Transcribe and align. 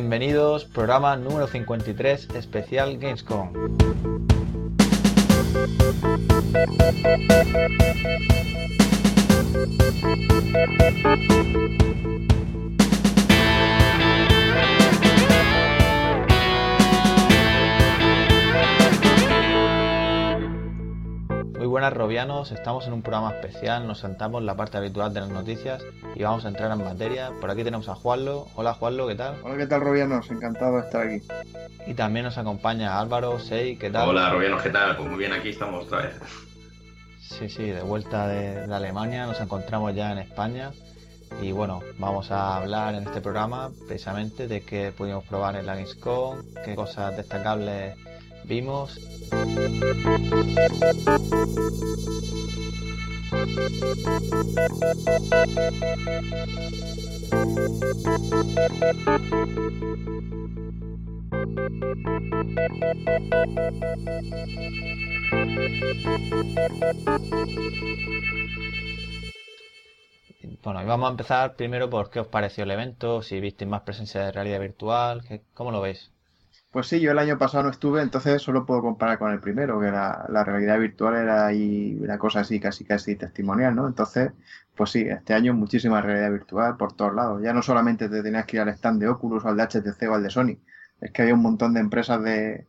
Bienvenidos, 0.00 0.64
programa 0.64 1.16
número 1.16 1.48
53, 1.48 2.28
especial 2.36 2.98
Gamescom. 2.98 3.50
Buenas 21.68 21.92
Robianos, 21.92 22.50
estamos 22.50 22.86
en 22.86 22.94
un 22.94 23.02
programa 23.02 23.34
especial, 23.34 23.86
nos 23.86 23.98
sentamos 23.98 24.40
en 24.40 24.46
la 24.46 24.56
parte 24.56 24.78
habitual 24.78 25.12
de 25.12 25.20
las 25.20 25.28
noticias 25.28 25.82
y 26.14 26.22
vamos 26.22 26.44
a 26.44 26.48
entrar 26.48 26.70
en 26.72 26.82
materia. 26.82 27.30
Por 27.40 27.50
aquí 27.50 27.62
tenemos 27.62 27.88
a 27.88 27.94
Juanlo. 27.94 28.46
Hola 28.54 28.74
Juanlo, 28.74 29.06
¿qué 29.06 29.14
tal? 29.14 29.36
Hola, 29.42 29.56
¿qué 29.58 29.66
tal 29.66 29.82
Robianos? 29.82 30.30
Encantado 30.30 30.76
de 30.76 30.82
estar 30.82 31.06
aquí. 31.06 31.22
Y 31.86 31.94
también 31.94 32.24
nos 32.24 32.38
acompaña 32.38 32.98
Álvaro, 32.98 33.38
Sei, 33.38 33.76
¿qué 33.76 33.90
tal? 33.90 34.08
Hola 34.08 34.30
Robianos, 34.30 34.62
¿qué 34.62 34.70
tal? 34.70 34.96
Pues 34.96 35.08
muy 35.08 35.18
bien, 35.18 35.32
aquí 35.32 35.50
estamos 35.50 35.84
otra 35.84 36.02
vez. 36.02 36.14
Sí, 37.20 37.48
sí, 37.48 37.66
de 37.66 37.82
vuelta 37.82 38.26
de, 38.26 38.66
de 38.66 38.74
Alemania, 38.74 39.26
nos 39.26 39.40
encontramos 39.40 39.94
ya 39.94 40.12
en 40.12 40.18
España 40.18 40.70
y 41.42 41.52
bueno, 41.52 41.82
vamos 41.98 42.30
a 42.30 42.56
hablar 42.56 42.94
en 42.94 43.04
este 43.04 43.20
programa 43.20 43.70
precisamente 43.86 44.48
de 44.48 44.62
qué 44.62 44.92
pudimos 44.96 45.24
probar 45.24 45.56
en 45.56 45.66
la 45.66 45.74
Gamescom, 45.74 46.38
qué 46.64 46.74
cosas 46.74 47.16
destacables 47.16 47.94
vimos. 48.48 48.98
Bueno, 70.62 70.82
y 70.82 70.84
vamos 70.86 71.06
a 71.08 71.10
empezar 71.10 71.56
primero 71.56 71.88
por 71.90 72.10
qué 72.10 72.20
os 72.20 72.26
pareció 72.28 72.64
el 72.64 72.70
evento, 72.70 73.22
si 73.22 73.40
visteis 73.40 73.68
más 73.70 73.82
presencia 73.82 74.20
de 74.22 74.32
realidad 74.32 74.60
virtual, 74.60 75.24
¿qué- 75.26 75.42
¿cómo 75.54 75.70
lo 75.70 75.80
veis? 75.80 76.12
Pues 76.70 76.86
sí, 76.86 77.00
yo 77.00 77.10
el 77.12 77.18
año 77.18 77.38
pasado 77.38 77.64
no 77.64 77.70
estuve, 77.70 78.02
entonces 78.02 78.42
solo 78.42 78.66
puedo 78.66 78.82
comparar 78.82 79.18
con 79.18 79.32
el 79.32 79.40
primero, 79.40 79.80
que 79.80 79.90
la, 79.90 80.26
realidad 80.44 80.78
virtual 80.78 81.14
era 81.16 81.46
ahí 81.46 81.96
una 82.00 82.18
cosa 82.18 82.40
así, 82.40 82.60
casi 82.60 82.84
casi 82.84 83.16
testimonial, 83.16 83.74
¿no? 83.74 83.86
Entonces, 83.88 84.32
pues 84.76 84.90
sí, 84.90 85.00
este 85.08 85.32
año 85.34 85.54
muchísima 85.54 86.02
realidad 86.02 86.30
virtual 86.30 86.76
por 86.76 86.92
todos 86.94 87.14
lados. 87.14 87.42
Ya 87.42 87.52
no 87.54 87.62
solamente 87.62 88.08
te 88.10 88.22
tenías 88.22 88.44
que 88.46 88.56
ir 88.58 88.60
al 88.62 88.68
stand 88.70 89.00
de 89.00 89.08
Oculus 89.08 89.44
o 89.44 89.48
al 89.48 89.56
de 89.56 89.62
HTC 89.62 90.08
o 90.08 90.14
al 90.14 90.22
de 90.22 90.30
Sony, 90.30 90.58
es 91.00 91.10
que 91.10 91.22
había 91.22 91.34
un 91.34 91.42
montón 91.42 91.72
de 91.74 91.80
empresas 91.80 92.22
de 92.22 92.66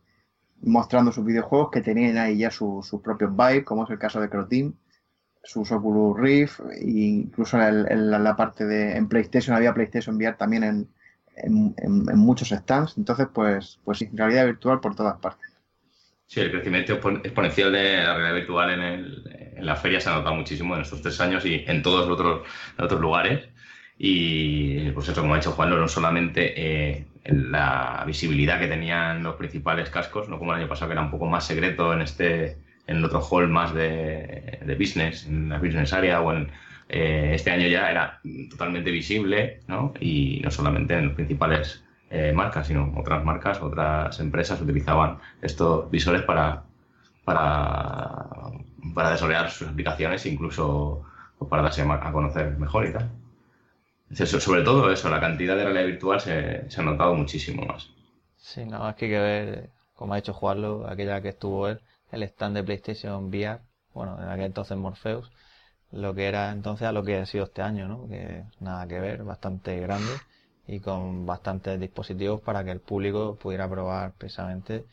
mostrando 0.62 1.12
sus 1.12 1.24
videojuegos 1.24 1.70
que 1.72 1.82
tenían 1.82 2.18
ahí 2.18 2.38
ya 2.38 2.50
su- 2.50 2.82
sus 2.82 3.00
propios 3.02 3.32
Vive, 3.36 3.64
como 3.64 3.84
es 3.84 3.90
el 3.90 3.98
caso 3.98 4.20
de 4.20 4.30
Croteam, 4.30 4.74
sus 5.42 5.72
Oculus 5.72 6.18
Rift, 6.18 6.60
e 6.72 6.88
incluso 6.90 7.60
en, 7.60 7.90
en 7.90 8.10
la, 8.10 8.18
la 8.18 8.36
parte 8.36 8.66
de 8.66 8.96
en 8.96 9.08
PlayStation 9.08 9.56
había 9.56 9.74
PlayStation 9.74 10.16
VR 10.16 10.36
también 10.36 10.64
en, 10.64 10.88
en, 11.44 11.74
en- 11.78 12.06
en 12.10 12.18
muchos 12.18 12.48
stands. 12.50 12.96
Entonces, 12.98 13.28
pues, 13.32 13.78
pues 13.84 13.98
sí, 13.98 14.08
realidad 14.12 14.46
virtual 14.46 14.80
por 14.80 14.94
todas 14.94 15.18
partes. 15.18 15.48
Sí, 16.26 16.40
el 16.40 16.50
crecimiento 16.52 17.00
expo- 17.00 17.20
exponencial 17.24 17.72
de 17.72 17.96
la 18.04 18.14
realidad 18.16 18.34
virtual 18.36 18.70
en, 18.70 18.80
el- 18.80 19.52
en 19.56 19.66
la 19.66 19.76
feria 19.76 20.00
se 20.00 20.08
ha 20.10 20.14
notado 20.14 20.36
muchísimo 20.36 20.74
en 20.76 20.82
estos 20.82 21.02
tres 21.02 21.20
años 21.20 21.44
y 21.44 21.64
en 21.66 21.82
todos 21.82 22.08
los 22.08 22.18
otros, 22.18 22.48
otros 22.78 23.00
lugares. 23.00 23.48
Y 23.98 24.90
pues 24.92 25.08
eso, 25.08 25.20
como 25.20 25.34
ha 25.34 25.38
dicho 25.38 25.52
Juan, 25.52 25.70
no 25.70 25.88
solamente 25.88 26.54
eh, 26.56 27.06
la 27.24 28.02
visibilidad 28.06 28.58
que 28.60 28.68
tenían 28.68 29.22
los 29.22 29.36
principales 29.36 29.90
cascos, 29.90 30.28
no 30.28 30.38
como 30.38 30.52
el 30.54 30.60
año 30.60 30.68
pasado 30.68 30.88
que 30.88 30.92
era 30.94 31.02
un 31.02 31.10
poco 31.10 31.26
más 31.26 31.46
secreto 31.46 31.92
en 31.92 32.02
este 32.02 32.56
en 32.86 32.96
el 32.96 33.04
otro 33.04 33.20
hall 33.20 33.48
más 33.48 33.72
de, 33.74 34.58
de 34.64 34.74
business, 34.74 35.26
en 35.26 35.48
la 35.50 35.58
business 35.58 35.92
area 35.92 36.20
o 36.22 36.32
en 36.32 36.50
eh, 36.90 37.32
este 37.34 37.50
año 37.50 37.68
ya 37.68 37.90
era 37.90 38.20
totalmente 38.50 38.90
visible, 38.90 39.60
¿no? 39.68 39.94
Y 40.00 40.40
no 40.44 40.50
solamente 40.50 40.94
en 40.94 41.06
los 41.06 41.14
principales 41.14 41.84
eh, 42.10 42.32
marcas, 42.32 42.66
sino 42.66 42.92
otras 42.96 43.24
marcas, 43.24 43.60
otras 43.62 44.18
empresas 44.20 44.60
utilizaban 44.60 45.18
estos 45.42 45.90
visores 45.90 46.22
para, 46.22 46.64
para, 47.24 48.28
para 48.94 49.10
desarrollar 49.12 49.50
sus 49.50 49.68
aplicaciones 49.68 50.26
incluso 50.26 51.04
para 51.48 51.62
darse 51.62 51.82
a 51.82 52.12
conocer 52.12 52.58
mejor 52.58 52.86
y 52.86 52.92
tal. 52.92 53.10
Eso- 54.10 54.38
sobre 54.40 54.62
todo 54.62 54.92
eso, 54.92 55.08
la 55.08 55.20
cantidad 55.20 55.56
de 55.56 55.64
realidad 55.64 55.86
virtual 55.86 56.20
se, 56.20 56.66
ha 56.76 56.82
notado 56.82 57.14
muchísimo 57.14 57.64
más. 57.64 57.90
Sí, 58.36 58.64
nada 58.64 58.84
más 58.84 58.96
que 58.96 59.04
hay 59.04 59.10
que 59.12 59.18
ver, 59.20 59.70
como 59.94 60.12
ha 60.14 60.16
dicho 60.16 60.32
Juanlo, 60.34 60.88
aquella 60.88 61.20
que 61.22 61.28
estuvo 61.28 61.68
él, 61.68 61.80
el 62.10 62.22
stand 62.24 62.56
de 62.56 62.64
PlayStation 62.64 63.26
VR, 63.26 63.60
bueno, 63.94 64.20
en 64.20 64.28
aquel 64.28 64.46
entonces 64.46 64.76
Morpheus, 64.76 65.30
lo 65.92 66.14
que 66.14 66.26
era 66.28 66.52
entonces 66.52 66.86
a 66.86 66.92
lo 66.92 67.02
que 67.02 67.16
ha 67.18 67.26
sido 67.26 67.44
este 67.44 67.62
año, 67.62 67.88
¿no? 67.88 68.08
Que 68.08 68.44
nada 68.60 68.86
que 68.86 69.00
ver, 69.00 69.24
bastante 69.24 69.78
grande 69.80 70.12
y 70.66 70.80
con 70.80 71.26
bastantes 71.26 71.80
dispositivos 71.80 72.40
para 72.40 72.64
que 72.64 72.70
el 72.70 72.80
público 72.80 73.36
pudiera 73.36 73.68
probar 73.68 74.12
precisamente 74.12 74.84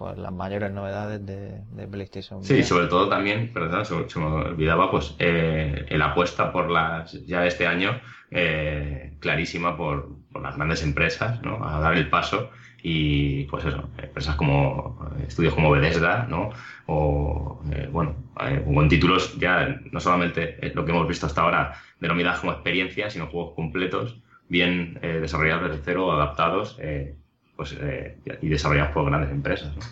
pues 0.00 0.16
las 0.16 0.32
mayores 0.32 0.72
novedades 0.72 1.26
de, 1.26 1.60
de 1.72 1.86
PlayStation 1.86 2.42
Sí, 2.42 2.62
sobre 2.62 2.86
todo 2.86 3.06
también, 3.10 3.52
perdón, 3.52 3.84
se, 3.84 4.08
se 4.08 4.18
me 4.18 4.24
olvidaba, 4.24 4.90
pues 4.90 5.14
eh, 5.18 5.84
la 5.90 6.06
apuesta 6.06 6.50
por 6.52 6.70
las, 6.70 7.12
ya 7.26 7.44
este 7.44 7.66
año, 7.66 8.00
eh, 8.30 9.12
clarísima 9.20 9.76
por, 9.76 10.08
por 10.32 10.40
las 10.40 10.56
grandes 10.56 10.82
empresas, 10.84 11.42
¿no? 11.42 11.62
A 11.62 11.80
dar 11.80 11.98
el 11.98 12.08
paso 12.08 12.48
y, 12.82 13.44
pues 13.44 13.66
eso, 13.66 13.90
empresas 13.98 14.36
como, 14.36 15.06
estudios 15.28 15.52
como 15.52 15.70
Bethesda, 15.70 16.26
¿no? 16.30 16.48
O, 16.86 17.62
eh, 17.70 17.86
bueno, 17.92 18.16
eh, 18.40 18.64
con 18.64 18.88
títulos 18.88 19.38
ya, 19.38 19.82
no 19.92 20.00
solamente 20.00 20.56
eh, 20.66 20.72
lo 20.74 20.86
que 20.86 20.92
hemos 20.92 21.06
visto 21.08 21.26
hasta 21.26 21.42
ahora 21.42 21.74
denominadas 22.00 22.40
como 22.40 22.52
experiencia, 22.52 23.10
sino 23.10 23.26
juegos 23.26 23.54
completos, 23.54 24.18
bien 24.48 24.98
eh, 25.02 25.18
desarrollados 25.20 25.68
desde 25.72 25.82
cero, 25.84 26.10
adaptados, 26.10 26.78
eh, 26.80 27.16
pues, 27.60 27.76
eh, 27.78 28.16
y 28.40 28.48
desarrollados 28.48 28.92
por 28.92 29.04
grandes 29.04 29.30
empresas, 29.30 29.76
¿no? 29.76 29.82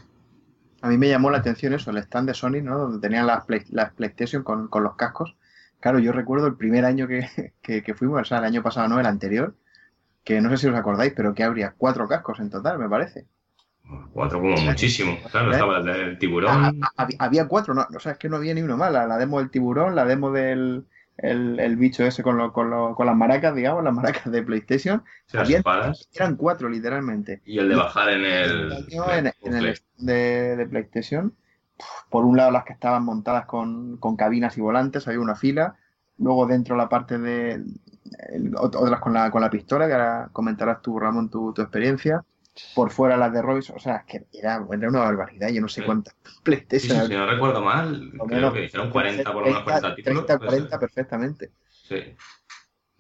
A 0.80 0.88
mí 0.88 0.96
me 0.96 1.06
llamó 1.10 1.30
la 1.30 1.36
atención 1.36 1.74
eso, 1.74 1.90
el 1.90 1.98
stand 1.98 2.28
de 2.28 2.32
Sony, 2.34 2.62
¿no? 2.62 2.78
Donde 2.78 2.98
tenían 2.98 3.26
las, 3.26 3.44
Play- 3.44 3.66
las 3.68 3.92
PlayStation 3.92 4.42
con, 4.42 4.68
con 4.68 4.82
los 4.84 4.96
cascos. 4.96 5.36
Claro, 5.80 5.98
yo 5.98 6.12
recuerdo 6.12 6.46
el 6.46 6.56
primer 6.56 6.86
año 6.86 7.06
que, 7.06 7.28
que, 7.62 7.82
que 7.82 7.94
fuimos, 7.94 8.22
o 8.22 8.24
sea, 8.24 8.38
el 8.38 8.44
año 8.44 8.62
pasado 8.62 8.88
no, 8.88 8.98
el 8.98 9.04
anterior, 9.04 9.54
que 10.24 10.40
no 10.40 10.48
sé 10.48 10.56
si 10.56 10.66
os 10.68 10.74
acordáis, 10.74 11.12
pero 11.14 11.34
que 11.34 11.44
habría 11.44 11.74
cuatro 11.76 12.08
cascos 12.08 12.40
en 12.40 12.48
total, 12.48 12.78
me 12.78 12.88
parece. 12.88 13.26
Cuatro 14.14 14.40
como 14.40 14.56
muchísimo. 14.56 15.18
Claro, 15.30 15.48
¿Eh? 15.50 15.52
estaba 15.52 15.78
el 15.78 15.84
del 15.84 16.18
tiburón. 16.18 16.50
ah, 16.50 16.72
había, 16.96 17.16
había 17.18 17.48
cuatro, 17.48 17.74
no, 17.74 17.86
o 17.94 18.00
sea, 18.00 18.12
es 18.12 18.18
que 18.18 18.30
no 18.30 18.36
había 18.36 18.54
ni 18.54 18.62
uno 18.62 18.78
más. 18.78 18.90
La, 18.90 19.06
la 19.06 19.18
demo 19.18 19.40
del 19.40 19.50
tiburón, 19.50 19.94
la 19.94 20.06
demo 20.06 20.30
del 20.30 20.86
el, 21.18 21.58
el 21.60 21.76
bicho 21.76 22.04
ese 22.04 22.22
con, 22.22 22.36
lo- 22.38 22.52
con, 22.52 22.70
lo- 22.70 22.94
con 22.94 23.06
las 23.06 23.16
maracas, 23.16 23.54
digamos, 23.54 23.84
las 23.84 23.94
maracas 23.94 24.30
de 24.32 24.42
PlayStation. 24.42 25.02
había- 25.42 25.58
espadas. 25.58 26.08
Eran 26.14 26.36
cuatro, 26.36 26.68
literalmente. 26.68 27.42
Y 27.44 27.58
el 27.58 27.68
de 27.68 27.74
bajar 27.76 28.08
en 28.10 28.24
el. 28.24 28.72
En, 29.12 29.26
en 29.42 29.54
el 29.54 29.64
de, 29.98 30.56
de 30.56 30.66
PlayStation, 30.66 31.34
por 32.10 32.24
un 32.24 32.36
lado 32.36 32.50
las 32.50 32.64
que 32.64 32.72
estaban 32.72 33.04
montadas 33.04 33.46
con, 33.46 33.96
con 33.98 34.16
cabinas 34.16 34.56
y 34.58 34.60
volantes, 34.60 35.06
había 35.08 35.20
una 35.20 35.34
fila. 35.36 35.76
Luego 36.18 36.46
dentro 36.46 36.76
la 36.76 36.88
parte 36.88 37.18
de 37.18 37.62
el- 38.30 38.54
otras 38.56 39.00
con 39.00 39.12
la, 39.12 39.30
con 39.30 39.42
la 39.42 39.50
pistola, 39.50 39.86
que 39.86 39.92
ahora 39.94 40.28
comentarás 40.32 40.82
tú, 40.82 40.98
Ramón, 40.98 41.30
tu, 41.30 41.52
tu 41.52 41.62
experiencia. 41.62 42.24
Por 42.74 42.90
fuera 42.90 43.16
las 43.16 43.32
de 43.32 43.42
Royce, 43.42 43.72
o 43.72 43.78
sea, 43.78 43.96
es 43.96 44.04
que 44.06 44.26
era, 44.32 44.64
era 44.72 44.88
una 44.88 45.00
barbaridad. 45.00 45.48
Yo 45.48 45.60
no 45.60 45.68
sé 45.68 45.80
Sí. 45.80 45.86
cuántas 45.86 46.14
Sí, 46.14 46.42
PlayStation. 46.42 47.00
sí, 47.00 47.06
si 47.08 47.14
no 47.14 47.26
recuerdo 47.26 47.60
mal, 47.62 48.10
creo 48.12 48.26
menos 48.26 48.52
que 48.54 48.64
hicieron 48.64 48.90
40 48.90 49.32
por 49.32 49.42
unos 49.42 49.62
40 49.64 49.94
títulos. 49.96 50.24
30, 50.26 50.38
pues, 50.38 50.48
40 50.50 50.78
perfectamente. 50.80 51.50
Sí. 51.88 52.16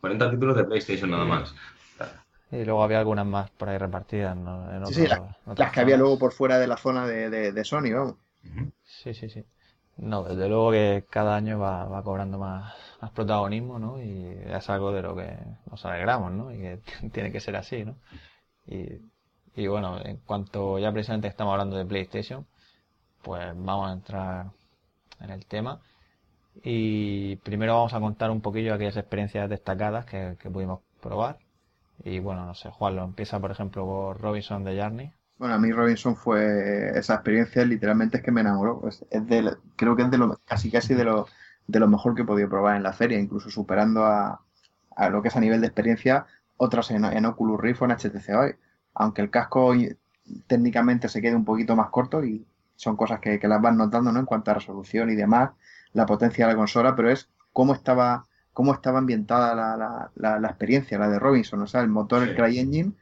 40 0.00 0.30
títulos 0.30 0.56
de 0.56 0.64
PlayStation 0.64 1.10
nada 1.10 1.24
más. 1.24 1.54
Y 2.50 2.64
luego 2.64 2.82
había 2.82 2.98
algunas 2.98 3.26
más 3.26 3.50
por 3.50 3.68
ahí 3.68 3.78
repartidas, 3.78 4.36
¿no? 4.36 4.70
En 4.74 4.84
Sí, 4.84 4.94
sí, 4.94 5.02
otras 5.02 5.20
Las 5.56 5.72
que 5.72 5.80
había 5.80 5.96
luego 5.96 6.18
por 6.18 6.32
fuera 6.32 6.58
de 6.58 6.66
la 6.66 6.76
zona 6.76 7.06
de, 7.06 7.30
de- 7.30 7.52
de 7.52 7.64
Sony, 7.64 7.92
vamos. 7.92 8.16
Sí, 8.84 9.14
sí, 9.14 9.28
sí. 9.28 9.44
No, 9.96 10.22
desde 10.22 10.48
luego 10.48 10.70
que 10.70 11.04
cada 11.10 11.36
año 11.36 11.58
va, 11.58 11.84
va 11.86 12.02
cobrando 12.02 12.38
más, 12.38 12.74
más 13.00 13.10
protagonismo, 13.12 13.78
¿no? 13.78 14.00
Y 14.00 14.26
es 14.46 14.70
algo 14.70 14.92
de 14.92 15.02
lo 15.02 15.16
que 15.16 15.36
nos 15.70 15.84
alegramos, 15.84 16.32
¿no? 16.32 16.52
Y 16.52 16.58
que 16.58 16.80
tiene 17.12 17.32
que 17.32 17.40
ser 17.40 17.56
así, 17.56 17.84
¿no? 17.84 17.96
Y, 18.66 19.07
y 19.58 19.66
bueno, 19.66 20.00
en 20.04 20.18
cuanto 20.18 20.78
ya 20.78 20.92
precisamente 20.92 21.26
estamos 21.26 21.50
hablando 21.50 21.76
de 21.76 21.84
PlayStation, 21.84 22.46
pues 23.22 23.44
vamos 23.56 23.90
a 23.90 23.92
entrar 23.92 24.46
en 25.18 25.30
el 25.30 25.46
tema. 25.46 25.80
Y 26.62 27.34
primero 27.36 27.74
vamos 27.74 27.92
a 27.92 27.98
contar 27.98 28.30
un 28.30 28.40
poquillo 28.40 28.72
aquellas 28.72 28.96
experiencias 28.96 29.50
destacadas 29.50 30.06
que, 30.06 30.36
pudimos 30.52 30.82
probar. 31.00 31.40
Y 32.04 32.20
bueno, 32.20 32.46
no 32.46 32.54
sé, 32.54 32.70
Juan, 32.70 32.94
lo 32.94 33.02
empieza 33.02 33.40
por 33.40 33.50
ejemplo 33.50 33.84
por 33.84 34.20
Robinson 34.20 34.62
de 34.62 34.80
Journey. 34.80 35.12
Bueno, 35.38 35.54
a 35.54 35.58
mí 35.58 35.72
Robinson 35.72 36.14
fue 36.14 36.96
esa 36.96 37.14
experiencia, 37.14 37.64
literalmente 37.64 38.18
es 38.18 38.22
que 38.22 38.30
me 38.30 38.42
enamoró. 38.42 38.86
Es, 38.86 39.04
es 39.10 39.22
creo 39.74 39.96
que 39.96 40.02
es 40.02 40.10
de 40.12 40.18
lo, 40.18 40.36
casi 40.44 40.70
casi 40.70 40.94
de 40.94 41.02
lo, 41.02 41.26
de 41.66 41.80
lo 41.80 41.88
mejor 41.88 42.14
que 42.14 42.22
he 42.22 42.24
podido 42.24 42.48
probar 42.48 42.76
en 42.76 42.84
la 42.84 42.92
feria, 42.92 43.18
incluso 43.18 43.50
superando 43.50 44.04
a, 44.04 44.40
a 44.94 45.08
lo 45.10 45.20
que 45.20 45.28
es 45.28 45.36
a 45.36 45.40
nivel 45.40 45.60
de 45.60 45.66
experiencia 45.66 46.26
otras 46.56 46.92
en, 46.92 47.04
en 47.04 47.26
Oculus 47.26 47.60
Rift 47.60 47.82
o 47.82 47.86
en 47.86 47.90
HTC 47.90 48.28
Vive. 48.28 48.58
Aunque 48.98 49.22
el 49.22 49.30
casco 49.30 49.72
técnicamente 50.46 51.08
se 51.08 51.22
quede 51.22 51.36
un 51.36 51.44
poquito 51.44 51.74
más 51.76 51.88
corto 51.88 52.22
y 52.24 52.44
son 52.76 52.96
cosas 52.96 53.20
que, 53.20 53.40
las 53.42 53.62
van 53.62 53.76
notando, 53.76 54.12
¿no? 54.12 54.20
En 54.20 54.26
cuanto 54.26 54.50
a 54.50 54.54
resolución 54.54 55.08
y 55.10 55.14
demás, 55.14 55.50
la 55.92 56.04
potencia 56.04 56.46
de 56.46 56.52
la 56.52 56.58
consola, 56.58 56.94
pero 56.94 57.10
es 57.10 57.28
cómo 57.52 57.74
estaba, 57.74 58.26
cómo 58.52 58.74
estaba 58.74 58.98
ambientada 58.98 59.54
la, 59.54 60.10
la, 60.14 60.38
la, 60.38 60.48
experiencia, 60.48 60.98
la 60.98 61.08
de 61.08 61.18
Robinson, 61.18 61.62
o 61.62 61.66
sea, 61.66 61.80
el 61.80 61.88
motor, 61.88 62.22
el 62.22 62.36
CryEngine, 62.36 62.92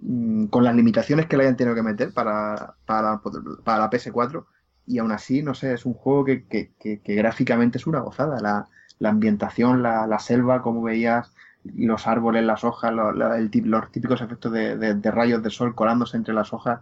mm, 0.00 0.46
con 0.46 0.64
las 0.64 0.74
limitaciones 0.74 1.26
que 1.26 1.36
le 1.36 1.44
hayan 1.44 1.56
tenido 1.56 1.74
que 1.74 1.82
meter 1.82 2.12
para, 2.12 2.74
para, 2.86 3.20
para 3.64 3.78
la 3.78 3.90
PS4, 3.90 4.44
y 4.86 4.98
aún 4.98 5.12
así, 5.12 5.42
no 5.42 5.54
sé, 5.54 5.72
es 5.72 5.86
un 5.86 5.94
juego 5.94 6.24
que, 6.24 6.44
que, 6.46 6.72
que, 6.78 7.14
gráficamente 7.14 7.78
es 7.78 7.86
una 7.86 8.00
gozada. 8.00 8.40
La, 8.40 8.68
la 8.98 9.08
ambientación, 9.10 9.82
la, 9.82 10.06
la, 10.06 10.18
selva, 10.18 10.62
como 10.62 10.82
veías, 10.82 11.32
los 11.64 12.06
árboles, 12.06 12.44
las 12.44 12.64
hojas, 12.64 12.92
los, 12.92 13.14
el, 13.36 13.50
los 13.64 13.90
típicos 13.90 14.20
efectos 14.20 14.52
de, 14.52 15.10
rayos 15.10 15.42
de 15.42 15.50
sol 15.50 15.74
colándose 15.74 16.16
entre 16.16 16.34
las 16.34 16.52
hojas, 16.52 16.80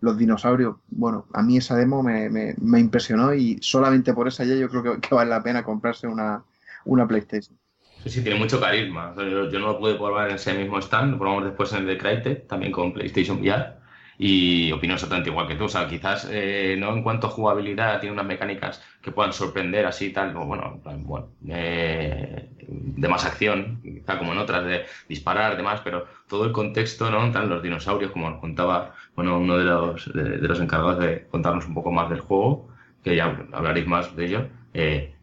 los 0.00 0.16
dinosaurios. 0.16 0.76
Bueno, 0.88 1.26
a 1.32 1.42
mí 1.42 1.56
esa 1.56 1.76
demo 1.76 2.02
me, 2.02 2.28
me, 2.28 2.80
impresionó 2.80 3.34
y 3.34 3.58
solamente 3.60 4.14
por 4.14 4.28
esa 4.28 4.44
ya 4.44 4.54
yo 4.54 4.68
creo 4.68 5.00
que, 5.00 5.14
vale 5.14 5.30
la 5.30 5.42
pena 5.42 5.64
comprarse 5.64 6.06
una, 6.06 6.44
una 6.84 7.06
PlayStation. 7.06 7.58
Sí, 8.04 8.10
sí, 8.10 8.22
tiene 8.22 8.38
mucho 8.38 8.60
carisma. 8.60 9.14
Yo, 9.16 9.58
no 9.58 9.66
lo 9.66 9.78
pude 9.78 9.94
probar 9.96 10.30
en 10.30 10.36
ese 10.36 10.54
mismo 10.54 10.78
stand, 10.78 11.12
lo 11.12 11.18
probamos 11.18 11.44
después 11.44 11.72
en 11.72 11.80
el 11.80 11.86
de 11.86 11.98
Crytek, 11.98 12.46
también 12.46 12.72
con 12.72 12.94
PlayStation 12.94 13.38
VR 13.40 13.79
y 14.22 14.70
opino 14.70 14.92
exactamente 14.92 15.30
igual 15.30 15.48
que 15.48 15.54
tú. 15.54 15.64
O 15.64 15.68
sea, 15.68 15.88
quizás 15.88 16.28
eh, 16.30 16.76
no 16.78 16.92
en 16.92 17.02
cuanto 17.02 17.26
a 17.26 17.30
jugabilidad 17.30 18.00
tiene 18.00 18.12
unas 18.12 18.26
mecánicas 18.26 18.82
que 19.00 19.12
puedan 19.12 19.32
sorprender 19.32 19.86
así 19.86 20.12
tal, 20.12 20.36
o 20.36 20.44
bueno, 20.44 20.78
bueno 20.84 21.28
eh, 21.48 22.50
de 22.58 23.08
más 23.08 23.24
acción, 23.24 23.80
quizá 23.82 24.18
como 24.18 24.32
en 24.32 24.38
otras, 24.38 24.66
de 24.66 24.84
disparar, 25.08 25.56
demás, 25.56 25.80
pero 25.82 26.04
todo 26.28 26.44
el 26.44 26.52
contexto, 26.52 27.10
¿no? 27.10 27.32
Tan 27.32 27.48
los 27.48 27.62
dinosaurios, 27.62 28.12
como 28.12 28.28
nos 28.28 28.40
contaba 28.40 28.94
bueno, 29.16 29.38
uno 29.38 29.56
de 29.56 29.64
los, 29.64 30.12
de, 30.12 30.36
los 30.36 30.60
encargados 30.60 30.98
de 30.98 31.26
contarnos 31.30 31.66
un 31.66 31.72
poco 31.72 31.90
más 31.90 32.10
del 32.10 32.20
juego, 32.20 32.68
que 33.02 33.16
ya 33.16 33.46
hablaréis 33.52 33.86
más 33.86 34.14
de 34.14 34.26
ello. 34.26 34.48
Eh, 34.74 35.14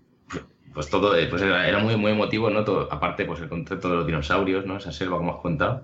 pues 0.74 0.90
todo 0.90 1.12
pues 1.30 1.42
era, 1.44 1.78
muy, 1.78 1.98
muy 1.98 2.14
emotivo, 2.14 2.50
¿no? 2.50 2.62
aparte, 2.90 3.26
pues 3.26 3.42
el 3.42 3.50
concepto 3.50 3.90
de 3.92 3.96
los 3.98 4.08
dinosaurios, 4.08 4.66
¿no? 4.66 4.78
Esa 4.78 4.92
selva, 4.92 5.18
como 5.18 5.36
has 5.36 5.42
contado 5.42 5.84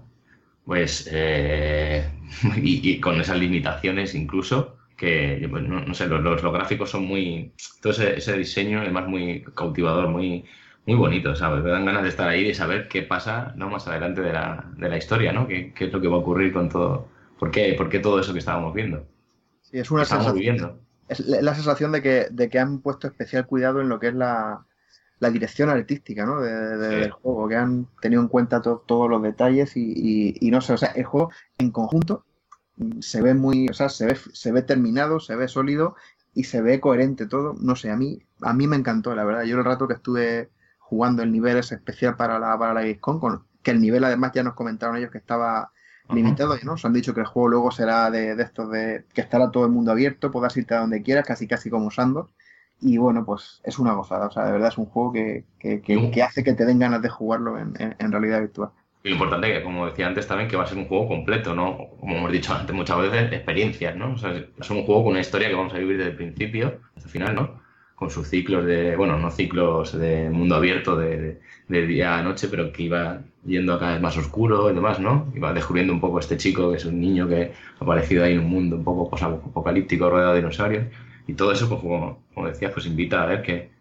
pues 0.65 1.10
eh, 1.12 2.10
y, 2.57 3.00
con 3.00 3.19
esas 3.19 3.38
limitaciones 3.38 4.15
incluso 4.15 4.77
que 4.98 5.48
pues, 5.50 5.63
no, 5.63 5.94
sé 5.94 6.07
los, 6.07 6.21
los, 6.21 6.54
gráficos 6.54 6.92
son 6.92 7.06
muy 7.06 7.54
todo 7.81 7.94
ese, 7.94 8.38
diseño 8.38 8.81
además 8.81 9.07
muy 9.07 9.44
cautivador 9.56 10.07
muy 10.07 10.45
muy 10.86 10.95
bonito 10.95 11.36
sabes 11.36 11.63
me 11.63 11.71
dan 11.71 11.86
ganas 11.86 12.04
de 12.04 12.10
estar 12.10 12.30
ahí 12.30 12.42
y 12.42 12.48
de 12.48 12.54
saber 12.54 12.88
qué 12.88 13.01
pasa 13.01 13.54
no 13.56 13.69
más 13.69 13.88
adelante 13.88 14.21
de 14.21 14.33
la, 14.33 14.65
de 14.77 14.89
la 14.89 14.98
historia 14.98 15.33
no 15.33 15.48
¿Qué, 15.48 15.74
qué, 15.74 15.86
es 15.86 15.94
lo 15.94 16.00
que 16.00 16.07
va 16.07 16.15
a 16.15 16.19
ocurrir 16.19 16.54
con 16.54 16.69
todo 16.69 17.07
por 17.39 17.51
qué, 17.51 17.74
por 17.77 17.89
qué 17.89 18.00
todo 18.00 18.19
eso 18.19 18.33
que 18.33 18.39
estábamos 18.39 18.74
viendo 18.74 19.06
sí, 19.62 19.80
es 19.80 19.92
una 19.92 20.06
sensación, 20.06 20.80
es 21.10 21.19
la 21.19 21.56
sensación 21.56 21.92
de 21.92 22.01
que, 22.01 22.27
de 22.31 22.50
que 22.50 22.60
han 22.60 22.80
puesto 22.80 23.07
especial 23.07 23.45
cuidado 23.45 23.81
en 23.81 23.89
lo 23.89 24.00
que 24.00 24.07
es 24.07 24.13
la 24.13 24.65
la 25.19 25.30
dirección 25.30 25.69
artística 25.69 26.25
¿no? 26.25 26.42
de, 26.42 26.77
del 26.77 27.12
juego, 27.12 27.48
que 27.48 27.56
han 27.56 27.88
tenido 28.01 28.21
en 28.21 28.27
cuenta 28.27 28.62
todos 28.62 29.10
los 29.10 29.21
detalles 29.21 29.74
y, 29.75 30.50
no 30.51 30.62
sé, 30.62 30.74
o 30.74 30.77
sea, 30.77 30.89
el 30.89 31.06
juego 31.06 31.31
en 31.57 31.71
conjunto 31.71 32.25
se 33.00 33.21
ve 33.21 33.33
muy, 33.33 33.69
o 33.69 33.74
sea, 33.74 33.89
se 33.89 34.06
ve, 34.06 34.18
se 34.33 34.51
ve 34.51 34.63
terminado, 34.63 35.19
se 35.19 35.36
ve 35.36 35.48
sólido 35.48 35.95
y 36.33 36.45
se 36.45 36.62
ve 36.62 36.80
coherente 36.80 37.27
todo. 37.27 37.56
No 37.60 37.75
sé, 37.75 37.92
a 37.92 37.95
mí, 37.95 38.24
a 38.42 38.54
mí 38.54 38.68
me 38.68 38.75
encantó, 38.75 39.15
la 39.15 39.24
verdad. 39.24 39.44
Yo 39.44 39.57
el 39.57 39.63
rato 39.63 39.88
que 39.88 39.94
estuve 39.94 40.50
jugando 40.80 41.24
el 41.24 41.31
nivel 41.31 41.57
es 41.57 41.71
especial 41.71 42.18
para 42.18 42.39
la, 42.39 42.57
para 42.57 42.74
la 42.74 43.00
con, 43.00 43.45
que 43.62 43.71
el 43.71 43.80
nivel 43.80 44.04
además 44.04 44.31
ya 44.33 44.44
nos 44.44 44.56
comentaron 44.56 44.98
ellos 44.98 45.12
que 45.12 45.19
estaba 45.19 45.71
limitado, 46.10 46.56
¿no? 46.63 46.71
Nos 46.71 46.86
han 46.86 46.94
dicho 46.94 47.13
que 47.13 47.21
el 47.21 47.27
juego 47.27 47.48
luego 47.48 47.71
será 47.71 48.12
de, 48.12 48.36
de 48.36 48.44
estos 48.44 48.69
de 48.69 49.06
que 49.13 49.21
estará 49.21 49.51
todo 49.51 49.65
el 49.65 49.71
mundo 49.71 49.92
abierto, 49.92 50.31
podrás 50.31 50.57
irte 50.57 50.74
a 50.74 50.80
donde 50.80 51.01
quieras, 51.01 51.25
casi 51.25 51.48
casi 51.48 51.69
como 51.69 51.92
Sandos 51.92 52.30
y 52.84 52.98
bueno, 52.98 53.24
pues 53.26 53.62
es 53.64 53.80
una 53.80 53.94
gozada. 53.94 54.28
O 54.28 54.32
sea, 54.32 54.46
de 54.46 54.52
verdad 54.52 54.68
es 54.70 54.78
un 54.78 54.86
juego 54.86 55.14
que, 55.14 55.46
que, 55.60 55.82
que, 55.82 56.24
hace 56.24 56.44
que 56.44 56.54
te 56.54 56.66
den 56.66 56.80
ganas 56.80 57.02
de 57.02 57.10
jugarlo 57.10 57.58
en, 57.58 57.74
en, 57.80 58.12
realidad 58.12 58.42
virtual. 58.42 58.70
Y 59.04 59.10
lo 59.10 59.16
importante 59.16 59.52
que, 59.52 59.64
como 59.64 59.86
decía 59.86 60.08
antes 60.08 60.28
también, 60.28 60.50
que 60.50 60.58
va 60.58 60.64
a 60.64 60.68
ser 60.68 60.78
un 60.78 60.88
juego 60.88 61.08
completo, 61.08 61.56
¿no? 61.56 61.78
Como 62.00 62.18
hemos 62.18 62.32
dicho 62.32 62.54
antes 62.54 62.76
muchas 62.76 62.98
veces, 63.00 63.32
experiencias, 63.32 63.96
¿no? 63.96 64.14
O 64.14 64.18
sea, 64.18 64.32
es 64.32 64.70
un 64.70 64.84
juego 64.84 65.04
con 65.04 65.12
una 65.12 65.22
historia 65.22 65.48
que 65.48 65.56
vamos 65.56 65.74
a 65.74 65.78
vivir 65.78 65.98
desde 65.98 66.12
el 66.12 66.18
principio 66.18 66.80
hasta 66.96 67.08
el 67.08 67.12
final, 67.12 67.36
¿no? 67.36 67.62
Con 67.96 68.10
sus 68.10 68.28
ciclos 68.28 68.66
de, 68.66 68.98
bueno, 68.98 69.18
no 69.18 69.32
ciclos 69.32 69.98
de 69.98 70.30
mundo 70.30 70.56
abierto 70.56 70.98
de, 70.98 71.40
de, 71.70 71.88
día 71.88 72.18
a 72.18 72.24
noche, 72.24 72.50
pero 72.50 72.74
que 72.74 72.84
iba 72.84 73.22
yendo 73.46 73.80
cada 73.80 73.94
vez 73.94 74.02
más 74.02 74.18
oscuro 74.18 74.70
y 74.70 74.74
demás, 74.74 75.00
¿no? 75.00 75.32
Iba 75.36 75.54
descubriendo 75.54 75.94
un 75.94 76.02
poco 76.02 76.20
este 76.20 76.36
chico, 76.36 76.72
que 76.72 76.78
es 76.78 76.86
un 76.86 77.00
niño 77.00 77.30
que 77.30 77.54
ha 77.80 77.84
aparecido 77.84 78.26
ahí 78.26 78.34
en 78.34 78.40
un 78.40 78.50
mundo 78.50 78.76
un 78.76 78.84
poco 78.84 79.16
apocalíptico 79.16 80.10
rodeado 80.10 80.34
de 80.34 80.40
dinosaurios 80.40 80.86
y 81.28 81.34
todo 81.34 81.52
eso, 81.52 81.70
pues 81.70 81.81
como, 81.81 82.24
como 82.34 82.48
decías, 82.48 82.72
pues 82.72 82.86
invita 82.86 83.24
a 83.24 83.25
ver 83.25 83.42
qué, 83.42 83.72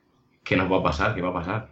qué, 0.44 0.56
nos 0.56 0.70
va 0.70 0.78
a 0.78 0.82
pasar, 0.82 1.14
qué 1.14 1.22
va 1.22 1.30
a 1.30 1.34
pasar. 1.34 1.70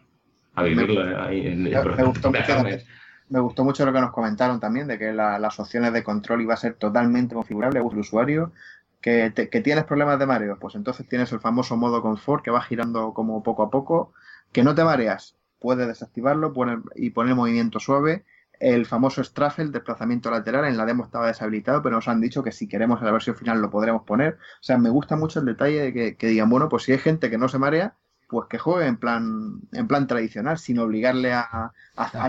A 0.54 0.62
vivirlo 0.62 1.04
me, 1.04 1.14
ahí 1.14 1.46
en, 1.46 1.62
me, 1.62 2.04
gustó 2.04 2.30
mucho, 2.30 2.52
me, 3.28 3.40
gustó 3.40 3.64
mucho, 3.64 3.86
lo 3.86 3.92
que 3.92 4.00
nos 4.00 4.10
comentaron 4.10 4.58
también, 4.58 4.88
de 4.88 4.98
que 4.98 5.12
las 5.12 5.60
opciones 5.60 5.92
de 5.92 6.02
control 6.02 6.42
iba 6.42 6.54
a 6.54 6.58
ser 6.58 6.74
totalmente 6.74 7.34
configurable 7.34 7.78
a 7.78 7.82
el 7.82 7.98
usuario. 7.98 8.52
Que, 9.00 9.32
que 9.32 9.60
tienes 9.62 9.84
problemas 9.84 10.18
de 10.18 10.26
mareo, 10.26 10.58
pues 10.58 10.74
entonces 10.74 11.08
tienes 11.08 11.32
el 11.32 11.40
famoso 11.40 11.74
modo 11.74 12.02
confort 12.02 12.44
que 12.44 12.50
va 12.50 12.60
girando 12.60 13.14
como 13.14 13.42
poco 13.42 13.62
a 13.62 13.70
poco. 13.70 14.12
Que 14.52 14.62
no 14.62 14.74
te 14.74 14.84
mareas, 14.84 15.36
puedes 15.58 15.86
desactivarlo 15.86 16.52
poner, 16.52 16.80
y 16.96 17.10
poner 17.10 17.34
movimiento 17.34 17.80
suave 17.80 18.24
el 18.60 18.84
famoso 18.84 19.24
strafe, 19.24 19.62
el 19.62 19.72
desplazamiento 19.72 20.30
lateral, 20.30 20.66
en 20.66 20.76
la 20.76 20.84
demo 20.84 21.04
estaba 21.04 21.26
deshabilitado, 21.26 21.82
pero 21.82 21.96
nos 21.96 22.08
han 22.08 22.20
dicho 22.20 22.42
que 22.42 22.52
si 22.52 22.68
queremos 22.68 23.00
en 23.00 23.06
la 23.06 23.12
versión 23.12 23.34
final 23.34 23.60
lo 23.60 23.70
podremos 23.70 24.02
poner. 24.02 24.34
O 24.34 24.62
sea, 24.62 24.76
me 24.76 24.90
gusta 24.90 25.16
mucho 25.16 25.40
el 25.40 25.46
detalle 25.46 25.90
de 25.90 26.16
que, 26.16 26.26
digan, 26.26 26.50
bueno, 26.50 26.68
pues 26.68 26.84
si 26.84 26.92
hay 26.92 26.98
gente 26.98 27.30
que 27.30 27.38
no 27.38 27.48
se 27.48 27.58
marea, 27.58 27.94
pues 28.28 28.46
que 28.48 28.58
juegue 28.58 28.86
en 28.86 28.98
plan, 28.98 29.60
en 29.72 29.88
plan 29.88 30.06
tradicional, 30.06 30.58
sin 30.58 30.78
obligarle 30.78 31.32
a, 31.32 31.72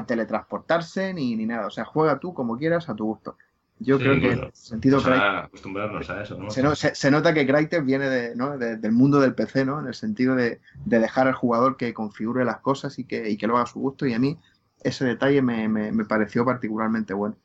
teletransportarse 0.08 1.14
ni, 1.14 1.36
ni, 1.36 1.46
nada. 1.46 1.68
O 1.68 1.72
sea, 1.72 1.84
juega 1.84 2.18
tú 2.18 2.34
como 2.34 2.58
quieras, 2.58 2.88
a 2.88 2.96
tu 2.96 3.06
gusto. 3.06 3.36
Yo 3.84 3.98
creo 3.98 4.20
que 4.20 4.32
en 4.32 4.50
sentido 4.54 5.00
acostumbrarnos 5.00 6.08
a 6.12 6.22
eso, 6.22 6.38
¿no? 6.38 6.76
se, 6.76 7.12
nota 7.12 7.34
que 7.34 7.48
Crytek 7.48 7.84
viene 7.84 8.10
de, 8.10 8.36
¿no? 8.36 8.58
del 8.58 8.92
mundo 8.92 9.20
del 9.20 9.34
PC, 9.34 9.66
¿no? 9.66 9.80
En 9.80 9.88
el 9.88 9.96
sentido 9.96 10.36
de, 10.36 10.62
dejar 10.86 11.28
al 11.28 11.34
jugador 11.34 11.78
que 11.78 11.94
configure 11.94 12.46
las 12.46 12.60
cosas 12.60 13.00
y 13.00 13.06
que, 13.06 13.28
y 13.28 13.38
que 13.38 13.48
lo 13.48 13.56
haga 13.56 13.64
a 13.64 13.68
su 13.68 13.80
gusto. 13.80 14.06
Y 14.06 14.14
a 14.14 14.20
mí 14.20 14.38
ese 14.84 15.06
detalle 15.06 15.42
me, 15.42 15.68
me, 15.68 16.06
pareció 16.06 16.46
particularmente 16.46 17.14
bueno. 17.14 17.36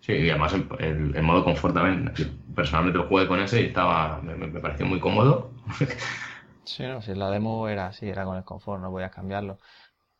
Sí, 0.00 0.12
y 0.12 0.30
además 0.30 0.54
el, 0.78 1.22
modo 1.22 1.44
confort 1.44 1.74
también, 1.74 2.12
personalmente 2.54 2.98
lo 2.98 3.08
jugué 3.08 3.26
con 3.26 3.40
ese 3.40 3.62
y 3.62 3.66
estaba, 3.66 4.20
me, 4.22 4.48
pareció 4.60 4.86
muy 4.86 5.00
cómodo. 5.00 5.50
sí, 6.64 6.82
no, 6.84 7.00
si 7.02 7.14
la 7.14 7.30
demo 7.30 7.68
era 7.68 7.86
así, 7.86 8.08
era 8.08 8.24
con 8.24 8.36
el 8.36 8.44
confort, 8.44 8.82
no 8.82 8.90
podías 8.90 9.12
cambiarlo. 9.12 9.58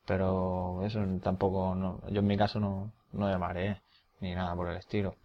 Pero 0.06 0.85
eso 0.85 1.04
tampoco, 1.23 1.75
no, 1.75 2.00
yo 2.11 2.20
en 2.20 2.26
mi 2.26 2.37
caso 2.37 2.61
no, 2.61 2.92
no 3.12 3.26
me 3.26 3.38
mareé, 3.38 3.80
ni 4.20 4.35
nada 4.35 4.54
por 4.54 4.70
el 4.70 4.76
estilo. 4.76 5.16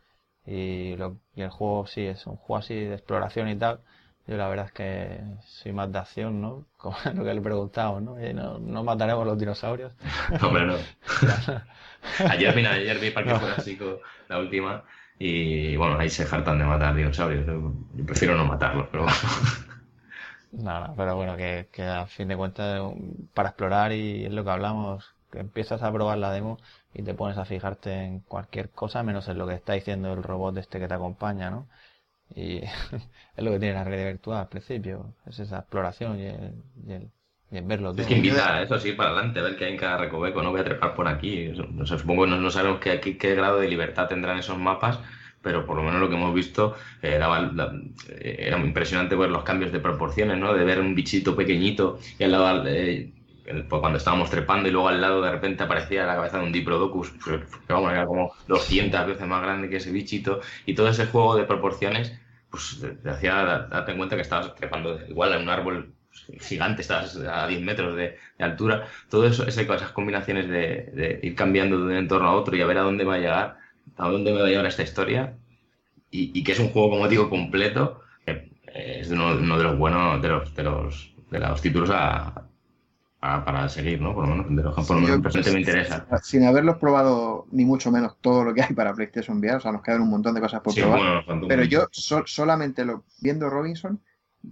Y, 0.45 0.95
lo, 0.95 1.17
y 1.35 1.43
el 1.43 1.49
juego 1.49 1.85
sí, 1.85 2.01
es 2.01 2.25
un 2.25 2.35
juego 2.37 2.57
así 2.57 2.73
de 2.73 2.95
exploración 2.95 3.47
y 3.49 3.55
tal 3.55 3.81
yo 4.27 4.37
la 4.37 4.47
verdad 4.47 4.67
es 4.67 4.71
que 4.71 5.19
soy 5.45 5.73
más 5.73 5.91
de 5.91 5.99
acción, 5.99 6.41
¿no? 6.41 6.65
Como 6.77 6.97
lo 7.13 7.23
que 7.23 7.33
le 7.33 7.41
preguntamos, 7.41 8.01
¿no? 8.01 8.15
¿no? 8.15 8.59
¿No 8.59 8.83
mataremos 8.83 9.25
los 9.25 9.37
dinosaurios? 9.37 9.93
No, 10.41 10.47
hombre, 10.47 10.65
no. 10.65 10.75
ayer, 12.29 12.55
mira, 12.55 12.71
ayer 12.73 12.99
vi 12.99 13.11
Parque 13.11 13.33
Jurásico, 13.33 13.99
la 14.27 14.39
última, 14.39 14.83
y 15.19 15.75
bueno, 15.75 15.99
ahí 15.99 16.09
se 16.09 16.23
hartan 16.23 16.59
de 16.59 16.65
matar 16.65 16.95
dinosaurios. 16.95 17.45
Yo 17.45 18.05
prefiero 18.05 18.35
no 18.35 18.45
matarlos, 18.45 18.87
pero 18.91 19.03
bueno. 19.03 19.17
No, 20.51 20.87
no, 20.87 20.93
pero 20.95 21.15
bueno, 21.15 21.37
que, 21.37 21.69
que 21.71 21.83
a 21.83 22.05
fin 22.07 22.27
de 22.27 22.35
cuentas, 22.35 22.81
para 23.33 23.49
explorar 23.49 23.91
y 23.93 24.25
es 24.25 24.31
lo 24.31 24.43
que 24.43 24.49
hablamos, 24.49 25.15
que 25.31 25.39
empiezas 25.39 25.81
a 25.81 25.91
probar 25.91 26.17
la 26.17 26.31
demo 26.31 26.57
y 26.93 27.03
te 27.03 27.13
pones 27.13 27.37
a 27.37 27.45
fijarte 27.45 27.93
en 28.03 28.19
cualquier 28.19 28.69
cosa 28.69 29.03
menos 29.03 29.27
en 29.29 29.37
lo 29.37 29.47
que 29.47 29.53
está 29.55 29.73
diciendo 29.73 30.11
el 30.13 30.23
robot 30.23 30.57
este 30.57 30.79
que 30.79 30.87
te 30.87 30.93
acompaña, 30.93 31.49
¿no? 31.49 31.67
Y 32.35 32.57
es 33.35 33.43
lo 33.43 33.51
que 33.51 33.59
tiene 33.59 33.73
la 33.73 33.83
realidad 33.83 34.07
virtual 34.09 34.39
al 34.39 34.49
principio, 34.49 35.15
es 35.25 35.39
esa 35.39 35.59
exploración 35.59 36.19
y 36.19 36.25
el, 36.25 37.11
verlo. 37.63 37.93
Es 37.97 38.07
que 38.07 38.15
invita 38.15 38.55
a 38.55 38.61
eso 38.63 38.79
sí 38.79 38.93
para 38.93 39.09
adelante, 39.09 39.39
a 39.39 39.43
ver 39.43 39.57
qué 39.57 39.65
hay 39.65 39.73
en 39.73 39.77
cada 39.77 39.97
recoveco, 39.97 40.41
no 40.41 40.51
voy 40.51 40.61
a 40.61 40.63
trepar 40.63 40.95
por 40.95 41.07
aquí. 41.07 41.51
No 41.71 41.85
sé, 41.85 41.97
supongo 41.97 42.23
que 42.23 42.31
no, 42.31 42.49
sabemos 42.49 42.79
qué, 42.79 42.99
qué, 42.99 43.35
grado 43.35 43.59
de 43.59 43.67
libertad 43.67 44.07
tendrán 44.07 44.39
esos 44.39 44.57
mapas, 44.57 44.99
pero 45.41 45.65
por 45.65 45.75
lo 45.75 45.83
menos 45.83 45.99
lo 45.99 46.07
que 46.07 46.15
hemos 46.15 46.33
visto 46.33 46.75
eh, 47.01 47.19
eh, 47.19 48.35
era 48.39 48.57
muy 48.57 48.67
impresionante 48.67 49.15
ver 49.15 49.29
los 49.29 49.43
cambios 49.43 49.71
de 49.71 49.79
proporciones, 49.79 50.37
¿no? 50.37 50.53
De 50.53 50.63
ver 50.63 50.79
un 50.79 50.95
bichito 50.95 51.35
pequeñito 51.35 51.99
y 52.17 52.23
al 52.23 52.31
lado 52.31 52.63
eh, 52.67 53.11
pues 53.43 53.79
cuando 53.79 53.97
estábamos 53.97 54.29
trepando 54.29 54.69
y 54.69 54.71
luego 54.71 54.87
al 54.87 55.01
lado 55.01 55.21
de 55.21 55.31
repente 55.31 55.63
aparecía 55.63 56.05
la 56.05 56.15
cabeza 56.15 56.37
de 56.37 56.45
un 56.45 56.51
Diplodocus, 56.51 57.11
que 57.11 57.73
vamos, 57.73 57.91
era 57.91 58.05
como 58.05 58.33
200 58.47 59.07
veces 59.07 59.27
más 59.27 59.41
grande 59.41 59.69
que 59.69 59.77
ese 59.77 59.91
bichito, 59.91 60.41
y 60.65 60.75
todo 60.75 60.89
ese 60.89 61.07
juego 61.07 61.35
de 61.35 61.43
proporciones, 61.43 62.13
pues 62.51 62.79
te 63.01 63.09
hacía 63.09 63.67
darte 63.71 63.95
cuenta 63.95 64.15
que 64.15 64.21
estabas 64.21 64.53
trepando 64.55 64.99
igual 65.07 65.33
en 65.33 65.43
un 65.43 65.49
árbol 65.49 65.93
gigante, 66.39 66.81
estabas 66.81 67.15
a 67.15 67.47
10 67.47 67.61
metros 67.61 67.95
de, 67.95 68.17
altura, 68.37 68.87
todo 69.09 69.25
eso, 69.25 69.47
esas 69.47 69.91
combinaciones 69.91 70.49
de, 70.49 71.19
ir 71.23 71.35
cambiando 71.35 71.77
de 71.77 71.83
un 71.85 71.95
entorno 71.95 72.27
a 72.27 72.33
otro 72.33 72.55
y 72.55 72.61
a 72.61 72.65
ver 72.65 72.77
a 72.77 72.81
dónde 72.81 73.05
va 73.05 73.15
a 73.15 73.19
llegar, 73.19 73.57
a 73.97 74.09
dónde 74.09 74.31
me 74.31 74.41
va 74.41 74.47
a 74.47 74.49
llevar 74.49 74.65
esta 74.65 74.83
historia 74.83 75.37
y, 76.11 76.43
que 76.43 76.51
es 76.51 76.59
un 76.59 76.69
juego, 76.69 76.89
como 76.89 77.07
digo, 77.07 77.29
completo. 77.29 78.01
es 78.25 79.09
uno, 79.09 79.37
de 79.37 79.63
los 79.63 79.77
buenos, 79.77 80.21
de 80.21 80.27
los, 80.27 80.53
de 80.53 80.63
los, 80.63 81.13
de 81.29 81.39
los 81.39 81.61
títulos 81.61 81.89
a, 81.93 82.50
para 83.21 83.69
seguir, 83.69 84.01
¿no? 84.01 84.15
Por 84.15 84.27
lo 84.27 84.35
menos 84.35 84.55
de 84.55 84.63
los 84.63 84.75
que 84.75 84.81
por 84.81 84.95
lo 84.95 85.01
menos 85.03 85.35
me 85.53 85.59
interesa. 85.59 86.05
Sin 86.23 86.43
haberlos 86.43 86.77
probado 86.77 87.45
ni 87.51 87.65
mucho 87.65 87.91
menos 87.91 88.17
todo 88.19 88.43
lo 88.43 88.53
que 88.53 88.63
hay 88.63 88.73
para 88.73 88.93
PlayStation 88.93 89.37
VR, 89.37 89.57
o 89.57 89.59
sea, 89.59 89.71
nos 89.71 89.83
quedan 89.83 90.01
un 90.01 90.09
montón 90.09 90.33
de 90.33 90.41
cosas 90.41 90.61
por 90.61 90.73
probar. 90.73 91.23
pero 91.47 91.63
yo 91.63 91.87
solamente 92.25 92.83
lo, 92.83 93.03
viendo 93.21 93.47
Robinson, 93.49 93.99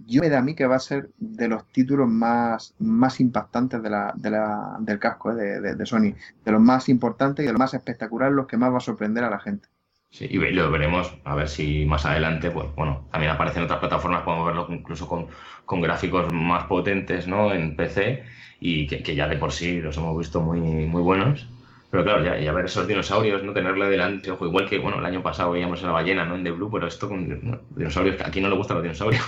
yo 0.06 0.20
me 0.20 0.28
da 0.28 0.38
a 0.38 0.42
mí 0.42 0.54
que 0.54 0.66
va 0.66 0.76
a 0.76 0.80
ser 0.80 1.10
de 1.18 1.48
los 1.48 1.66
títulos 1.72 2.08
más, 2.08 2.74
más 2.78 3.18
impactantes 3.18 3.82
de 3.82 3.90
la, 3.90 4.12
de 4.14 4.30
la, 4.30 4.76
del 4.78 5.00
casco 5.00 5.32
eh, 5.32 5.60
de, 5.60 5.74
de, 5.74 5.86
Sony, 5.86 6.14
de 6.44 6.52
los 6.52 6.60
más 6.60 6.88
importantes 6.88 7.42
y 7.42 7.46
de 7.46 7.52
los 7.52 7.58
más 7.58 7.74
espectaculares, 7.74 8.36
los 8.36 8.46
que 8.46 8.56
más 8.56 8.72
va 8.72 8.76
a 8.76 8.80
sorprender 8.80 9.24
a 9.24 9.30
la 9.30 9.40
gente. 9.40 9.68
Sí, 10.10 10.26
y 10.28 10.38
lo 10.38 10.70
veremos, 10.70 11.14
a 11.24 11.34
ver 11.36 11.48
si 11.48 11.86
más 11.86 12.04
adelante, 12.04 12.50
pues 12.50 12.66
bueno, 12.74 13.06
también 13.12 13.32
aparecen 13.32 13.62
otras 13.62 13.78
plataformas, 13.78 14.22
podemos 14.22 14.46
verlo 14.46 14.66
incluso 14.70 15.06
con, 15.08 15.28
con 15.64 15.80
gráficos 15.80 16.32
más 16.32 16.64
potentes, 16.66 17.28
¿no? 17.28 17.52
En 17.52 17.76
PC 17.76 18.24
y 18.60 18.86
que, 18.88 19.14
ya 19.14 19.28
de 19.28 19.36
por 19.36 19.52
sí 19.52 19.80
los 19.80 19.96
hemos 19.96 20.18
visto 20.18 20.40
muy, 20.40 20.60
muy 20.60 21.02
buenos. 21.02 21.48
Pero 21.90 22.04
claro, 22.04 22.24
ya, 22.24 22.38
ya 22.38 22.52
ver 22.52 22.66
esos 22.66 22.86
dinosaurios, 22.86 23.42
no 23.42 23.52
tenerle 23.52 23.86
delante, 23.88 24.30
ojo, 24.30 24.46
igual 24.46 24.68
que 24.68 24.78
bueno, 24.78 24.98
el 24.98 25.06
año 25.06 25.22
pasado 25.22 25.52
veíamos 25.52 25.82
a 25.82 25.86
la 25.86 25.92
ballena, 25.92 26.24
¿no? 26.24 26.34
En 26.36 26.44
The 26.44 26.52
Blue, 26.52 26.70
pero 26.70 26.86
esto 26.86 27.08
con 27.08 27.60
dinosaurios, 27.76 28.20
aquí 28.22 28.40
no 28.40 28.48
le 28.48 28.56
gustan 28.56 28.76
los 28.76 28.82
dinosaurios. 28.84 29.22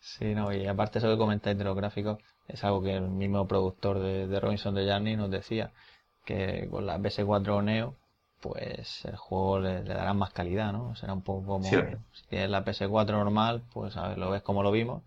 Sí, 0.00 0.34
no, 0.34 0.52
y 0.52 0.66
aparte 0.66 0.98
eso 0.98 1.08
que 1.08 1.18
comentáis 1.18 1.56
de 1.58 1.64
los 1.64 1.76
gráficos, 1.76 2.18
es 2.46 2.62
algo 2.64 2.82
que 2.82 2.94
el 2.94 3.08
mismo 3.08 3.46
productor 3.48 3.98
de, 3.98 4.26
de 4.28 4.40
Robinson 4.40 4.74
de 4.74 4.86
Journey 4.90 5.16
nos 5.16 5.30
decía, 5.30 5.72
que 6.24 6.68
con 6.70 6.86
la 6.86 6.98
PS4 6.98 7.62
Neo, 7.62 7.96
pues 8.44 9.06
el 9.06 9.16
juego 9.16 9.58
le, 9.58 9.82
dará 9.84 10.12
más 10.12 10.30
calidad, 10.30 10.70
¿no? 10.70 10.94
Será 10.96 11.14
un 11.14 11.22
poco 11.22 11.46
como 11.46 11.64
si 11.64 12.26
tienes 12.28 12.50
la 12.50 12.62
PS4 12.62 13.12
normal, 13.12 13.62
pues 13.72 13.96
a 13.96 14.08
ver, 14.08 14.18
lo 14.18 14.30
ves 14.30 14.42
como 14.42 14.62
lo 14.62 14.70
vimos, 14.70 15.02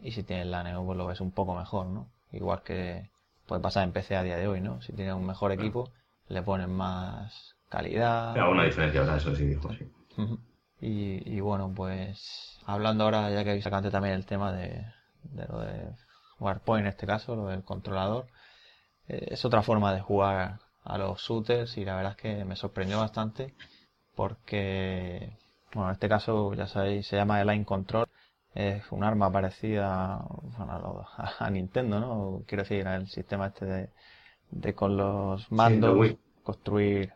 y 0.00 0.12
si 0.12 0.22
tienes 0.22 0.46
la 0.46 0.62
Neo, 0.62 0.82
pues 0.86 0.96
lo 0.96 1.06
ves 1.06 1.20
un 1.20 1.30
poco 1.30 1.54
mejor, 1.54 1.84
¿no? 1.84 2.08
Igual 2.32 2.62
que 2.62 3.10
puede 3.46 3.60
pasar 3.60 3.84
en 3.84 3.92
PC 3.92 4.16
a 4.16 4.22
día 4.22 4.38
de 4.38 4.48
hoy, 4.48 4.62
¿no? 4.62 4.80
Si 4.80 4.94
tienes 4.94 5.12
un 5.12 5.26
mejor 5.26 5.52
equipo, 5.52 5.90
le 6.28 6.40
ponen 6.40 6.70
más 6.70 7.56
calidad. 7.68 8.32
Hay 8.32 8.40
alguna 8.40 8.64
diferencia, 8.64 9.02
¿verdad? 9.02 9.18
Eso 9.18 9.36
sí 9.36 9.44
dijo, 9.44 9.70
sí. 9.74 9.86
y, 10.80 11.36
y, 11.36 11.40
bueno, 11.40 11.70
pues 11.76 12.58
hablando 12.64 13.04
ahora, 13.04 13.30
ya 13.30 13.44
que 13.44 13.50
habéis 13.50 13.64
sacado 13.64 13.90
también 13.90 14.14
el 14.14 14.24
tema 14.24 14.50
de, 14.52 14.82
de 15.24 15.46
lo 15.46 15.60
de 15.60 15.90
Warpoint 16.40 16.86
en 16.86 16.88
este 16.88 17.06
caso, 17.06 17.36
lo 17.36 17.48
del 17.48 17.64
controlador, 17.64 18.28
eh, 19.08 19.26
es 19.32 19.44
otra 19.44 19.60
forma 19.60 19.92
de 19.92 20.00
jugar 20.00 20.60
a 20.88 20.98
los 20.98 21.20
shooters 21.20 21.76
y 21.76 21.84
la 21.84 21.96
verdad 21.96 22.12
es 22.12 22.18
que 22.18 22.44
me 22.44 22.56
sorprendió 22.56 22.98
bastante 22.98 23.54
porque, 24.16 25.36
bueno, 25.74 25.90
en 25.90 25.94
este 25.94 26.08
caso 26.08 26.54
ya 26.54 26.66
sabéis, 26.66 27.06
se 27.06 27.16
llama 27.16 27.40
el 27.40 27.46
Line 27.46 27.64
Control 27.64 28.08
es 28.54 28.90
un 28.90 29.04
arma 29.04 29.30
parecida 29.30 30.16
a, 31.38 31.50
Nintendo, 31.50 32.00
¿no? 32.00 32.42
Quiero 32.46 32.64
decir, 32.64 32.86
el 32.86 33.06
sistema 33.08 33.46
este 33.48 33.90
de, 34.50 34.74
con 34.74 34.96
los 34.96 35.50
mandos 35.52 36.16
construir. 36.42 37.12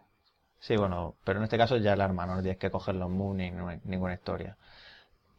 Sí, 0.60 0.76
bueno, 0.76 1.16
pero 1.24 1.38
en 1.38 1.44
este 1.44 1.58
caso 1.58 1.76
ya 1.78 1.94
el 1.94 2.00
arma, 2.00 2.26
no 2.26 2.40
tienes 2.40 2.58
que 2.58 2.70
coger 2.70 2.94
los 2.94 3.10
moves 3.10 3.52
ni, 3.52 3.80
ninguna 3.84 4.14
historia. 4.14 4.56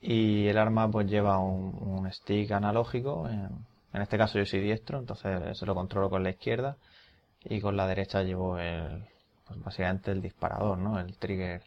Y 0.01 0.47
el 0.47 0.57
arma 0.57 0.91
pues 0.91 1.07
lleva 1.07 1.39
un, 1.39 2.11
stick 2.11 2.51
analógico, 2.51 3.29
en, 3.29 4.01
este 4.01 4.17
caso 4.17 4.39
yo 4.39 4.45
soy 4.45 4.59
diestro, 4.59 4.99
entonces 4.99 5.57
se 5.57 5.65
lo 5.65 5.75
controlo 5.75 6.09
con 6.09 6.23
la 6.23 6.31
izquierda 6.31 6.75
y 7.45 7.61
con 7.61 7.77
la 7.77 7.87
derecha 7.87 8.23
llevo 8.23 8.57
el, 8.57 9.05
pues 9.47 9.63
básicamente 9.63 10.11
el 10.11 10.21
disparador, 10.21 10.77
¿no? 10.77 10.99
El 10.99 11.17
trigger 11.17 11.63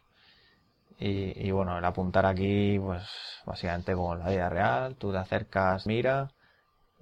y, 0.99 1.51
bueno, 1.51 1.77
el 1.77 1.85
apuntar 1.85 2.25
aquí, 2.25 2.79
pues 2.79 3.03
básicamente 3.45 3.93
como 3.93 4.13
en 4.13 4.19
la 4.19 4.29
vida 4.29 4.49
real, 4.49 4.95
tú 4.95 5.11
te 5.11 5.19
acercas, 5.19 5.85
mira, 5.85 6.31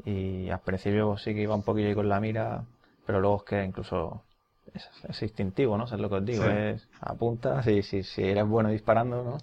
y 0.03 0.49
al 0.49 0.59
principio 0.59 1.11
pues, 1.11 1.23
sí 1.23 1.33
que 1.33 1.41
iba 1.41 1.55
un 1.55 1.63
poquillo 1.63 1.87
ahí 1.87 1.95
con 1.95 2.09
la 2.09 2.19
mira, 2.19 2.65
pero 3.05 3.21
luego 3.21 3.37
es 3.37 3.43
que 3.43 3.63
incluso 3.63 4.23
es, 4.73 5.21
instintivo, 5.21 5.77
¿no? 5.77 5.85
es 5.85 5.91
lo 5.93 6.09
que 6.09 6.15
os 6.15 6.25
digo, 6.25 6.43
es 6.45 6.89
apuntas 6.99 7.65
y 7.67 7.83
si, 7.83 8.03
si 8.03 8.23
eres 8.23 8.45
bueno 8.45 8.69
disparando, 8.69 9.23
¿no? 9.23 9.37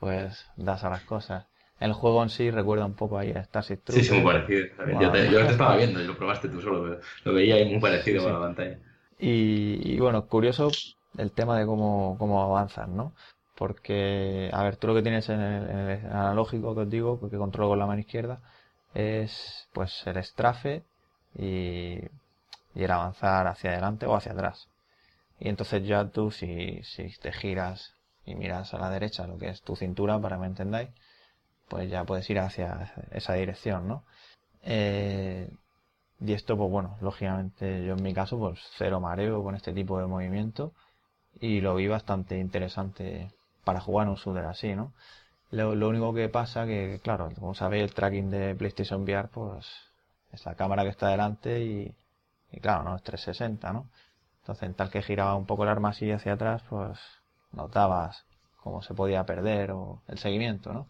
Pues 0.00 0.46
das 0.56 0.82
a 0.82 0.90
las 0.90 1.02
cosas. 1.02 1.46
El 1.82 1.94
juego 1.94 2.22
en 2.22 2.28
sí 2.28 2.48
recuerda 2.48 2.86
un 2.86 2.94
poco 2.94 3.18
ahí 3.18 3.32
a 3.32 3.42
Starship 3.42 3.78
Troopers. 3.78 4.06
Sí, 4.06 4.14
sí, 4.14 4.20
muy 4.20 4.32
parecido. 4.32 4.66
Yo, 5.00 5.10
te, 5.10 5.30
yo, 5.30 5.44
te, 5.44 5.50
estaba 5.50 5.76
viendo 5.76 6.00
y 6.00 6.06
lo 6.06 6.16
probaste 6.16 6.48
tú 6.48 6.60
solo, 6.60 7.00
lo 7.24 7.34
veía 7.34 7.56
ahí 7.56 7.68
muy 7.68 7.80
parecido 7.80 8.22
con 8.22 8.32
la 8.32 8.38
pantalla. 8.38 8.78
Y, 9.18 9.92
y, 9.92 9.98
bueno, 9.98 10.26
curioso 10.26 10.70
el 11.18 11.32
tema 11.32 11.58
de 11.58 11.66
cómo, 11.66 12.16
cómo 12.20 12.40
avanzas, 12.40 12.88
¿no? 12.88 13.12
Porque, 13.56 14.48
a 14.52 14.62
ver, 14.62 14.76
tú 14.76 14.86
lo 14.86 14.94
que 14.94 15.02
tienes 15.02 15.28
en 15.28 15.40
el, 15.40 16.06
analógico 16.06 16.72
que 16.74 16.82
os 16.82 16.90
digo, 16.90 17.28
que 17.28 17.36
controlo 17.36 17.70
con 17.70 17.80
la 17.80 17.86
mano 17.86 18.00
izquierda, 18.00 18.38
es 18.94 19.68
pues 19.72 20.06
el 20.06 20.18
estrafe 20.18 20.84
y, 21.36 21.98
y 22.76 22.84
el 22.84 22.90
avanzar 22.92 23.48
hacia 23.48 23.70
adelante 23.72 24.06
o 24.06 24.14
hacia 24.14 24.32
atrás. 24.32 24.68
Y 25.40 25.48
entonces 25.48 25.84
ya 25.84 26.04
tú, 26.04 26.30
si, 26.30 26.80
si 26.84 27.08
te 27.20 27.32
giras 27.32 27.94
y 28.24 28.36
miras 28.36 28.72
a 28.72 28.78
la 28.78 28.88
derecha 28.88 29.26
lo 29.26 29.36
que 29.36 29.48
es 29.48 29.62
tu 29.62 29.74
cintura, 29.74 30.20
para 30.20 30.36
que 30.36 30.42
me 30.42 30.46
entendáis, 30.46 30.90
pues 31.72 31.90
ya 31.90 32.04
puedes 32.04 32.28
ir 32.28 32.38
hacia 32.38 32.92
esa 33.12 33.32
dirección, 33.32 33.88
¿no? 33.88 34.04
Eh, 34.62 35.50
y 36.20 36.34
esto, 36.34 36.54
pues 36.58 36.70
bueno, 36.70 36.98
lógicamente 37.00 37.82
yo 37.86 37.94
en 37.94 38.02
mi 38.02 38.12
caso, 38.12 38.38
pues 38.38 38.60
cero 38.76 39.00
mareo 39.00 39.42
con 39.42 39.54
este 39.54 39.72
tipo 39.72 39.98
de 39.98 40.06
movimiento 40.06 40.74
y 41.40 41.62
lo 41.62 41.74
vi 41.74 41.88
bastante 41.88 42.38
interesante 42.38 43.32
para 43.64 43.80
jugar 43.80 44.08
un 44.08 44.16
shooter 44.16 44.44
así, 44.44 44.74
¿no? 44.74 44.92
Lo, 45.50 45.88
único 45.88 46.12
que 46.12 46.28
pasa 46.28 46.66
que, 46.66 47.00
claro, 47.02 47.30
como 47.40 47.54
sabéis, 47.54 47.84
el 47.84 47.94
tracking 47.94 48.30
de 48.30 48.54
PlayStation 48.54 49.02
VR, 49.04 49.28
pues 49.28 49.66
es 50.32 50.44
la 50.44 50.54
cámara 50.56 50.82
que 50.82 50.90
está 50.90 51.08
delante 51.08 51.64
y, 51.64 51.94
y 52.52 52.60
claro, 52.60 52.84
no 52.84 52.96
es 52.96 53.02
360, 53.02 53.72
¿no? 53.72 53.88
Entonces, 54.40 54.64
en 54.64 54.74
tal 54.74 54.90
que 54.90 55.00
giraba 55.02 55.36
un 55.36 55.46
poco 55.46 55.62
el 55.62 55.70
arma 55.70 55.90
así 55.90 56.10
hacia 56.10 56.34
atrás, 56.34 56.62
pues 56.68 56.98
notabas 57.52 58.26
cómo 58.62 58.82
se 58.82 58.92
podía 58.94 59.24
perder 59.24 59.72
o 59.72 60.02
el 60.08 60.18
seguimiento, 60.18 60.74
¿no? 60.74 60.86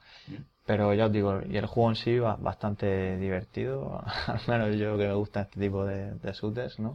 Pero 0.66 0.94
ya 0.94 1.06
os 1.06 1.12
digo, 1.12 1.40
y 1.48 1.56
el 1.56 1.66
juego 1.66 1.90
en 1.90 1.96
sí 1.96 2.18
va 2.18 2.36
bastante 2.36 3.16
divertido, 3.18 4.02
al 4.26 4.40
menos 4.46 4.76
yo 4.78 4.96
que 4.96 5.08
me 5.08 5.14
gusta 5.14 5.42
este 5.42 5.60
tipo 5.60 5.84
de, 5.84 6.12
de 6.14 6.32
shooters, 6.32 6.78
¿no? 6.78 6.92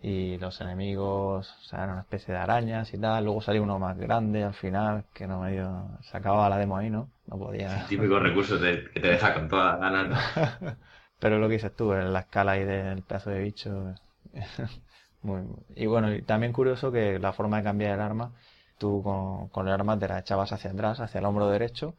y 0.00 0.38
los 0.38 0.60
enemigos, 0.60 1.50
o 1.60 1.64
sea, 1.64 1.80
eran 1.80 1.90
una 1.92 2.00
especie 2.02 2.32
de 2.32 2.40
arañas 2.40 2.92
y 2.94 2.98
tal. 2.98 3.24
Luego 3.24 3.42
salió 3.42 3.62
uno 3.62 3.78
más 3.78 3.98
grande 3.98 4.42
al 4.44 4.54
final, 4.54 5.04
que 5.12 5.26
no 5.26 5.40
me 5.40 5.52
dio, 5.52 5.88
se 6.02 6.16
acababa 6.16 6.48
la 6.48 6.58
demo 6.58 6.76
ahí, 6.76 6.88
¿no? 6.90 7.08
No 7.26 7.38
podía. 7.38 7.86
típico 7.88 8.18
recurso 8.18 8.58
que 8.60 8.88
te 9.00 9.08
deja 9.08 9.34
con 9.34 9.48
todas 9.48 9.78
las 9.78 9.92
ganas. 9.92 10.76
Pero 11.18 11.38
lo 11.38 11.46
que 11.48 11.54
dices 11.54 11.74
tú, 11.76 11.92
en 11.92 12.12
la 12.12 12.20
escala 12.20 12.52
ahí 12.52 12.64
del 12.64 13.02
pedazo 13.02 13.30
de 13.30 13.40
bicho. 13.42 13.94
muy, 15.22 15.42
y 15.76 15.86
bueno, 15.86 16.12
y 16.12 16.22
también 16.22 16.52
curioso 16.52 16.90
que 16.90 17.18
la 17.18 17.32
forma 17.32 17.58
de 17.58 17.62
cambiar 17.64 17.94
el 17.94 18.00
arma, 18.00 18.32
tú 18.78 19.02
con, 19.04 19.48
con 19.48 19.68
el 19.68 19.74
arma 19.74 19.98
te 19.98 20.08
la 20.08 20.18
echabas 20.18 20.52
hacia 20.52 20.70
atrás, 20.72 20.98
hacia 21.00 21.20
el 21.20 21.26
hombro 21.26 21.48
derecho, 21.48 21.94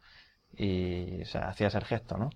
y 0.56 1.22
o 1.22 1.38
hacías 1.38 1.74
el 1.74 1.84
gesto, 1.84 2.16
¿no? 2.18 2.30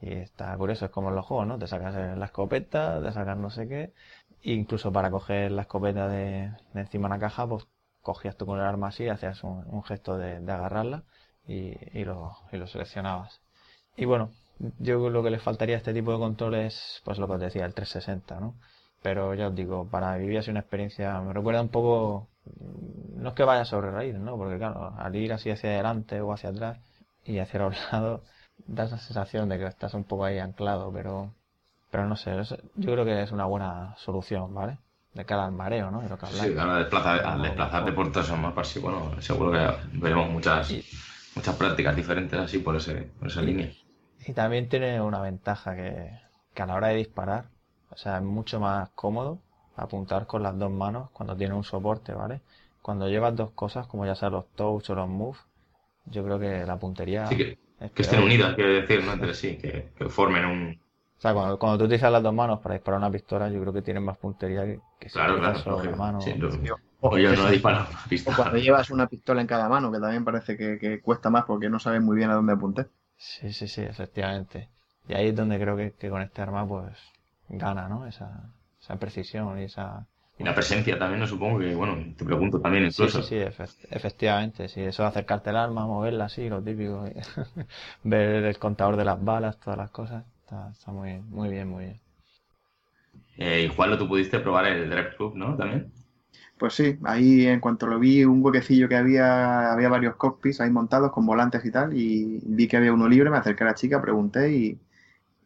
Y 0.00 0.12
está 0.12 0.56
curioso, 0.56 0.86
es 0.86 0.90
como 0.90 1.08
en 1.08 1.16
los 1.16 1.26
juegos, 1.26 1.46
¿no? 1.46 1.58
Te 1.58 1.66
sacas 1.66 1.94
la 2.18 2.26
escopeta, 2.26 3.00
te 3.02 3.12
sacas 3.12 3.38
no 3.38 3.50
sé 3.50 3.68
qué, 3.68 3.92
incluso 4.42 4.92
para 4.92 5.10
coger 5.10 5.52
la 5.52 5.62
escopeta 5.62 6.08
de, 6.08 6.50
encima 6.74 7.08
de 7.08 7.14
la 7.14 7.20
caja, 7.20 7.46
pues 7.48 7.66
cogías 8.02 8.36
tú 8.36 8.46
con 8.46 8.58
el 8.58 8.66
arma 8.66 8.88
así, 8.88 9.08
hacías 9.08 9.42
un, 9.44 9.82
gesto 9.84 10.18
de, 10.18 10.36
agarrarla 10.52 11.04
y, 11.46 12.04
lo, 12.04 12.36
y 12.52 12.56
lo 12.58 12.66
seleccionabas. 12.66 13.40
Y 13.96 14.04
bueno, 14.04 14.30
yo 14.78 15.08
lo 15.10 15.22
que 15.22 15.30
le 15.30 15.38
faltaría 15.38 15.76
a 15.76 15.78
este 15.78 15.94
tipo 15.94 16.12
de 16.12 16.18
controles, 16.18 17.00
pues 17.04 17.18
lo 17.18 17.26
que 17.26 17.34
os 17.34 17.40
decía, 17.40 17.64
el 17.64 17.74
360, 17.74 18.40
¿no? 18.40 18.56
Pero 19.02 19.34
ya 19.34 19.48
os 19.48 19.54
digo, 19.54 19.88
para 19.88 20.16
vivir 20.16 20.38
así 20.38 20.50
una 20.50 20.60
experiencia, 20.60 21.20
me 21.20 21.32
recuerda 21.32 21.60
un 21.62 21.68
poco, 21.68 22.28
no 23.16 23.28
es 23.30 23.34
que 23.34 23.44
vaya 23.44 23.64
sobre 23.64 23.90
raíz, 23.90 24.14
¿no? 24.16 24.36
Porque 24.36 24.58
claro, 24.58 24.94
al 24.98 25.14
ir 25.16 25.32
así 25.32 25.50
hacia 25.50 25.70
adelante 25.70 26.20
o 26.20 26.32
hacia 26.32 26.50
atrás 26.50 26.78
y 27.24 27.38
hacia 27.38 27.60
los 27.60 27.76
lados, 27.92 28.22
da 28.66 28.84
esa 28.84 28.98
sensación 28.98 29.48
de 29.48 29.58
que 29.58 29.66
estás 29.66 29.94
un 29.94 30.04
poco 30.04 30.24
ahí 30.24 30.38
anclado, 30.38 30.92
pero 30.92 31.32
pero 31.94 32.08
no 32.08 32.16
sé, 32.16 32.32
yo 32.74 32.92
creo 32.92 33.04
que 33.04 33.22
es 33.22 33.30
una 33.30 33.44
buena 33.44 33.94
solución, 33.98 34.52
¿vale? 34.52 34.78
De 35.12 35.24
cara 35.24 35.44
al 35.44 35.52
mareo, 35.52 35.92
¿no? 35.92 36.02
lo 36.02 36.18
que 36.18 36.26
sí, 36.26 36.52
al, 36.58 36.82
desplazarte 36.82 37.92
por 37.92 38.10
todos 38.10 38.26
esos 38.26 38.36
mapas, 38.36 38.76
bueno, 38.82 39.12
seguro 39.22 39.52
que 39.52 39.98
veremos 40.00 40.28
muchas, 40.28 40.74
muchas 41.36 41.54
prácticas 41.54 41.94
diferentes 41.94 42.36
así 42.36 42.58
por, 42.58 42.74
ese, 42.74 43.12
por 43.16 43.28
esa 43.28 43.42
línea. 43.42 43.70
Y 44.26 44.32
también 44.32 44.68
tiene 44.68 45.00
una 45.00 45.20
ventaja 45.20 45.76
que, 45.76 46.10
que 46.52 46.62
a 46.64 46.66
la 46.66 46.74
hora 46.74 46.88
de 46.88 46.96
disparar, 46.96 47.44
o 47.90 47.96
sea, 47.96 48.16
es 48.16 48.24
mucho 48.24 48.58
más 48.58 48.88
cómodo 48.96 49.38
apuntar 49.76 50.26
con 50.26 50.42
las 50.42 50.58
dos 50.58 50.72
manos 50.72 51.10
cuando 51.12 51.36
tiene 51.36 51.54
un 51.54 51.62
soporte, 51.62 52.12
¿vale? 52.12 52.40
Cuando 52.82 53.08
llevas 53.08 53.36
dos 53.36 53.52
cosas, 53.52 53.86
como 53.86 54.04
ya 54.04 54.16
sea 54.16 54.30
los 54.30 54.48
touch 54.56 54.90
o 54.90 54.96
los 54.96 55.08
move, 55.08 55.38
yo 56.06 56.24
creo 56.24 56.38
que 56.38 56.64
la 56.66 56.78
puntería... 56.78 57.28
Sí, 57.28 57.36
que, 57.36 57.58
estén 58.02 58.22
unidas, 58.22 58.54
quiero 58.54 58.72
decir, 58.72 59.04
¿no? 59.04 59.12
Entre 59.12 59.34
sí, 59.34 59.56
que 59.56 59.90
formen 60.08 60.44
un, 60.46 60.80
sea, 61.18 61.32
cuando, 61.34 61.58
cuando 61.58 61.78
tú 61.78 61.84
utilizas 61.84 62.12
las 62.12 62.22
dos 62.22 62.34
manos 62.34 62.60
para 62.60 62.74
disparar 62.74 62.98
una 62.98 63.10
pistola, 63.10 63.48
yo 63.48 63.60
creo 63.60 63.72
que 63.72 63.82
tienes 63.82 64.02
más 64.02 64.16
puntería 64.18 64.64
que, 64.64 64.80
que 64.98 65.08
si 65.08 65.14
Claro, 65.14 65.36
solo 65.54 65.76
la 65.78 65.82
lógico. 65.82 65.96
mano. 65.96 66.20
Sí, 66.20 66.34
lo- 66.34 66.50
Sí, 66.50 66.58
o 67.00 67.18
yo 67.18 67.34
no 67.36 67.48
disparo 67.50 67.78
una 67.78 67.88
O 68.26 68.34
cuando 68.36 68.56
pistola. 68.56 68.58
llevas 68.58 68.90
una 68.90 69.06
pistola 69.08 69.40
en 69.40 69.46
cada 69.46 69.68
mano, 69.68 69.90
que 69.92 70.00
también 70.00 70.24
parece 70.24 70.56
que, 70.56 70.78
que 70.78 71.00
cuesta 71.00 71.30
más 71.30 71.44
porque 71.44 71.68
no 71.68 71.78
sabes 71.78 72.00
muy 72.02 72.16
bien 72.16 72.30
a 72.30 72.34
dónde 72.34 72.52
apuntar. 72.54 72.88
Sí, 73.16 73.52
sí, 73.52 73.66
sí, 73.68 73.82
efectivamente. 73.82 74.68
Y 75.08 75.14
ahí 75.14 75.28
es 75.28 75.34
donde 75.36 75.58
creo 75.60 75.76
que, 75.76 75.92
que 75.94 76.10
con 76.10 76.22
este 76.22 76.42
arma, 76.42 76.66
pues, 76.66 76.96
gana, 77.48 77.88
¿no? 77.88 78.06
Esa, 78.06 78.52
esa 78.80 78.96
precisión 78.98 79.58
y 79.58 79.64
esa... 79.64 80.06
Y 80.38 80.44
la 80.44 80.54
presencia 80.54 80.96
también, 80.98 81.18
no 81.20 81.26
supongo 81.26 81.58
que, 81.58 81.74
bueno, 81.74 82.14
te 82.16 82.24
pregunto 82.24 82.60
también 82.60 82.84
Sí, 82.88 83.08
incluso. 83.08 83.20
sí, 83.22 83.22
sí, 83.22 83.34
efe- 83.36 83.68
efectivamente, 83.90 84.68
sí, 84.68 84.80
eso 84.80 85.02
de 85.02 85.08
acercarte 85.08 85.50
el 85.50 85.56
arma, 85.56 85.86
moverla 85.86 86.26
así, 86.26 86.48
lo 86.48 86.62
típico, 86.62 87.04
ver 88.04 88.44
el 88.44 88.58
contador 88.58 88.96
de 88.96 89.04
las 89.04 89.22
balas, 89.22 89.58
todas 89.60 89.78
las 89.78 89.90
cosas, 89.90 90.24
está, 90.40 90.70
está 90.70 90.92
muy, 90.92 91.18
muy 91.20 91.48
bien, 91.50 91.68
muy 91.68 91.84
bien. 91.84 92.00
Eh, 93.36 93.64
y 93.64 93.68
Juan, 93.68 93.96
tú 93.98 94.08
pudiste 94.08 94.38
probar 94.40 94.66
el 94.66 94.88
Drive 94.90 95.16
Club, 95.16 95.34
¿no? 95.36 95.56
También. 95.56 95.92
Pues 96.58 96.74
sí, 96.74 96.98
ahí 97.04 97.46
en 97.46 97.60
cuanto 97.60 97.86
lo 97.86 97.98
vi, 97.98 98.24
un 98.24 98.44
huequecillo 98.44 98.88
que 98.88 98.96
había, 98.96 99.72
había 99.72 99.88
varios 99.88 100.16
cockpits 100.16 100.60
ahí 100.60 100.70
montados 100.70 101.10
con 101.12 101.26
volantes 101.26 101.64
y 101.64 101.70
tal, 101.70 101.92
y 101.96 102.40
vi 102.44 102.68
que 102.68 102.76
había 102.76 102.92
uno 102.92 103.08
libre, 103.08 103.30
me 103.30 103.38
acerqué 103.38 103.64
a 103.64 103.66
la 103.68 103.74
chica, 103.74 104.00
pregunté 104.00 104.52
y, 104.52 104.80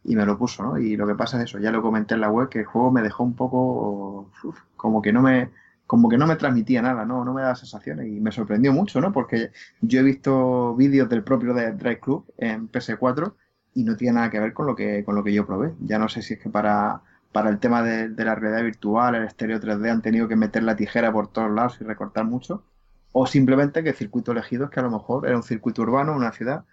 y 0.04 0.16
me 0.16 0.24
lo 0.24 0.38
puso, 0.38 0.62
¿no? 0.62 0.78
Y 0.78 0.96
lo 0.96 1.06
que 1.06 1.14
pasa 1.14 1.38
es 1.38 1.44
eso, 1.44 1.58
ya 1.58 1.70
lo 1.70 1.82
comenté 1.82 2.14
en 2.14 2.20
la 2.20 2.30
web, 2.30 2.48
que 2.48 2.60
el 2.60 2.64
juego 2.64 2.90
me 2.90 3.02
dejó 3.02 3.24
un 3.24 3.34
poco, 3.34 4.30
como 4.76 5.02
que 5.02 5.12
no 5.12 5.22
me, 5.22 5.50
como 5.86 6.08
que 6.08 6.18
no 6.18 6.26
me 6.26 6.36
transmitía 6.36 6.82
nada, 6.82 7.04
¿no? 7.04 7.24
No 7.24 7.32
me 7.32 7.42
daba 7.42 7.54
sensaciones 7.54 8.06
y 8.08 8.20
me 8.20 8.32
sorprendió 8.32 8.72
mucho, 8.72 9.00
¿no? 9.00 9.12
Porque 9.12 9.50
yo 9.80 10.00
he 10.00 10.02
visto 10.02 10.74
vídeos 10.76 11.08
del 11.08 11.24
propio 11.24 11.54
de 11.54 11.72
Drive 11.72 12.00
Club 12.00 12.26
en 12.36 12.70
PS4 12.70 13.34
y 13.74 13.84
no 13.84 13.96
tiene 13.96 14.14
nada 14.14 14.30
que 14.30 14.40
ver 14.40 14.52
con 14.52 14.66
lo 14.66 14.76
que, 14.76 15.04
con 15.04 15.14
lo 15.14 15.24
que 15.24 15.32
yo 15.32 15.46
probé. 15.46 15.74
Ya 15.80 15.98
no 15.98 16.08
sé 16.08 16.22
si 16.22 16.34
es 16.34 16.40
que 16.40 16.50
para, 16.50 17.02
para 17.32 17.50
el 17.50 17.58
tema 17.58 17.82
de, 17.82 18.08
de 18.10 18.24
la 18.24 18.34
realidad 18.34 18.64
virtual, 18.64 19.14
el 19.14 19.24
estéreo 19.24 19.60
3D, 19.60 19.90
han 19.90 20.02
tenido 20.02 20.28
que 20.28 20.36
meter 20.36 20.62
la 20.62 20.76
tijera 20.76 21.12
por 21.12 21.28
todos 21.28 21.50
lados 21.50 21.78
y 21.80 21.84
recortar 21.84 22.24
mucho, 22.24 22.64
o 23.12 23.26
simplemente 23.26 23.82
que 23.82 23.90
el 23.90 23.96
circuito 23.96 24.32
elegido 24.32 24.66
es 24.66 24.70
que 24.70 24.80
a 24.80 24.82
lo 24.82 24.90
mejor 24.90 25.26
era 25.26 25.36
un 25.36 25.42
circuito 25.42 25.82
urbano, 25.82 26.14
una 26.14 26.32
ciudad, 26.32 26.64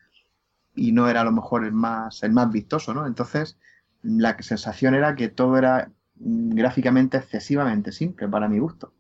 y 0.76 0.92
no 0.92 1.10
era 1.10 1.22
a 1.22 1.24
lo 1.26 1.32
mejor 1.32 1.66
el 1.66 1.74
más, 1.74 2.24
el 2.24 2.32
más 2.34 2.52
vistoso, 2.52 2.94
¿no? 2.94 3.08
Entonces, 3.08 3.58
la 4.04 4.38
sensación 4.42 4.96
era 4.96 5.16
que 5.16 5.30
todo 5.30 5.58
era 5.58 5.92
mm, 6.18 6.52
gráficamente 6.56 7.18
excesivamente 7.18 7.92
simple 7.92 8.28
para 8.28 8.50
mi 8.50 8.60
gusto. 8.60 8.94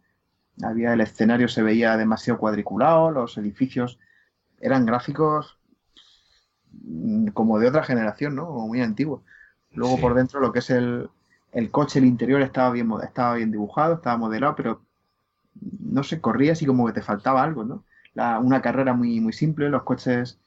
Había 0.63 0.93
el 0.93 1.01
escenario 1.01 1.47
se 1.49 1.63
veía 1.63 1.97
demasiado 1.97 2.39
cuadriculado, 2.39 3.11
los 3.11 3.37
edificios 3.37 3.99
eran 4.61 4.85
gráficos 4.85 5.59
mm, 6.71 7.27
como 7.29 7.59
de 7.59 7.67
otra 7.67 7.83
generación, 7.83 8.35
¿no? 8.35 8.47
Como 8.47 8.67
muy 8.67 8.81
antiguos. 8.81 9.21
Luego 9.73 9.99
Sí. 9.99 10.01
por 10.01 10.15
dentro 10.15 10.39
lo 10.39 10.51
que 10.51 10.59
es 10.59 10.69
el, 10.69 11.09
el 11.51 11.71
coche, 11.71 11.99
el 11.99 12.05
interior 12.05 12.41
estaba 12.41 12.71
bien, 12.71 12.89
estaba 13.03 13.35
bien 13.35 13.51
dibujado, 13.51 13.95
estaba 13.95 14.17
modelado, 14.17 14.55
pero 14.55 14.81
no 15.79 16.03
sé, 16.03 16.21
corría 16.21 16.53
así 16.53 16.65
como 16.65 16.85
que 16.87 16.93
te 16.93 17.01
faltaba 17.01 17.43
algo, 17.43 17.63
¿no? 17.65 17.85
La- 18.13 18.39
una 18.39 18.61
carrera 18.61 18.93
muy, 18.93 19.19
muy 19.21 19.33
simple, 19.33 19.69
los 19.69 19.83
coches... 19.83 20.39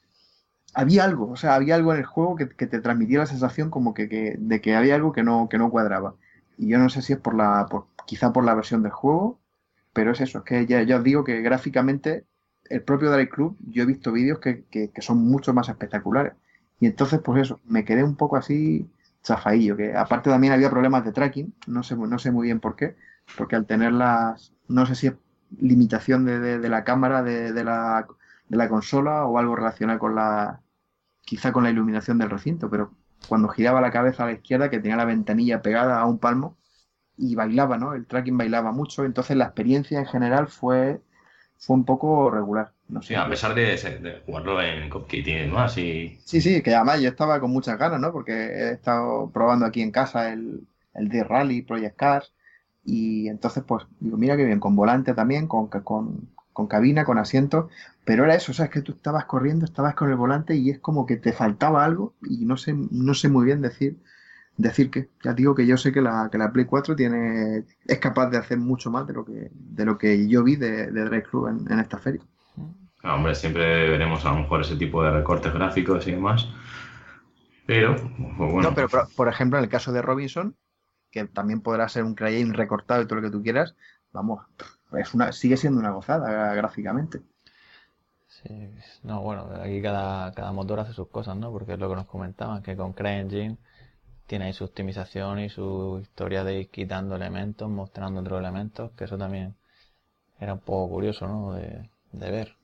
Había 0.73 1.03
algo, 1.03 1.31
o 1.31 1.35
sea, 1.35 1.55
había 1.55 1.75
algo 1.75 1.93
en 1.93 1.99
el 1.99 2.05
juego 2.05 2.35
que, 2.35 2.47
que 2.49 2.67
te 2.67 2.79
transmitía 2.81 3.19
la 3.19 3.25
sensación 3.25 3.69
como 3.69 3.93
que, 3.93 4.07
que- 4.09 4.35
de 4.37 4.61
que 4.61 4.75
había 4.75 4.95
algo 4.95 5.11
que 5.13 5.23
no, 5.23 5.49
que 5.49 5.57
no 5.57 5.71
cuadraba. 5.71 6.15
Y 6.57 6.67
yo 6.69 6.77
no 6.79 6.89
sé 6.89 7.01
si 7.01 7.13
es 7.13 7.19
por 7.19 7.35
la, 7.35 7.65
por, 7.69 7.87
quizá 8.05 8.31
por 8.33 8.43
la 8.45 8.53
versión 8.55 8.83
del 8.83 8.91
juego, 8.91 9.39
pero 9.93 10.11
es 10.11 10.21
eso, 10.21 10.39
es 10.39 10.43
que 10.45 10.65
ya, 10.67 10.83
ya 10.83 10.97
os 10.97 11.03
digo 11.03 11.23
que 11.23 11.41
gráficamente 11.41 12.25
el 12.69 12.83
propio 12.83 13.11
Drive 13.11 13.29
Club, 13.29 13.57
yo 13.67 13.83
he 13.83 13.85
visto 13.85 14.11
vídeos 14.11 14.39
que, 14.39 14.63
que, 14.65 14.91
que 14.91 15.01
son 15.01 15.17
mucho 15.19 15.53
más 15.53 15.69
espectaculares. 15.69 16.33
Y 16.79 16.85
entonces, 16.87 17.19
pues 17.23 17.41
eso, 17.41 17.59
me 17.65 17.83
quedé 17.85 18.03
un 18.03 18.15
poco 18.15 18.37
así 18.37 18.89
chafadillo, 19.23 19.75
que 19.75 19.95
aparte 19.95 20.29
también 20.29 20.53
había 20.53 20.69
problemas 20.69 21.03
de 21.05 21.11
tracking, 21.11 21.53
no 21.67 21.83
sé, 21.83 21.95
no 21.95 22.19
sé 22.19 22.31
muy 22.31 22.45
bien 22.47 22.59
por 22.59 22.75
qué, 22.75 22.95
porque 23.37 23.55
al 23.55 23.65
tener 23.65 23.91
las, 23.91 24.53
no 24.67 24.85
sé 24.85 24.95
si 24.95 25.07
es 25.07 25.13
limitación 25.59 26.25
de, 26.25 26.39
de- 26.39 26.59
de 26.59 26.69
la 26.69 26.83
cámara 26.83 27.23
de, 27.23 27.51
de 27.53 27.63
la, 27.63 28.07
de 28.49 28.57
la 28.57 28.67
consola 28.67 29.25
o 29.25 29.37
algo 29.37 29.55
relacionado 29.55 29.99
con 29.99 30.15
la, 30.15 30.61
quizá 31.21 31.51
con 31.53 31.63
la 31.63 31.69
iluminación 31.69 32.17
del 32.17 32.29
recinto, 32.29 32.69
pero 32.69 32.91
cuando 33.27 33.47
giraba 33.49 33.81
la 33.81 33.91
cabeza 33.91 34.23
a 34.23 34.27
la 34.27 34.33
izquierda, 34.33 34.69
que 34.69 34.79
tenía 34.79 34.97
la 34.97 35.05
ventanilla 35.05 35.61
pegada 35.61 35.99
a 35.99 36.05
un 36.05 36.19
palmo, 36.19 36.57
y 37.17 37.35
bailaba, 37.35 37.77
¿no? 37.77 37.93
El 37.93 38.07
tracking 38.07 38.37
bailaba 38.37 38.71
mucho, 38.71 39.03
entonces 39.03 39.35
la 39.35 39.45
experiencia 39.45 39.99
en 39.99 40.05
general 40.05 40.47
fue, 40.47 41.01
fue 41.57 41.75
un 41.75 41.85
poco 41.85 42.31
regular. 42.31 42.73
No 42.87 43.01
sé. 43.01 43.09
Sí, 43.09 43.15
a 43.15 43.27
pesar 43.27 43.53
de, 43.53 43.75
de 43.75 44.23
jugarlo 44.25 44.61
en 44.61 44.89
Cupkit 44.89 45.27
y 45.27 45.33
demás, 45.33 45.77
y 45.77 46.17
Sí, 46.23 46.41
sí, 46.41 46.63
que 46.63 46.73
además 46.73 47.01
yo 47.01 47.09
estaba 47.09 47.39
con 47.39 47.51
muchas 47.51 47.77
ganas, 47.77 47.99
¿no? 47.99 48.11
Porque 48.11 48.31
he 48.33 48.71
estado 48.71 49.29
probando 49.31 49.65
aquí 49.65 49.81
en 49.81 49.91
casa 49.91 50.31
el, 50.31 50.65
el 50.93 51.09
de 51.09 51.23
Rally, 51.23 51.61
Project 51.61 51.97
Cars, 51.97 52.33
y 52.85 53.27
entonces, 53.27 53.63
pues, 53.67 53.85
digo, 53.99 54.17
mira 54.17 54.37
qué 54.37 54.45
bien, 54.45 54.59
con 54.59 54.75
volante 54.75 55.13
también, 55.13 55.47
con, 55.47 55.67
con, 55.67 56.29
con 56.53 56.67
cabina, 56.67 57.05
con 57.05 57.17
asiento, 57.17 57.69
pero 58.05 58.23
era 58.25 58.35
eso, 58.35 58.51
o 58.51 58.55
sea, 58.55 58.65
es 58.65 58.71
que 58.71 58.81
tú 58.81 58.93
estabas 58.93 59.25
corriendo, 59.25 59.65
estabas 59.65 59.95
con 59.95 60.09
el 60.09 60.15
volante 60.17 60.55
y 60.55 60.69
es 60.71 60.79
como 60.79 61.05
que 61.05 61.17
te 61.17 61.33
faltaba 61.33 61.85
algo 61.85 62.15
y 62.21 62.45
no 62.45 62.57
sé, 62.57 62.73
no 62.75 63.13
sé 63.13 63.29
muy 63.29 63.45
bien 63.45 63.61
decir, 63.61 63.97
decir 64.57 64.91
qué. 64.91 65.09
Ya 65.23 65.33
digo 65.33 65.55
que 65.55 65.67
yo 65.67 65.77
sé 65.77 65.91
que 65.93 66.01
la, 66.01 66.29
que 66.31 66.37
la 66.37 66.51
Play 66.53 66.65
4 66.65 66.95
tiene, 66.95 67.65
es 67.85 67.99
capaz 67.99 68.29
de 68.29 68.37
hacer 68.37 68.57
mucho 68.59 68.91
más 68.91 69.07
de 69.07 69.13
lo 69.13 69.25
que, 69.25 69.49
de 69.53 69.85
lo 69.85 69.97
que 69.97 70.27
yo 70.27 70.43
vi 70.43 70.55
de, 70.57 70.91
de 70.91 71.05
Drive 71.05 71.23
Club 71.23 71.47
en, 71.49 71.71
en 71.71 71.79
esta 71.79 71.97
feria. 71.99 72.21
ah, 73.03 73.15
hombre, 73.15 73.35
siempre 73.35 73.89
veremos 73.89 74.25
a 74.25 74.31
lo 74.31 74.39
mejor 74.39 74.61
ese 74.61 74.75
tipo 74.77 75.03
de 75.03 75.11
recortes 75.11 75.53
gráficos 75.53 76.07
y 76.07 76.11
demás. 76.11 76.47
Pero, 77.65 77.95
pues 78.37 78.51
bueno, 78.51 78.59
No, 78.59 78.73
pero 78.73 78.89
por, 78.89 79.13
por 79.15 79.27
ejemplo, 79.29 79.57
en 79.57 79.63
el 79.65 79.69
caso 79.69 79.91
de 79.91 80.01
Robinson, 80.01 80.57
que 81.11 81.25
también 81.27 81.61
podrá 81.61 81.89
ser 81.89 82.03
un 82.03 82.15
CryEngine 82.15 82.57
recortado 82.57 83.01
y 83.01 83.07
todo 83.07 83.17
lo 83.21 83.23
que 83.23 83.31
tú 83.31 83.43
quieras, 83.43 83.75
vamos, 84.11 84.45
es 84.93 85.13
una, 85.13 85.31
sigue 85.31 85.57
siendo 85.57 85.79
una 85.79 85.91
gozada 85.91 86.53
gráficamente. 86.55 87.21
Sí, 88.27 88.69
no, 89.03 89.21
bueno, 89.21 89.49
aquí 89.61 89.81
cada, 89.81 90.31
cada 90.33 90.51
motor 90.53 90.79
hace 90.79 90.93
sus 90.93 91.09
cosas, 91.09 91.35
¿no? 91.35 91.51
Porque 91.51 91.73
es 91.73 91.79
lo 91.79 91.89
que 91.89 91.95
nos 91.95 92.05
comentaban, 92.05 92.63
que 92.63 92.75
con 92.77 92.93
CryEngine 92.93 93.57
tiene 94.27 94.45
ahí 94.45 94.53
su 94.53 94.65
optimización 94.65 95.39
y 95.39 95.49
su 95.49 95.99
historia 96.01 96.43
de 96.45 96.61
ir 96.61 96.69
quitando 96.71 97.15
elementos, 97.15 97.69
mostrando 97.69 98.21
otros 98.21 98.39
elementos, 98.41 98.91
que 98.93 99.05
eso 99.05 99.17
también 99.17 99.55
era 100.39 100.53
un 100.55 100.61
poco 100.61 100.89
curioso, 100.95 101.27
¿no? 101.27 101.53
De, 101.53 101.89
de 102.13 102.31
ver. 102.31 102.57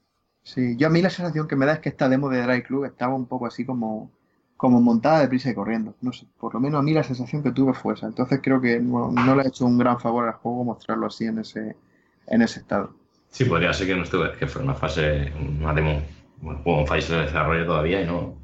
Sí, 0.43 0.77
yo 0.77 0.87
a 0.87 0.89
mí 0.89 1.01
la 1.01 1.09
sensación 1.09 1.47
que 1.47 1.55
me 1.57 1.65
da 1.65 1.73
es 1.73 1.79
que 1.79 1.89
esta 1.89 2.07
demo 2.07 2.29
de 2.29 2.41
Drive 2.41 2.63
Club 2.63 2.85
estaba 2.85 3.15
un 3.15 3.25
poco 3.25 3.47
así 3.47 3.65
como, 3.65 4.11
como 4.55 4.79
montada 4.81 5.19
de 5.19 5.27
prisa 5.27 5.49
y 5.49 5.55
corriendo. 5.55 5.95
No 6.01 6.13
sé, 6.13 6.27
por 6.39 6.53
lo 6.53 6.59
menos 6.59 6.79
a 6.79 6.83
mí 6.83 6.93
la 6.93 7.03
sensación 7.03 7.41
que 7.43 7.51
tuve 7.51 7.73
fue 7.73 7.95
esa. 7.95 8.07
Entonces 8.07 8.39
creo 8.43 8.61
que 8.61 8.79
no, 8.79 9.11
no 9.11 9.35
le 9.35 9.41
ha 9.43 9.47
hecho 9.47 9.65
un 9.65 9.77
gran 9.77 9.99
favor 9.99 10.27
al 10.27 10.35
juego 10.35 10.63
mostrarlo 10.63 11.07
así 11.07 11.25
en 11.25 11.39
ese, 11.39 11.75
en 12.27 12.41
ese 12.41 12.59
estado. 12.59 12.95
sí, 13.29 13.45
podría 13.45 13.73
ser 13.73 13.87
que 13.87 13.95
no 13.95 14.03
estuve, 14.03 14.31
que 14.37 14.47
fue 14.47 14.61
una 14.63 14.73
fase, 14.75 15.31
una 15.59 15.73
demo, 15.73 16.01
un 16.41 16.57
juego 16.63 16.81
en 16.81 16.87
fase 16.87 17.13
de 17.13 17.21
desarrollo 17.23 17.65
todavía 17.65 18.01
y 18.01 18.05
no. 18.05 18.37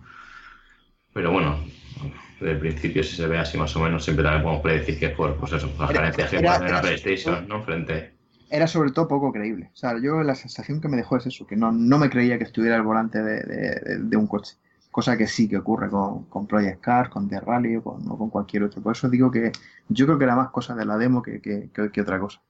Pero 1.13 1.31
bueno, 1.31 1.57
desde 2.39 2.53
el 2.53 2.59
principio, 2.59 3.03
si 3.03 3.15
se 3.15 3.27
ve 3.27 3.37
así 3.37 3.57
más 3.57 3.75
o 3.75 3.79
menos, 3.81 4.03
siempre 4.03 4.23
también 4.23 4.43
podemos 4.43 4.63
predecir 4.63 4.97
que 4.99 5.07
es 5.07 5.15
por 5.15 5.35
pues 5.35 5.51
eso, 5.53 5.69
las 5.79 5.91
carencias 5.91 6.29
que 6.29 6.39
puede 6.39 6.57
tener 6.57 6.71
la 6.71 6.81
PlayStation, 6.81 7.47
¿no? 7.47 7.61
Frente. 7.63 8.13
Era 8.49 8.67
sobre 8.67 8.91
todo 8.91 9.07
poco 9.07 9.31
creíble. 9.31 9.69
O 9.73 9.75
sea, 9.75 9.97
yo 10.01 10.21
la 10.23 10.35
sensación 10.35 10.81
que 10.81 10.87
me 10.89 10.97
dejó 10.97 11.17
es 11.17 11.25
eso, 11.25 11.47
que 11.47 11.55
no, 11.55 11.71
no 11.71 11.97
me 11.97 12.09
creía 12.09 12.37
que 12.37 12.43
estuviera 12.43 12.75
al 12.75 12.83
volante 12.83 13.21
de, 13.21 13.41
de- 13.43 13.97
de 13.99 14.17
un 14.17 14.27
coche. 14.27 14.55
Cosa 14.91 15.15
que 15.17 15.25
sí 15.27 15.47
que 15.47 15.57
ocurre 15.57 15.89
con, 15.89 16.25
con 16.25 16.47
Project 16.47 16.81
Cars, 16.81 17.09
con 17.09 17.29
The 17.29 17.39
Rally 17.39 17.77
o 17.77 17.83
con, 17.83 18.01
o 18.09 18.17
con 18.17 18.29
cualquier 18.29 18.63
otro. 18.63 18.81
Por 18.81 18.91
eso 18.93 19.09
digo 19.09 19.31
que 19.31 19.53
yo 19.87 20.05
creo 20.05 20.17
que 20.17 20.25
era 20.25 20.35
más 20.35 20.49
cosa 20.49 20.75
de 20.75 20.85
la 20.85 20.97
demo 20.97 21.21
que, 21.21 21.41
que- 21.41 21.69
que- 21.73 21.91
que 21.91 22.01
otra 22.01 22.19
cosa. 22.19 22.41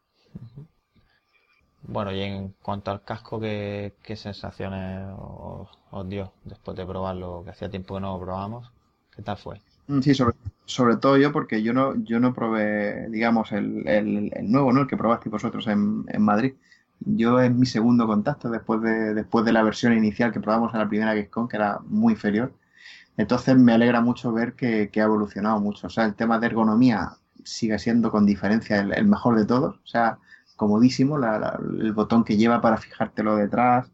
Bueno, 1.84 2.12
y 2.12 2.22
en 2.22 2.54
cuanto 2.62 2.90
al 2.92 3.04
casco, 3.04 3.40
¿qué, 3.40 3.96
qué 4.04 4.16
sensaciones 4.16 5.06
os, 5.18 5.70
dio 6.10 6.34
después 6.44 6.76
de 6.78 6.86
probarlo? 6.86 7.44
Que 7.44 7.52
hacía 7.52 7.70
tiempo 7.70 7.96
que 7.96 8.02
no 8.02 8.14
lo 8.18 8.24
probamos. 8.26 8.72
¿Qué 9.16 9.22
tal 9.24 9.38
fue? 9.38 9.62
Mm, 9.88 10.02
Sí, 10.02 10.14
sobre, 10.16 10.36
sobre 10.66 10.98
todo 10.98 11.18
yo, 11.18 11.32
porque 11.32 11.62
yo 11.64 11.74
no, 11.74 11.96
yo 12.04 12.20
no 12.20 12.34
probé, 12.34 13.10
digamos, 13.10 13.52
el, 13.52 13.88
el- 13.88 14.32
nuevo, 14.44 14.72
¿no? 14.74 14.82
El 14.82 14.88
que 14.88 14.98
probasteis 14.98 15.32
vosotros 15.32 15.68
en, 15.68 16.06
en 16.08 16.22
Madrid. 16.22 16.54
Yo 17.00 17.40
es 17.40 17.52
mi 17.54 17.66
segundo 17.66 18.06
contacto 18.08 18.50
después 18.50 18.82
de, 18.82 19.14
después 19.16 19.44
de 19.46 19.52
la 19.54 19.64
versión 19.64 19.94
inicial 19.94 20.32
que 20.32 20.40
probamos 20.40 20.74
en 20.74 20.80
la 20.80 20.88
primera 20.88 21.14
Gamescom, 21.14 21.48
que 21.48 21.58
era 21.58 21.80
muy 21.88 22.14
inferior. 22.14 22.54
Entonces 23.18 23.58
me 23.58 23.74
alegra 23.74 24.02
mucho 24.02 24.32
ver 24.34 24.54
que, 24.56 24.90
que 24.92 25.02
ha 25.02 25.06
evolucionado 25.06 25.60
mucho. 25.62 25.88
O 25.88 25.90
sea, 25.90 26.06
el 26.06 26.16
tema 26.16 26.40
de 26.40 26.48
ergonomía 26.48 27.14
sigue 27.44 27.80
siendo 27.80 28.12
con 28.12 28.26
diferencia 28.26 28.80
el, 28.82 28.94
el 28.94 29.06
mejor 29.08 29.38
de 29.38 29.46
todos. 29.46 29.78
O 29.84 29.88
sea, 29.88 30.20
comodísimo, 30.56 31.18
el 31.80 31.94
botón 31.94 32.24
que 32.24 32.38
lleva 32.38 32.62
para 32.62 32.78
fijártelo 32.78 33.36
detrás, 33.36 33.92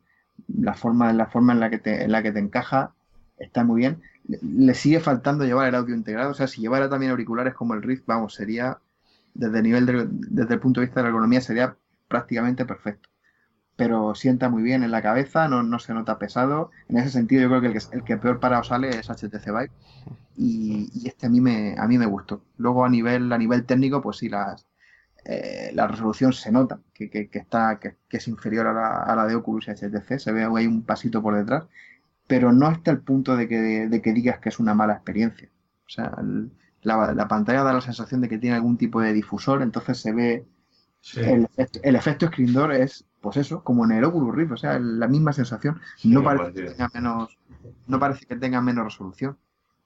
la 0.47 0.73
forma, 0.73 1.13
la 1.13 1.27
forma 1.27 1.53
en 1.53 1.59
la 1.59 1.69
que 1.69 1.79
te, 1.79 2.03
en 2.03 2.11
la 2.11 2.23
que 2.23 2.31
te 2.31 2.39
encaja, 2.39 2.95
está 3.37 3.63
muy 3.63 3.79
bien. 3.81 4.01
Le, 4.41 4.73
sigue 4.73 4.99
faltando 4.99 5.45
llevar 5.45 5.67
el 5.69 5.75
audio 5.75 5.95
integrado. 5.95 6.31
O 6.31 6.33
sea, 6.33 6.47
si 6.47 6.61
llevara 6.61 6.89
también 6.89 7.11
auriculares 7.11 7.53
como 7.55 7.73
el 7.73 7.81
Rift, 7.83 8.05
vamos, 8.05 8.33
sería, 8.35 8.79
desde 9.33 9.57
el 9.57 9.63
nivel 9.63 9.85
de- 9.85 10.07
desde 10.09 10.53
el 10.55 10.59
punto 10.59 10.81
de 10.81 10.87
vista 10.87 10.99
de 10.99 11.03
la 11.05 11.09
ergonomía, 11.09 11.41
sería 11.41 11.77
prácticamente 12.07 12.65
perfecto. 12.65 13.09
pero 13.75 14.15
sienta 14.15 14.49
muy 14.49 14.63
bien 14.63 14.83
en 14.83 14.91
la 14.91 15.01
cabeza, 15.03 15.47
no, 15.47 15.63
no 15.63 15.79
se 15.79 15.93
nota 15.93 16.17
pesado. 16.19 16.71
En 16.87 16.97
ese 16.97 17.09
sentido, 17.11 17.41
yo 17.43 17.49
creo 17.49 17.61
que 17.61 17.67
el 17.67 17.73
que, 17.73 17.79
el 17.97 18.03
que 18.03 18.17
peor 18.17 18.39
parado 18.39 18.63
sale 18.63 18.99
es 18.99 19.09
HTC 19.09 19.51
Vive. 19.51 19.71
Y, 20.35 20.89
y, 20.93 21.07
este 21.09 21.27
a 21.27 21.29
mí 21.31 21.41
me, 21.41 21.75
a 21.79 21.87
mí 21.87 21.97
me 21.99 22.07
gustó. 22.07 22.45
Luego 22.57 22.85
a 22.85 22.89
nivel, 22.89 23.33
a 23.33 23.39
nivel 23.39 23.65
técnico, 23.67 24.01
pues 24.01 24.17
sí, 24.19 24.29
las, 24.29 24.66
eh, 25.29 25.71
la 25.73 25.87
resolución 25.87 26.31
se 26.31 26.53
nota 26.53 26.79
que, 26.93 27.09
que, 27.09 27.29
que 27.29 27.39
está, 27.39 27.79
que, 27.79 27.97
que, 28.07 28.15
es 28.15 28.29
inferior 28.29 28.65
a 28.67 28.73
la, 28.73 29.03
a 29.03 29.13
la, 29.13 29.25
de 29.25 29.35
Oculus 29.35 29.67
HTC, 29.67 30.19
se 30.19 30.31
ve 30.31 30.45
ahí 30.45 30.65
un 30.65 30.83
pasito 30.83 31.21
por 31.21 31.35
detrás, 31.35 31.65
pero 32.27 32.53
no 32.53 32.65
hasta 32.65 32.91
el 32.91 33.01
punto 33.01 33.35
de 33.35 33.49
que, 33.49 33.89
de 33.89 34.01
que 34.01 34.13
digas 34.13 34.39
que 34.39 34.47
es 34.47 34.57
una 34.57 34.73
mala 34.73 34.93
experiencia. 34.93 35.49
O 35.85 35.89
sea, 35.89 36.13
el, 36.19 36.49
la, 36.81 37.13
la, 37.13 37.27
pantalla 37.27 37.63
da 37.63 37.73
la 37.73 37.81
sensación 37.81 38.21
de 38.21 38.29
que 38.29 38.37
tiene 38.37 38.55
algún 38.55 38.77
tipo 38.77 39.01
de 39.01 39.11
difusor, 39.11 39.61
entonces 39.61 39.99
se 39.99 40.13
ve 40.13 40.45
sí. 41.01 41.19
el, 41.19 41.43
efecto, 41.43 41.79
el, 41.83 41.95
efecto 41.97 42.27
screen 42.27 42.53
door 42.53 42.71
es, 42.71 43.05
pues 43.19 43.35
eso, 43.35 43.65
como 43.65 43.83
en 43.83 43.91
el 43.91 44.05
Oculus 44.05 44.33
Rift, 44.33 44.51
o 44.53 44.57
sea, 44.57 44.79
la 44.79 45.09
misma 45.09 45.33
sensación. 45.33 45.81
Sí, 45.97 46.07
no, 46.07 46.23
parece 46.23 46.53
que 46.53 46.69
tenga 46.69 46.89
menos, 46.93 47.37
no 47.85 47.99
parece 47.99 48.25
que 48.25 48.35
tenga 48.37 48.61
menos 48.61 48.85
resolución. 48.85 49.37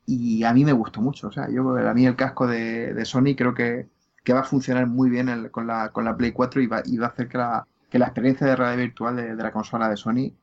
Y 0.05 0.43
a 0.43 0.53
mí 0.53 0.65
me 0.65 0.73
gustó 0.73 1.01
mucho, 1.01 1.29
o 1.29 1.31
sea, 1.31 1.49
yo 1.49 1.77
a 1.77 1.93
mí 1.95 2.05
el 2.05 2.15
casco 2.15 2.45
de, 2.45 2.93
de 2.93 3.05
Sony 3.05 3.35
creo 3.35 3.55
que, 3.55 3.89
que, 4.23 4.33
va 4.33 4.41
a 4.41 4.43
funcionar 4.43 4.87
muy 4.87 5.09
bien 5.09 5.29
el, 5.29 5.51
con, 5.51 5.67
la, 5.67 5.89
con 5.89 6.05
la 6.05 6.15
Play 6.15 6.31
4 6.31 6.61
y 6.61 6.67
va, 6.67 6.81
y 6.85 6.97
va 6.97 7.07
a 7.07 7.09
hacer 7.09 7.27
que 7.27 7.37
la, 7.37 7.67
que 7.89 7.99
la 7.99 8.05
experiencia 8.05 8.47
de 8.47 8.55
realidad 8.55 8.83
virtual 8.83 9.15
de, 9.15 9.35
de 9.35 9.43
la 9.43 9.51
consola 9.51 9.89
de 9.89 9.97
Sony 9.97 10.33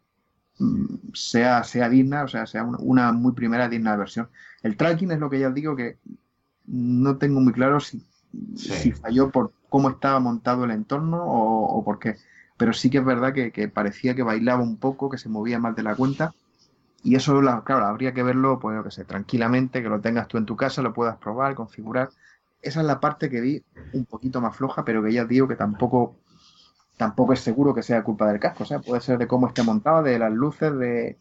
mmm, 0.59 1.13
sea, 1.15 1.65
sea 1.65 1.89
digna, 1.89 2.25
o 2.25 2.29
sea, 2.29 2.47
sea 2.47 2.65
una, 2.65 2.79
una, 2.79 3.13
muy 3.13 3.33
primera 3.33 3.69
digna 3.69 3.97
versión. 3.97 4.29
El 4.63 4.77
tracking 4.77 5.13
es 5.13 5.19
lo 5.19 5.31
que 5.31 5.41
ya 5.41 5.49
os 5.49 5.55
digo 5.55 5.77
que 5.77 5.99
no 6.67 7.17
tengo 7.17 7.41
muy 7.41 7.53
claro 7.53 7.81
si, 7.81 8.03
sí. 8.57 8.73
si 8.73 8.93
falló 8.93 9.31
por 9.31 9.53
cómo 9.69 9.91
estaba 9.91 10.21
montado 10.21 10.65
el 10.65 10.71
entorno 10.71 11.25
o, 11.25 11.79
o 11.79 11.85
por 11.85 11.99
qué. 11.99 12.17
Pero 12.57 12.73
sí 12.73 12.91
que 12.91 12.99
es 12.99 13.05
verdad 13.05 13.33
que, 13.33 13.53
que, 13.53 13.69
parecía 13.69 14.15
que 14.15 14.23
bailaba 14.23 14.63
un 14.63 14.77
poco, 14.77 15.09
que 15.09 15.19
se 15.19 15.29
movía 15.29 15.59
más 15.59 15.77
de 15.77 15.85
la 15.85 15.95
cuenta. 15.95 16.35
Y 17.05 17.15
eso, 17.15 17.41
claro, 17.65 17.87
habría 17.87 18.13
que 18.13 18.25
verlo, 18.25 18.59
pues, 18.59 18.77
yo 18.77 18.83
que 18.83 18.91
sé, 18.91 19.05
tranquilamente, 19.05 19.83
que 19.83 19.89
lo 19.89 20.01
tengas 20.01 20.27
tú 20.27 20.37
en 20.37 20.47
tu 20.47 20.57
casa, 20.57 20.83
lo 20.83 20.93
puedas 20.93 21.17
probar, 21.19 21.55
configurar. 21.55 22.11
Esa 22.63 22.81
es 22.81 22.87
la 22.87 23.01
parte 23.01 23.31
que 23.31 23.41
vi 23.41 23.63
un 23.93 24.05
poquito 24.05 24.41
más 24.41 24.57
floja, 24.57 24.85
pero 24.85 25.03
que 25.03 25.13
ya 25.13 25.25
digo 25.25 25.47
que 25.47 25.57
tampoco, 25.57 26.17
tampoco 26.97 27.33
es 27.33 27.41
seguro 27.41 27.75
que 27.75 27.83
sea 27.83 28.03
culpa 28.03 28.29
del 28.29 28.41
casco. 28.41 28.65
O 28.65 28.67
sea, 28.67 28.81
puede 28.81 29.01
ser 29.01 29.19
de 29.19 29.27
cómo 29.27 29.49
esté 29.49 29.63
montado, 29.63 30.03
de 30.03 30.19
las 30.19 30.33
luces, 30.33 30.77
de, 30.79 31.17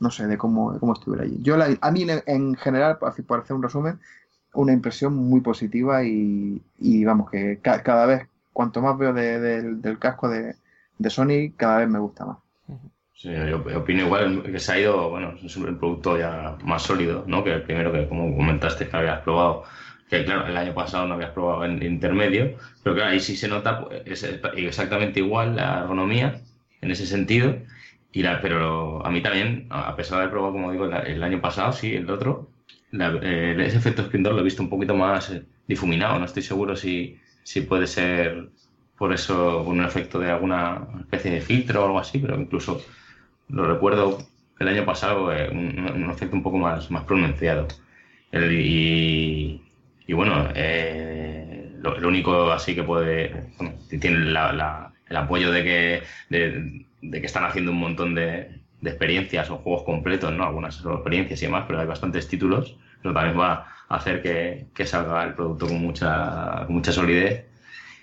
no 0.00 0.10
sé, 0.10 0.26
de 0.26 0.36
cómo, 0.36 0.72
de 0.72 0.80
cómo 0.80 0.94
estuviera 0.94 1.24
allí. 1.24 1.38
Yo, 1.42 1.56
la, 1.56 1.68
a 1.80 1.90
mí, 1.90 2.06
en 2.08 2.56
general, 2.56 2.98
por 2.98 3.40
hacer 3.40 3.54
un 3.54 3.62
resumen, 3.62 4.00
una 4.54 4.72
impresión 4.72 5.14
muy 5.14 5.40
positiva 5.40 6.02
y, 6.04 6.60
y 6.78 7.04
vamos, 7.04 7.30
que 7.30 7.58
ca 7.62 7.82
cada 7.82 8.06
vez, 8.06 8.28
cuanto 8.52 8.82
más 8.82 8.98
veo 8.98 9.12
de, 9.12 9.40
de, 9.40 9.74
del 9.74 9.98
casco 9.98 10.28
de, 10.28 10.56
de, 10.98 11.10
Sony, 11.10 11.52
cada 11.56 11.78
vez 11.78 11.88
me 11.88 11.98
gusta 11.98 12.24
más. 12.24 12.38
Sí, 13.14 13.30
yo 13.30 13.62
opino 13.78 14.04
igual 14.06 14.42
que 14.42 14.58
se 14.58 14.72
ha 14.72 14.80
ido, 14.80 15.10
bueno, 15.10 15.34
es 15.42 15.54
un 15.56 15.78
producto 15.78 16.18
ya 16.18 16.56
más 16.64 16.82
sólido, 16.82 17.24
¿no? 17.26 17.44
Que 17.44 17.52
el 17.52 17.62
primero 17.62 17.92
que, 17.92 18.08
como 18.08 18.34
comentaste, 18.34 18.88
que 18.88 18.96
habías 18.96 19.20
probado, 19.20 19.64
que 20.10 20.24
claro, 20.24 20.46
el 20.46 20.56
año 20.56 20.74
pasado 20.74 21.06
no 21.06 21.14
habías 21.14 21.30
probado 21.30 21.64
en 21.64 21.82
intermedio, 21.82 22.56
pero 22.82 22.96
claro, 22.96 23.10
ahí 23.10 23.20
sí 23.20 23.36
se 23.36 23.48
nota 23.48 23.84
pues, 23.84 24.02
es 24.06 24.40
exactamente 24.56 25.20
igual 25.20 25.56
la 25.56 25.80
ergonomía 25.80 26.40
en 26.80 26.90
ese 26.90 27.06
sentido, 27.06 27.56
y 28.12 28.22
la, 28.22 28.40
pero 28.40 29.04
a 29.06 29.10
mí 29.10 29.22
también, 29.22 29.66
a 29.70 29.94
pesar 29.96 30.16
de 30.16 30.22
haber 30.22 30.30
probado, 30.32 30.52
como 30.54 30.72
digo, 30.72 30.86
el 30.86 31.22
año 31.22 31.40
pasado, 31.40 31.72
sí, 31.72 31.94
el 31.94 32.10
otro, 32.10 32.50
la, 32.90 33.18
eh, 33.22 33.56
ese 33.58 33.78
efecto 33.78 34.04
screen 34.04 34.24
door 34.24 34.34
lo 34.34 34.40
he 34.40 34.44
visto 34.44 34.62
un 34.62 34.70
poquito 34.70 34.94
más 34.96 35.30
eh, 35.30 35.44
difuminado. 35.66 36.18
No 36.18 36.24
estoy 36.24 36.42
seguro 36.42 36.76
si, 36.76 37.18
si 37.44 37.60
puede 37.62 37.86
ser 37.86 38.48
por 38.98 39.12
eso 39.12 39.62
un 39.62 39.82
efecto 39.84 40.18
de 40.18 40.30
alguna 40.30 40.86
especie 41.00 41.30
de 41.30 41.40
filtro 41.40 41.82
o 41.82 41.86
algo 41.86 41.98
así, 41.98 42.18
pero 42.18 42.38
incluso 42.38 42.82
lo 43.48 43.64
recuerdo 43.64 44.18
el 44.58 44.68
año 44.68 44.84
pasado 44.84 45.32
eh, 45.32 45.48
un, 45.50 46.10
efecto 46.10 46.36
un 46.36 46.42
poco 46.42 46.58
más, 46.58 46.90
más 46.90 47.04
pronunciado. 47.04 47.68
Y, 48.32 49.60
y, 50.10 50.12
bueno, 50.12 50.48
eh, 50.56 51.70
lo, 51.80 52.08
único 52.08 52.50
así 52.50 52.74
que 52.74 52.82
puede, 52.82 53.52
tiene 54.00 54.18
la, 54.32 54.52
la, 54.52 54.92
el 55.08 55.16
apoyo 55.16 55.52
de 55.52 55.62
que, 55.62 56.02
de, 56.28 57.20
que 57.20 57.26
están 57.26 57.44
haciendo 57.44 57.70
un 57.70 57.78
montón 57.78 58.16
de, 58.16 58.58
experiencias 58.82 59.48
o 59.50 59.58
juegos 59.58 59.84
completos, 59.84 60.32
¿no? 60.32 60.42
Algunas 60.42 60.74
son 60.74 60.94
experiencias 60.94 61.40
y 61.40 61.46
demás, 61.46 61.62
pero 61.68 61.78
hay 61.78 61.86
bastantes 61.86 62.26
títulos. 62.26 62.76
Eso 62.98 63.12
también 63.12 63.38
va 63.38 63.68
a 63.88 63.94
hacer 63.94 64.20
que, 64.20 64.66
que 64.74 64.84
salga 64.84 65.22
el 65.22 65.34
producto 65.34 65.68
con 65.68 65.80
mucha, 65.80 66.66
mucha 66.68 66.90
solidez. 66.90 67.46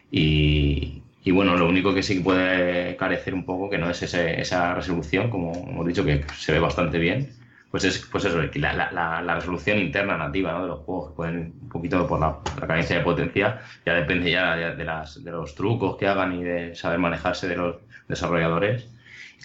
Y, 0.09 1.03
y, 1.25 1.31
bueno, 1.31 1.57
lo 1.57 1.67
único 1.67 1.93
que 1.93 2.03
sí 2.03 2.21
puede 2.21 2.95
carecer 2.95 3.33
un 3.33 3.43
poco, 3.43 3.69
que 3.69 3.79
no 3.79 3.89
es 3.89 4.01
ese, 4.01 4.39
esa 4.39 4.73
resolución, 4.75 5.29
como 5.29 5.51
hemos 5.51 5.85
dicho, 5.85 6.05
que 6.05 6.23
se 6.37 6.53
ve 6.53 6.59
bastante 6.59 6.99
bien, 6.99 7.36
pues 7.77 7.95
es 7.95 8.07
pues 8.11 8.25
eso, 8.25 8.41
la, 8.55 8.73
la, 8.91 9.21
la 9.21 9.35
resolución 9.35 9.77
interna 9.77 10.17
nativa 10.17 10.51
¿no? 10.53 10.63
de 10.63 10.67
los 10.69 10.79
juegos, 10.79 11.09
que 11.09 11.15
pueden 11.15 11.53
un 11.61 11.69
poquito 11.69 12.07
por 12.07 12.19
la, 12.19 12.39
la 12.59 12.65
carencia 12.65 12.97
de 12.97 13.03
potencia, 13.03 13.61
ya 13.85 13.93
depende 13.93 14.31
ya 14.31 14.55
de, 14.55 14.83
las, 14.83 15.23
de 15.23 15.29
los 15.29 15.53
trucos 15.53 15.95
que 15.95 16.07
hagan 16.07 16.33
y 16.33 16.43
de 16.43 16.73
saber 16.73 16.97
manejarse 16.97 17.47
de 17.47 17.55
los 17.55 17.75
desarrolladores 18.07 18.89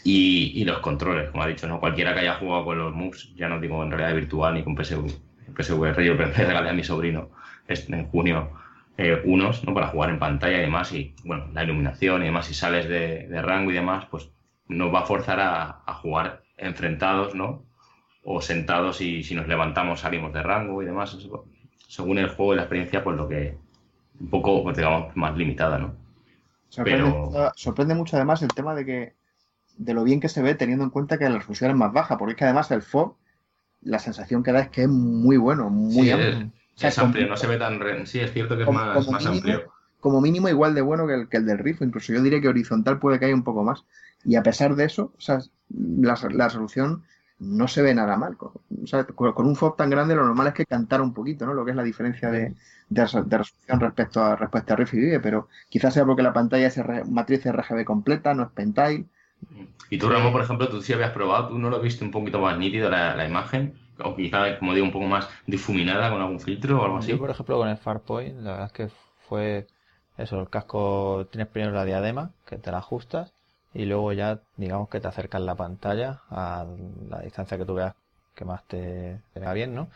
y, 0.02 0.50
y, 0.54 0.64
los 0.64 0.78
controles, 0.78 1.28
como 1.28 1.42
ha 1.42 1.46
dicho, 1.46 1.68
¿no? 1.68 1.78
Cualquiera 1.78 2.14
que 2.14 2.20
haya 2.20 2.36
jugado 2.36 2.64
con 2.64 2.78
los 2.78 2.94
moves, 2.94 3.34
ya 3.36 3.50
no 3.50 3.60
digo 3.60 3.82
en 3.82 3.90
realidad 3.90 4.14
virtual 4.14 4.54
ni 4.54 4.64
con 4.64 4.82
PSV, 4.82 5.10
PSVR, 5.54 6.02
yo 6.02 6.14
le 6.14 6.24
regalé 6.32 6.70
a 6.70 6.72
mi 6.72 6.84
sobrino 6.84 7.28
este, 7.68 7.94
en 7.94 8.06
junio 8.06 8.50
eh, 8.96 9.20
unos, 9.26 9.62
¿no? 9.64 9.74
Para 9.74 9.88
jugar 9.88 10.08
en 10.08 10.18
pantalla 10.18 10.56
y 10.56 10.62
demás, 10.62 10.90
y 10.94 11.14
bueno, 11.24 11.48
la 11.52 11.64
iluminación 11.64 12.22
y 12.22 12.26
demás, 12.26 12.46
si 12.46 12.54
sales 12.54 12.88
de, 12.88 13.28
de 13.28 13.42
rango 13.42 13.72
y 13.72 13.74
demás, 13.74 14.06
pues 14.10 14.30
nos 14.68 14.92
va 14.92 15.00
a 15.00 15.04
forzar 15.04 15.38
a, 15.38 15.82
a, 15.84 15.92
jugar 15.92 16.44
enfrentados, 16.56 17.34
¿no? 17.34 17.66
O 18.24 18.40
sentados 18.40 19.00
y 19.00 19.22
si 19.22 19.34
nos 19.34 19.48
levantamos 19.48 20.00
salimos 20.00 20.32
de 20.32 20.42
rango 20.42 20.82
y 20.82 20.86
demás. 20.86 21.16
Según 21.88 22.18
el 22.18 22.28
juego 22.28 22.54
y 22.54 22.56
la 22.56 22.62
experiencia, 22.62 23.02
pues 23.02 23.16
lo 23.16 23.28
que 23.28 23.56
un 24.20 24.28
poco, 24.28 24.62
pues, 24.62 24.76
digamos, 24.76 25.14
más 25.16 25.36
limitada, 25.36 25.78
¿no? 25.78 25.94
Sorprende, 26.68 27.10
Pero... 27.10 27.52
sorprende 27.56 27.94
mucho 27.94 28.16
además 28.16 28.40
el 28.42 28.48
tema 28.48 28.74
de 28.74 28.86
que 28.86 29.14
de 29.76 29.94
lo 29.94 30.04
bien 30.04 30.20
que 30.20 30.28
se 30.28 30.42
ve 30.42 30.54
teniendo 30.54 30.84
en 30.84 30.90
cuenta 30.90 31.18
que 31.18 31.28
la 31.28 31.36
resolución 31.36 31.70
es 31.70 31.76
más 31.76 31.92
baja, 31.92 32.18
porque 32.18 32.32
es 32.32 32.38
que 32.38 32.44
además 32.44 32.70
el 32.70 32.82
FOV, 32.82 33.14
la 33.82 33.98
sensación 33.98 34.42
que 34.42 34.52
da 34.52 34.60
es 34.60 34.68
que 34.68 34.82
es 34.82 34.88
muy 34.88 35.36
bueno, 35.36 35.70
muy 35.70 36.04
sí, 36.04 36.10
amplio. 36.10 36.30
Es, 36.30 36.36
o 36.36 36.50
sea, 36.76 36.88
es 36.90 36.98
amplio, 36.98 37.26
no 37.26 37.36
se 37.36 37.46
ve 37.46 37.56
tan... 37.56 37.80
Re... 37.80 38.06
Sí, 38.06 38.20
es 38.20 38.32
cierto 38.32 38.56
que 38.56 38.64
como, 38.64 38.78
es 38.80 38.86
más, 38.86 39.08
más 39.08 39.24
mínimo, 39.24 39.36
amplio. 39.36 39.72
Como 40.00 40.20
mínimo 40.20 40.48
igual 40.48 40.74
de 40.74 40.80
bueno 40.82 41.06
que 41.06 41.14
el, 41.14 41.28
que 41.28 41.38
el 41.38 41.46
del 41.46 41.58
Rift, 41.58 41.82
incluso 41.82 42.12
yo 42.12 42.22
diría 42.22 42.40
que 42.40 42.48
horizontal 42.48 42.98
puede 42.98 43.18
caer 43.18 43.34
un 43.34 43.44
poco 43.44 43.64
más. 43.64 43.84
Y 44.24 44.36
a 44.36 44.42
pesar 44.42 44.76
de 44.76 44.84
eso, 44.84 45.12
o 45.16 45.20
sea, 45.20 45.40
la, 45.68 46.18
la 46.30 46.46
resolución 46.46 47.04
no 47.42 47.68
se 47.68 47.82
ve 47.82 47.94
nada 47.94 48.16
mal. 48.16 48.36
O 48.40 48.86
sea, 48.86 49.04
con, 49.04 49.32
con 49.32 49.46
un 49.46 49.56
FOV 49.56 49.76
tan 49.76 49.90
grande 49.90 50.14
lo 50.14 50.24
normal 50.24 50.48
es 50.48 50.54
que 50.54 50.66
cantara 50.66 51.02
un 51.02 51.14
poquito, 51.14 51.46
¿no? 51.46 51.54
Lo 51.54 51.64
que 51.64 51.72
es 51.72 51.76
la 51.76 51.82
diferencia 51.84 52.30
de, 52.30 52.54
de, 52.88 53.02
de 53.26 53.38
resolución 53.38 53.80
respecto 53.80 54.20
a, 54.22 54.36
respecto 54.36 54.72
a 54.72 54.76
Rift 54.76 54.94
y 54.94 54.98
Vive, 54.98 55.20
pero 55.20 55.48
quizás 55.68 55.94
sea 55.94 56.04
porque 56.04 56.22
la 56.22 56.32
pantalla 56.32 56.66
es 56.66 56.80
matriz 57.10 57.44
RGB 57.44 57.84
completa, 57.84 58.34
no 58.34 58.44
es 58.44 58.50
Pentile, 58.50 59.06
y 59.90 59.98
tú, 59.98 60.08
Ramón, 60.08 60.32
por 60.32 60.42
ejemplo, 60.42 60.68
tú 60.68 60.80
sí 60.80 60.92
habías 60.92 61.10
probado, 61.10 61.48
tú 61.48 61.58
no 61.58 61.68
lo 61.68 61.80
viste 61.80 62.04
un 62.04 62.10
poquito 62.10 62.40
más 62.40 62.56
nítido 62.58 62.88
la, 62.88 63.14
la 63.14 63.26
imagen, 63.26 63.74
o 64.02 64.16
quizá, 64.16 64.58
como 64.58 64.72
digo, 64.72 64.86
un 64.86 64.92
poco 64.92 65.06
más 65.06 65.28
difuminada 65.46 66.10
con 66.10 66.20
algún 66.20 66.40
filtro 66.40 66.80
o 66.80 66.84
algo 66.84 66.98
así. 66.98 67.10
Yo, 67.10 67.18
por 67.18 67.30
ejemplo, 67.30 67.58
con 67.58 67.68
el 67.68 67.76
Farpoint, 67.76 68.40
la 68.40 68.52
verdad 68.52 68.66
es 68.66 68.72
que 68.72 68.88
fue 69.28 69.66
eso, 70.16 70.40
el 70.40 70.48
casco, 70.48 71.26
tienes 71.30 71.48
primero 71.48 71.74
la 71.74 71.84
diadema, 71.84 72.30
que 72.46 72.56
te 72.56 72.70
la 72.70 72.78
ajustas, 72.78 73.34
y 73.74 73.84
luego 73.86 74.12
ya, 74.12 74.40
digamos 74.56 74.88
que 74.88 75.00
te 75.00 75.08
acercas 75.08 75.40
la 75.42 75.54
pantalla 75.54 76.20
a 76.30 76.66
la 77.08 77.20
distancia 77.20 77.58
que 77.58 77.64
tú 77.64 77.74
veas 77.74 77.94
que 78.34 78.44
más 78.44 78.62
te, 78.64 79.20
te 79.32 79.40
vea 79.40 79.52
bien, 79.52 79.74
¿no? 79.74 79.88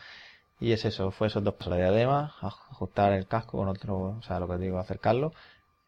Y 0.59 0.71
es 0.71 0.85
eso, 0.85 1.11
fue 1.11 1.27
esos 1.27 1.43
dos 1.43 1.53
pasos, 1.53 1.71
la 1.71 1.77
diadema, 1.77 2.33
ajustar 2.41 3.13
el 3.13 3.27
casco 3.27 3.57
con 3.59 3.67
otro, 3.67 4.17
o 4.17 4.21
sea, 4.23 4.39
lo 4.39 4.47
que 4.47 4.57
digo, 4.57 4.79
acercarlo, 4.79 5.33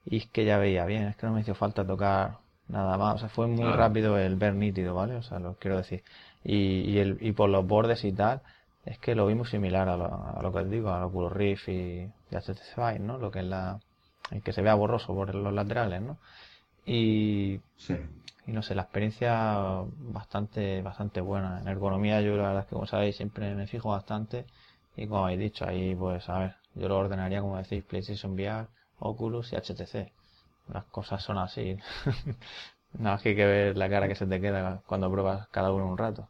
y 0.06 0.17
es 0.17 0.28
que 0.28 0.45
ya 0.45 0.58
veía 0.58 0.86
bien, 0.86 1.04
es 1.08 1.15
que 1.15 1.25
no 1.25 1.34
me 1.34 1.41
hizo 1.41 1.56
falta 1.56 1.86
tocar 1.86 2.38
nada 2.67 2.97
más, 2.97 3.15
o 3.15 3.17
sea, 3.19 3.30
fue 3.30 3.47
muy 3.47 3.63
claro. 3.63 3.78
rápido 3.78 4.17
el 4.19 4.36
ver 4.36 4.54
nítido, 4.54 4.93
¿vale? 4.93 5.15
O 5.15 5.23
sea, 5.23 5.39
lo 5.39 5.56
quiero 5.56 5.78
decir. 5.78 6.04
Y, 6.43 6.82
y, 6.91 6.99
el, 6.99 7.17
y 7.19 7.32
por 7.32 7.49
los 7.49 7.65
bordes 7.65 8.04
y 8.06 8.12
tal, 8.13 8.41
es 8.86 8.97
que 8.99 9.15
lo 9.15 9.25
vimos 9.28 9.49
similar 9.49 9.89
a 9.89 9.97
lo, 9.97 10.06
a 10.06 10.39
lo 10.41 10.52
que 10.52 10.60
os 10.60 10.69
digo, 10.69 10.89
a 10.89 11.06
Oculus 11.06 11.34
Rift 11.34 11.67
y, 11.69 11.71
y 12.32 12.36
HTC 12.36 12.75
Vive, 12.78 12.99
¿no? 12.99 13.17
Lo 13.17 13.32
que 13.32 13.39
es 13.39 13.45
la, 13.45 13.80
el 14.32 14.43
que 14.43 14.54
se 14.54 14.62
vea 14.62 14.75
borroso 14.75 15.13
por 15.15 15.34
los 15.34 15.54
laterales, 15.54 16.02
¿no? 16.02 16.17
Y, 16.91 17.62
sí. 17.78 17.95
y 18.47 18.52
no 18.52 18.63
sé, 18.63 18.73
la 18.73 18.82
experiencia 18.82 19.84
bastante, 19.97 20.82
bastante 20.82 21.21
buena. 21.21 21.60
En 21.62 21.67
ergonomía 21.67 22.19
yo 22.21 22.36
la 22.36 22.47
verdad 22.47 22.60
es 22.62 22.65
que 22.65 22.73
como 22.75 22.88
sabéis 22.88 23.15
siempre 23.15 23.54
me 23.54 23.67
fijo 23.67 23.89
bastante 23.89 24.45
y 24.97 25.06
como 25.08 25.25
habéis 25.25 25.39
dicho 25.39 25.65
ahí 25.65 25.93
pues 25.95 26.28
a 26.30 26.39
ver, 26.39 26.56
yo 26.73 26.88
lo 26.88 26.97
ordenaría 26.97 27.41
como 27.41 27.58
decís 27.58 27.84
PlayStation 27.84 28.34
VR, 28.34 28.67
Oculus 28.97 29.54
y 29.54 29.56
HTC 29.58 30.12
las 30.73 30.86
cosas 30.86 31.21
son 31.23 31.38
así. 31.38 31.78
Nada 32.93 33.15
más 33.15 33.21
que 33.21 33.30
hay 33.30 33.36
que 33.36 33.45
ver 33.45 33.78
la 33.78 33.88
cara 33.89 34.08
que 34.08 34.15
se 34.15 34.25
te 34.25 34.41
queda 34.41 34.82
cuando 34.88 35.12
pruebas 35.12 35.47
cada 35.49 35.71
uno 35.71 35.86
un 35.88 35.97
rato. 35.97 36.30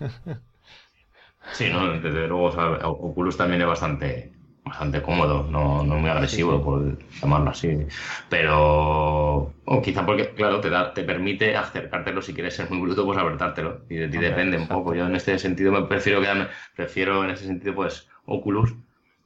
sí, 1.52 1.68
no, 1.72 2.00
desde 2.00 2.26
luego, 2.26 2.44
o 2.46 2.52
sea, 2.52 2.88
Oculus 2.88 3.36
también 3.36 3.62
es 3.62 3.68
bastante 3.68 4.39
bastante 4.70 5.02
cómodo, 5.02 5.46
no, 5.50 5.82
no 5.82 5.96
muy 5.96 6.08
agresivo, 6.08 6.62
por 6.62 6.96
llamarlo 7.20 7.50
así. 7.50 7.86
Pero, 8.28 9.52
o 9.64 9.82
quizá 9.82 10.06
porque, 10.06 10.30
claro, 10.30 10.60
te, 10.60 10.70
da, 10.70 10.94
te 10.94 11.02
permite 11.02 11.56
acercártelo 11.56 12.22
si 12.22 12.32
quieres 12.32 12.54
ser 12.54 12.70
muy 12.70 12.78
bruto, 12.80 13.04
pues 13.04 13.18
abertártelo. 13.18 13.82
Y 13.90 13.96
de 13.96 14.08
ti 14.08 14.18
depende 14.18 14.56
un 14.56 14.68
poco. 14.68 14.94
Yo 14.94 15.06
en 15.06 15.16
este 15.16 15.38
sentido 15.38 15.72
me 15.72 15.82
prefiero 15.82 16.20
quedarme, 16.20 16.46
prefiero 16.76 17.24
en 17.24 17.30
ese 17.30 17.46
sentido, 17.46 17.74
pues, 17.74 18.08
Oculus 18.26 18.72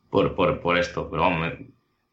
por, 0.09 0.35
por, 0.35 0.61
por 0.61 0.79
esto. 0.79 1.09
Pero 1.11 1.23
vamos, 1.23 1.53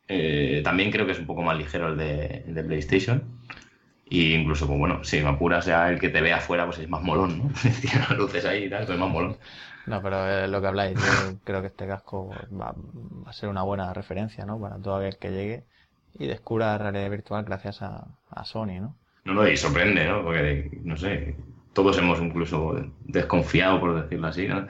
eh, 0.10 0.62
también 0.64 0.92
creo 0.92 1.06
que 1.06 1.14
es 1.14 1.20
un 1.20 1.26
poco 1.26 1.42
más 1.42 1.58
ligero 1.58 1.88
el 1.88 1.98
de, 1.98 2.44
el 2.48 2.54
de 2.54 2.64
PlayStation. 2.64 3.24
Y 4.10 4.34
incluso, 4.34 4.68
pues 4.68 4.78
bueno, 4.78 5.06
si 5.06 5.22
me 5.22 5.30
apuras 5.30 5.66
ya 5.66 5.90
el 5.90 5.98
que 5.98 6.10
te 6.10 6.20
ve 6.20 6.34
afuera, 6.34 6.66
pues 6.66 6.80
es 6.80 6.90
más 6.90 7.02
molón, 7.02 7.38
¿no? 7.38 7.52
Tiene 7.82 8.00
las 8.00 8.18
luces 8.18 8.44
ahí 8.44 8.66
y 8.66 8.70
tal, 8.70 8.80
pues 8.80 8.96
es 8.96 9.00
más 9.00 9.10
molón. 9.10 9.38
No, 9.86 10.02
pero 10.02 10.28
es 10.28 10.50
lo 10.50 10.62
que 10.62 10.68
habláis, 10.68 10.98
yo 11.00 11.38
creo 11.44 11.62
que 11.62 11.68
este 11.68 11.88
casco 11.88 12.30
va, 12.60 12.76
a 13.26 13.34
ser 13.34 13.50
una 13.50 13.64
buena 13.64 13.94
referencia, 13.94 14.46
¿no? 14.46 14.60
Para 14.60 14.78
todo 14.78 14.98
aquel 14.98 15.18
que 15.18 15.32
llegue 15.32 15.64
y 16.18 16.28
descubra 16.28 16.68
la 16.68 16.78
realidad 16.78 17.10
virtual 17.10 17.44
gracias 17.44 17.82
a, 17.82 18.08
Sony, 18.44 18.80
¿no? 18.80 18.96
No, 19.26 19.34
no, 19.34 19.48
y 19.48 19.56
sorprende, 19.56 20.08
¿no? 20.08 20.24
Porque, 20.24 20.80
no 20.84 20.98
sé, 20.98 21.36
todos 21.74 21.98
hemos 21.98 22.20
incluso 22.20 22.76
desconfiado, 23.06 23.80
por 23.80 24.02
decirlo 24.02 24.28
así, 24.28 24.48
¿no? 24.48 24.68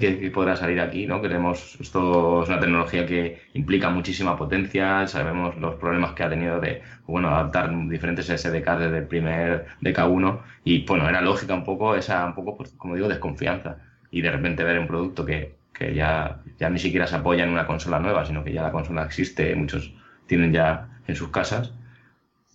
¿Qué, 0.00 0.30
podrá 0.32 0.56
salir 0.56 0.80
aquí? 0.80 1.06
¿no? 1.06 1.20
Queremos, 1.20 1.76
esto 1.78 2.42
es 2.42 2.48
una 2.48 2.58
tecnología 2.58 3.04
que 3.04 3.42
implica 3.52 3.90
muchísima 3.90 4.34
potencia, 4.34 5.06
sabemos 5.06 5.58
los 5.58 5.74
problemas 5.74 6.14
que 6.14 6.22
ha 6.22 6.30
tenido 6.30 6.58
de 6.58 6.80
bueno, 7.06 7.28
adaptar 7.28 7.70
diferentes 7.86 8.28
SDK 8.28 8.66
desde 8.78 8.98
el 8.98 9.06
primer 9.06 9.66
DK1 9.82 10.40
y 10.64 10.86
bueno, 10.86 11.06
era 11.06 11.20
lógica 11.20 11.52
un 11.52 11.64
poco 11.64 11.94
esa, 11.94 12.24
un 12.24 12.34
poco, 12.34 12.56
pues, 12.56 12.70
como 12.78 12.94
digo, 12.94 13.08
desconfianza 13.08 13.76
y 14.10 14.20
de 14.20 14.30
repente 14.30 14.64
ver 14.64 14.78
un 14.78 14.86
producto 14.86 15.24
que, 15.24 15.56
que 15.72 15.94
ya, 15.94 16.42
ya 16.58 16.70
ni 16.70 16.78
siquiera 16.78 17.06
se 17.06 17.16
apoya 17.16 17.44
en 17.44 17.50
una 17.50 17.66
consola 17.66 17.98
nueva, 17.98 18.24
sino 18.24 18.42
que 18.42 18.52
ya 18.52 18.62
la 18.62 18.72
consola 18.72 19.04
existe, 19.04 19.54
muchos 19.54 19.92
tienen 20.26 20.52
ya 20.52 21.00
en 21.06 21.16
sus 21.16 21.30
casas, 21.30 21.72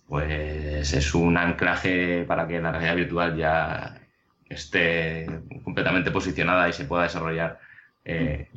pues 0.08 0.92
es 0.92 1.14
un 1.14 1.36
anclaje 1.36 2.24
para 2.24 2.46
que 2.46 2.60
la 2.60 2.72
realidad 2.72 2.96
virtual 2.96 3.36
ya 3.36 4.00
esté 4.48 5.26
completamente 5.64 6.10
posicionada 6.10 6.68
y 6.68 6.72
se 6.72 6.84
pueda 6.84 7.04
desarrollar 7.04 7.58
eh, 8.04 8.48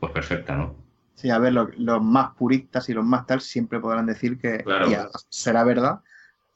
pues 0.00 0.12
perfecta, 0.12 0.56
¿no? 0.56 0.74
Sí, 1.14 1.30
a 1.30 1.38
ver, 1.38 1.52
los 1.52 2.02
más 2.02 2.30
puristas 2.34 2.88
y 2.88 2.94
los 2.94 3.04
más 3.04 3.26
tal 3.26 3.40
siempre 3.40 3.78
podrán 3.78 4.06
decir 4.06 4.38
que 4.38 4.64
será 5.28 5.62
verdad 5.62 6.00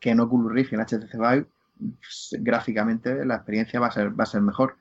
que 0.01 0.11
en 0.11 0.21
Oculus 0.21 0.53
Rift 0.53 0.73
y 0.73 0.75
en 0.75 0.81
HTC 0.81 1.13
Vive 1.13 1.47
pues, 2.01 2.37
gráficamente 2.41 3.25
la 3.25 3.37
experiencia 3.37 3.79
va 3.79 3.89
a 3.89 3.93
ser 3.93 4.19
va 4.19 4.25
a 4.25 4.27
ser 4.27 4.41
mejor 4.41 4.77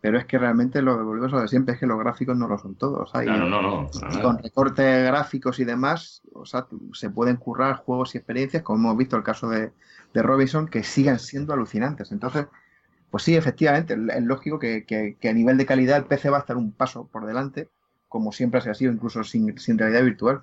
pero 0.00 0.18
es 0.18 0.26
que 0.26 0.38
realmente 0.38 0.80
lo 0.80 1.04
volvemos 1.04 1.32
a 1.34 1.42
de 1.42 1.48
siempre, 1.48 1.74
es 1.74 1.80
que 1.80 1.86
los 1.86 1.98
gráficos 1.98 2.36
no 2.36 2.46
lo 2.46 2.58
son 2.58 2.76
todos. 2.76 3.12
no, 3.14 3.48
no, 3.48 3.60
no, 3.62 3.90
y 4.12 4.20
con 4.20 4.38
recortes 4.38 5.06
gráficos 5.06 5.58
y 5.58 5.64
demás, 5.64 6.22
o 6.32 6.46
sea, 6.46 6.66
se 6.92 7.10
pueden 7.10 7.36
currar 7.36 7.76
juegos 7.76 8.14
y 8.14 8.18
experiencias, 8.18 8.62
como 8.62 8.78
hemos 8.78 8.98
visto 8.98 9.16
el 9.16 9.24
caso 9.24 9.48
de, 9.48 9.72
de 10.14 10.22
Robinson, 10.22 10.68
que 10.68 10.84
sigan 10.84 11.18
siendo 11.18 11.52
alucinantes. 11.52 12.12
Entonces, 12.12 12.46
pues 13.10 13.22
sí, 13.22 13.36
efectivamente, 13.36 13.94
es 13.94 14.22
lógico 14.22 14.58
que, 14.58 15.16
a 15.22 15.32
nivel 15.32 15.56
de 15.56 15.66
calidad 15.66 15.96
el 15.96 16.04
PC 16.04 16.30
va 16.30 16.38
a 16.38 16.40
estar 16.40 16.56
un 16.56 16.72
paso 16.72 17.06
por 17.06 17.26
delante, 17.26 17.68
como 18.08 18.32
siempre 18.32 18.60
ha 18.60 18.74
sido, 18.74 18.92
incluso 18.92 19.24
sin, 19.24 19.56
realidad 19.78 20.04
virtual, 20.04 20.42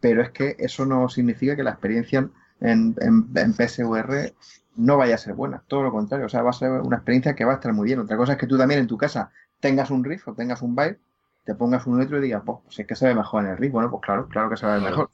pero 0.00 0.22
es 0.22 0.30
que 0.30 0.56
eso 0.58 0.86
no 0.86 1.08
significa 1.08 1.56
que 1.56 1.64
la 1.64 1.70
experiencia 1.70 2.28
en, 2.60 2.94
en, 3.00 3.54
PSVR 3.54 4.32
no 4.76 4.96
vaya 4.96 5.14
a 5.14 5.18
ser 5.18 5.34
buena, 5.34 5.62
todo 5.68 5.82
lo 5.82 5.92
contrario, 5.92 6.26
o 6.26 6.28
sea, 6.28 6.42
va 6.42 6.50
a 6.50 6.54
ser 6.54 6.70
una 6.70 6.96
experiencia 6.96 7.34
que 7.34 7.44
va 7.44 7.52
a 7.52 7.56
estar 7.56 7.72
muy 7.72 7.86
bien. 7.86 8.00
Otra 8.00 8.16
cosa 8.16 8.32
es 8.32 8.38
que 8.38 8.46
tú 8.46 8.58
también 8.58 8.80
en 8.80 8.86
tu 8.86 8.96
casa 8.98 9.30
tengas 9.60 9.90
un 9.90 10.04
Rift 10.04 10.28
o 10.28 10.34
tengas 10.34 10.62
un 10.62 10.74
Vive, 10.74 10.98
te 11.44 11.54
pongas 11.54 11.86
un 11.86 12.00
otro 12.00 12.18
y 12.18 12.22
digas, 12.22 12.42
pues, 12.44 12.58
si 12.70 12.82
es 12.82 12.88
que 12.88 12.96
se 12.96 13.06
ve 13.06 13.14
mejor 13.14 13.44
en 13.44 13.50
el 13.50 13.56
Rift, 13.56 13.72
bueno, 13.72 13.90
pues 13.90 14.02
claro, 14.02 14.28
claro 14.28 14.50
que 14.50 14.56
se 14.56 14.66
ve 14.66 14.80
mejor. 14.80 15.10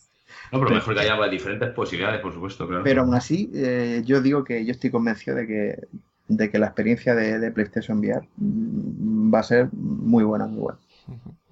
No, 0.53 0.61
pero, 0.61 0.75
mejor 0.75 0.95
que 0.95 1.01
haya 1.01 1.29
diferentes 1.29 1.71
posibilidades, 1.71 2.21
por 2.21 2.33
supuesto. 2.33 2.67
Claro. 2.67 2.85
Pero 2.85 3.03
aún 3.03 3.15
así, 3.15 3.51
eh, 3.53 4.03
yo 4.05 4.21
digo 4.21 4.45
que 4.45 4.65
yo 4.65 4.71
estoy 4.71 4.91
convencido 4.91 5.37
de 5.37 5.47
que 5.47 5.89
de 6.31 6.49
que 6.49 6.59
la 6.59 6.67
experiencia 6.67 7.15
de, 7.15 7.51
PlayStation 7.51 7.99
VR 7.99 8.27
mm, 8.37 9.35
va 9.35 9.41
a 9.41 9.43
ser 9.43 9.69
muy 9.73 10.23
buena, 10.25 10.47
muy 10.47 10.61
buena. 10.61 10.79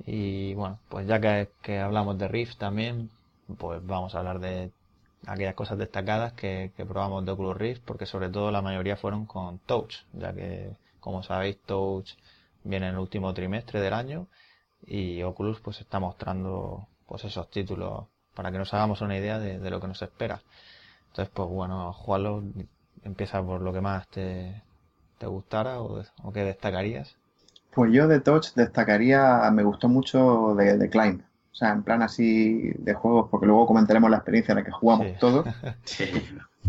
Y 0.07 0.55
bueno, 0.55 0.79
pues 0.89 1.07
ya 1.09 1.21
que, 1.21 1.79
hablamos 1.79 2.17
de 2.17 2.29
Rift 2.29 2.59
también, 2.59 3.11
pues 3.59 3.85
vamos 3.85 4.15
a 4.15 4.21
hablar 4.21 4.39
de 4.39 4.71
aquellas 5.27 5.55
cosas 5.55 5.79
destacadas 5.79 6.33
que, 6.33 6.73
probamos 6.77 7.25
de 7.25 7.33
Oculus 7.33 7.57
Rift, 7.57 7.83
porque 7.85 8.07
sobre 8.07 8.29
todo 8.29 8.51
la 8.51 8.63
mayoría 8.63 8.97
fueron 8.97 9.27
con 9.27 9.59
Touch, 9.61 10.05
ya 10.13 10.33
que 10.33 10.71
como 11.01 11.23
sabéis 11.23 11.59
Touch 11.67 12.13
viene 12.65 12.89
en 12.89 12.95
el 12.95 12.99
último 12.99 13.33
trimestre 13.35 13.81
del 13.81 13.95
año 13.95 14.27
y 14.87 15.23
Oculus 15.23 15.61
pues 15.61 15.81
está 15.81 15.99
mostrando 15.99 16.87
pues 17.07 17.25
esos 17.25 17.51
títulos 17.51 18.07
para 18.35 18.53
que 18.53 18.59
nos 18.59 18.73
hagamos 18.75 19.01
una 19.01 19.17
idea 19.17 19.39
de, 19.39 19.59
de 19.59 19.71
lo 19.71 19.81
que 19.81 19.89
nos 19.89 20.03
espera. 20.03 20.41
Entonces 21.09 21.33
pues 21.35 21.49
bueno, 21.49 21.93
Juanlo 21.93 22.43
empieza 23.05 23.43
por 23.43 23.61
lo 23.61 23.73
que 23.73 23.81
más 23.81 24.09
te, 24.09 24.63
te 25.19 25.27
gustara 25.27 25.81
o, 25.81 26.03
o 26.23 26.33
que 26.33 26.45
destacarías? 26.45 27.17
Pues 27.75 27.93
yo 27.93 28.09
de 28.09 28.21
Touch 28.21 28.55
destacaría, 28.55 29.49
me 29.53 29.63
gustó 29.63 29.89
mucho 29.89 30.55
de, 30.55 30.79
de 30.79 30.89
Climb. 30.89 31.23
O 31.53 31.55
sea, 31.59 31.73
en 31.73 31.83
plan 31.83 32.03
así 32.03 32.73
de 32.79 32.95
juegos, 32.95 33.29
porque 33.31 33.47
luego 33.47 33.67
comentaremos 33.67 34.11
la 34.11 34.19
experiencia 34.19 34.53
en 34.53 34.59
la 34.59 34.65
que 34.65 34.71
jugamos 34.71 35.19
todos. 35.19 35.47
Sí, 35.85 36.05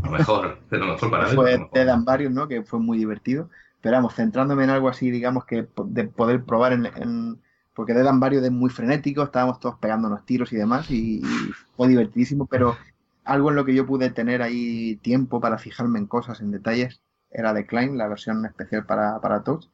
lo 0.02 0.12
mejor, 0.12 0.60
lo 0.70 0.86
mejor 0.86 1.12
para 1.12 1.28
Fue 1.28 1.60
de 1.74 1.86
Dan 1.86 2.06
varios, 2.06 2.32
¿no? 2.32 2.48
Que 2.48 2.63
fue 2.63 2.80
muy 2.80 2.98
divertido. 2.98 3.50
Pero 3.82 3.96
vamos, 3.96 4.15
centrándome 4.15 4.63
en 4.63 4.70
algo 4.72 4.89
así, 4.89 5.12
digamos, 5.12 5.46
que 5.46 5.68
de 5.86 6.04
poder 6.06 6.44
probar 6.44 6.74
en, 6.74 7.39
porque 7.74 7.94
de 7.94 8.04
Dan 8.04 8.20
varios 8.20 8.44
es 8.44 8.52
muy 8.52 8.70
frenético, 8.70 9.24
estábamos 9.24 9.60
todos 9.60 9.78
pegándonos 9.78 10.26
tiros 10.26 10.52
y 10.52 10.58
demás, 10.58 10.92
y, 10.92 11.20
y, 11.20 11.52
fue 11.78 11.88
divertidísimo, 11.88 12.46
pero 12.46 12.76
algo 13.24 13.50
en 13.50 13.56
lo 13.56 13.63
que 13.63 13.74
yo 13.74 13.86
pude 13.86 14.10
tener 14.10 14.42
ahí 14.42 14.98
tiempo 14.98 15.39
para 15.39 15.58
fijarme 15.58 16.00
en 16.00 16.08
cosas, 16.08 16.42
en 16.42 16.52
detalles, 16.52 17.02
era 17.32 17.54
de 17.54 17.65
Klein, 17.65 17.98
la 17.98 18.08
versión 18.08 18.46
especial 18.46 18.86
para, 18.86 19.22
para 19.22 19.44
Touch, 19.44 19.68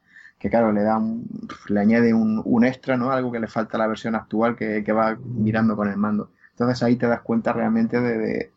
que 0.46 0.52
claro, 0.52 0.72
le 0.72 0.84
da 0.84 1.02
le 1.70 1.80
añade 1.80 2.14
un, 2.14 2.66
extra, 2.66 2.98
¿no? 2.98 3.10
Algo 3.10 3.32
que 3.32 3.40
le 3.40 3.48
falta 3.48 3.78
a 3.78 3.80
la 3.80 3.88
versión 3.88 4.14
actual 4.14 4.56
que, 4.56 4.84
va 4.92 5.18
mirando 5.24 5.76
con 5.76 5.90
el 5.90 5.98
mando. 5.98 6.30
Entonces 6.52 6.84
ahí 6.84 6.98
te 6.98 7.08
das 7.08 7.22
cuenta 7.22 7.52
realmente 7.52 8.00
de, 8.00 8.52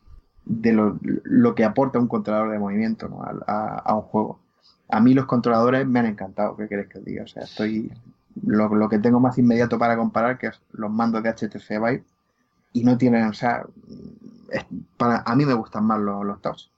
de, 0.45 0.73
lo, 0.73 1.55
que 1.55 1.65
aporta 1.65 1.99
un 1.99 2.07
controlador 2.07 2.51
de 2.51 2.59
movimiento 2.59 3.09
a, 3.47 3.95
un 3.95 4.03
juego. 4.03 4.39
A 4.91 5.01
mí 5.01 5.15
los 5.15 5.25
controladores 5.25 5.87
me 5.87 6.01
han 6.01 6.07
encantado, 6.07 6.57
¿qué 6.59 6.69
querés 6.69 6.89
que 6.89 6.99
os 6.99 7.05
diga? 7.07 7.25
O 7.25 7.27
sea, 7.27 7.45
estoy 7.45 7.91
lo, 8.45 8.69
lo, 8.75 8.91
que 8.91 8.99
tengo 8.99 9.19
más 9.19 9.39
inmediato 9.39 9.79
para 9.79 9.97
comparar, 9.97 10.37
que 10.37 10.49
es 10.49 10.61
los 10.73 10.91
mandos 10.91 11.23
de 11.23 11.31
HTC 11.31 11.71
Vive, 11.71 12.05
y 12.75 12.85
no 12.85 12.99
tienen, 12.99 13.29
o 13.29 13.33
sea, 13.33 13.65
para, 14.99 15.23
a 15.25 15.35
mí 15.35 15.47
me 15.47 15.55
gustan 15.55 15.87
más 15.87 16.01
los, 16.01 16.23
los 16.23 16.43
touch 16.43 16.69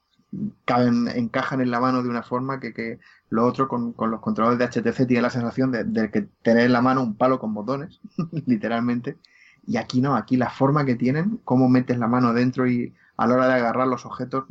caben, 0.65 1.09
encajan 1.09 1.61
en 1.61 1.71
la 1.71 1.81
mano 1.81 2.03
de 2.03 2.09
una 2.09 2.23
forma 2.23 2.61
que, 2.61 2.73
que 2.73 2.99
lo 3.31 3.47
otro 3.47 3.69
con, 3.69 3.95
los 3.97 4.21
controladores 4.21 4.59
de 4.59 4.83
HTC 4.83 5.07
tiene 5.07 5.23
la 5.23 5.31
sensación 5.31 5.71
de, 5.71 6.11
que 6.11 6.23
tener 6.43 6.67
en 6.67 6.73
la 6.73 6.83
mano 6.83 7.03
un 7.03 7.17
palo 7.17 7.39
con 7.39 7.55
botones, 7.55 8.01
literalmente. 8.47 9.19
Y 9.67 9.77
aquí 9.77 10.01
no, 10.01 10.17
aquí 10.17 10.37
la 10.37 10.51
forma 10.51 10.85
que 10.85 10.97
tienen, 10.97 11.41
cómo 11.45 11.69
metes 11.69 11.99
la 11.99 12.09
mano 12.09 12.33
dentro 12.33 12.67
y 12.67 12.93
a 13.17 13.27
la 13.27 13.35
hora 13.35 13.47
de 13.47 13.55
agarrar 13.55 13.87
los 13.87 14.05
objetos, 14.05 14.47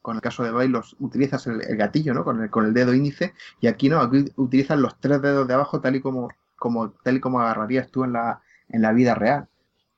con 0.00 0.16
el 0.16 0.22
caso 0.22 0.42
de 0.42 0.50
Bailos, 0.50 0.96
utilizas 1.00 1.46
el, 1.46 1.60
gatillo, 1.76 2.14
¿no? 2.14 2.24
Con 2.24 2.42
el, 2.42 2.50
con 2.50 2.64
el 2.64 2.72
dedo 2.72 2.94
índice, 2.94 3.34
y 3.60 3.66
aquí 3.66 3.88
no, 3.90 4.00
aquí 4.00 4.24
utilizas 4.36 4.78
los 4.78 4.98
tres 5.00 5.20
dedos 5.20 5.46
de 5.46 5.54
abajo 5.54 5.80
tal 5.80 5.96
y 5.96 6.00
como, 6.00 6.30
como, 6.56 6.90
tal 6.90 7.16
y 7.16 7.20
como 7.20 7.40
agarrarías 7.40 7.90
tú 7.90 8.04
en 8.04 8.14
la, 8.14 8.40
en 8.68 8.80
la 8.82 8.92
vida 8.92 9.14
real. 9.14 9.48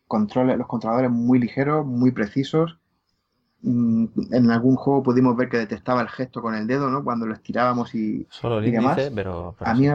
Control, 0.08 0.56
los 0.58 0.66
controladores 0.66 1.10
muy 1.10 1.38
ligeros, 1.38 1.86
muy 1.86 2.10
precisos, 2.10 2.78
en 3.66 4.50
algún 4.50 4.76
juego 4.76 5.02
pudimos 5.02 5.36
ver 5.36 5.48
que 5.48 5.58
detectaba 5.58 6.00
el 6.00 6.08
gesto 6.08 6.40
con 6.40 6.54
el 6.54 6.66
dedo, 6.66 6.88
¿no? 6.88 7.02
Cuando 7.02 7.26
lo 7.26 7.34
estirábamos 7.34 7.94
y, 7.94 8.26
Solo 8.30 8.58
el 8.58 8.68
índice, 8.68 9.10
pero, 9.12 9.56
A 9.58 9.74
mí... 9.74 9.88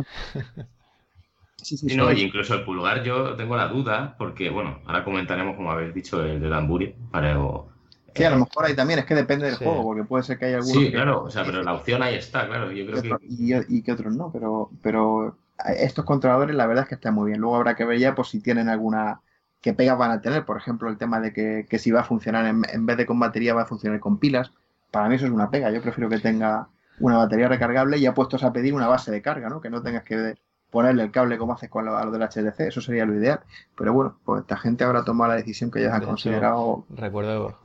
Sí, 1.56 1.78
sí, 1.78 1.96
no, 1.96 2.12
y 2.12 2.22
incluso 2.22 2.56
el 2.56 2.66
pulgar 2.66 3.04
yo 3.04 3.36
tengo 3.36 3.56
la 3.56 3.68
duda, 3.68 4.16
porque, 4.18 4.50
bueno, 4.50 4.80
ahora 4.86 5.04
comentaremos, 5.04 5.56
como 5.56 5.72
habéis 5.72 5.94
dicho, 5.94 6.22
el 6.24 6.42
de 6.42 6.50
Damburi, 6.50 6.96
pero... 7.12 7.70
Sí, 8.14 8.26
a 8.26 8.30
lo 8.30 8.40
mejor 8.40 8.66
ahí 8.66 8.76
también, 8.76 9.00
es 9.00 9.06
que 9.06 9.16
depende 9.16 9.46
del 9.46 9.56
juego, 9.56 9.84
porque 9.84 10.04
puede 10.04 10.24
ser 10.24 10.38
que 10.38 10.46
haya 10.46 10.58
algunos... 10.58 10.84
Sí, 10.84 10.92
claro, 10.92 11.24
o 11.24 11.30
sea, 11.30 11.46
pero 11.46 11.64
la 11.64 11.74
opción 11.74 12.04
ahí 12.04 12.16
está, 12.16 12.46
claro, 12.46 12.70
yo 12.72 12.86
creo 12.86 13.02
que... 13.02 13.26
Y, 13.26 13.54
y, 13.78 13.82
que 13.84 13.94
otros 13.94 14.14
no, 14.14 14.30
pero, 14.34 14.70
pero 14.82 15.38
estos 15.78 16.04
controladores 16.04 16.56
la 16.56 16.68
verdad 16.68 16.84
es 16.84 16.90
que 16.90 16.96
están 16.96 17.14
muy 17.14 17.30
bien. 17.30 17.40
Luego 17.40 17.56
habrá 17.56 17.76
que 17.76 17.86
ver 17.86 18.00
ya 18.00 18.16
por 18.16 18.28
si 18.28 18.42
tienen 18.42 18.68
alguna 18.68 19.22
qué 19.62 19.74
pegas 19.74 19.98
van 19.98 20.12
a 20.12 20.22
tener. 20.22 20.46
Por 20.46 20.58
ejemplo, 20.58 20.90
el 20.90 20.98
tema 20.98 21.20
de 21.20 21.34
que, 21.34 21.80
si 21.80 21.92
va 21.92 22.02
a 22.02 22.06
funcionar 22.06 22.46
en, 22.46 22.86
vez 22.86 22.98
de 22.98 23.06
con 23.06 23.20
batería, 23.20 23.54
va 23.54 23.64
a 23.64 23.68
funcionar 23.68 24.00
con 24.00 24.18
pilas. 24.18 24.52
Para 24.90 25.08
mí 25.08 25.16
eso 25.16 25.26
es 25.26 25.32
una 25.32 25.50
pega. 25.50 25.72
Yo 25.72 25.82
prefiero 25.82 26.10
que 26.10 26.20
tenga 26.20 26.68
una 27.00 27.18
batería 27.18 27.48
recargable 27.48 27.98
y 27.98 28.02
ya 28.02 28.14
puestos 28.14 28.44
a 28.44 28.52
pedir 28.52 28.74
una 28.74 28.88
base 28.88 29.12
de 29.12 29.22
carga, 29.22 29.50
¿no? 29.50 29.62
Que 29.62 29.70
no 29.70 29.82
tengas 29.82 30.04
que 30.04 30.36
ponerle 30.70 31.04
el 31.04 31.12
cable 31.12 31.38
como 31.38 31.54
haces 31.54 31.70
con 31.70 31.86
lo, 31.86 31.98
a 31.98 32.04
lo 32.04 32.12
del 32.12 32.22
HDC. 32.22 32.60
Eso 32.62 32.82
sería 32.82 33.06
lo 33.06 33.16
ideal. 33.16 33.42
Pero 33.78 33.94
bueno, 33.94 34.18
pues 34.26 34.42
esta 34.42 34.58
gente 34.58 34.84
habrá 34.84 35.04
tomado 35.04 35.32
la 35.32 35.38
decisión 35.38 35.72
que 35.72 35.80
ellos 35.80 35.94
han 35.94 36.04
considerado 36.04 36.86
recuerdo 36.90 37.58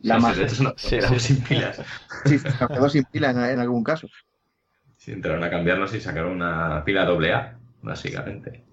la 0.00 0.18
más. 0.18 0.36
Sí, 0.76 1.00
sin 1.18 1.42
pilas. 1.42 1.80
Sí, 2.24 2.38
se 2.38 2.48
quedó 2.66 2.88
sin 2.88 3.04
pilas 3.04 3.36
en, 3.36 3.60
algún 3.60 3.84
caso. 3.84 4.08
Sí, 4.96 5.12
entraron 5.12 5.42
a 5.44 5.50
cambiarlos 5.50 5.94
y 5.94 6.00
sacaron 6.00 6.32
una 6.32 6.84
pila 6.84 7.02
AA, 7.02 7.58
básicamente. 7.82 8.64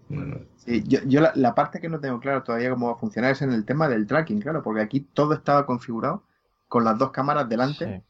Sí, 0.58 0.84
yo, 0.88 1.00
yo 1.06 1.22
la, 1.34 1.56
parte 1.56 1.80
que 1.80 1.89
no 1.89 2.00
tengo 2.00 2.19
claro 2.19 2.43
todavía 2.43 2.72
cómo 2.72 2.88
va 2.88 2.93
a 2.93 3.00
funcionar 3.00 3.32
es 3.32 3.41
en 3.41 3.52
el 3.52 3.65
tema 3.65 3.88
del 3.88 4.08
tracking, 4.08 4.41
claro, 4.41 4.63
porque 4.63 4.82
aquí 4.82 5.02
todo 5.02 5.34
estaba 5.34 5.65
configurado 5.65 6.24
con 6.67 6.84
las 6.84 6.98
dos 6.98 7.12
cámaras 7.12 7.48
delante. 7.48 8.04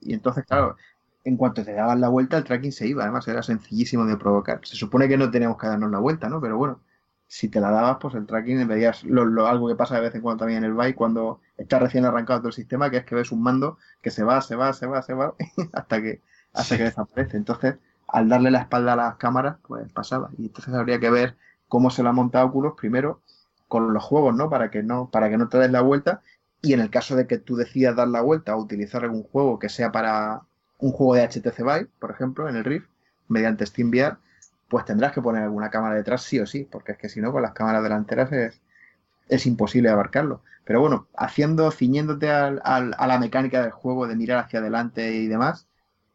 Y 0.00 0.12
entonces, 0.12 0.44
claro, 0.44 0.76
en 1.24 1.36
cuanto 1.36 1.64
te 1.64 1.72
daban 1.72 2.00
la 2.00 2.08
vuelta, 2.08 2.36
el 2.38 2.44
tracking 2.44 2.72
se 2.72 2.86
iba. 2.86 3.02
Además, 3.02 3.26
era 3.28 3.42
sencillísimo 3.42 4.04
de 4.04 4.16
provocar. 4.16 4.60
Se 4.64 4.76
supone 4.76 5.08
que 5.08 5.16
no 5.16 5.30
teníamos 5.30 5.58
que 5.58 5.66
darnos 5.66 5.90
la 5.90 5.98
vuelta, 5.98 6.28
¿no? 6.28 6.40
Pero 6.40 6.56
bueno, 6.56 6.80
si 7.26 7.48
te 7.48 7.60
la 7.60 7.70
dabas, 7.70 7.98
pues 8.00 8.14
el 8.14 8.26
tracking 8.26 8.66
veías 8.66 9.04
lo, 9.04 9.46
algo 9.46 9.68
que 9.68 9.76
pasa 9.76 9.96
de 9.96 10.00
vez 10.02 10.14
en 10.14 10.22
cuando 10.22 10.40
también 10.40 10.64
en 10.64 10.70
el 10.70 10.74
bike 10.74 10.96
cuando 10.96 11.40
está 11.56 11.78
recién 11.78 12.04
arrancado 12.04 12.40
todo 12.40 12.48
el 12.48 12.54
sistema, 12.54 12.90
que 12.90 12.98
es 12.98 13.04
que 13.04 13.14
ves 13.14 13.32
un 13.32 13.42
mando 13.42 13.78
que 14.02 14.10
se 14.10 14.24
va, 14.24 14.40
se 14.40 14.56
va, 14.56 14.72
se 14.72 14.86
va, 14.86 15.02
se 15.02 15.12
va, 15.14 15.34
hasta 15.72 16.02
que 16.02 16.22
hasta 16.54 16.76
que 16.76 16.84
desaparece. 16.84 17.36
Entonces, 17.36 17.76
al 18.08 18.28
darle 18.28 18.50
la 18.50 18.60
espalda 18.60 18.94
a 18.94 18.96
las 18.96 19.16
cámaras, 19.16 19.56
pues 19.66 19.90
pasaba. 19.92 20.30
Y 20.38 20.46
entonces 20.46 20.74
habría 20.74 20.98
que 20.98 21.10
ver 21.10 21.36
cómo 21.68 21.90
se 21.90 22.02
lo 22.02 22.08
ha 22.08 22.12
montado 22.12 22.46
Oculus 22.46 22.74
primero 22.76 23.22
con 23.68 23.92
los 23.92 24.02
juegos, 24.02 24.34
¿no? 24.34 24.50
Para 24.50 24.70
que 24.70 24.82
no, 24.82 25.10
para 25.10 25.28
que 25.30 25.36
no 25.36 25.48
te 25.48 25.58
des 25.58 25.70
la 25.70 25.82
vuelta. 25.82 26.22
Y 26.62 26.72
en 26.72 26.80
el 26.80 26.90
caso 26.90 27.14
de 27.14 27.26
que 27.26 27.38
tú 27.38 27.56
decidas 27.56 27.94
dar 27.94 28.08
la 28.08 28.22
vuelta 28.22 28.56
o 28.56 28.60
utilizar 28.60 29.04
algún 29.04 29.22
juego 29.22 29.58
que 29.58 29.68
sea 29.68 29.92
para 29.92 30.42
un 30.78 30.92
juego 30.92 31.14
de 31.14 31.28
HTC 31.28 31.58
Vive, 31.58 31.88
por 31.98 32.10
ejemplo, 32.10 32.48
en 32.48 32.56
el 32.56 32.64
Rift, 32.64 32.88
mediante 33.28 33.66
SteamVR, 33.66 34.18
pues 34.68 34.84
tendrás 34.84 35.12
que 35.12 35.22
poner 35.22 35.42
alguna 35.42 35.70
cámara 35.70 35.94
detrás 35.94 36.22
sí 36.22 36.40
o 36.40 36.46
sí, 36.46 36.64
porque 36.70 36.92
es 36.92 36.98
que 36.98 37.08
si 37.08 37.20
no, 37.20 37.32
con 37.32 37.42
las 37.42 37.52
cámaras 37.52 37.82
delanteras 37.82 38.32
es, 38.32 38.60
es 39.28 39.46
imposible 39.46 39.90
abarcarlo. 39.90 40.42
Pero 40.64 40.80
bueno, 40.80 41.08
haciendo, 41.16 41.70
ciñéndote 41.70 42.30
al, 42.30 42.60
a 42.64 43.06
la 43.06 43.18
mecánica 43.18 43.62
del 43.62 43.70
juego 43.70 44.06
de 44.06 44.16
mirar 44.16 44.38
hacia 44.38 44.60
adelante 44.60 45.12
y 45.14 45.26
demás, 45.26 45.67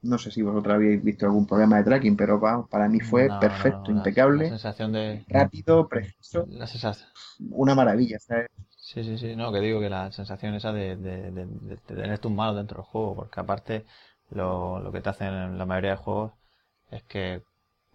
no 0.04 0.18
sé 0.18 0.32
si 0.32 0.42
vosotros 0.42 0.76
habéis 0.76 1.04
visto 1.04 1.26
algún 1.26 1.48
problema 1.48 1.78
de 1.78 1.86
tracking, 1.86 2.18
pero 2.18 2.40
para 2.70 2.90
mí 2.90 3.00
fue 3.00 3.30
perfecto, 3.40 3.92
impecable. 3.92 4.50
sensación 4.50 4.92
de... 4.92 5.24
Rápido, 5.28 5.88
preciso. 5.88 6.46
La 6.50 6.68
sensación. 6.68 7.10
Una 7.50 7.74
maravilla, 7.74 8.20
¿sabes? 8.20 8.48
Sí, 8.78 9.04
sí, 9.04 9.18
sí. 9.18 9.36
No, 9.36 9.52
que 9.52 9.62
digo 9.62 9.80
que 9.80 9.90
la 9.90 10.12
sensación 10.12 10.56
esa 10.56 10.74
de, 10.74 10.98
de, 10.98 11.78
tener 11.88 12.20
tus 12.20 12.32
manos 12.32 12.58
dentro 12.58 12.78
del 12.78 12.86
juego, 12.86 13.16
porque 13.16 13.40
aparte 13.40 13.86
lo, 14.30 14.80
lo 14.80 14.92
que 14.92 15.02
te 15.02 15.10
hacen 15.10 15.34
en 15.34 15.58
la 15.58 15.66
mayoría 15.66 15.92
de 15.92 15.98
juegos 15.98 16.34
es 16.92 17.04
que 17.04 17.42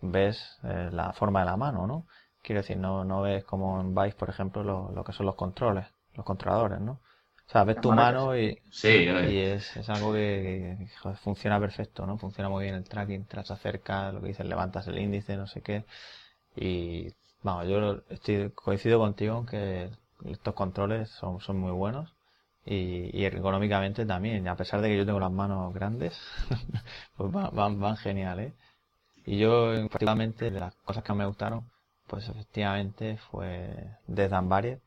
ves 0.01 0.59
eh, 0.65 0.89
la 0.91 1.13
forma 1.13 1.41
de 1.41 1.47
la 1.47 1.57
mano, 1.57 1.87
¿no? 1.87 2.07
Quiero 2.43 2.63
decir, 2.63 2.79
no, 2.79 3.05
no 3.05 3.21
ves 3.23 3.45
como 3.45 3.81
en 3.81 3.95
Vice, 3.95 4.17
por 4.17 4.31
ejemplo, 4.31 4.65
lo, 4.65 4.91
lo 4.93 5.05
que 5.05 5.13
son 5.13 5.27
los 5.27 5.35
controles, 5.35 5.87
los 6.15 6.25
controladores, 6.25 6.81
¿no? 6.81 7.01
O 7.49 7.51
sea, 7.51 7.65
ves 7.65 7.81
tu 7.81 7.91
mano 7.93 8.37
y, 8.37 8.61
y 8.83 9.39
es, 9.39 9.75
es, 9.75 9.89
algo 9.89 10.13
que, 10.13 10.77
funciona 11.23 11.59
perfecto, 11.59 12.05
¿no? 12.05 12.19
Funciona 12.19 12.51
muy 12.51 12.65
bien 12.65 12.75
el 12.75 12.85
tracking, 12.85 13.25
te 13.25 13.39
las 13.39 13.51
acerca, 13.51 14.13
lo 14.13 14.21
que 14.21 14.29
dices, 14.29 14.45
levantas 14.45 14.87
el 14.87 14.99
índice, 14.99 15.35
no 15.39 15.47
sé 15.47 15.63
qué. 15.63 15.87
Y, 16.57 17.09
vamos, 17.43 17.67
yo 17.67 18.03
estoy, 18.11 18.51
coincido 18.51 18.99
contigo 18.99 19.39
en 19.39 19.47
que 19.47 19.91
estos 20.27 20.53
controles 20.53 21.09
son, 21.09 21.41
son 21.41 21.59
muy 21.59 21.73
buenos 21.73 22.15
y, 22.67 23.17
y 23.19 23.25
ergonómicamente 23.25 24.05
también, 24.05 24.47
a 24.47 24.57
pesar 24.57 24.83
de 24.83 24.89
que 24.91 24.99
yo 24.99 25.07
tengo 25.07 25.21
las 25.21 25.33
manos 25.33 25.73
grandes, 25.73 26.21
pues 27.17 27.33
van, 27.33 27.55
van, 27.55 27.81
van 27.81 27.97
genial, 27.97 28.41
¿eh? 28.41 28.53
Y 29.25 29.39
yo, 29.39 29.73
particularmente, 29.89 30.51
de 30.51 30.61
las 30.61 30.75
cosas 30.77 31.03
que 31.03 31.15
me 31.15 31.25
gustaron, 31.25 31.71
pues 32.09 32.29
efectivamente 32.29 33.17
fue 33.31 33.97
Death 34.07 34.33
and 34.35 34.49
Barrier, 34.51 34.81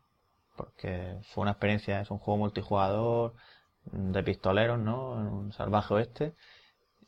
porque 0.62 1.18
fue 1.34 1.44
una 1.44 1.52
experiencia, 1.52 2.02
es 2.02 2.12
un 2.12 2.20
juego 2.20 2.38
multijugador 2.38 3.34
de 3.86 4.24
pistoleros, 4.24 4.80
¿no? 4.80 5.20
En 5.20 5.28
un 5.28 5.54
salvaje 5.54 5.94
oeste 5.94 6.34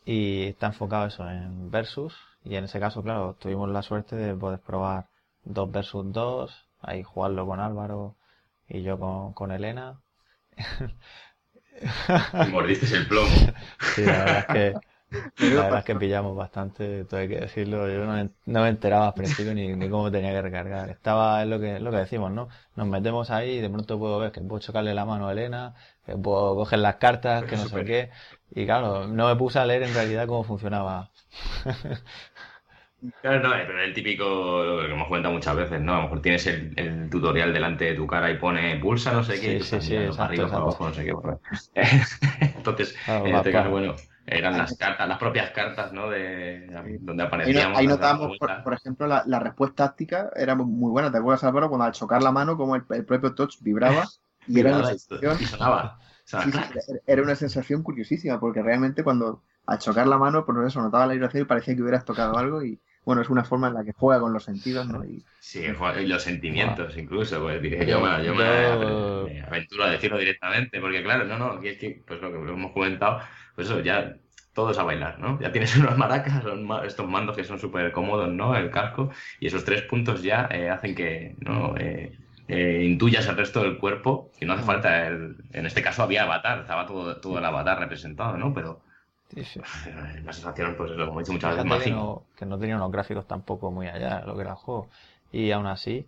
y 0.06 0.48
está 0.48 0.68
enfocado 0.68 1.08
eso 1.08 1.30
en 1.30 1.70
versus 1.72 2.16
y 2.44 2.56
en 2.56 2.66
ese 2.66 2.80
caso, 2.80 3.04
claro, 3.04 3.36
tuvimos 3.40 3.70
la 3.70 3.82
suerte 3.82 4.16
de 4.16 4.36
poder 4.36 4.60
probar 4.60 5.08
dos 5.46 5.72
versus 5.72 6.12
dos, 6.12 6.68
ahí 6.82 7.04
jugarlo 7.04 7.46
con 7.46 7.60
Álvaro 7.60 8.16
y 8.68 8.82
yo 8.82 9.00
con, 9.00 9.34
con 9.34 9.52
Elena. 9.52 10.02
Mordiste 12.52 12.98
el 12.98 13.08
plomo. 13.08 13.30
sí, 13.96 14.04
la 14.06 14.18
verdad 14.18 14.38
es 14.40 14.46
que 14.46 14.93
la 15.38 15.64
verdad 15.64 15.80
es 15.80 15.86
que 15.86 15.96
pillamos 15.96 16.36
bastante, 16.36 17.06
todo 17.06 17.20
hay 17.20 17.28
que 17.28 17.40
decirlo. 17.40 17.88
Yo 17.90 18.06
no, 18.06 18.62
me 18.62 18.70
enteraba 18.70 19.08
al 19.08 19.14
principio 19.14 19.54
ni, 19.54 19.76
ni, 19.76 19.90
cómo 19.90 20.12
tenía 20.12 20.32
que 20.32 20.42
recargar. 20.42 20.90
Estaba, 20.90 21.44
es 21.44 21.48
lo 21.48 21.60
que, 21.60 21.80
lo 21.80 21.92
que 21.92 21.98
decimos, 21.98 22.32
¿no? 22.32 22.50
Nos 22.76 22.88
metemos 22.88 23.30
ahí 23.32 23.58
y 23.58 23.62
de 23.62 23.70
pronto 23.70 24.00
puedo 24.00 24.20
ver 24.20 24.32
que 24.32 24.42
puedo 24.42 24.60
chocarle 24.60 24.94
la 24.94 25.06
mano 25.06 25.28
a 25.28 25.32
Elena, 25.32 25.76
que 26.06 26.16
puedo 26.16 26.56
coger 26.56 26.80
las 26.80 26.96
cartas, 26.96 27.44
que 27.46 27.56
no 27.56 27.68
sé 27.68 27.86
qué. 27.86 28.10
Y 28.52 28.66
claro, 28.66 29.08
no 29.08 29.28
me 29.28 29.36
puse 29.36 29.60
a 29.60 29.66
leer 29.66 29.84
en 29.84 29.94
realidad 29.94 30.28
cómo 30.28 30.44
funcionaba. 30.44 31.12
Claro, 33.22 33.42
no, 33.42 33.50
pero 33.50 33.84
el 33.84 33.94
típico, 33.94 34.64
lo 34.64 34.88
que 34.88 34.94
hemos 34.94 35.08
comentado 35.08 35.34
muchas 35.34 35.56
veces, 35.58 35.82
¿no? 35.82 35.94
A 35.94 35.98
lo 35.98 36.04
mejor 36.04 36.22
tienes 36.22 36.48
el, 36.48 37.10
tutorial 37.10 37.54
delante 37.54 37.86
de 37.86 37.96
tu 37.96 38.08
cara 38.08 38.32
y 38.32 38.38
pone 38.38 38.78
pulsa 38.78 39.12
no 39.12 39.24
sé 39.24 39.42
qué, 39.42 39.60
sí, 39.60 39.82
sí, 39.82 39.82
sí, 39.82 39.96
arriba, 39.98 40.48
para 40.48 40.62
abajo, 40.62 40.88
no 40.88 40.94
sé 40.94 41.04
qué. 41.04 41.14
Entonces, 42.58 42.96
en 43.08 43.36
este 43.36 43.52
caso, 43.52 43.72
bueno, 43.72 43.96
eran 44.26 44.58
las 44.58 44.78
cartas, 44.78 45.08
las 45.08 45.18
propias 45.18 45.52
cartas, 45.52 45.92
¿no? 45.92 46.10
De, 46.10 46.68
donde 47.02 47.24
aparecíamos. 47.24 47.78
Ahí, 47.78 47.88
notábamos, 47.88 48.38
por, 48.38 48.74
ejemplo, 48.74 49.06
la, 49.08 49.24
la, 49.26 49.40
respuesta 49.40 49.88
táctica 49.88 50.32
era 50.36 50.56
muy 50.56 50.92
buena. 50.92 51.12
¿Te 51.12 51.18
acuerdas, 51.18 51.44
Álvaro? 51.44 51.70
Cuando 51.70 51.86
al 51.86 51.92
chocar 51.92 52.24
la 52.24 52.32
mano, 52.32 52.56
como 52.56 52.76
el, 52.76 52.84
propio 52.84 53.36
touch 53.36 53.60
vibraba 53.62 54.06
y 54.48 54.60
era 54.60 54.78
una 54.78 54.88
sensación. 54.88 55.38
sonaba. 55.40 56.00
era 57.06 57.22
una 57.22 57.36
sensación 57.36 57.84
curiosísima, 57.84 58.40
porque 58.40 58.62
realmente 58.62 59.04
cuando 59.04 59.44
al 59.66 59.80
chocar 59.80 60.08
la 60.08 60.18
mano, 60.18 60.46
por 60.46 60.66
eso 60.66 60.82
notaba 60.82 61.08
la 61.08 61.14
vibración 61.14 61.44
y 61.44 61.46
parecía 61.46 61.76
que 61.76 61.82
hubieras 61.82 62.06
tocado 62.06 62.38
algo 62.38 62.64
y 62.64 62.80
bueno, 63.06 63.22
es 63.22 63.30
una 63.30 63.44
forma 63.44 63.68
en 63.68 63.74
la 63.74 63.84
que 63.84 63.94
juega 63.94 64.22
con 64.22 64.34
los 64.34 64.44
sentidos, 64.44 64.88
¿no? 64.88 65.04
Y, 65.04 65.24
sí, 65.40 65.66
y 65.66 66.06
los 66.08 66.24
sentimientos 66.24 66.96
incluso, 66.98 67.42
pues 67.42 67.62
dije, 67.62 67.86
yo, 67.86 68.00
bueno, 68.00 68.24
yo 68.24 68.34
me, 68.34 69.42
aventuro 69.42 69.84
a 69.84 69.90
decirlo 69.90 70.18
directamente, 70.18 70.80
porque 70.80 71.04
claro, 71.04 71.26
no, 71.26 71.38
no, 71.38 71.62
es 71.62 71.78
que, 71.78 72.02
pues 72.06 72.22
lo 72.22 72.32
que 72.32 72.38
hemos 72.38 72.72
comentado, 72.72 73.20
pues 73.56 73.68
eso, 73.68 73.82
ya 73.82 74.16
todos 74.54 74.78
a 74.78 74.84
bailar, 74.84 75.20
¿no? 75.20 75.40
Ya 75.42 75.52
tienes 75.52 75.76
unos 75.78 75.98
maracas, 75.98 76.44
estos 76.86 77.10
mandos 77.10 77.36
que 77.36 77.44
son 77.44 77.60
súper 77.60 77.92
cómodos, 77.92 78.32
¿no? 78.32 78.56
El 78.56 78.70
casco, 78.70 79.12
y 79.40 79.48
esos 79.48 79.66
tres 79.66 79.82
puntos 79.84 80.24
ya 80.24 80.48
eh, 80.52 80.70
hacen 80.70 80.96
que, 80.96 81.36
¿no? 81.40 81.76
Eh, 81.78 82.18
eh, 82.48 82.84
intuyas 82.86 83.28
el 83.28 83.38
resto 83.38 83.62
del 83.62 83.78
cuerpo, 83.78 84.32
y 84.40 84.46
no 84.46 84.54
hace 84.54 84.64
falta, 84.64 85.08
el, 85.08 85.38
en 85.52 85.66
este 85.66 85.82
caso 85.82 86.04
había 86.04 86.24
avatar, 86.24 86.60
estaba 86.60 86.86
todo, 86.86 87.20
todo 87.20 87.38
el 87.38 87.46
avatar 87.46 87.80
representado, 87.80 88.38
¿no? 88.38 88.54
Pero 88.54 88.82
la 90.26 90.34
sensación, 90.34 90.76
pues 90.78 90.92
lo 90.92 91.08
como 91.08 91.20
he 91.20 91.24
dicho 91.24 91.34
muchas 91.34 91.64
veces, 91.64 91.84
que 91.84 91.90
no, 91.92 92.24
que 92.36 92.46
no 92.46 92.58
tenía 92.60 92.76
unos 92.76 92.92
gráficos 92.92 93.28
tampoco 93.28 93.72
muy 93.72 93.88
allá 93.88 94.20
de 94.20 94.26
lo 94.28 94.36
que 94.36 94.42
era 94.42 94.52
el 94.52 94.58
juego. 94.58 94.90
Y 95.32 95.52
aún 95.52 95.68
así, 95.68 96.06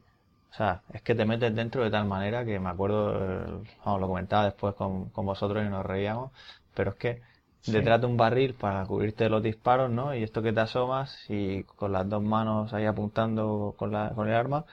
o 0.51 0.53
sea, 0.55 0.81
es 0.93 1.01
que 1.01 1.15
te 1.15 1.25
metes 1.25 1.55
dentro 1.55 1.83
de 1.83 1.91
tal 1.91 2.05
manera 2.05 2.45
que 2.45 2.59
me 2.59 2.69
acuerdo, 2.69 3.63
vamos, 3.83 4.01
lo 4.01 4.07
comentaba 4.07 4.45
después 4.45 4.75
con, 4.75 5.09
con 5.09 5.25
vosotros 5.25 5.65
y 5.65 5.69
nos 5.69 5.85
reíamos, 5.85 6.31
pero 6.73 6.91
es 6.91 6.97
que 6.97 7.21
detrás 7.65 7.99
de 8.01 8.07
un 8.07 8.17
barril 8.17 8.53
para 8.53 8.85
cubrirte 8.85 9.29
los 9.29 9.41
disparos, 9.41 9.89
¿no? 9.89 10.13
Y 10.15 10.23
esto 10.23 10.41
que 10.43 10.53
te 10.53 10.59
asomas 10.59 11.17
y 11.29 11.63
con 11.63 11.91
las 11.91 12.07
dos 12.07 12.21
manos 12.23 12.73
ahí 12.73 12.85
apuntando 12.85 13.73
con, 13.77 13.91
la, 13.91 14.11
con 14.13 14.27
el 14.27 14.35
arma, 14.35 14.65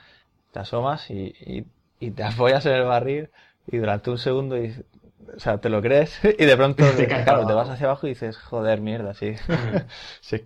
te 0.51 0.59
asomas 0.59 1.09
y, 1.09 1.33
y, 1.39 1.65
y 1.99 2.11
te 2.11 2.23
apoyas 2.23 2.65
en 2.65 2.73
el 2.73 2.83
barril 2.85 3.29
y 3.67 3.77
durante 3.77 4.09
un 4.11 4.17
segundo 4.17 4.57
y, 4.57 4.73
o 5.35 5.39
sea, 5.39 5.59
te 5.59 5.69
lo 5.69 5.81
crees 5.81 6.19
y 6.23 6.45
de 6.45 6.57
pronto 6.57 6.83
te, 6.97 7.07
claro, 7.07 7.45
te 7.45 7.53
vas 7.53 7.69
hacia 7.69 7.87
abajo 7.87 8.07
y 8.07 8.11
dices, 8.11 8.37
joder, 8.37 8.81
mierda, 8.81 9.13
sí. 9.13 9.35
sí. 10.21 10.43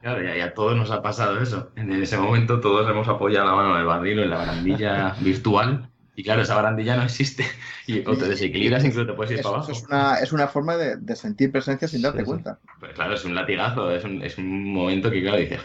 Claro, 0.00 0.22
ya, 0.22 0.44
a 0.44 0.54
todos 0.54 0.76
nos 0.76 0.90
ha 0.90 1.02
pasado 1.02 1.40
eso. 1.40 1.70
En 1.76 1.90
ese 1.92 2.16
momento 2.16 2.60
todos 2.60 2.88
hemos 2.88 3.06
apoyado 3.08 3.46
la 3.46 3.54
mano 3.54 3.74
en 3.74 3.80
el 3.80 3.86
barril 3.86 4.20
o 4.20 4.22
en 4.22 4.30
la 4.30 4.38
barandilla 4.38 5.14
virtual 5.20 5.90
y 6.16 6.22
claro, 6.22 6.42
esa 6.42 6.54
barandilla 6.54 6.96
no 6.96 7.02
existe. 7.02 7.44
Y 7.86 8.06
o 8.06 8.16
te 8.16 8.28
desequilibras, 8.28 8.84
incluso 8.84 9.04
te 9.04 9.14
puedes 9.14 9.32
ir 9.32 9.42
para 9.42 9.56
abajo. 9.56 9.72
Es 9.72 9.82
una, 9.82 10.14
es 10.20 10.32
una 10.32 10.46
forma 10.46 10.76
de, 10.76 11.16
sentir 11.16 11.50
presencia 11.50 11.88
sin 11.88 12.02
darte 12.02 12.22
cuenta. 12.22 12.60
Pues 12.78 12.92
claro, 12.92 13.14
es 13.14 13.24
un 13.24 13.34
latigazo, 13.34 13.90
es 13.90 14.04
un, 14.04 14.22
es 14.22 14.38
un 14.38 14.72
momento 14.72 15.10
que, 15.10 15.20
claro, 15.22 15.38
dices, 15.38 15.60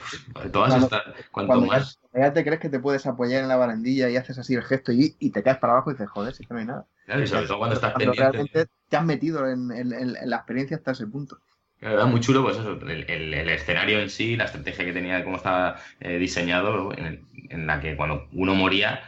todas 0.51 0.81
estas, 0.81 1.03
cuanto 1.32 1.61
más. 1.61 1.99
Ya, 2.15 2.34
te 2.34 2.43
crees 2.43 2.59
que 2.59 2.70
te 2.70 2.80
puedes 2.80 3.05
apoyar 3.05 3.43
en 3.43 3.47
la 3.47 3.57
barandilla 3.57 4.09
y 4.09 4.17
haces 4.17 4.39
así 4.39 4.55
el 4.55 4.63
gesto 4.63 4.91
y, 4.91 5.15
y 5.20 5.30
te 5.30 5.43
caes 5.43 5.57
para 5.57 5.74
abajo 5.74 5.91
y 5.91 5.93
dices, 5.93 6.09
joder, 6.09 6.34
si 6.34 6.47
que 6.47 6.53
no 6.55 6.59
hay 6.61 6.65
nada. 6.65 6.88
Claro, 7.05 7.22
y 7.22 7.28
sobre 7.28 7.45
todo 7.45 7.59
cuando 7.59 7.76
estás 7.76 7.93
pendiente. 7.93 8.20
realmente 8.20 8.65
te 8.89 8.97
has 8.97 9.05
metido 9.05 9.47
en, 9.47 9.72
en, 9.72 9.93
en, 9.93 10.30
la 10.30 10.38
experiencia 10.38 10.78
hasta 10.78 10.93
ese 10.93 11.05
punto. 11.05 11.38
Claro, 11.80 12.07
muy 12.07 12.22
chulo, 12.22 12.41
pues 12.41 12.57
eso, 12.57 12.72
el, 12.72 13.05
el, 13.07 13.34
el, 13.36 13.49
escenario 13.49 13.99
en 13.99 14.09
sí, 14.09 14.36
la 14.36 14.45
estrategia 14.45 14.86
que 14.86 14.93
tenía 14.93 15.17
de 15.17 15.24
cómo 15.24 15.38
estaba 15.38 15.76
eh, 15.99 16.17
diseñado, 16.17 16.91
en, 16.97 17.28
en 17.49 17.67
la 17.67 17.80
que 17.82 17.95
cuando 17.95 18.28
uno 18.34 18.55
moría 18.55 19.01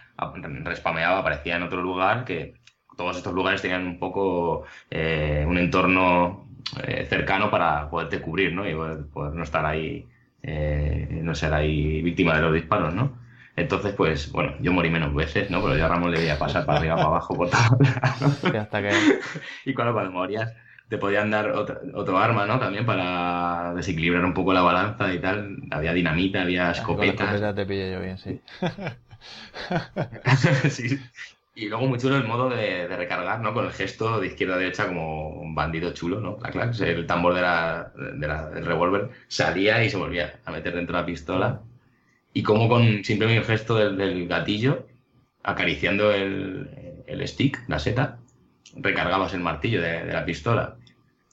respameaba, 0.63 1.19
aparecía 1.19 1.55
en 1.55 1.63
otro 1.63 1.81
lugar, 1.81 2.25
que 2.25 2.55
todos 2.95 3.17
estos 3.17 3.33
lugares 3.33 3.61
tenían 3.61 3.85
un 3.85 3.99
poco 3.99 4.63
eh, 4.89 5.45
un 5.47 5.57
entorno 5.57 6.47
eh, 6.85 7.05
cercano 7.09 7.49
para 7.49 7.89
poderte 7.89 8.21
cubrir, 8.21 8.53
¿no? 8.53 8.67
Y 8.67 8.73
poder, 8.73 9.33
no 9.33 9.43
estar 9.43 9.65
ahí, 9.65 10.05
eh, 10.43 11.07
no 11.23 11.35
ser 11.35 11.53
ahí 11.53 12.01
víctima 12.01 12.35
de 12.35 12.41
los 12.41 12.53
disparos, 12.53 12.93
¿no? 12.93 13.25
Entonces, 13.55 13.93
pues, 13.95 14.31
bueno, 14.31 14.53
yo 14.59 14.71
morí 14.71 14.89
menos 14.89 15.13
veces, 15.15 15.49
¿no? 15.49 15.63
Pero 15.63 15.77
yo 15.77 15.85
a 15.85 15.87
Ramón 15.87 16.11
le 16.11 16.19
veía 16.19 16.37
pasar 16.37 16.65
para 16.65 16.77
arriba, 16.77 16.95
para 16.95 17.07
abajo, 17.07 17.35
por 17.35 17.49
todo. 17.49 17.79
Hasta 18.59 18.81
que... 18.81 18.91
Y 19.65 19.73
cuando, 19.73 19.93
cuando 19.93 20.11
morías, 20.11 20.53
te 20.89 20.97
podían 20.99 21.31
dar 21.31 21.49
otro 21.49 22.17
arma, 22.17 22.45
¿no? 22.45 22.59
También 22.59 22.85
para 22.85 23.73
desequilibrar 23.75 24.23
un 24.25 24.33
poco 24.33 24.53
la 24.53 24.61
balanza 24.61 25.11
y 25.11 25.19
tal. 25.19 25.57
Había 25.71 25.93
dinamita, 25.93 26.43
había 26.43 26.71
escopetas. 26.71 27.33
escopeta 27.33 27.55
te 27.55 27.65
pillé 27.65 27.93
yo 27.93 27.99
bien, 27.99 28.17
sí. 28.19 28.41
sí. 30.69 30.99
Y 31.57 31.69
luego 31.69 31.87
muy 31.87 31.97
chulo 31.97 32.17
el 32.17 32.27
modo 32.27 32.49
de, 32.49 32.87
recargar, 32.87 33.39
¿no? 33.39 33.51
Con 33.51 33.65
el 33.65 33.71
gesto 33.71 34.19
de 34.19 34.27
izquierda 34.27 34.55
a 34.55 34.57
derecha 34.59 34.87
como 34.87 35.29
un 35.29 35.55
bandido 35.55 35.91
chulo, 35.91 36.21
¿no? 36.21 36.37
La 36.53 36.71
el 36.85 37.07
tambor 37.07 37.33
de 37.33 37.41
la, 37.41 37.91
del 37.95 38.63
revólver 38.63 39.09
salía 39.27 39.83
y 39.83 39.89
se 39.89 39.97
volvía 39.97 40.39
a 40.45 40.51
meter 40.51 40.75
dentro 40.75 40.95
de 40.95 41.01
la 41.01 41.05
pistola. 41.07 41.61
Y 42.31 42.43
como 42.43 42.69
con 42.69 43.03
simplemente 43.03 43.41
el 43.41 43.45
gesto 43.45 43.75
del, 43.75 44.27
gatillo, 44.27 44.85
acariciando 45.41 46.11
el, 46.11 47.03
el, 47.07 47.27
stick, 47.27 47.67
la 47.67 47.79
seta, 47.79 48.19
recargabas 48.75 49.33
el 49.33 49.39
martillo 49.39 49.81
de, 49.81 50.05
la 50.05 50.25
pistola. 50.25 50.75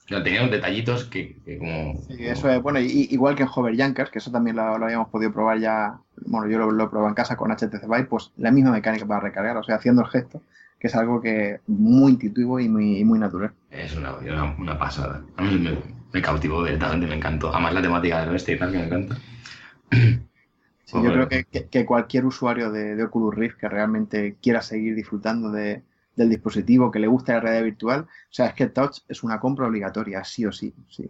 Tenía 0.06 0.40
unos 0.40 0.52
detallitos 0.52 1.04
que, 1.04 1.36
como... 1.58 1.94
Sí, 2.08 2.26
eso 2.26 2.50
es, 2.50 2.60
bueno, 2.62 2.78
igual 2.80 3.34
que 3.34 3.44
en 3.44 3.48
Hover 3.54 3.76
Junkers, 3.76 4.10
que 4.10 4.18
eso 4.18 4.30
también 4.30 4.56
lo, 4.56 4.62
habíamos 4.62 5.08
podido 5.08 5.32
probar 5.32 5.58
ya, 5.58 5.98
bueno, 6.26 6.48
yo 6.48 6.58
lo, 6.58 6.70
lo 6.70 6.90
probé 6.90 7.08
en 7.08 7.14
casa 7.14 7.36
con 7.36 7.50
HTC 7.50 7.82
Vive, 7.84 8.04
pues 8.04 8.30
la 8.36 8.50
misma 8.50 8.72
mecánica 8.72 9.06
para 9.06 9.20
recargar, 9.20 9.56
o 9.56 9.62
sea, 9.62 9.76
haciendo 9.76 10.02
el 10.02 10.08
gesto, 10.08 10.42
que 10.78 10.88
es 10.88 10.94
algo 10.94 11.22
que 11.22 11.60
muy 11.66 12.12
intuitivo 12.12 12.60
y 12.60 12.68
muy, 12.68 13.02
muy 13.04 13.18
natural. 13.18 13.52
Es 13.70 13.96
una, 13.96 14.14
una, 14.58 14.78
pasada. 14.78 15.22
A 15.36 15.42
mí 15.42 15.58
me, 15.58 15.78
me, 16.12 16.22
cautivó 16.22 16.62
directamente, 16.62 17.06
me 17.06 17.14
encantó. 17.14 17.50
Además 17.50 17.74
la 17.74 17.82
temática 17.82 18.20
del 18.20 18.30
oeste 18.30 18.52
y 18.52 18.58
tal, 18.58 18.72
que 18.72 18.78
me 18.78 18.84
encanta. 18.84 19.16
Sí, 20.84 21.02
yo 21.02 21.12
creo 21.12 21.28
que, 21.28 21.44
que, 21.44 21.86
cualquier 21.86 22.26
usuario 22.26 22.70
de, 22.70 22.94
de 22.94 23.04
Oculus 23.04 23.34
Rift 23.34 23.56
que 23.56 23.68
realmente 23.70 24.36
quiera 24.42 24.60
seguir 24.60 24.94
disfrutando 24.94 25.50
de, 25.50 25.82
del 26.16 26.30
dispositivo, 26.30 26.90
que 26.90 26.98
le 26.98 27.06
guste 27.06 27.32
la 27.32 27.40
realidad 27.40 27.64
virtual, 27.64 28.00
o 28.02 28.06
sea, 28.30 28.46
es 28.46 28.54
que 28.54 28.68
Touch 28.68 28.98
es 29.08 29.22
una 29.22 29.40
compra 29.40 29.66
obligatoria, 29.66 30.22
sí 30.24 30.46
o 30.46 30.52
sí, 30.52 30.72
sí 30.88 31.06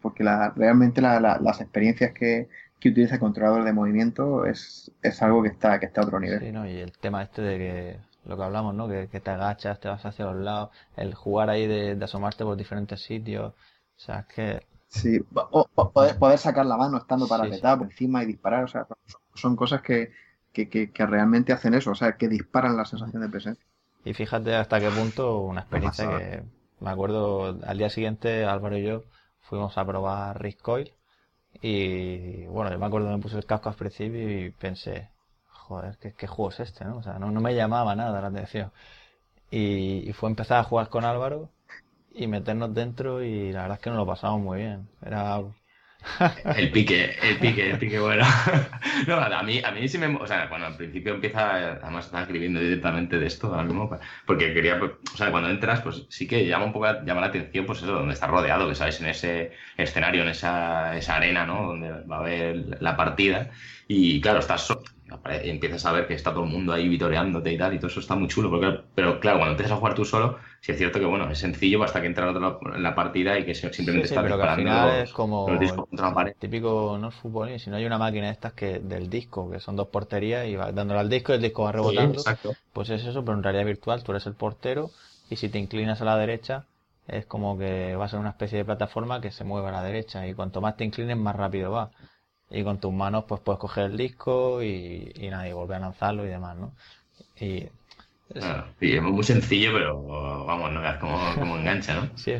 porque 0.00 0.24
la, 0.24 0.50
realmente 0.50 1.00
la, 1.00 1.20
las 1.20 1.60
experiencias 1.60 2.12
que, 2.12 2.48
que 2.78 2.88
utiliza 2.88 3.14
el 3.14 3.20
controlador 3.20 3.64
de 3.64 3.72
movimiento 3.72 4.44
es, 4.46 4.90
es 5.02 5.22
algo 5.22 5.42
que 5.42 5.48
está, 5.48 5.78
que 5.78 5.86
está 5.86 6.00
a 6.00 6.04
otro 6.04 6.20
nivel. 6.20 6.40
Sí, 6.40 6.52
¿no? 6.52 6.66
y 6.68 6.78
el 6.78 6.92
tema 6.92 7.22
este 7.22 7.42
de 7.42 7.58
que 7.58 7.96
lo 8.24 8.36
que 8.36 8.42
hablamos, 8.42 8.74
¿no? 8.74 8.88
Que, 8.88 9.06
te 9.08 9.30
agachas, 9.30 9.80
te 9.80 9.88
vas 9.88 10.04
hacia 10.04 10.26
los 10.26 10.36
lados, 10.36 10.70
el 10.96 11.14
jugar 11.14 11.50
ahí 11.50 11.66
de, 11.66 11.98
asomarte 12.02 12.44
por 12.44 12.56
diferentes 12.56 13.02
sitios, 13.02 13.52
o 13.52 13.98
sea, 13.98 14.20
es 14.20 14.26
que... 14.26 14.66
Sí, 14.88 15.20
o, 15.34 15.68
poder, 15.92 16.18
poder, 16.18 16.38
sacar 16.38 16.66
la 16.66 16.76
mano 16.76 16.98
estando 16.98 17.28
parapetada 17.28 17.78
por 17.78 17.86
encima 17.86 18.24
y 18.24 18.26
disparar, 18.26 18.64
o 18.64 18.68
sea, 18.68 18.86
son 19.34 19.54
cosas 19.54 19.82
que, 19.82 20.10
que, 20.52 20.68
que, 20.68 20.90
que 20.90 21.06
realmente 21.06 21.52
hacen 21.52 21.74
eso, 21.74 21.92
o 21.92 21.94
sea, 21.94 22.16
que 22.16 22.28
disparan 22.28 22.76
la 22.76 22.84
sensación 22.84 23.22
de 23.22 23.28
presencia. 23.28 23.64
Y 24.04 24.14
fíjate 24.14 24.54
hasta 24.54 24.80
qué 24.80 24.90
punto 24.90 25.38
una 25.40 25.60
experiencia 25.60 26.08
que 26.08 26.42
me 26.80 26.90
acuerdo 26.90 27.58
al 27.64 27.78
día 27.78 27.90
siguiente 27.90 28.44
Álvaro 28.44 28.78
y 28.78 28.84
yo 28.84 29.04
fuimos 29.40 29.76
a 29.76 29.84
probar 29.84 30.40
Risk 30.40 30.60
Coil 30.62 30.92
y 31.60 32.46
bueno, 32.46 32.70
yo 32.70 32.78
me 32.78 32.86
acuerdo 32.86 33.08
que 33.08 33.16
me 33.16 33.22
puse 33.22 33.36
el 33.36 33.44
casco 33.46 33.68
al 33.68 33.74
principio 33.74 34.46
y 34.46 34.50
pensé, 34.50 35.10
joder, 35.48 35.98
¿qué, 35.98 36.14
qué 36.14 36.26
juego 36.26 36.50
es 36.50 36.60
este? 36.60 36.84
¿no? 36.84 36.98
O 36.98 37.02
sea, 37.02 37.18
no, 37.18 37.30
no 37.30 37.40
me 37.40 37.54
llamaba 37.54 37.94
nada 37.94 38.20
la 38.20 38.28
atención. 38.28 38.72
Y, 39.50 40.08
y, 40.08 40.12
fue 40.12 40.30
empezar 40.30 40.58
a 40.60 40.64
jugar 40.64 40.88
con 40.88 41.04
Álvaro 41.04 41.50
y 42.12 42.28
meternos 42.28 42.72
dentro 42.72 43.22
y 43.22 43.52
la 43.52 43.62
verdad 43.62 43.78
es 43.78 43.82
que 43.82 43.90
nos 43.90 43.98
lo 43.98 44.06
pasamos 44.06 44.40
muy 44.40 44.58
bien. 44.58 44.88
Era 45.02 45.42
el 46.56 46.70
pique, 46.70 47.16
el 47.22 47.38
pique, 47.38 47.70
el 47.70 47.78
pique 47.78 47.98
bueno. 47.98 48.24
no, 49.06 49.16
a 49.16 49.42
mí, 49.42 49.60
a 49.64 49.70
mí 49.70 49.88
sí 49.88 49.98
me. 49.98 50.06
O 50.16 50.26
sea, 50.26 50.48
cuando 50.48 50.66
al 50.66 50.76
principio 50.76 51.14
empieza, 51.14 51.72
además 51.82 52.06
estaba 52.06 52.22
escribiendo 52.22 52.60
directamente 52.60 53.18
de 53.18 53.26
esto 53.26 53.54
ahora 53.54 54.00
porque 54.26 54.52
quería. 54.52 54.80
O 54.82 55.16
sea, 55.16 55.30
cuando 55.30 55.50
entras, 55.50 55.80
pues 55.82 56.06
sí 56.08 56.26
que 56.26 56.46
llama 56.46 56.66
un 56.66 56.72
poco 56.72 56.86
llama 57.04 57.20
la 57.20 57.28
atención, 57.28 57.66
pues 57.66 57.82
eso, 57.82 57.92
donde 57.92 58.14
estás 58.14 58.30
rodeado, 58.30 58.68
que 58.68 58.74
sabes, 58.74 59.00
en 59.00 59.06
ese 59.06 59.52
escenario, 59.76 60.22
en 60.22 60.28
esa, 60.28 60.96
esa 60.96 61.16
arena, 61.16 61.46
¿no? 61.46 61.66
Donde 61.68 61.90
va 62.06 62.16
a 62.16 62.20
haber 62.20 62.80
la 62.80 62.96
partida. 62.96 63.50
Y 63.88 64.20
claro, 64.20 64.38
estás 64.38 64.72
empiezas 65.42 65.84
a 65.86 65.92
ver 65.92 66.06
que 66.06 66.14
está 66.14 66.32
todo 66.32 66.44
el 66.44 66.50
mundo 66.50 66.72
ahí 66.72 66.88
vitoreándote 66.88 67.52
y 67.52 67.58
tal, 67.58 67.74
y 67.74 67.78
todo 67.78 67.88
eso 67.88 68.00
está 68.00 68.14
muy 68.14 68.28
chulo. 68.28 68.50
Porque, 68.50 68.80
pero 68.94 69.20
claro, 69.20 69.38
cuando 69.38 69.52
empiezas 69.52 69.76
a 69.76 69.78
jugar 69.78 69.94
tú 69.94 70.04
solo, 70.04 70.38
sí 70.60 70.72
es 70.72 70.78
cierto 70.78 70.98
que 70.98 71.06
bueno, 71.06 71.30
es 71.30 71.38
sencillo 71.38 71.82
hasta 71.82 72.00
que 72.00 72.06
entra 72.06 72.30
otro 72.30 72.74
en 72.74 72.82
la 72.82 72.94
partida 72.94 73.38
y 73.38 73.44
que 73.44 73.54
simplemente 73.54 74.08
sí, 74.08 74.14
está 74.14 74.22
pero 74.22 74.36
que 74.36 74.42
al 74.42 74.56
final 74.56 75.00
es 75.02 75.12
como 75.12 75.48
el 75.48 76.34
típico 76.38 76.98
no 77.00 77.08
es 77.08 77.14
fútbol, 77.14 77.58
si 77.58 77.70
no 77.70 77.76
hay 77.76 77.84
una 77.84 77.98
máquina 77.98 78.26
de 78.26 78.32
estas 78.32 78.52
que 78.52 78.78
del 78.78 79.08
disco, 79.10 79.50
que 79.50 79.60
son 79.60 79.76
dos 79.76 79.88
porterías 79.88 80.46
y 80.46 80.56
va 80.56 80.72
dándole 80.72 81.00
al 81.00 81.08
disco 81.08 81.32
y 81.32 81.36
el 81.36 81.42
disco 81.42 81.64
va 81.64 81.72
rebotando. 81.72 82.22
pues 82.72 82.90
es 82.90 83.04
eso, 83.04 83.24
pero 83.24 83.36
en 83.36 83.42
realidad 83.42 83.64
virtual 83.64 84.02
tú 84.02 84.12
eres 84.12 84.26
el 84.26 84.34
portero 84.34 84.90
y 85.28 85.36
si 85.36 85.48
te 85.48 85.58
inclinas 85.58 86.00
a 86.00 86.04
la 86.04 86.16
derecha 86.16 86.64
es 87.08 87.26
como 87.26 87.58
que 87.58 87.96
va 87.96 88.04
a 88.04 88.08
ser 88.08 88.20
una 88.20 88.30
especie 88.30 88.58
de 88.58 88.64
plataforma 88.64 89.20
que 89.20 89.30
se 89.30 89.44
mueve 89.44 89.68
a 89.68 89.72
la 89.72 89.82
derecha 89.82 90.26
y 90.26 90.34
cuanto 90.34 90.60
más 90.60 90.76
te 90.76 90.84
inclines 90.84 91.16
más 91.16 91.34
rápido 91.36 91.72
va 91.72 91.90
y 92.50 92.64
con 92.64 92.80
tus 92.80 92.92
manos 92.92 93.24
pues 93.28 93.40
puedes 93.40 93.58
coger 93.58 93.86
el 93.86 93.96
disco 93.96 94.62
y, 94.62 95.12
y 95.14 95.28
nada, 95.28 95.48
y 95.48 95.52
volver 95.52 95.76
a 95.76 95.80
lanzarlo 95.80 96.24
y 96.24 96.28
demás, 96.28 96.56
¿no? 96.56 96.72
Y 97.38 97.68
es... 98.34 99.02
muy 99.02 99.24
sencillo, 99.24 99.72
pero 99.72 100.44
vamos, 100.46 100.72
no 100.72 100.80
veas 100.80 100.98
cómo, 100.98 101.56
engancha, 101.56 101.94
¿no? 101.94 102.16
sí. 102.16 102.34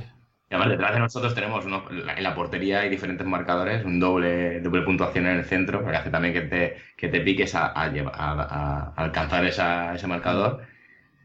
Y 0.53 0.55
además 0.55 0.71
detrás 0.71 0.95
de 0.95 0.99
nosotros 0.99 1.35
tenemos 1.37 1.65
uno, 1.65 1.85
en 1.91 2.23
la 2.25 2.35
portería 2.35 2.81
hay 2.81 2.89
diferentes 2.89 3.25
marcadores, 3.25 3.85
un 3.85 4.01
doble, 4.01 4.61
doble 4.61 4.83
puntuación 4.83 5.27
en 5.27 5.39
el 5.39 5.45
centro, 5.45 5.85
que 5.85 5.95
hace 5.95 6.11
también 6.11 6.35
que 6.35 6.41
te, 6.41 6.77
que 6.97 7.07
te 7.07 7.21
piques 7.21 7.55
a, 7.55 7.67
a, 7.67 7.85
a, 7.87 8.93
alcanzar 8.97 9.45
esa, 9.45 9.95
ese 9.95 10.09
marcador. 10.09 10.63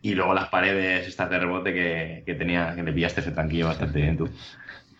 Y 0.04 0.14
luego 0.14 0.36
las 0.36 0.50
paredes 0.50 1.08
estas 1.08 1.32
de 1.32 1.40
rebote 1.40 1.74
que, 1.74 2.24
que 2.24 2.36
tenía, 2.36 2.76
que 2.76 2.84
te 2.84 2.94
pillaste 2.94 3.22
ese 3.22 3.32
tranquillo 3.32 3.66
bastante 3.68 4.00
bien 4.00 4.16
tú. 4.18 4.30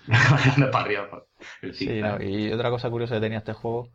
para 0.72 0.86
arriba. 0.86 1.08
Sí, 1.74 2.02
y 2.22 2.52
otra 2.52 2.70
cosa 2.70 2.90
curiosa 2.90 3.16
que 3.16 3.22
tenía 3.22 3.40
este 3.40 3.54
juego 3.54 3.90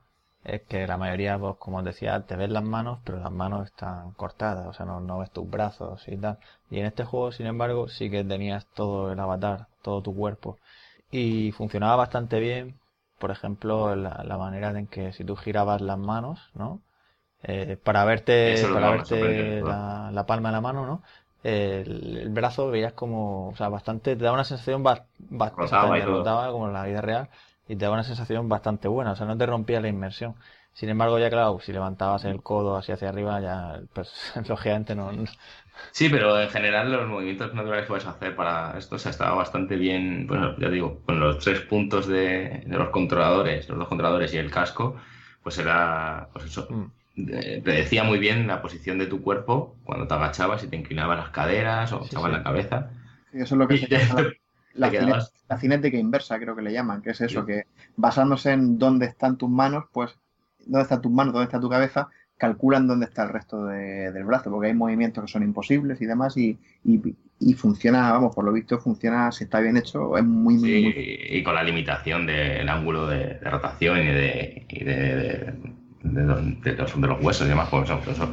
es 0.44 0.62
que 0.62 0.86
la 0.86 0.96
mayoría, 0.96 1.38
pues 1.38 1.56
como 1.58 1.78
os 1.78 1.84
decía, 1.84 2.20
te 2.26 2.36
ves 2.36 2.50
las 2.50 2.64
manos, 2.64 3.00
pero 3.04 3.18
las 3.18 3.32
manos 3.32 3.66
están 3.66 4.12
cortadas, 4.12 4.66
o 4.66 4.72
sea, 4.72 4.86
no, 4.86 5.00
no 5.00 5.18
ves 5.18 5.30
tus 5.30 5.48
brazos 5.48 6.02
y 6.08 6.16
tal. 6.16 6.38
Y 6.70 6.80
en 6.80 6.86
este 6.86 7.04
juego, 7.04 7.32
sin 7.32 7.46
embargo, 7.46 7.88
sí 7.88 8.10
que 8.10 8.24
tenías 8.24 8.66
todo 8.74 9.12
el 9.12 9.20
avatar, 9.20 9.68
todo 9.82 10.02
tu 10.02 10.14
cuerpo. 10.14 10.58
Y 11.10 11.52
funcionaba 11.52 11.96
bastante 11.96 12.40
bien, 12.40 12.78
por 13.18 13.30
ejemplo, 13.30 13.94
la, 13.96 14.22
la 14.24 14.38
manera 14.38 14.70
en 14.78 14.86
que 14.86 15.12
si 15.12 15.24
tú 15.24 15.36
girabas 15.36 15.80
las 15.82 15.98
manos, 15.98 16.50
¿no? 16.54 16.80
Eh, 17.42 17.78
para 17.82 18.04
verte, 18.04 18.68
para 18.72 18.90
verte 18.90 19.62
la, 19.62 20.10
la, 20.12 20.26
palma 20.26 20.50
de 20.50 20.52
la 20.54 20.60
mano, 20.60 20.84
¿no? 20.86 21.02
El, 21.42 22.28
brazo 22.30 22.70
veías 22.70 22.92
como, 22.92 23.48
o 23.48 23.56
sea, 23.56 23.68
bastante, 23.68 24.16
te 24.16 24.24
da 24.24 24.32
una 24.32 24.44
sensación 24.44 24.82
bastante, 24.82 26.04
rotaba 26.04 26.50
como 26.52 26.66
en 26.66 26.74
la 26.74 26.84
vida 26.84 27.00
real 27.00 27.28
y 27.68 27.76
te 27.76 27.84
da 27.84 27.90
una 27.90 28.04
sensación 28.04 28.48
bastante 28.48 28.88
buena, 28.88 29.12
o 29.12 29.16
sea, 29.16 29.26
no 29.26 29.36
te 29.36 29.46
rompía 29.46 29.80
la 29.80 29.88
inmersión. 29.88 30.34
Sin 30.72 30.88
embargo, 30.88 31.18
ya 31.18 31.30
claro, 31.30 31.58
si 31.60 31.72
levantabas 31.72 32.24
el 32.24 32.42
codo 32.42 32.76
así 32.76 32.92
hacia 32.92 33.08
arriba, 33.08 33.40
ya, 33.40 33.80
pues, 33.92 34.12
lógicamente 34.48 34.94
no, 34.94 35.10
Sí, 35.92 36.08
pero 36.10 36.38
en 36.40 36.50
general 36.50 36.92
los 36.92 37.08
movimientos 37.08 37.54
naturales 37.54 37.86
que 37.86 37.94
a 37.94 38.10
hacer 38.10 38.36
para 38.36 38.76
esto 38.76 38.98
se 38.98 39.08
estaba 39.08 39.34
bastante 39.34 39.76
bien, 39.76 40.26
bueno, 40.26 40.54
ya 40.58 40.68
digo, 40.68 41.00
con 41.06 41.18
los 41.18 41.38
tres 41.38 41.60
puntos 41.60 42.06
de, 42.06 42.62
de 42.66 42.76
los 42.76 42.90
controladores, 42.90 43.68
los 43.68 43.78
dos 43.78 43.88
controladores 43.88 44.34
y 44.34 44.38
el 44.38 44.50
casco, 44.50 44.96
pues 45.42 45.58
era, 45.58 46.28
pues 46.32 46.44
eso, 46.46 46.66
mm 46.68 46.99
predecía 47.26 48.04
muy 48.04 48.18
bien 48.18 48.46
la 48.46 48.62
posición 48.62 48.98
de 48.98 49.06
tu 49.06 49.22
cuerpo 49.22 49.76
cuando 49.84 50.06
te 50.06 50.14
agachabas 50.14 50.64
y 50.64 50.68
te 50.68 50.76
inclinabas 50.76 51.18
las 51.18 51.30
caderas 51.30 51.92
o 51.92 52.04
echabas 52.04 52.32
la 52.32 52.42
cabeza. 52.42 52.90
eso 53.32 53.54
es 53.54 53.58
lo 53.58 53.68
que 53.68 53.78
se 53.78 53.86
llama 53.88 54.22
la, 54.74 54.90
la, 55.48 55.58
cinética 55.58 55.96
inversa, 55.96 56.38
creo 56.38 56.54
que 56.54 56.62
le 56.62 56.72
llaman, 56.72 57.02
que 57.02 57.10
es 57.10 57.20
eso, 57.20 57.44
que 57.44 57.64
basándose 57.96 58.52
en 58.52 58.78
dónde 58.78 59.06
están 59.06 59.36
tus 59.36 59.50
manos, 59.50 59.84
pues 59.92 60.16
dónde 60.60 60.82
están 60.82 61.02
tus 61.02 61.12
manos, 61.12 61.32
dónde 61.32 61.46
está 61.46 61.60
tu 61.60 61.68
cabeza, 61.68 62.08
calculan 62.40 62.86
dónde 62.86 63.06
está 63.06 63.24
el 63.24 63.28
resto 63.28 63.66
del 63.66 64.24
brazo, 64.24 64.50
porque 64.50 64.68
hay 64.68 64.74
movimientos 64.74 65.24
que 65.24 65.30
son 65.30 65.42
imposibles 65.42 66.00
y 66.00 66.06
demás, 66.06 66.36
y, 66.38 66.58
y, 66.84 67.54
funciona, 67.54 68.12
vamos, 68.12 68.34
por 68.34 68.44
lo 68.44 68.52
visto 68.52 68.78
funciona, 68.78 69.30
si 69.30 69.44
está 69.44 69.60
bien 69.60 69.76
hecho, 69.76 70.16
es 70.16 70.24
muy, 70.24 70.56
muy, 70.56 70.94
Y 71.30 71.42
con 71.42 71.54
la 71.54 71.62
limitación 71.62 72.26
del 72.26 72.68
ángulo 72.68 73.06
de, 73.06 73.38
rotación 73.40 73.98
y 73.98 74.06
de 74.06 74.66
de, 74.70 75.54
de, 76.02 76.22
los, 76.22 77.00
de 77.00 77.08
los 77.08 77.22
huesos 77.22 77.46
y 77.46 77.50
demás, 77.50 77.68
pues, 77.70 77.90
eso, 77.90 78.32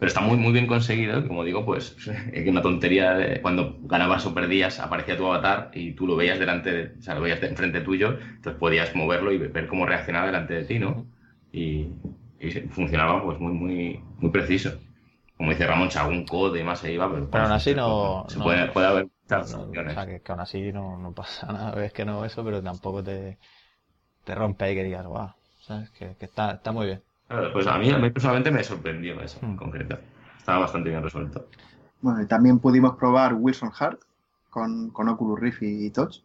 pero 0.00 0.08
está 0.08 0.22
muy, 0.22 0.38
muy 0.38 0.52
bien 0.52 0.66
conseguido, 0.66 1.28
como 1.28 1.44
digo, 1.44 1.64
pues 1.66 1.94
es 2.32 2.48
una 2.48 2.62
tontería 2.62 3.12
de, 3.12 3.42
cuando 3.42 3.76
ganabas 3.82 4.24
o 4.24 4.34
perdías, 4.34 4.80
aparecía 4.80 5.16
tu 5.16 5.26
avatar 5.26 5.70
y 5.74 5.92
tú 5.92 6.06
lo 6.06 6.16
veías 6.16 6.38
delante, 6.38 6.72
de, 6.72 6.98
o 6.98 7.02
sea, 7.02 7.14
lo 7.14 7.20
veías 7.20 7.42
enfrente 7.42 7.82
tuyo, 7.82 8.18
entonces 8.18 8.58
podías 8.58 8.96
moverlo 8.96 9.30
y 9.30 9.36
ver 9.36 9.68
cómo 9.68 9.84
reaccionaba 9.84 10.26
delante 10.26 10.54
de 10.54 10.64
ti, 10.64 10.78
¿no? 10.78 11.06
Y, 11.52 11.88
y 12.40 12.50
funcionaba 12.70 13.22
pues 13.22 13.38
muy, 13.38 13.52
muy, 13.52 14.00
muy 14.18 14.30
preciso. 14.30 14.72
Como 15.36 15.50
dice 15.50 15.66
Ramón, 15.66 15.90
algún 15.94 16.24
code 16.24 16.60
y 16.60 16.64
más 16.64 16.80
se 16.80 16.92
iba, 16.92 17.10
pero, 17.10 17.30
pero 17.30 17.44
aún 17.44 17.52
así 17.52 17.74
no... 17.74 18.24
Se 18.28 18.38
puede, 18.38 18.68
puede 18.68 18.86
haber... 18.86 19.04
o 19.04 19.44
sea, 19.44 20.06
que, 20.06 20.22
aún 20.28 20.40
así 20.40 20.72
no, 20.72 20.96
no 20.96 21.12
pasa 21.12 21.46
nada, 21.52 21.84
es 21.84 21.92
que 21.92 22.06
no 22.06 22.24
eso, 22.24 22.42
pero 22.42 22.62
tampoco 22.62 23.02
te, 23.02 23.38
te 24.24 24.34
rompe 24.34 24.64
ahí 24.64 24.74
que 24.74 24.84
digas, 24.84 25.06
guau, 25.06 25.30
que, 25.98 26.16
está, 26.20 26.52
está 26.52 26.72
muy 26.72 26.86
bien. 26.86 27.02
Pues 27.52 27.66
a 27.66 27.78
mí, 27.78 27.90
a 27.90 27.98
mí 27.98 28.10
personalmente 28.10 28.50
me 28.50 28.64
sorprendió 28.64 29.20
eso 29.20 29.38
en 29.42 29.52
hmm. 29.52 29.56
concreto. 29.56 29.98
Estaba 30.38 30.60
bastante 30.60 30.90
bien 30.90 31.02
resuelto. 31.02 31.46
Bueno, 32.00 32.22
y 32.22 32.26
también 32.26 32.58
pudimos 32.58 32.96
probar 32.96 33.34
Wilson 33.34 33.70
Hart, 33.78 34.00
con, 34.48 34.90
con 34.90 35.08
Oculus 35.08 35.38
Rift 35.38 35.62
y, 35.62 35.90
Touch. 35.90 36.22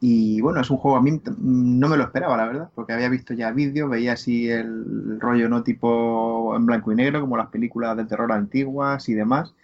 Y 0.00 0.40
bueno, 0.40 0.60
es 0.60 0.70
un 0.70 0.76
juego 0.76 0.96
a 0.96 1.02
mí 1.02 1.20
no 1.38 1.88
me 1.88 1.96
lo 1.96 2.04
esperaba, 2.04 2.36
la 2.36 2.46
verdad, 2.46 2.70
porque 2.74 2.92
había 2.92 3.08
visto 3.08 3.34
ya 3.34 3.50
vídeos, 3.50 3.90
veía 3.90 4.12
así 4.12 4.48
el 4.48 5.18
rollo 5.18 5.48
no 5.48 5.64
tipo 5.64 6.54
en 6.54 6.66
blanco 6.66 6.92
y 6.92 6.94
negro, 6.94 7.20
como 7.20 7.36
las 7.36 7.48
películas 7.48 7.96
de 7.96 8.04
terror 8.04 8.30
antiguas 8.30 9.08
y 9.08 9.14
demás. 9.14 9.54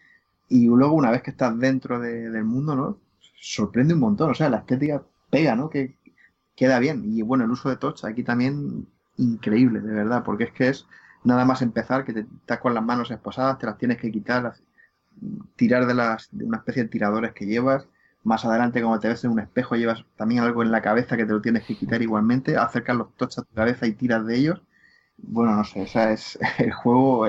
Y 0.49 0.67
luego, 0.67 0.95
una 0.95 1.11
vez 1.11 1.23
que 1.23 1.31
estás 1.31 1.57
dentro 1.59 2.01
del 2.01 2.45
mundo, 2.45 2.75
¿no? 2.75 2.99
Sorprende 3.41 3.95
un 3.95 4.01
montón. 4.01 4.31
O 4.31 4.35
sea, 4.35 4.49
la 4.51 4.59
estética 4.59 5.03
pega, 5.31 5.55
¿no? 5.55 5.71
Que 5.71 5.95
queda 6.57 6.79
bien. 6.79 7.05
Y 7.05 7.23
bueno, 7.23 7.45
el 7.45 7.51
uso 7.51 7.69
de 7.69 7.77
touch 7.77 8.05
aquí 8.05 8.23
también 8.23 8.87
increíble, 9.17 9.81
de 9.81 9.93
verdad, 9.93 10.23
porque 10.25 10.45
es 10.45 10.53
que 10.53 10.69
es 10.69 10.87
nada 11.25 11.45
más 11.45 11.63
empezar 11.63 12.05
que 12.05 12.13
te 12.13 12.21
estás 12.21 12.61
con 12.61 12.75
las 12.75 12.85
manos 12.85 13.11
esposadas, 13.11 13.59
te 13.59 13.67
las 13.67 13.79
tienes 13.79 13.99
que 13.99 14.13
quitar, 14.13 14.55
tirar 15.57 15.87
de, 15.87 15.95
las, 15.95 16.29
de 16.31 16.45
una 16.45 16.59
especie 16.59 16.85
de 16.85 16.89
tiradores 16.89 17.33
que 17.33 17.47
llevas. 17.47 17.87
Más 18.23 18.45
adelante, 18.45 18.81
como 18.81 18.99
te 19.01 19.09
ves 19.09 19.25
en 19.25 19.33
un 19.33 19.41
espejo, 19.41 19.77
llevas 19.77 20.05
también 20.17 20.43
algo 20.43 20.63
en 20.63 20.71
la 20.71 20.81
cabeza 20.81 21.17
que 21.17 21.27
te 21.27 21.33
lo 21.33 21.43
tienes 21.43 21.65
que 21.65 21.77
quitar 21.77 22.01
igualmente. 22.01 22.57
Acercas 22.57 22.97
los 22.97 23.15
touch 23.17 23.39
a 23.39 23.43
tu 23.43 23.55
cabeza 23.55 23.87
y 23.87 23.93
tiras 23.93 24.27
de 24.27 24.37
ellos. 24.37 24.63
Bueno, 25.19 25.55
no 25.55 25.65
sé, 25.65 25.83
o 25.83 25.87
sea, 25.87 26.13
es 26.13 26.39
el 26.59 26.73
juego. 26.73 27.27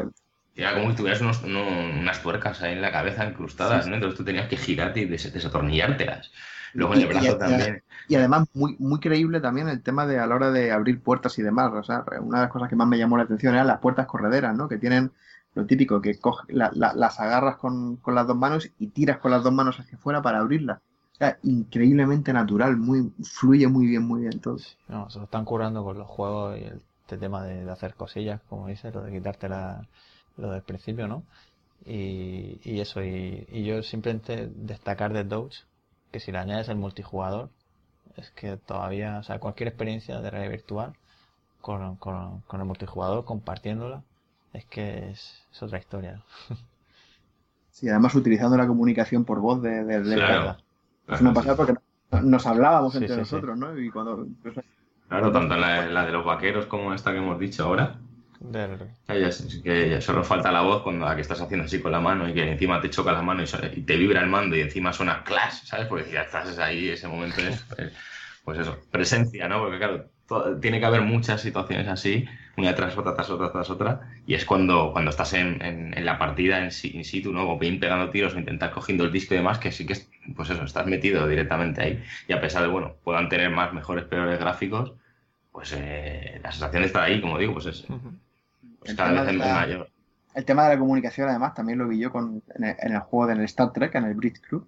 Era 0.55 0.73
como 0.73 0.91
si 0.91 0.95
tuvieras 0.95 1.21
unas 1.21 2.21
tuercas 2.21 2.61
ahí 2.61 2.73
en 2.73 2.81
la 2.81 2.91
cabeza 2.91 3.25
incrustadas, 3.25 3.87
¿no? 3.87 3.95
Entonces 3.95 4.17
tú 4.17 4.23
tenías 4.23 4.47
que 4.47 4.55
girarte 4.55 5.01
y 5.01 5.05
desatornillártelas. 5.05 6.31
Luego 6.73 6.93
en 6.95 7.01
el 7.01 7.07
brazo 7.07 7.37
también. 7.37 7.83
Y 8.07 8.15
además, 8.15 8.47
muy, 8.53 8.75
muy 8.79 8.99
creíble 8.99 9.41
también 9.41 9.67
el 9.69 9.81
tema 9.81 10.05
de 10.05 10.19
a 10.19 10.27
la 10.27 10.35
hora 10.35 10.51
de 10.51 10.71
abrir 10.71 11.01
puertas 11.01 11.37
y 11.39 11.41
demás. 11.41 11.71
O 11.73 11.83
sea, 11.83 12.03
una 12.21 12.39
de 12.39 12.43
las 12.45 12.51
cosas 12.51 12.69
que 12.69 12.75
más 12.75 12.87
me 12.87 12.97
llamó 12.97 13.17
la 13.17 13.23
atención 13.23 13.53
eran 13.53 13.67
las 13.67 13.79
puertas 13.79 14.07
correderas, 14.07 14.55
¿no? 14.55 14.67
Que 14.67 14.77
tienen 14.77 15.11
lo 15.55 15.65
típico, 15.65 16.01
que 16.01 16.19
coge, 16.19 16.43
las 16.49 17.19
agarras 17.19 17.57
con, 17.57 17.99
las 18.05 18.27
dos 18.27 18.37
manos 18.37 18.69
y 18.77 18.87
tiras 18.87 19.17
con 19.19 19.31
las 19.31 19.43
dos 19.43 19.53
manos 19.53 19.79
hacia 19.79 19.97
afuera 19.97 20.21
para 20.21 20.39
abrirlas. 20.39 20.79
Increíblemente 21.43 22.33
natural, 22.33 22.75
muy 22.75 23.13
fluye 23.23 23.67
muy 23.67 23.87
bien, 23.87 24.03
muy 24.03 24.21
bien 24.21 24.39
todo. 24.41 24.57
No, 24.89 25.09
se 25.09 25.17
lo 25.17 25.25
están 25.25 25.45
curando 25.45 25.83
con 25.83 25.97
los 25.97 26.07
juegos 26.07 26.57
y 26.59 26.65
este 27.01 27.17
tema 27.17 27.43
de, 27.43 27.69
hacer 27.71 27.95
cosillas, 27.95 28.41
como 28.49 28.67
dices, 28.67 28.93
lo 28.93 29.01
de 29.01 29.11
quitarte 29.13 29.47
lo 30.37 30.51
del 30.51 30.61
principio, 30.61 31.07
¿no? 31.07 31.23
Y, 31.85 32.59
y 32.63 32.81
eso, 32.81 33.01
y, 33.01 33.47
y, 33.49 33.63
yo 33.63 33.83
simplemente 33.83 34.51
destacar 34.55 35.13
de 35.13 35.23
Doge 35.23 35.63
que 36.11 36.19
si 36.19 36.31
le 36.31 36.39
añades 36.39 36.67
el 36.67 36.77
multijugador, 36.77 37.49
es 38.17 38.31
que 38.31 38.57
todavía, 38.57 39.19
o 39.19 39.23
sea, 39.23 39.39
cualquier 39.39 39.67
experiencia 39.67 40.19
de 40.19 40.29
realidad 40.29 40.51
virtual 40.51 40.93
con, 41.61 41.95
con, 41.97 42.41
con 42.41 42.59
el 42.59 42.65
multijugador, 42.65 43.25
compartiéndola, 43.25 44.03
es 44.53 44.65
que 44.65 45.09
es, 45.09 45.45
otra 45.61 45.79
historia. 45.79 46.21
Sí, 47.71 47.89
además 47.89 48.15
utilizando 48.15 48.55
la 48.55 48.67
comunicación 48.67 49.25
por 49.25 49.41
voz 49.41 49.61
de, 49.61 49.83
de, 49.83 50.15
claro. 50.15 50.55
Es 51.09 51.19
una 51.19 51.33
pasada 51.33 51.57
porque 51.57 51.73
nos 52.23 52.47
hablábamos 52.47 52.95
entre 52.95 53.17
nosotros, 53.17 53.57
¿no? 53.57 53.77
Y 53.77 53.89
cuando... 53.89 54.25
Claro, 55.09 55.29
tanto 55.33 55.57
la, 55.57 55.85
la 55.87 56.05
de 56.05 56.13
los 56.13 56.23
vaqueros 56.23 56.67
como 56.67 56.93
esta 56.93 57.11
que 57.11 57.17
hemos 57.17 57.37
dicho 57.37 57.65
ahora 57.65 57.99
que 59.63 59.89
ya 59.89 60.01
solo 60.01 60.23
falta 60.23 60.51
la 60.51 60.61
voz 60.61 60.83
cuando 60.83 61.05
la 61.05 61.15
que 61.15 61.21
estás 61.21 61.41
haciendo 61.41 61.65
así 61.65 61.79
con 61.79 61.91
la 61.91 61.99
mano 61.99 62.27
y 62.27 62.33
que 62.33 62.51
encima 62.51 62.81
te 62.81 62.89
choca 62.89 63.11
la 63.11 63.21
mano 63.21 63.43
y, 63.43 63.81
te 63.81 63.95
vibra 63.95 64.21
el 64.21 64.29
mando 64.29 64.55
y 64.55 64.61
encima 64.61 64.93
suena 64.93 65.23
clash, 65.23 65.63
¿sabes? 65.65 65.87
Porque 65.87 66.11
ya 66.11 66.23
estás 66.23 66.57
ahí, 66.59 66.89
ese 66.89 67.07
momento 67.07 67.41
es, 67.41 67.65
pues 68.43 68.59
eso, 68.59 68.77
presencia, 68.91 69.47
¿no? 69.47 69.59
Porque 69.59 69.77
claro, 69.77 70.09
tiene 70.59 70.79
que 70.79 70.85
haber 70.85 71.01
muchas 71.01 71.41
situaciones 71.41 71.87
así, 71.87 72.25
una 72.57 72.73
tras 72.73 72.97
otra, 72.97 73.13
tras 73.13 73.29
otra, 73.29 73.51
tras 73.51 73.69
otra, 73.69 74.01
y 74.25 74.33
es 74.33 74.45
cuando, 74.45 74.91
cuando 74.91 75.11
estás 75.11 75.33
en, 75.33 75.61
en, 75.61 76.05
la 76.05 76.17
partida 76.17 76.59
en, 76.59 76.71
in 76.83 77.03
situ, 77.03 77.31
¿no? 77.31 77.49
O 77.49 77.59
bien 77.59 77.79
pegando 77.79 78.09
tiros 78.09 78.33
o 78.33 78.39
intentar 78.39 78.71
cogiendo 78.71 79.03
el 79.03 79.11
disco 79.11 79.33
y 79.33 79.37
demás, 79.37 79.59
que 79.59 79.71
sí 79.71 79.85
que, 79.85 79.95
pues 80.35 80.49
eso, 80.49 80.63
estás 80.63 80.87
metido 80.87 81.27
directamente 81.27 81.81
ahí. 81.81 82.03
Y 82.27 82.33
a 82.33 82.41
pesar 82.41 82.63
de, 82.63 82.69
bueno, 82.69 82.95
puedan 83.03 83.29
tener 83.29 83.49
más, 83.51 83.73
mejores, 83.73 84.05
peores 84.05 84.39
gráficos, 84.39 84.93
pues 85.51 85.73
eh, 85.77 86.39
la 86.43 86.51
sensación 86.51 86.81
de 86.81 86.87
estar 86.87 87.03
ahí, 87.03 87.21
como 87.21 87.37
digo, 87.37 87.53
pues 87.53 87.67
es, 87.67 87.85
el 90.35 90.43
tema 90.45 90.63
de 90.63 90.75
la 90.75 90.79
comunicación, 90.79 91.29
además, 91.29 91.53
también 91.53 91.79
lo 91.79 91.87
vi 91.87 91.97
yo 91.97 92.11
con, 92.11 92.43
en, 92.55 92.63
el, 92.63 92.99
juego 92.99 93.27
del 93.27 93.41
Star 93.45 93.71
Trek, 93.71 93.95
en 93.95 94.03
el 94.03 94.15
Brit 94.15 94.39
Club, 94.41 94.67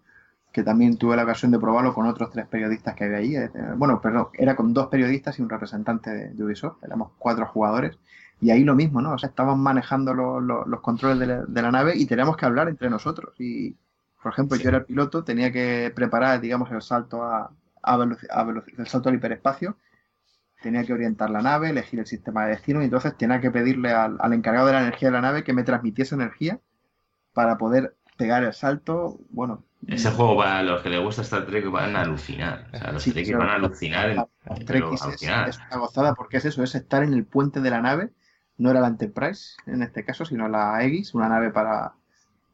que 0.51 0.63
también 0.63 0.97
tuve 0.97 1.17
la 1.17 1.23
ocasión 1.23 1.51
de 1.51 1.59
probarlo 1.59 1.93
con 1.93 2.07
otros 2.07 2.31
tres 2.31 2.47
periodistas 2.47 2.95
que 2.95 3.03
había 3.03 3.17
ahí. 3.17 3.35
Eh, 3.35 3.49
bueno, 3.75 4.01
perdón, 4.01 4.29
era 4.33 4.55
con 4.55 4.73
dos 4.73 4.87
periodistas 4.87 5.37
y 5.37 5.41
un 5.41 5.49
representante 5.49 6.09
de, 6.09 6.43
Ubisoft, 6.43 6.83
éramos 6.83 7.11
cuatro 7.17 7.45
jugadores. 7.45 7.99
Y 8.39 8.51
ahí 8.51 8.63
lo 8.63 8.75
mismo, 8.75 9.01
¿no? 9.01 9.13
O 9.13 9.17
sea, 9.17 9.29
estaban 9.29 9.59
manejando 9.59 10.13
los 10.13 10.81
controles 10.81 11.27
de 11.47 11.61
la, 11.61 11.71
nave 11.71 11.97
y 11.97 12.05
teníamos 12.05 12.37
que 12.37 12.45
hablar 12.45 12.69
entre 12.69 12.89
nosotros. 12.89 13.33
Y, 13.39 13.75
por 14.21 14.31
ejemplo, 14.31 14.57
yo 14.57 14.69
era 14.69 14.77
el 14.77 14.85
piloto, 14.85 15.23
tenía 15.23 15.51
que 15.51 15.91
preparar, 15.93 16.39
digamos, 16.39 16.71
el 16.71 16.81
salto 16.81 17.23
a, 17.23 17.51
a, 17.83 18.07
el 18.77 18.87
salto 18.87 19.09
al 19.09 19.15
hiperespacio 19.15 19.75
tenía 20.67 20.83
que 20.83 20.91
orientar 20.91 21.29
la 21.29 21.41
nave, 21.41 21.69
elegir 21.69 21.97
el 22.01 22.05
sistema 22.05 22.43
de 22.43 22.49
destino 22.51 22.81
y 22.81 22.85
entonces 22.85 23.15
tenía 23.17 23.39
que 23.39 23.51
pedirle 23.51 23.91
al, 23.91 24.33
encargado 24.33 24.67
de 24.67 24.73
la 24.73 24.81
energía 24.81 25.07
de 25.07 25.13
la 25.13 25.21
nave 25.21 25.45
que 25.45 25.53
me 25.53 25.63
transmitiese 25.63 26.13
energía 26.13 26.59
para 27.31 27.57
poder 27.57 27.95
pegar 28.17 28.43
el 28.43 28.51
salto. 28.51 29.17
Bueno. 29.29 29.63
Ese 29.87 30.11
juego 30.11 30.35
para 30.35 30.63
los 30.63 30.81
que 30.81 30.89
les 30.89 30.99
gusta 30.99 31.21
Star 31.21 31.45
Trek 31.45 31.71
van 31.71 31.95
a 31.95 32.01
alucinar. 32.01 32.67
O 32.73 32.77
sea, 32.77 32.91
los 32.91 33.01
sí, 33.01 33.33
van 33.33 33.47
a 33.47 33.53
alucinar. 33.53 34.09
En, 34.09 34.19
es, 35.47 35.57
una 35.57 35.77
gozada 35.77 36.15
porque 36.15 36.35
es 36.35 36.43
eso, 36.43 36.61
es 36.63 36.75
estar 36.75 37.01
en 37.01 37.13
el 37.13 37.23
puente 37.23 37.61
de 37.61 37.69
la 37.69 37.81
nave. 37.81 38.09
No 38.57 38.69
era 38.69 38.81
la 38.81 38.87
Enterprise 38.87 39.55
en 39.67 39.83
este 39.83 40.03
caso, 40.03 40.25
sino 40.25 40.49
la 40.49 40.75
Aegis, 40.75 41.13
una 41.13 41.29
nave 41.29 41.49
para, 41.51 41.93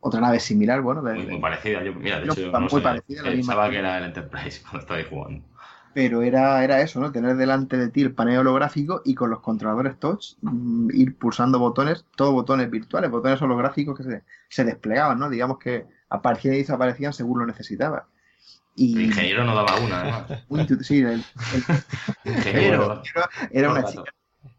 otra 0.01 0.22
nave 0.22 0.39
similar, 0.39 0.82
bueno. 0.82 1.01
muy, 1.01 1.39
parecida. 1.39 1.84
Yo, 1.84 1.95
mira, 1.95 2.20
de 2.20 2.28
hecho, 2.28 2.51
muy 2.59 2.82
parecida, 2.82 3.24
pensaba 3.24 3.72
que 3.72 3.80
era 3.80 3.97
el 3.97 4.03
Enterprise 4.03 4.61
cuando 4.70 4.80
estaba 4.82 5.03
jugando 5.09 5.53
pero 5.93 6.21
era, 6.21 6.63
era 6.63 6.81
eso, 6.81 6.99
¿no? 6.99 7.11
Tener 7.11 7.35
delante 7.35 7.77
de 7.77 7.89
ti 7.89 8.01
el 8.01 8.13
panel 8.13 8.39
holográfico 8.39 9.01
y 9.05 9.15
con 9.15 9.29
los 9.29 9.41
controladores 9.41 9.99
touch 9.99 10.35
mm, 10.41 10.89
ir 10.93 11.15
pulsando 11.17 11.59
botones, 11.59 12.05
todos 12.15 12.33
botones 12.33 12.69
virtuales, 12.69 13.11
botones 13.11 13.41
holográficos 13.41 13.97
que 13.97 14.03
se, 14.03 14.23
se 14.49 14.63
desplegaban, 14.63 15.19
¿no? 15.19 15.29
Digamos 15.29 15.59
que 15.59 15.85
aparecían 16.09 16.55
y 16.55 16.59
desaparecían 16.59 17.13
según 17.13 17.39
lo 17.39 17.45
necesitaba. 17.45 18.07
Y... 18.75 18.95
El 18.95 19.01
ingeniero 19.03 19.45
no 19.45 19.55
daba 19.55 19.79
una, 19.79 20.01
además. 20.01 20.27
sí, 20.81 20.99
el, 20.99 21.23
ingeniero. 22.25 23.01
Era 23.51 23.71
una 23.71 23.83
chica, 23.83 24.11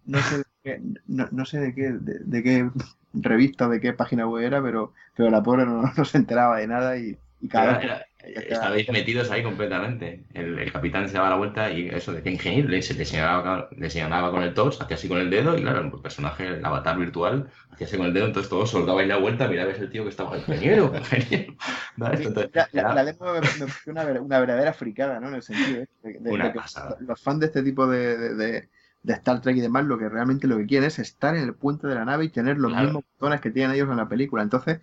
no 0.07 0.20
sé 0.20 0.39
de 0.39 0.45
qué, 0.62 0.80
no, 1.07 1.45
sé 1.45 1.59
de 1.59 1.74
qué, 1.74 1.93
de, 2.01 2.43
qué 2.43 2.70
revista, 3.12 3.68
de 3.68 3.80
qué 3.80 3.93
página 3.93 4.26
web 4.26 4.45
era, 4.45 4.62
pero, 4.62 4.93
pero 5.16 5.30
la 5.30 5.43
pobre 5.43 5.66
no, 5.66 6.05
se 6.05 6.18
enteraba 6.18 6.59
de 6.59 6.66
nada 6.66 6.97
y, 6.97 7.16
y 7.41 7.49
cada 7.49 7.78
vez... 7.78 7.91
Estabais 8.27 8.89
metidos 8.91 9.31
ahí 9.31 9.43
completamente. 9.43 10.25
El, 10.33 10.70
capitán 10.72 11.09
se 11.09 11.14
daba 11.14 11.31
la 11.31 11.37
vuelta 11.37 11.70
y 11.70 11.89
eso 11.89 12.12
de 12.12 12.22
que 12.22 12.31
ingeniero 12.31 12.68
se 12.83 12.95
le 12.95 13.05
señalaba, 13.05 13.68
le 13.77 13.91
señalaba 13.91 14.31
con 14.31 14.43
el 14.43 14.55
tos, 14.55 14.81
hacía 14.81 14.97
así 14.97 15.09
con 15.09 15.18
el 15.18 15.31
dedo 15.31 15.57
y 15.57 15.62
claro, 15.62 15.81
el 15.81 16.01
personaje, 16.01 16.47
el 16.47 16.64
avatar 16.64 16.99
virtual, 16.99 17.51
hacía 17.70 17.87
así 17.87 17.97
con 17.97 18.07
el 18.07 18.14
dedo, 18.14 18.27
entonces 18.27 18.51
todos 18.51 18.70
soldabais 18.70 19.09
la 19.09 19.18
vuelta, 19.18 19.49
mirabais 19.49 19.79
el 19.79 19.91
tío 19.91 20.05
que 20.05 20.11
estaba 20.11 20.37
ingeniero, 20.37 20.93
ingeniero. 20.97 21.55
la, 21.97 23.05
demo 23.05 23.33
me, 23.33 23.41
pareció 23.41 23.93
una, 23.93 24.05
una, 24.20 24.39
verdadera 24.41 24.72
fricada, 24.72 25.20
¿no? 25.20 25.29
En 25.29 25.35
el 25.35 25.43
sentido 25.43 25.83
¿eh? 25.83 25.89
de, 26.03 26.12
que 26.12 26.61
los 27.01 27.20
fans 27.20 27.41
de 27.41 27.47
este 27.47 27.62
tipo 27.62 27.87
de, 27.87 28.35
de, 28.35 28.68
Star 29.07 29.43
Trek 29.43 29.57
y 29.57 29.61
demás, 29.61 29.85
lo 29.85 29.99
que 29.99 30.09
realmente 30.09 30.47
lo 30.47 30.57
que 30.57 30.66
quieren 30.66 30.87
es 30.87 30.99
estar 30.99 31.37
en 31.37 31.43
el 31.45 31.55
puente 31.55 31.87
de 31.87 31.95
la 31.95 32.07
nave 32.07 32.25
y 32.25 32.31
tener 32.31 32.57
los 32.57 32.75
mismos 32.75 33.05
botones 33.18 33.43
que 33.43 33.51
tienen 33.51 33.77
ellos 33.77 33.91
en 33.91 33.99
la 33.99 34.09
película. 34.09 34.43
Entonces, 34.43 34.81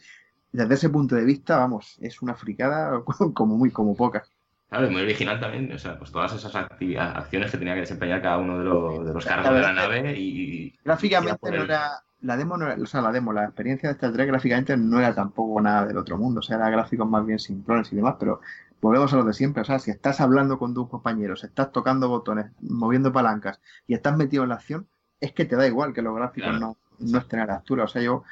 desde 0.52 0.74
ese 0.74 0.90
punto 0.90 1.16
de 1.16 1.24
vista, 1.24 1.58
vamos, 1.58 1.98
es 2.02 2.22
una 2.22 2.36
fricada 2.36 3.02
como 3.34 3.58
muy, 3.58 3.72
como 3.72 3.96
pocas. 3.96 4.30
Claro, 4.70 4.90
muy 4.90 5.02
original 5.02 5.40
también, 5.40 5.70
o 5.74 5.78
sea, 5.78 5.98
pues 5.98 6.12
todas 6.12 6.34
esas 6.34 6.56
acciones 6.56 7.52
que 7.52 7.58
tenía 7.58 7.74
que 7.74 7.82
desempeñar 7.82 8.22
cada 8.22 8.38
uno 8.38 8.58
de 8.58 8.64
los, 8.64 9.06
de 9.06 9.14
los 9.14 9.26
cargos 9.26 9.54
de 9.54 9.62
la 9.62 9.74
nave 9.74 10.18
y... 10.18 10.74
Gráficamente 10.86 11.52
no 11.52 11.64
era, 11.64 12.04
la 12.22 12.38
demo 12.38 12.56
no 12.56 12.68
era, 12.68 12.82
o 12.82 12.86
sea, 12.86 13.02
la 13.02 13.12
demo, 13.12 13.34
la 13.34 13.44
experiencia 13.44 13.90
de 13.90 13.94
Star 13.96 14.14
Trek 14.14 14.28
gráficamente 14.28 14.78
no 14.78 15.00
era 15.00 15.14
tampoco 15.14 15.60
nada 15.60 15.86
del 15.88 15.98
otro 15.98 16.18
mundo, 16.18 16.40
o 16.40 16.42
sea, 16.42 16.56
eran 16.56 16.72
gráficos 16.72 17.10
más 17.10 17.26
bien 17.26 17.38
simplones 17.38 17.92
y 17.92 17.98
demás, 17.98 18.16
pero 18.18 18.40
volvemos 18.80 19.12
a 19.12 19.18
lo 19.18 19.26
de 19.26 19.34
siempre, 19.34 19.62
o 19.62 19.66
sea, 19.66 19.78
si 19.78 19.92
estás 19.92 20.22
hablando 20.22 20.58
con 20.58 20.74
tus 20.74 20.88
compañeros, 20.88 21.44
estás 21.44 21.74
tocando 21.74 22.08
botones, 22.08 22.52
moviendo 22.62 23.12
palancas 23.12 23.60
y 23.88 23.94
estás 23.94 24.16
metido 24.16 24.44
en 24.44 24.50
la 24.50 24.56
acción, 24.56 24.88
es 25.20 25.34
que 25.34 25.44
te 25.44 25.58
da 25.58 25.68
igual 25.68 25.94
que 25.94 26.02
los 26.02 26.16
gráficos 26.16 26.58
no, 26.58 26.78
no 27.00 27.18
estén 27.18 27.40
a 27.42 27.46
la 27.46 27.56
altura, 27.56 27.84
o 27.84 27.88
sea, 27.90 28.02
yo 28.02 28.24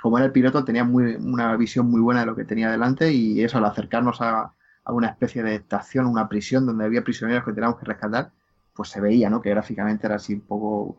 como 0.00 0.18
era 0.18 0.26
el 0.26 0.32
piloto, 0.32 0.64
tenía 0.64 0.84
muy, 0.84 1.16
una 1.16 1.56
visión 1.56 1.90
muy 1.90 2.00
buena 2.00 2.20
de 2.20 2.26
lo 2.26 2.36
que 2.36 2.44
tenía 2.44 2.70
delante 2.70 3.12
y 3.12 3.42
eso, 3.42 3.58
al 3.58 3.64
acercarnos 3.64 4.20
a, 4.20 4.52
una 4.86 5.08
especie 5.08 5.42
de 5.42 5.56
estación, 5.56 6.06
una 6.06 6.30
prisión 6.30 6.64
donde 6.64 6.86
había 6.86 7.04
prisioneros 7.04 7.44
que 7.44 7.52
teníamos 7.52 7.78
que 7.78 7.84
rescatar, 7.84 8.30
pues 8.72 8.88
se 8.88 9.02
veía, 9.02 9.28
¿no? 9.28 9.42
Que 9.42 9.50
gráficamente 9.50 10.06
era 10.06 10.16
así 10.16 10.32
un 10.32 10.40
poco, 10.40 10.96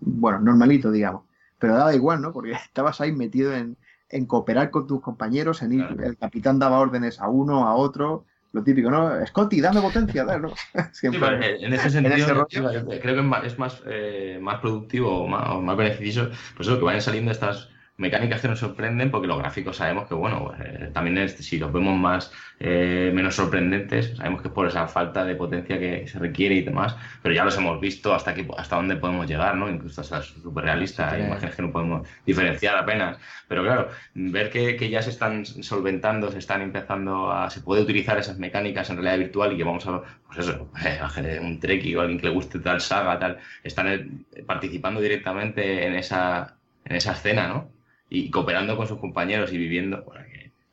bueno, 0.00 0.40
normalito, 0.40 0.90
digamos. 0.90 1.22
Pero 1.58 1.74
daba 1.74 1.94
igual, 1.94 2.20
¿no? 2.20 2.32
Porque 2.32 2.52
estabas 2.64 3.00
ahí 3.00 3.12
metido 3.12 3.54
en, 3.54 3.78
cooperar 4.26 4.70
con 4.70 4.86
tus 4.86 5.00
compañeros, 5.00 5.62
en 5.62 5.72
ir, 5.72 5.86
el 6.04 6.18
capitán 6.18 6.58
daba 6.58 6.80
órdenes 6.80 7.18
a 7.18 7.28
uno, 7.28 7.66
a 7.66 7.76
otro, 7.76 8.26
lo 8.52 8.62
típico, 8.62 8.90
¿no? 8.90 9.24
Scotty, 9.24 9.62
dame 9.62 9.80
potencia, 9.80 10.24
¿no? 10.24 10.52
Siempre, 10.92 11.64
en 11.64 11.72
ese 11.72 11.88
sentido, 11.88 12.46
creo 12.46 13.30
que 13.30 13.46
es 13.46 13.58
más, 13.58 13.82
eh, 13.86 14.38
más 14.42 14.60
productivo 14.60 15.22
o 15.22 15.26
más, 15.26 15.62
más 15.62 15.76
beneficioso, 15.78 16.30
pues 16.56 16.68
eso, 16.68 16.78
que 16.78 16.84
vayan 16.84 17.00
saliendo 17.00 17.30
estas 17.30 17.70
mecánicas 18.00 18.40
que 18.40 18.48
nos 18.48 18.58
sorprenden 18.58 19.10
porque 19.10 19.28
los 19.28 19.38
gráficos 19.38 19.76
sabemos 19.76 20.08
que, 20.08 20.14
bueno, 20.14 20.52
eh, 20.58 20.90
también 20.92 21.28
si 21.28 21.58
los 21.58 21.70
vemos 21.70 21.98
más, 21.98 22.32
eh, 22.58 23.12
menos 23.14 23.36
sorprendentes, 23.36 24.16
sabemos 24.16 24.40
que 24.40 24.48
es 24.48 24.54
por 24.54 24.66
esa 24.66 24.88
falta 24.88 25.24
de 25.24 25.34
potencia 25.34 25.78
que 25.78 26.08
se 26.08 26.18
requiere 26.18 26.54
y 26.54 26.62
demás, 26.62 26.96
pero 27.22 27.34
ya 27.34 27.44
los 27.44 27.56
hemos 27.58 27.78
visto 27.78 28.14
hasta, 28.14 28.30
aquí, 28.30 28.46
hasta 28.56 28.76
dónde 28.76 28.96
podemos 28.96 29.26
llegar, 29.26 29.54
¿no? 29.54 29.68
Incluso 29.68 30.00
hasta 30.00 30.22
súper 30.22 30.64
realista, 30.64 31.10
hay 31.10 31.24
imágenes 31.24 31.54
que 31.54 31.62
no 31.62 31.70
podemos 31.70 32.08
diferenciar 32.24 32.78
apenas. 32.78 33.18
Pero 33.46 33.62
claro, 33.64 33.88
ver 34.14 34.50
que, 34.50 34.76
que, 34.76 34.88
ya 34.88 35.02
se 35.02 35.10
están 35.10 35.44
solventando, 35.44 36.32
se 36.32 36.38
están 36.38 36.62
empezando 36.62 37.30
a... 37.30 37.50
se 37.50 37.60
puede 37.60 37.82
utilizar 37.82 38.18
esas 38.18 38.38
mecánicas 38.38 38.88
en 38.88 38.96
realidad 38.96 39.18
virtual 39.18 39.52
y 39.52 39.58
que 39.58 39.64
vamos 39.64 39.86
a, 39.86 40.00
pues 40.26 40.38
eso, 40.38 40.70
un 41.42 41.60
Trek 41.60 41.84
o 41.96 42.00
alguien 42.00 42.18
que 42.18 42.28
le 42.28 42.32
guste 42.32 42.60
tal 42.60 42.80
saga, 42.80 43.18
tal, 43.18 43.38
están 43.62 44.24
participando 44.46 45.00
directamente 45.02 45.86
en 45.86 45.94
esa, 45.96 46.56
en 46.86 46.96
esa 46.96 47.12
escena, 47.12 47.48
¿no? 47.48 47.79
Y 48.10 48.30
cooperando 48.30 48.76
con 48.76 48.86
sus 48.86 48.98
compañeros 48.98 49.52
y 49.52 49.58
viviendo. 49.58 50.04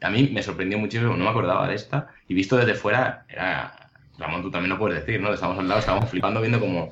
a 0.01 0.09
mí 0.09 0.29
me 0.33 0.43
sorprendió 0.43 0.77
muchísimo, 0.77 1.15
no 1.15 1.23
me 1.23 1.29
acordaba 1.29 1.67
de 1.67 1.75
esta, 1.75 2.09
y 2.27 2.33
visto 2.33 2.57
desde 2.57 2.73
fuera, 2.73 3.25
era. 3.29 3.73
Ramón, 4.17 4.41
tú 4.41 4.49
también 4.49 4.71
lo 4.71 4.79
puedes 4.79 5.05
decir, 5.05 5.21
¿no? 5.21 5.31
Estamos 5.31 5.59
al 5.59 5.67
lado, 5.67 5.79
estábamos 5.79 6.09
flipando 6.09 6.41
viendo 6.41 6.59
cómo, 6.59 6.91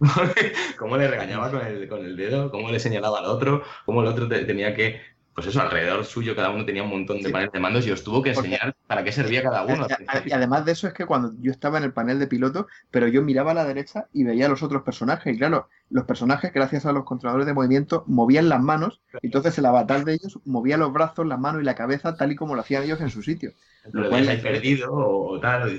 cómo 0.78 0.98
le 0.98 1.08
regañaba 1.08 1.50
con 1.50 1.66
el, 1.66 1.88
con 1.88 2.04
el 2.04 2.14
dedo, 2.14 2.50
cómo 2.50 2.70
le 2.70 2.78
señalaba 2.78 3.20
al 3.20 3.24
otro, 3.24 3.62
cómo 3.86 4.02
el 4.02 4.08
otro 4.08 4.28
tenía 4.28 4.74
que 4.74 5.00
pues 5.34 5.46
eso, 5.46 5.62
alrededor 5.62 6.04
suyo 6.04 6.36
cada 6.36 6.50
uno 6.50 6.66
tenía 6.66 6.82
un 6.82 6.90
montón 6.90 7.22
de 7.22 7.30
paneles 7.30 7.52
de 7.52 7.60
mandos 7.60 7.86
y 7.86 7.90
os 7.90 8.04
tuvo 8.04 8.22
que 8.22 8.30
enseñar 8.30 8.76
para 8.86 9.02
qué 9.02 9.12
servía 9.12 9.42
cada 9.42 9.64
uno. 9.64 9.86
Y, 10.26 10.32
además 10.32 10.66
de 10.66 10.72
eso 10.72 10.86
es 10.86 10.92
que 10.92 11.06
cuando 11.06 11.32
yo 11.40 11.50
estaba 11.50 11.78
en 11.78 11.84
el 11.84 11.92
panel 11.94 12.18
de 12.18 12.26
piloto, 12.26 12.66
pero 12.90 13.08
yo 13.08 13.22
miraba 13.22 13.52
a 13.52 13.54
la 13.54 13.64
derecha 13.64 14.08
y 14.12 14.24
veía 14.24 14.46
a 14.46 14.48
los 14.50 14.62
otros 14.62 14.82
personajes. 14.82 15.34
Y 15.34 15.38
claro, 15.38 15.68
los 15.88 16.04
personajes, 16.04 16.52
gracias 16.52 16.84
a 16.84 16.92
los 16.92 17.04
controladores 17.04 17.46
de 17.46 17.54
movimiento, 17.54 18.04
movían 18.06 18.50
las 18.50 18.60
manos. 18.60 19.00
Entonces 19.22 19.56
el 19.56 19.64
avatar 19.64 20.04
de 20.04 20.14
ellos 20.14 20.38
movía 20.44 20.76
los 20.76 20.92
brazos, 20.92 21.26
las 21.26 21.38
manos 21.38 21.62
y 21.62 21.64
la 21.64 21.74
cabeza 21.74 22.14
tal 22.14 22.32
y 22.32 22.36
como 22.36 22.54
lo 22.54 22.60
hacían 22.60 22.82
ellos 22.82 23.00
en 23.00 23.08
su 23.08 23.22
sitio. 23.22 23.52
Lo 23.90 24.10
cual, 24.10 24.26
perdido 24.42 24.92
o 24.92 25.40
tal. 25.40 25.78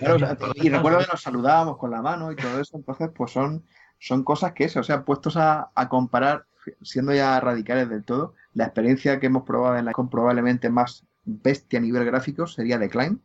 y 0.56 0.70
recuerdo 0.70 1.00
que 1.00 1.08
nos 1.12 1.22
saludábamos 1.22 1.78
con 1.78 1.92
la 1.92 2.02
mano 2.02 2.32
y 2.32 2.36
todo 2.36 2.60
eso. 2.60 2.76
Entonces, 2.76 3.12
pues 3.16 3.32
son, 3.32 3.64
son 4.00 4.24
cosas 4.24 4.54
que 4.54 4.64
eso, 4.64 4.80
o 4.80 4.84
sea, 4.84 5.06
puestos 5.06 5.38
a, 5.38 5.70
a 5.76 5.90
comparar, 5.90 6.46
siendo 6.82 7.14
ya 7.14 7.40
radicales 7.40 7.90
del 7.90 8.04
todo, 8.04 8.36
la 8.54 8.66
experiencia 8.66 9.20
que 9.20 9.28
hemos 9.28 9.44
probado 9.44 9.78
en 9.78 9.86
la 9.86 9.92
con 9.92 10.10
probablemente 10.10 10.70
más 10.70 11.06
bestia 11.26 11.80
a 11.80 11.82
nivel 11.82 12.06
gráfico 12.06 12.48
sería 12.48 12.78
Decline, 12.78 13.20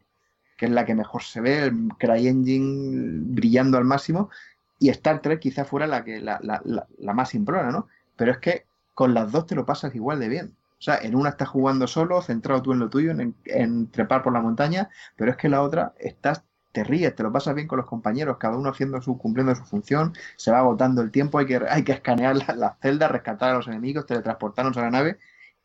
que 0.56 0.66
es 0.66 0.72
la 0.72 0.84
que 0.84 0.94
mejor 0.94 1.22
se 1.22 1.40
ve, 1.40 1.64
el 1.64 1.88
CryEngine 1.98 3.20
brillando 3.32 3.78
al 3.78 3.84
máximo, 3.84 4.30
y 4.78 4.90
Star 4.90 5.20
Trek 5.20 5.40
quizá 5.40 5.64
fuera 5.64 5.86
la, 5.86 6.04
que, 6.04 6.20
la, 6.20 6.40
la, 6.42 7.12
más 7.14 7.34
implora, 7.34 7.70
¿no? 7.70 7.88
Pero 8.16 8.32
es 8.32 8.38
que 8.38 8.66
con 8.94 9.14
las 9.14 9.30
dos 9.32 9.46
te 9.46 9.54
lo 9.54 9.66
pasas 9.66 9.94
igual 9.94 10.20
de 10.20 10.28
bien. 10.28 10.56
O 10.78 10.82
sea, 10.82 10.98
en 10.98 11.16
una 11.16 11.30
estás 11.30 11.48
jugando 11.48 11.88
solo, 11.88 12.22
centrado 12.22 12.62
tú 12.62 12.72
en 12.72 12.78
lo 12.78 12.88
tuyo, 12.88 13.10
en, 13.10 13.34
en, 13.44 13.90
trepar 13.90 14.22
por 14.22 14.32
la 14.32 14.40
montaña, 14.40 14.88
pero 15.16 15.32
es 15.32 15.36
que 15.36 15.48
la 15.48 15.62
otra 15.62 15.94
estás, 15.98 16.44
te 16.78 16.84
ríes, 16.84 17.14
te 17.16 17.24
lo 17.24 17.32
pasas 17.32 17.56
bien 17.56 17.66
con 17.66 17.78
los 17.78 17.86
compañeros, 17.86 18.36
cada 18.38 18.56
uno 18.56 18.70
haciendo 18.70 19.02
su, 19.02 19.18
cumpliendo 19.18 19.52
su 19.56 19.64
función, 19.64 20.12
se 20.36 20.52
va 20.52 20.58
agotando 20.58 21.02
el 21.02 21.10
tiempo, 21.10 21.38
hay 21.38 21.46
que, 21.46 21.60
hay 21.68 21.82
que 21.82 21.90
escanear 21.90 22.36
las 22.36 22.56
la 22.56 22.76
celdas, 22.80 23.10
rescatar 23.10 23.50
a 23.50 23.54
los 23.54 23.66
enemigos, 23.66 24.06
teletransportarnos 24.06 24.76
a 24.76 24.82
la 24.82 24.90
nave 24.90 25.18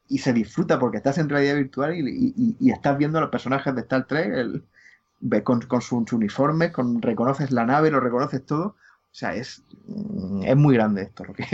y 0.09 0.18
se 0.18 0.34
disfruta 0.34 0.80
porque 0.80 0.97
estás 0.97 1.20
en 1.20 1.30
realidad 1.30 1.55
virtual 1.55 1.93
y, 1.95 2.72
estás 2.72 2.97
viendo 2.97 3.20
a 3.20 3.22
los 3.22 3.30
personajes 3.30 3.76
de 3.76 3.82
Star 3.82 4.07
Trek 4.07 4.34
el, 4.34 4.64
con, 5.43 5.61
con 5.61 5.82
su, 5.82 6.03
uniforme, 6.11 6.72
con, 6.72 6.99
reconoces 6.99 7.51
la 7.51 7.66
nave, 7.66 7.91
lo 7.91 7.99
reconoces 7.99 8.43
todo. 8.43 8.66
O 8.66 9.16
sea, 9.16 9.36
es, 9.36 9.64
mm, 9.86 10.43
es 10.45 10.55
muy 10.55 10.74
grande 10.74 11.03
esto. 11.03 11.26
Lo 11.26 11.34
que 11.34 11.45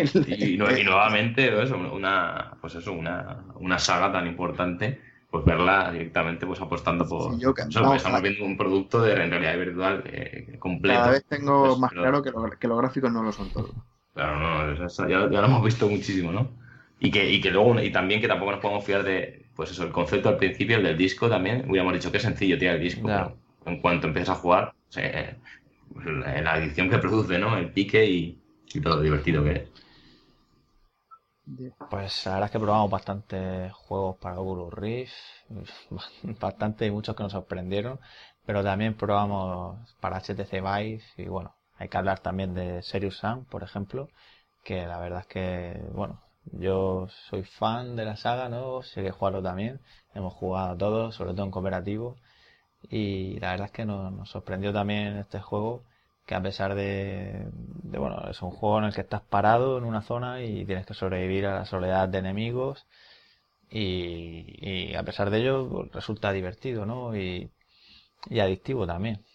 y, 0.45 0.57
nuevamente, 0.86 1.62
eso, 1.62 1.76
una, 1.78 2.53
pues 2.62 2.76
eso, 2.76 2.93
una, 2.93 3.43
una 3.55 3.78
saga 3.78 4.10
tan 4.14 4.26
importante 4.26 5.09
pues 5.30 5.46
verla 5.46 5.92
directamente 5.92 6.46
pues 6.46 6.60
apostando 6.60 7.08
por 7.08 7.38
yo, 7.38 7.54
estamos 7.58 8.22
viendo 8.22 8.46
un 8.46 8.58
producto 8.58 9.02
de 9.02 9.16
realidad 9.16 9.58
virtual 9.58 10.04
eh, 10.08 10.58
completo 10.60 11.00
cada 11.00 11.12
vez 11.12 11.26
tengo 11.26 11.78
más 11.78 11.92
claro 11.92 12.24
que, 12.24 12.32
que, 12.60 12.68
los 12.68 12.78
gráficos 12.80 13.12
no 13.12 13.22
lo 13.22 13.32
son 13.32 13.50
todos 13.52 13.72
claro 14.14 14.40
no 14.40 14.88
ya, 14.88 15.08
ya, 15.08 15.42
lo 15.42 15.46
hemos 15.46 15.64
visto 15.64 15.88
muchísimo 15.88 16.32
no 16.32 16.50
y 17.00 17.12
que, 17.12 17.32
y 17.32 17.40
que 17.40 17.52
luego, 17.52 17.82
y 17.82 17.92
también 17.92 18.20
que 18.20 18.28
tampoco 18.28 18.52
nos 18.52 18.60
podemos 18.60 18.84
fiar 18.84 19.04
de, 19.04 19.46
pues 19.56 19.72
eso, 19.72 19.84
el 19.84 19.92
concepto 19.92 20.30
al 20.30 20.38
principio, 20.38 20.78
el 20.78 20.84
del 20.84 20.98
disco 20.98 21.30
también, 21.30 21.66
hubiéramos 21.70 21.94
dicho 21.94 22.12
que 22.12 22.18
es 22.18 22.24
sencillo 22.24 22.58
tirar 22.58 22.76
el 22.76 22.82
disco, 22.82 23.04
pero 23.06 23.38
en 23.66 23.82
cuanto 23.82 24.08
empiezas 24.08 24.38
a 24.38 24.42
jugar, 24.42 24.74
la 25.96 26.58
edición 26.58 26.90
que 26.90 26.98
produce, 26.98 27.40
¿no? 27.40 27.58
El 27.58 27.72
pique 27.72 28.06
y, 28.06 28.38
todo 28.84 28.98
lo 28.98 29.02
divertido 29.02 29.44
que 29.44 29.52
es. 29.52 29.62
Pues 31.89 32.26
la 32.26 32.34
verdad 32.34 32.45
es 32.47 32.52
que 32.52 32.60
probamos 32.60 32.91
bastantes 32.91 33.74
juegos 33.74 34.18
para 34.18 34.39
Oculus 34.39 34.74
Rift, 34.74 35.14
bastante 36.39 36.86
y 36.86 36.91
muchos 36.91 37.16
que 37.16 37.24
nos 37.24 37.32
sorprendieron, 37.32 38.00
pero 38.45 38.64
también 38.64 38.95
probamos 38.95 39.95
para 40.00 40.20
HTC 40.20 40.62
Vive 40.62 41.02
y 41.18 41.26
bueno, 41.26 41.56
hay 41.78 41.89
que 41.89 41.97
hablar 41.97 42.20
también 42.20 42.54
de 42.54 42.82
Serious 42.84 43.18
Sam, 43.18 43.45
por 43.45 43.64
ejemplo, 43.64 44.10
que 44.64 44.86
la 44.86 45.00
verdad 45.00 45.22
es 45.22 45.28
que, 45.28 45.82
bueno, 45.93 46.22
yo 46.52 47.08
soy 47.30 47.43
fan 47.43 47.95
de 47.95 48.06
la 48.06 48.16
saga, 48.16 48.50
¿no? 48.50 48.82
Sé 48.82 49.04
que 49.04 49.12
jugarlo 49.12 49.41
también. 49.41 49.80
Hemos 50.14 50.34
jugado 50.34 50.76
todos, 50.78 51.16
sobre 51.16 51.34
todo 51.34 51.45
en 51.45 51.52
cooperativo. 51.52 52.18
Y 52.89 53.39
la 53.39 53.52
verdad 53.52 53.68
es 53.68 53.72
que 53.74 53.86
nos, 53.86 54.30
sorprendió 54.30 54.74
también 54.74 55.18
este 55.18 55.39
juego, 55.39 55.84
que 56.30 56.36
a 56.36 56.44
pesar 56.44 56.76
de, 56.76 57.48
bueno, 57.86 58.30
es 58.30 58.40
un 58.44 58.52
juego 58.52 58.78
en 58.78 58.84
el 58.86 58.94
que 58.94 59.02
estás 59.02 59.22
parado 59.22 59.80
en 59.80 59.84
una 59.84 60.04
zona 60.04 60.44
y 60.44 60.64
tienes 60.64 60.86
que 60.86 60.94
sobrevivir 60.94 61.48
a 61.48 61.56
la 61.56 61.66
soledad 61.66 62.08
de 62.08 62.20
enemigos. 62.20 62.86
Y, 63.72 64.94
a 64.94 65.02
pesar 65.02 65.32
de 65.32 65.40
ello, 65.40 65.68
pues, 65.68 65.92
resulta 65.92 66.32
divertido, 66.32 66.86
¿no? 66.86 67.18
Y, 67.18 67.50
y 68.30 68.40
adictivo 68.42 68.86
también. 68.86 69.26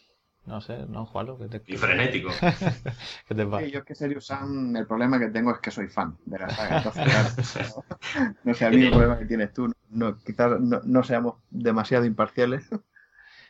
No 0.46 0.60
sé, 0.60 0.86
no, 0.86 1.04
Juanlo. 1.04 1.36
Que 1.36 1.48
te... 1.48 1.62
Y 1.66 1.76
frenético. 1.76 2.30
¿Qué 3.26 3.34
te 3.34 3.44
pasa? 3.44 3.66
yo 3.66 3.80
es 3.80 3.84
que 3.84 3.96
Serious 3.96 4.26
Sam, 4.26 4.76
el 4.76 4.86
problema 4.86 5.18
que 5.18 5.30
tengo 5.30 5.50
es 5.50 5.58
que 5.58 5.72
soy 5.72 5.88
fan 5.88 6.16
de 6.26 6.38
la 6.38 6.48
saga. 6.48 6.76
Entonces, 6.76 7.74
no, 8.44 8.54
sé, 8.54 8.66
el 8.66 8.76
mismo 8.76 8.90
problema 8.92 9.18
que 9.18 9.26
tienes 9.26 9.52
tú. 9.52 9.72
No, 9.90 10.16
quizás 10.18 10.60
no, 10.60 11.02
seamos 11.02 11.38
demasiado 11.50 12.04
imparciales, 12.04 12.68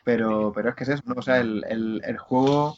pero, 0.03 0.51
pero 0.51 0.69
es 0.69 0.75
que 0.75 0.83
es 0.85 0.89
eso, 0.89 1.03
¿no? 1.05 1.13
O 1.15 1.21
sea, 1.21 1.39
el, 1.39 1.63
el, 1.69 2.01
el 2.03 2.17
juego 2.17 2.75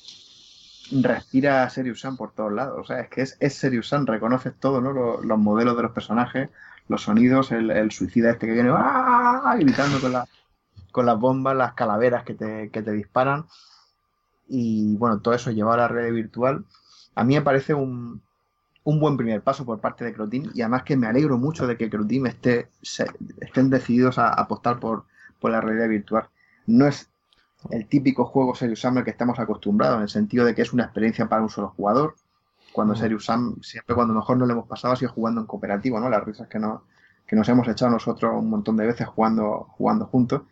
respira 0.92 1.70
Serious 1.70 2.02
Sam 2.02 2.18
por 2.18 2.32
todos 2.34 2.52
lados. 2.52 2.78
O 2.80 2.84
sea, 2.84 3.00
es 3.02 3.10
que 3.10 3.22
es, 3.22 3.38
es 3.40 3.56
Serious 3.56 3.88
Sam, 3.90 4.06
reconoces 4.06 4.54
todo, 4.60 4.82
¿no? 4.82 4.92
Los, 4.94 5.26
los 5.26 5.38
modelos 5.38 5.76
de 5.76 5.84
los 5.84 5.92
personajes, 5.92 6.50
los 6.88 7.04
sonidos, 7.04 7.52
el, 7.52 7.92
suicida 7.92 8.32
este 8.32 8.48
que 8.48 8.54
viene 8.54 8.72
¡ah! 8.74 9.56
gritando 9.60 10.00
con, 10.00 10.14
la, 10.14 10.28
las 10.96 11.20
bombas, 11.20 11.56
las 11.56 11.74
calaveras 11.74 12.24
que 12.24 12.34
te, 12.34 12.70
que 12.70 12.82
te 12.82 12.92
disparan 12.92 13.46
y 14.48 14.96
bueno, 14.96 15.20
todo 15.20 15.34
eso 15.34 15.52
llevado 15.52 15.76
a 15.76 15.78
la 15.78 15.88
red 15.88 16.14
virtual, 16.14 16.66
a 17.16 17.24
mí 17.24 17.36
me 17.36 17.42
parece 17.42 17.74
un, 17.74 18.22
un 18.84 19.00
buen 19.00 19.18
primer 19.18 19.42
paso 19.42 19.66
por 19.66 19.80
parte 19.80 20.06
de 20.06 20.14
Croteam 20.14 20.52
y 20.54 20.62
además 20.62 20.84
que 20.84 20.96
me 20.96 21.08
alegro 21.08 21.38
mucho 21.38 21.68
de 21.68 21.78
que 21.78 21.90
Croteam 21.90 22.28
esté, 22.28 22.70
estén 23.42 23.70
decididos 23.70 24.18
a 24.18 24.30
apostar 24.30 24.80
por, 24.80 25.06
por 25.40 25.52
la 25.52 25.62
realidad 25.62 25.90
virtual. 25.90 26.30
No 26.66 26.88
es 26.88 27.10
el 27.72 27.88
típico 27.88 28.26
juego 28.26 28.56
Serious 28.56 28.82
Sam 28.82 28.98
al 28.98 29.04
que 29.04 29.12
estamos 29.12 29.40
acostumbrados, 29.40 29.98
en 29.98 30.04
el 30.04 30.10
sentido 30.10 30.46
de 30.46 30.56
que 30.56 30.62
es 30.62 30.74
una 30.74 30.84
experiencia 30.84 31.28
para 31.28 31.42
un 31.42 31.50
solo 31.50 31.70
jugador. 31.70 32.16
Cuando 32.72 32.94
mm. 32.94 32.98
Serious 32.98 33.26
Sam, 33.26 33.56
siempre 33.62 33.96
cuando 33.96 34.14
mejor 34.14 34.38
no 34.38 34.46
lo 34.46 34.54
hemos 34.54 34.68
pasado 34.68 34.94
ha 34.94 34.98
sido 34.98 35.12
jugando 35.12 35.42
en 35.42 35.48
cooperativo, 35.48 36.00
¿no? 36.00 36.10
Las 36.10 36.24
risas 36.24 36.48
que, 36.48 36.60
no, 36.60 36.84
que 37.26 37.36
nos 37.36 37.48
hemos 37.50 37.68
echado 37.68 37.92
nosotros 37.92 38.34
un 38.36 38.50
montón 38.50 38.78
de 38.78 38.86
veces 38.86 39.08
jugando, 39.08 39.68
jugando 39.72 40.06
juntos. 40.06 40.44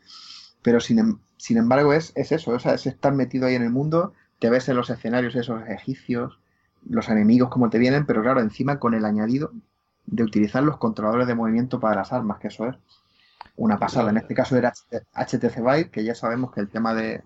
Pero 0.61 0.79
sin, 0.79 0.99
em, 0.99 1.19
sin 1.37 1.57
embargo, 1.57 1.93
es, 1.93 2.11
es 2.15 2.31
eso, 2.31 2.51
o 2.51 2.59
sea, 2.59 2.73
es 2.73 2.87
estar 2.87 3.13
metido 3.13 3.47
ahí 3.47 3.55
en 3.55 3.63
el 3.63 3.69
mundo, 3.69 4.13
te 4.39 4.49
ves 4.49 4.67
en 4.69 4.75
los 4.75 4.89
escenarios 4.89 5.35
esos 5.35 5.61
egipcios, 5.67 6.39
los 6.87 7.09
enemigos 7.09 7.49
como 7.49 7.69
te 7.69 7.79
vienen, 7.79 8.05
pero 8.05 8.21
claro, 8.21 8.41
encima 8.41 8.79
con 8.79 8.93
el 8.93 9.05
añadido 9.05 9.51
de 10.05 10.23
utilizar 10.23 10.63
los 10.63 10.77
controladores 10.77 11.27
de 11.27 11.35
movimiento 11.35 11.79
para 11.79 11.95
las 11.95 12.13
armas, 12.13 12.39
que 12.39 12.47
eso 12.49 12.67
es 12.67 12.75
una 13.55 13.77
pasada. 13.77 14.09
En 14.09 14.17
este 14.17 14.33
caso 14.33 14.57
era 14.57 14.73
HTC 15.13 15.57
Vive, 15.57 15.89
que 15.89 16.03
ya 16.03 16.15
sabemos 16.15 16.51
que 16.51 16.61
el 16.61 16.69
tema 16.69 16.93
de, 16.93 17.23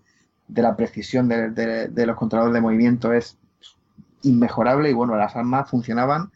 la 0.48 0.76
precisión 0.76 1.28
de, 1.28 1.52
de, 1.52 2.06
los 2.06 2.16
controladores 2.18 2.54
de 2.54 2.62
movimiento 2.62 3.14
es 3.14 3.38
inmejorable 4.24 4.90
y 4.90 4.94
bueno, 4.94 5.16
las 5.16 5.36
armas 5.36 5.70
funcionaban 5.70 6.32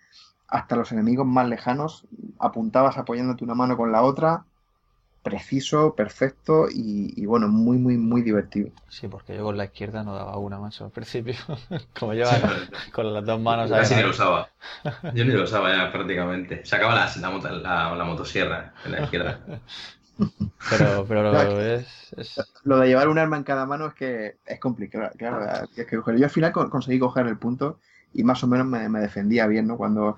hasta 0.48 0.76
los 0.76 0.92
enemigos 0.92 1.26
más 1.26 1.48
lejanos, 1.48 2.06
apuntabas 2.40 2.98
apoyándote 2.98 3.44
una 3.44 3.56
mano 3.56 3.76
con 3.76 3.92
la 3.92 4.04
otra, 4.04 4.46
preciso, 5.24 5.96
perfecto 5.96 6.68
y, 6.70 7.26
bueno, 7.26 7.48
muy, 7.48 7.78
muy, 7.78 7.98
muy 7.98 8.22
divertido. 8.22 8.70
Sí, 8.90 9.08
porque 9.08 9.36
yo 9.36 9.44
con 9.44 9.58
la 9.58 9.66
izquierda 9.66 10.04
no 10.04 10.14
daba 10.14 10.38
una 10.38 10.60
más 10.60 10.80
al 10.82 10.92
principio, 10.92 11.36
como 12.00 12.14
yo 12.14 12.26
con 12.92 13.14
las 13.14 13.26
dos 13.26 13.40
manos. 13.40 13.70
Yo 13.70 13.78
casi 13.78 13.96
ni 13.96 14.04
lo 14.04 14.10
usaba. 14.10 14.50
Yo 15.14 15.26
ni 15.26 15.32
lo 15.32 15.44
usaba 15.44 15.74
ya 15.76 15.92
prácticamente. 15.92 16.66
Sacaba 16.66 16.94
la, 16.94 17.12
la, 17.62 17.96
la, 17.96 18.04
motosierra 18.04 18.74
en 18.86 18.92
la 18.92 19.04
izquierda. 19.04 19.40
Pero, 20.70 21.06
pero 21.08 21.24
lo, 21.24 21.60
es, 21.60 22.14
lo 22.66 22.78
de 22.78 22.88
llevar 22.88 23.08
un 23.08 23.18
arma 23.18 23.36
en 23.36 23.44
cada 23.44 23.66
mano 23.66 23.88
es 23.88 23.94
que 23.96 24.38
es 24.46 24.60
complicado. 24.60 25.10
Claro, 25.18 25.44
es 25.76 25.88
que 25.88 25.96
yo 25.96 26.24
al 26.24 26.30
final 26.30 26.52
conseguí 26.52 27.00
coger 27.00 27.26
el 27.26 27.40
punto 27.40 27.80
y 28.14 28.24
más 28.24 28.44
o 28.44 28.48
menos 28.48 28.68
me, 28.68 28.88
me 28.90 29.00
defendía 29.00 29.48
bien, 29.48 29.66
¿no? 29.66 29.76
Cuando 29.76 30.16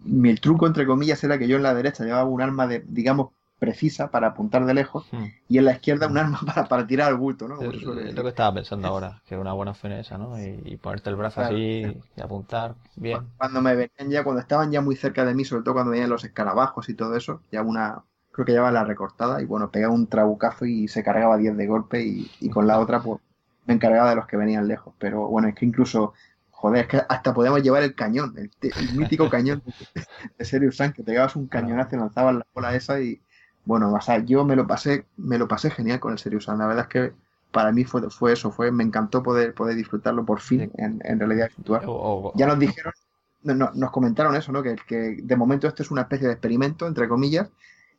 mi 0.00 0.34
truco, 0.34 0.66
entre 0.66 0.84
comillas, 0.84 1.22
era 1.22 1.38
que 1.38 1.46
yo 1.48 1.56
en 1.56 1.62
la 1.62 1.74
derecha 1.74 2.04
llevaba 2.04 2.24
un 2.24 2.42
arma 2.42 2.66
de, 2.66 2.84
digamos, 2.86 3.30
precisa 3.58 4.10
para 4.10 4.28
apuntar 4.28 4.64
de 4.66 4.74
lejos 4.74 5.06
Hmm. 5.10 5.24
y 5.48 5.58
en 5.58 5.64
la 5.64 5.72
izquierda 5.72 6.06
un 6.08 6.18
arma 6.18 6.40
para, 6.46 6.68
para 6.68 6.86
tirar 6.86 7.08
al 7.08 7.16
bulto, 7.16 7.48
¿no? 7.48 7.60
Es 7.62 7.82
lo 7.82 8.22
que 8.22 8.28
estaba 8.28 8.54
pensando 8.54 8.88
ahora, 8.88 9.22
que 9.26 9.36
una 9.36 9.52
buena 9.52 9.72
opción 9.72 9.92
es 9.92 10.06
esa, 10.06 10.18
¿no? 10.18 10.38
Y, 10.40 10.60
y 10.64 10.76
ponerte 10.76 11.10
el 11.10 11.16
brazo 11.16 11.40
Claro. 11.40 11.54
así 11.54 12.02
y 12.16 12.20
apuntar 12.20 12.76
bien. 12.96 13.28
Cuando 13.36 13.60
me 13.60 13.74
venían 13.74 14.10
ya, 14.10 14.24
cuando 14.24 14.40
estaban 14.40 14.70
ya 14.70 14.80
muy 14.80 14.96
cerca 14.96 15.24
de 15.24 15.34
mí, 15.34 15.44
sobre 15.44 15.62
todo 15.62 15.74
cuando 15.74 15.90
venían 15.92 16.10
los 16.10 16.24
escarabajos 16.24 16.88
y 16.88 16.94
todo 16.94 17.16
eso, 17.16 17.42
ya 17.50 17.62
una, 17.62 18.02
creo 18.32 18.46
que 18.46 18.52
llevaba 18.52 18.72
la 18.72 18.84
recortada 18.84 19.42
y 19.42 19.44
bueno, 19.46 19.70
pegaba 19.70 19.94
un 19.94 20.06
trabucazo 20.08 20.64
y 20.66 20.88
se 20.88 21.02
cargaba 21.04 21.36
10 21.36 21.56
de 21.56 21.66
golpe 21.66 22.02
y, 22.02 22.30
y 22.40 22.50
con 22.50 22.66
la 22.66 22.78
otra 22.78 23.02
pues 23.02 23.20
me 23.66 23.74
encargaba 23.74 24.10
de 24.10 24.16
los 24.16 24.26
que 24.26 24.36
venían 24.36 24.66
lejos. 24.68 24.94
Pero 24.98 25.28
bueno, 25.28 25.48
es 25.48 25.54
que 25.54 25.66
incluso, 25.66 26.14
joder, 26.50 26.82
es 26.84 26.88
que 26.88 27.02
hasta 27.08 27.34
podíamos 27.34 27.62
llevar 27.62 27.82
el 27.82 27.94
cañón, 27.94 28.34
el, 28.38 28.50
el 28.74 28.90
mítico 28.90 29.28
cañón 29.28 29.62
de 30.38 30.44
Serious 30.44 30.76
Sam, 30.76 30.92
que 30.92 31.02
te 31.02 31.12
pegabas 31.12 31.36
un 31.36 31.48
cañonazo 31.48 31.96
y 31.96 31.98
lanzabas 31.98 32.36
la 32.36 32.46
bola 32.54 32.74
esa 32.74 33.00
y 33.00 33.20
bueno, 33.66 33.92
o 33.94 34.02
sea, 34.02 34.20
yo 34.24 34.44
me 34.46 34.56
lo 34.56 34.66
pasé, 34.68 35.06
me 35.18 35.38
lo 35.38 35.48
pasé 35.48 35.70
genial 35.70 36.00
con 36.00 36.12
el 36.12 36.18
Serious. 36.20 36.48
La 36.48 36.56
verdad 36.68 36.86
es 36.86 36.88
que 36.88 37.14
para 37.52 37.72
mí 37.72 37.84
fue, 37.84 38.10
fue 38.10 38.34
eso, 38.34 38.52
fue, 38.52 38.72
me 38.72 38.84
encantó 38.84 39.22
poder, 39.24 39.54
poder 39.54 39.76
disfrutarlo 39.76 40.26
por 40.26 40.40
fin 40.40 40.72
en, 40.76 41.00
en 41.04 41.18
realidad 41.20 41.50
virtual. 41.56 41.92
Ya 42.34 42.46
nos 42.46 42.58
dijeron, 42.60 42.94
no- 43.42 43.72
nos 43.74 43.92
comentaron 43.92 44.36
eso, 44.36 44.52
¿no? 44.52 44.62
Que, 44.64 44.76
que 44.88 45.18
de 45.22 45.36
momento 45.36 45.68
esto 45.68 45.82
es 45.84 45.92
una 45.92 46.02
especie 46.02 46.28
de 46.28 46.34
experimento, 46.34 46.88
entre 46.88 47.08
comillas, 47.08 47.50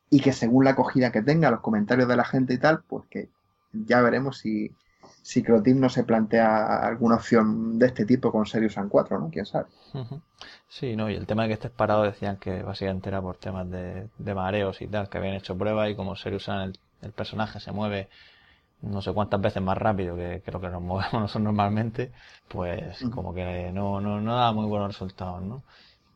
y 0.09 0.21
que 0.21 0.33
según 0.33 0.65
la 0.65 0.71
acogida 0.71 1.11
que 1.11 1.21
tenga, 1.23 1.51
los 1.51 1.61
comentarios 1.61 2.07
de 2.07 2.17
la 2.17 2.25
gente 2.25 2.53
y 2.53 2.59
tal, 2.59 2.83
pues 2.87 3.05
que 3.09 3.29
ya 3.73 4.01
veremos 4.01 4.39
si, 4.39 4.75
si 5.27 5.43
Croteam 5.43 5.81
no 5.81 5.89
se 5.89 6.05
plantea 6.05 6.87
alguna 6.87 7.15
opción 7.15 7.77
de 7.77 7.87
este 7.87 8.05
tipo 8.05 8.31
con 8.31 8.45
Serious 8.45 8.75
Sam 8.75 8.87
4, 8.87 9.19
¿no? 9.19 9.29
Quién 9.29 9.45
sabe. 9.45 9.65
Sí, 10.69 10.95
no, 10.95 11.09
y 11.09 11.15
el 11.15 11.27
tema 11.27 11.43
de 11.43 11.49
que 11.49 11.53
estés 11.55 11.71
parado 11.71 12.03
decían 12.03 12.37
que 12.37 12.63
básicamente 12.63 13.09
era 13.09 13.21
por 13.21 13.35
temas 13.35 13.69
de, 13.69 14.07
de 14.17 14.33
mareos 14.33 14.81
y 14.81 14.87
tal, 14.87 15.09
que 15.09 15.17
habían 15.17 15.33
hecho 15.33 15.57
pruebas 15.57 15.89
y 15.89 15.95
como 15.95 16.15
Serious 16.15 16.45
Sam 16.45 16.61
el, 16.61 16.79
el 17.01 17.11
personaje 17.11 17.59
se 17.59 17.73
mueve 17.73 18.07
no 18.81 19.01
sé 19.01 19.11
cuántas 19.11 19.41
veces 19.41 19.61
más 19.61 19.77
rápido 19.77 20.15
que, 20.15 20.41
que 20.45 20.51
lo 20.51 20.61
que 20.61 20.69
nos 20.69 20.81
movemos 20.89 21.11
nosotros 21.13 21.43
normalmente, 21.43 22.13
pues 22.47 23.03
como 23.13 23.33
que 23.33 23.69
no, 23.73 23.99
no, 23.99 24.21
no 24.21 24.33
da 24.33 24.53
muy 24.53 24.65
buenos 24.65 24.93
resultados, 24.93 25.41
¿no? 25.41 25.61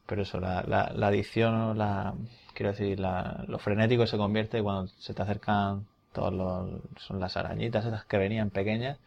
Pero 0.05 0.21
eso, 0.21 0.39
la, 0.39 0.63
la, 0.65 0.89
la 0.95 1.07
adicción, 1.07 1.77
la, 1.77 2.13
quiero 2.53 2.71
decir, 2.71 2.97
la, 2.97 3.43
lo 3.49 3.59
frenético 3.59 4.07
se 4.07 4.17
convierte 4.17 4.63
cuando 4.63 4.87
se 4.87 5.13
te 5.13 5.21
acercan 5.21 5.85
todos 6.13 6.33
los, 6.33 6.81
son 6.97 7.19
las 7.19 7.37
arañitas 7.37 7.85
esas 7.85 8.05
que 8.05 8.17
venían 8.17 8.49
pequeñas 8.49 8.99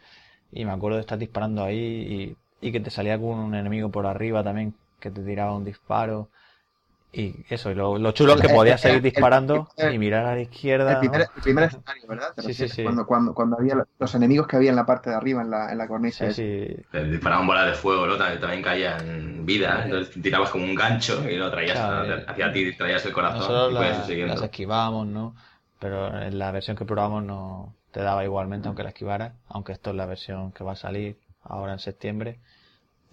y 0.52 0.64
me 0.64 0.72
acuerdo 0.72 0.96
de 0.96 1.02
estar 1.02 1.18
disparando 1.18 1.64
ahí 1.64 2.36
y, 2.60 2.68
y 2.68 2.72
que 2.72 2.80
te 2.80 2.90
salía 2.90 3.18
con 3.18 3.38
un 3.38 3.54
enemigo 3.54 3.90
por 3.90 4.06
arriba 4.06 4.44
también 4.44 4.74
que 5.00 5.10
te 5.10 5.22
tiraba 5.22 5.56
un 5.56 5.64
disparo 5.64 6.30
y 7.12 7.44
eso, 7.48 7.70
y 7.70 7.74
lo, 7.74 7.96
lo 7.98 8.10
chulo 8.12 8.34
es 8.34 8.40
que 8.40 8.48
El- 8.48 8.54
podías 8.54 8.80
el- 8.80 8.88
seguir 8.88 8.98
el- 8.98 9.04
disparando 9.04 9.68
el- 9.78 9.94
y 9.94 9.98
mirar 9.98 10.26
a 10.26 10.34
la 10.34 10.40
izquierda. 10.42 10.92
El 10.92 10.98
primer, 10.98 11.20
¿no? 11.20 11.26
el 11.36 11.42
primer 11.42 11.64
escenario, 11.64 12.02
¿verdad? 12.08 12.34
¿Te 12.34 12.42
Sí, 12.42 12.54
sí, 12.54 12.68
sí. 12.68 12.82
Cuando, 12.82 13.06
cuando, 13.06 13.34
cuando 13.34 13.56
había 13.58 13.74
lo- 13.76 13.86
los 13.98 14.14
enemigos 14.16 14.46
que 14.48 14.56
había 14.56 14.70
en 14.70 14.76
la 14.76 14.84
parte 14.84 15.10
de 15.10 15.16
arriba, 15.16 15.42
en 15.42 15.50
la, 15.50 15.70
en 15.70 15.78
la 15.78 15.86
cornisa. 15.86 16.26
Sí, 16.32 16.32
sí, 16.34 16.76
disparaban 17.10 17.46
bolas 17.46 17.66
de 17.66 17.72
fuego, 17.74 18.06
¿no? 18.06 18.16
También, 18.16 18.40
también 18.40 18.62
caían 18.62 19.46
vida, 19.46 19.82
entonces 19.84 20.20
tirabas 20.22 20.50
como 20.50 20.64
un 20.64 20.74
gancho 20.74 21.28
y 21.28 21.36
lo 21.36 21.50
traías 21.50 21.76
Claro, 21.76 22.12
a- 22.12 22.16
eh. 22.16 22.24
hacia 22.28 22.52
ti, 22.52 22.76
traías 22.76 23.04
el 23.06 23.12
corazón 23.12 23.38
Nosotros 23.38 23.70
y 24.10 24.16
la- 24.16 24.26
las 24.26 24.42
esquivábamos, 24.42 25.06
¿no? 25.06 25.34
Pero 25.84 26.18
en 26.18 26.38
la 26.38 26.50
versión 26.50 26.78
que 26.78 26.86
probamos 26.86 27.22
no 27.24 27.74
te 27.90 28.00
daba 28.00 28.24
igualmente 28.24 28.68
aunque 28.68 28.82
la 28.82 28.88
esquivaras, 28.88 29.34
aunque 29.48 29.72
esto 29.72 29.90
es 29.90 29.96
la 29.96 30.06
versión 30.06 30.50
que 30.50 30.64
va 30.64 30.72
a 30.72 30.76
salir 30.76 31.18
ahora 31.42 31.74
en 31.74 31.78
septiembre, 31.78 32.38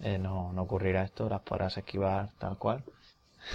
eh, 0.00 0.16
no, 0.16 0.54
no 0.54 0.62
ocurrirá 0.62 1.02
esto, 1.02 1.28
las 1.28 1.42
podrás 1.42 1.76
esquivar 1.76 2.30
tal 2.38 2.56
cual. 2.56 2.82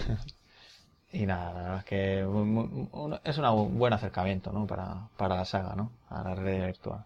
y 1.11 1.25
nada, 1.25 1.51
la 1.51 1.61
verdad 1.63 1.77
es 1.79 1.85
que 1.85 2.19
es 2.19 3.37
un 3.39 3.79
buen 3.79 3.93
acercamiento, 3.93 4.51
¿no? 4.51 4.67
Para, 4.67 5.07
para 5.17 5.37
la 5.37 5.45
saga, 5.45 5.73
¿no? 5.75 5.91
A 6.09 6.23
la 6.23 6.35
realidad 6.35 6.67
virtual. 6.67 7.03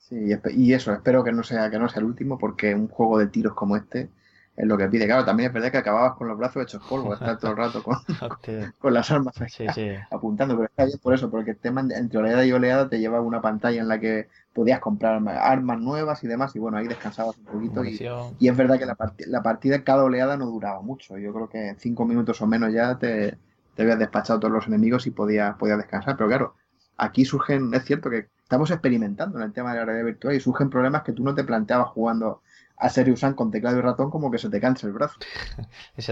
Sí, 0.00 0.16
y 0.54 0.72
eso, 0.74 0.92
espero 0.92 1.24
que 1.24 1.32
no 1.32 1.44
sea 1.44 1.70
que 1.70 1.78
no 1.78 1.88
sea 1.88 2.00
el 2.00 2.06
último, 2.08 2.36
porque 2.36 2.74
un 2.74 2.88
juego 2.88 3.18
de 3.18 3.28
tiros 3.28 3.54
como 3.54 3.78
este 3.78 4.10
es 4.56 4.66
lo 4.66 4.76
que 4.78 4.88
pide. 4.88 5.06
Claro, 5.06 5.24
también 5.24 5.48
es 5.48 5.54
verdad 5.54 5.70
que 5.72 5.78
acababas 5.78 6.14
con 6.16 6.28
los 6.28 6.38
brazos 6.38 6.62
hechos 6.64 6.82
polvo, 6.82 7.14
estar 7.14 7.38
todo 7.38 7.52
el 7.52 7.56
rato 7.56 7.82
con, 7.82 7.96
con 8.78 8.94
las 8.94 9.10
armas 9.10 9.34
Sí, 9.48 9.68
sí. 9.70 9.90
apuntando, 10.10 10.54
pero 10.56 10.66
está 10.66 10.84
bien 10.84 10.98
por 11.02 11.14
eso, 11.14 11.30
porque 11.30 11.52
el 11.52 11.58
tema 11.58 11.80
entre 11.80 12.18
oleada 12.18 12.46
y 12.46 12.52
oleada 12.52 12.88
te 12.88 12.98
llevaba 13.00 13.24
una 13.24 13.40
pantalla 13.42 13.80
en 13.80 13.88
la 13.88 13.98
que 14.00 14.28
podías 14.52 14.80
comprar 14.80 15.14
arma- 15.14 15.38
armas 15.40 15.80
nuevas 15.80 16.22
y 16.24 16.28
demás, 16.28 16.54
y 16.56 16.58
bueno, 16.60 16.78
ahí 16.78 16.86
descansabas 16.88 17.36
un 17.38 17.48
poquito. 17.48 17.84
Y, 17.84 18.04
y 18.38 18.48
es 18.48 18.56
verdad 18.56 18.78
que 18.78 18.86
la, 18.86 18.94
parti- 18.96 19.24
la 19.26 19.42
partida, 19.42 19.82
cada 19.84 20.04
oleada 20.04 20.36
no 20.36 20.46
duraba 20.46 20.80
mucho. 20.82 21.18
Yo 21.18 21.32
creo 21.34 21.48
que 21.48 21.68
en 21.70 21.78
cinco 21.78 22.04
minutos 22.06 22.40
o 22.42 22.46
menos 22.46 22.72
ya 22.72 22.98
te, 22.98 23.38
te 23.74 23.82
habías 23.82 23.98
despachado 23.98 24.38
todos 24.40 24.52
los 24.54 24.66
enemigos 24.66 25.06
y 25.06 25.10
podías, 25.10 25.56
podías 25.56 25.78
descansar. 25.78 26.16
Pero 26.16 26.28
claro, 26.28 26.54
aquí 26.96 27.24
surgen, 27.24 27.72
es 27.74 27.84
cierto 27.84 28.10
que 28.10 28.28
estamos 28.42 28.70
experimentando 28.70 29.38
en 29.38 29.44
el 29.44 29.52
tema 29.52 29.72
de 29.72 29.78
la 29.80 29.84
realidad 29.86 30.06
virtual 30.06 30.34
y 30.34 30.40
surgen 30.40 30.70
problemas 30.70 31.02
que 31.02 31.12
tú 31.12 31.22
no 31.24 31.34
te 31.34 31.44
planteabas 31.44 31.88
jugando 31.88 32.42
a 32.76 32.88
Serious 32.90 33.20
Sam 33.20 33.34
con 33.34 33.50
teclado 33.50 33.78
y 33.78 33.82
ratón 33.82 34.10
como 34.10 34.30
que 34.30 34.38
se 34.38 34.50
te 34.50 34.60
cansa 34.60 34.86
el 34.86 34.92
brazo. 34.92 35.18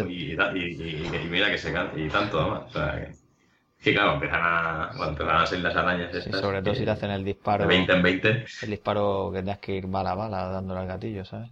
Y, 0.01 0.33
y- 0.33 0.37
y- 0.57 1.17
y 1.17 1.29
mira 1.29 1.51
que 1.51 1.59
se 1.59 1.73
cansa, 1.73 1.99
y 1.99 2.09
tanto 2.11 2.41
además. 2.41 2.65
O 2.69 2.73
sea, 2.73 2.95
que, 2.97 3.15
que 3.83 3.93
claro, 3.95 4.15
empiezan 4.15 4.41
a, 4.43 4.95
cuando 4.97 5.13
empiezan 5.23 5.43
a 5.43 5.47
salir 5.47 5.65
las 5.65 5.77
arañas 5.77 6.11
sí, 6.25 6.33
sobre 6.33 6.63
todo 6.63 6.75
si 6.75 6.85
te 6.85 6.91
hacen 6.91 7.11
el 7.11 7.25
disparo, 7.25 7.65
De 7.65 7.69
20 7.69 7.93
en 7.93 8.03
20. 8.03 8.47
el 8.61 8.71
disparo 8.71 9.31
que 9.33 9.41
tengas 9.41 9.59
que 9.59 9.77
ir 9.77 9.87
bala 9.87 10.13
a 10.13 10.15
bala 10.15 10.49
dándole 10.49 10.81
al 10.81 10.87
gatillo, 10.87 11.25
¿sabes? 11.25 11.51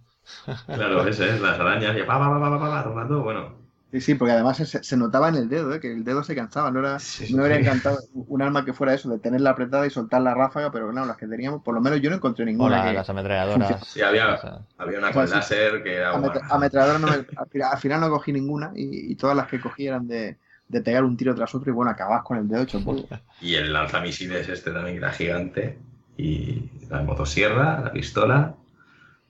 Claro, 0.71 1.07
ese 1.07 1.29
es, 1.35 1.39
las 1.41 1.59
arañas, 1.59 1.95
y 1.97 2.03
pa, 2.03 2.17
pa, 2.19 2.29
pa, 2.29 2.39
pa, 2.39 2.59
pa, 2.59 2.83
pa, 2.83 3.07
pa, 3.07 3.15
bueno. 3.17 3.60
Sí, 3.91 3.99
sí, 3.99 4.15
porque 4.15 4.31
además 4.31 4.55
se, 4.55 4.65
se 4.83 4.95
notaba 4.97 5.27
en 5.27 5.35
el 5.35 5.49
dedo, 5.49 5.73
¿eh? 5.73 5.81
que 5.81 5.91
el 5.91 6.05
dedo 6.05 6.23
se 6.23 6.33
cansaba. 6.33 6.71
No 6.71 6.79
era, 6.79 6.97
Sí, 6.99 7.25
hubiera 7.35 7.55
sí. 7.55 7.61
encantado 7.61 7.99
un 8.13 8.41
arma 8.41 8.63
que 8.63 8.71
fuera 8.73 8.93
eso, 8.93 9.09
de 9.09 9.19
tenerla 9.19 9.49
apretada 9.49 9.85
y 9.85 9.89
soltar 9.89 10.21
la 10.21 10.33
ráfaga, 10.33 10.71
pero 10.71 10.89
claro, 10.89 11.07
las 11.07 11.17
que 11.17 11.27
teníamos, 11.27 11.61
por 11.61 11.75
lo 11.75 11.81
menos 11.81 11.99
yo 12.01 12.09
no 12.09 12.15
encontré 12.15 12.45
ninguna. 12.45 12.77
la- 12.77 12.89
que- 12.91 12.93
las 12.97 13.09
ametralladoras. 13.09 13.85
Sí, 13.87 14.01
había, 14.01 14.33
o 14.33 14.37
sea, 14.37 14.59
había 14.77 14.99
una 14.99 15.11
con 15.11 15.27
sí. 15.27 15.33
láser 15.33 15.83
que 15.83 15.95
era 15.95 16.17
buena. 16.17 16.39
ametralladora 16.49 16.99
no 16.99 17.07
me- 17.07 17.13
al, 17.35 17.47
final, 17.49 17.69
al 17.73 17.79
final 17.79 17.99
no 18.01 18.09
cogí 18.09 18.31
ninguna 18.31 18.71
y, 18.75 19.11
y 19.11 19.15
todas 19.15 19.35
las 19.35 19.47
que 19.47 19.59
cogí 19.59 19.87
eran 19.87 20.07
de, 20.07 20.37
de 20.69 20.81
pegar 20.81 21.03
un 21.03 21.17
tiro 21.17 21.35
tras 21.35 21.53
otro 21.53 21.69
y 21.69 21.73
bueno, 21.75 21.91
acabas 21.91 22.23
con 22.23 22.37
el 22.37 22.47
dedo 22.47 22.61
hecho 22.63 22.81
polvo. 22.81 23.09
Y 23.41 23.55
el 23.55 23.73
lanzamisiles 23.73 24.47
este 24.47 24.71
también 24.71 24.95
que 24.95 25.03
era 25.03 25.11
gigante. 25.11 25.77
Y 26.17 26.69
la 26.89 27.01
motosierra, 27.01 27.81
la 27.81 27.91
pistola. 27.91 28.55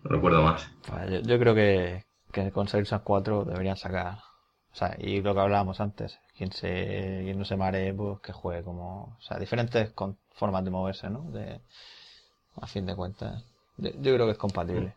No 0.03 0.09
recuerdo 0.11 0.43
más. 0.43 0.69
pues 0.87 1.09
yo, 1.09 1.19
yo 1.21 1.39
creo 1.39 1.55
que, 1.55 2.03
que 2.31 2.51
con 2.51 2.67
Sam 2.67 2.83
4 3.03 3.45
deberían 3.45 3.77
sacar. 3.77 4.19
O 4.73 4.75
sea, 4.75 4.95
y 4.99 5.21
lo 5.21 5.33
que 5.33 5.39
hablábamos 5.41 5.81
antes, 5.81 6.19
quien 6.37 6.51
se, 6.51 7.21
quien 7.23 7.37
no 7.37 7.45
se 7.45 7.57
maree, 7.57 7.93
pues 7.93 8.19
que 8.21 8.31
juegue 8.33 8.63
como, 8.63 9.15
o 9.17 9.21
sea, 9.21 9.37
diferentes 9.37 9.89
con- 9.91 10.17
formas 10.33 10.63
de 10.63 10.71
moverse, 10.71 11.09
¿no? 11.09 11.23
De, 11.31 11.59
a 12.61 12.67
fin 12.67 12.85
de 12.85 12.95
cuentas. 12.95 13.43
Yo, 13.77 13.89
yo 13.91 14.13
creo 14.15 14.25
que 14.25 14.31
es 14.33 14.37
compatible. 14.37 14.93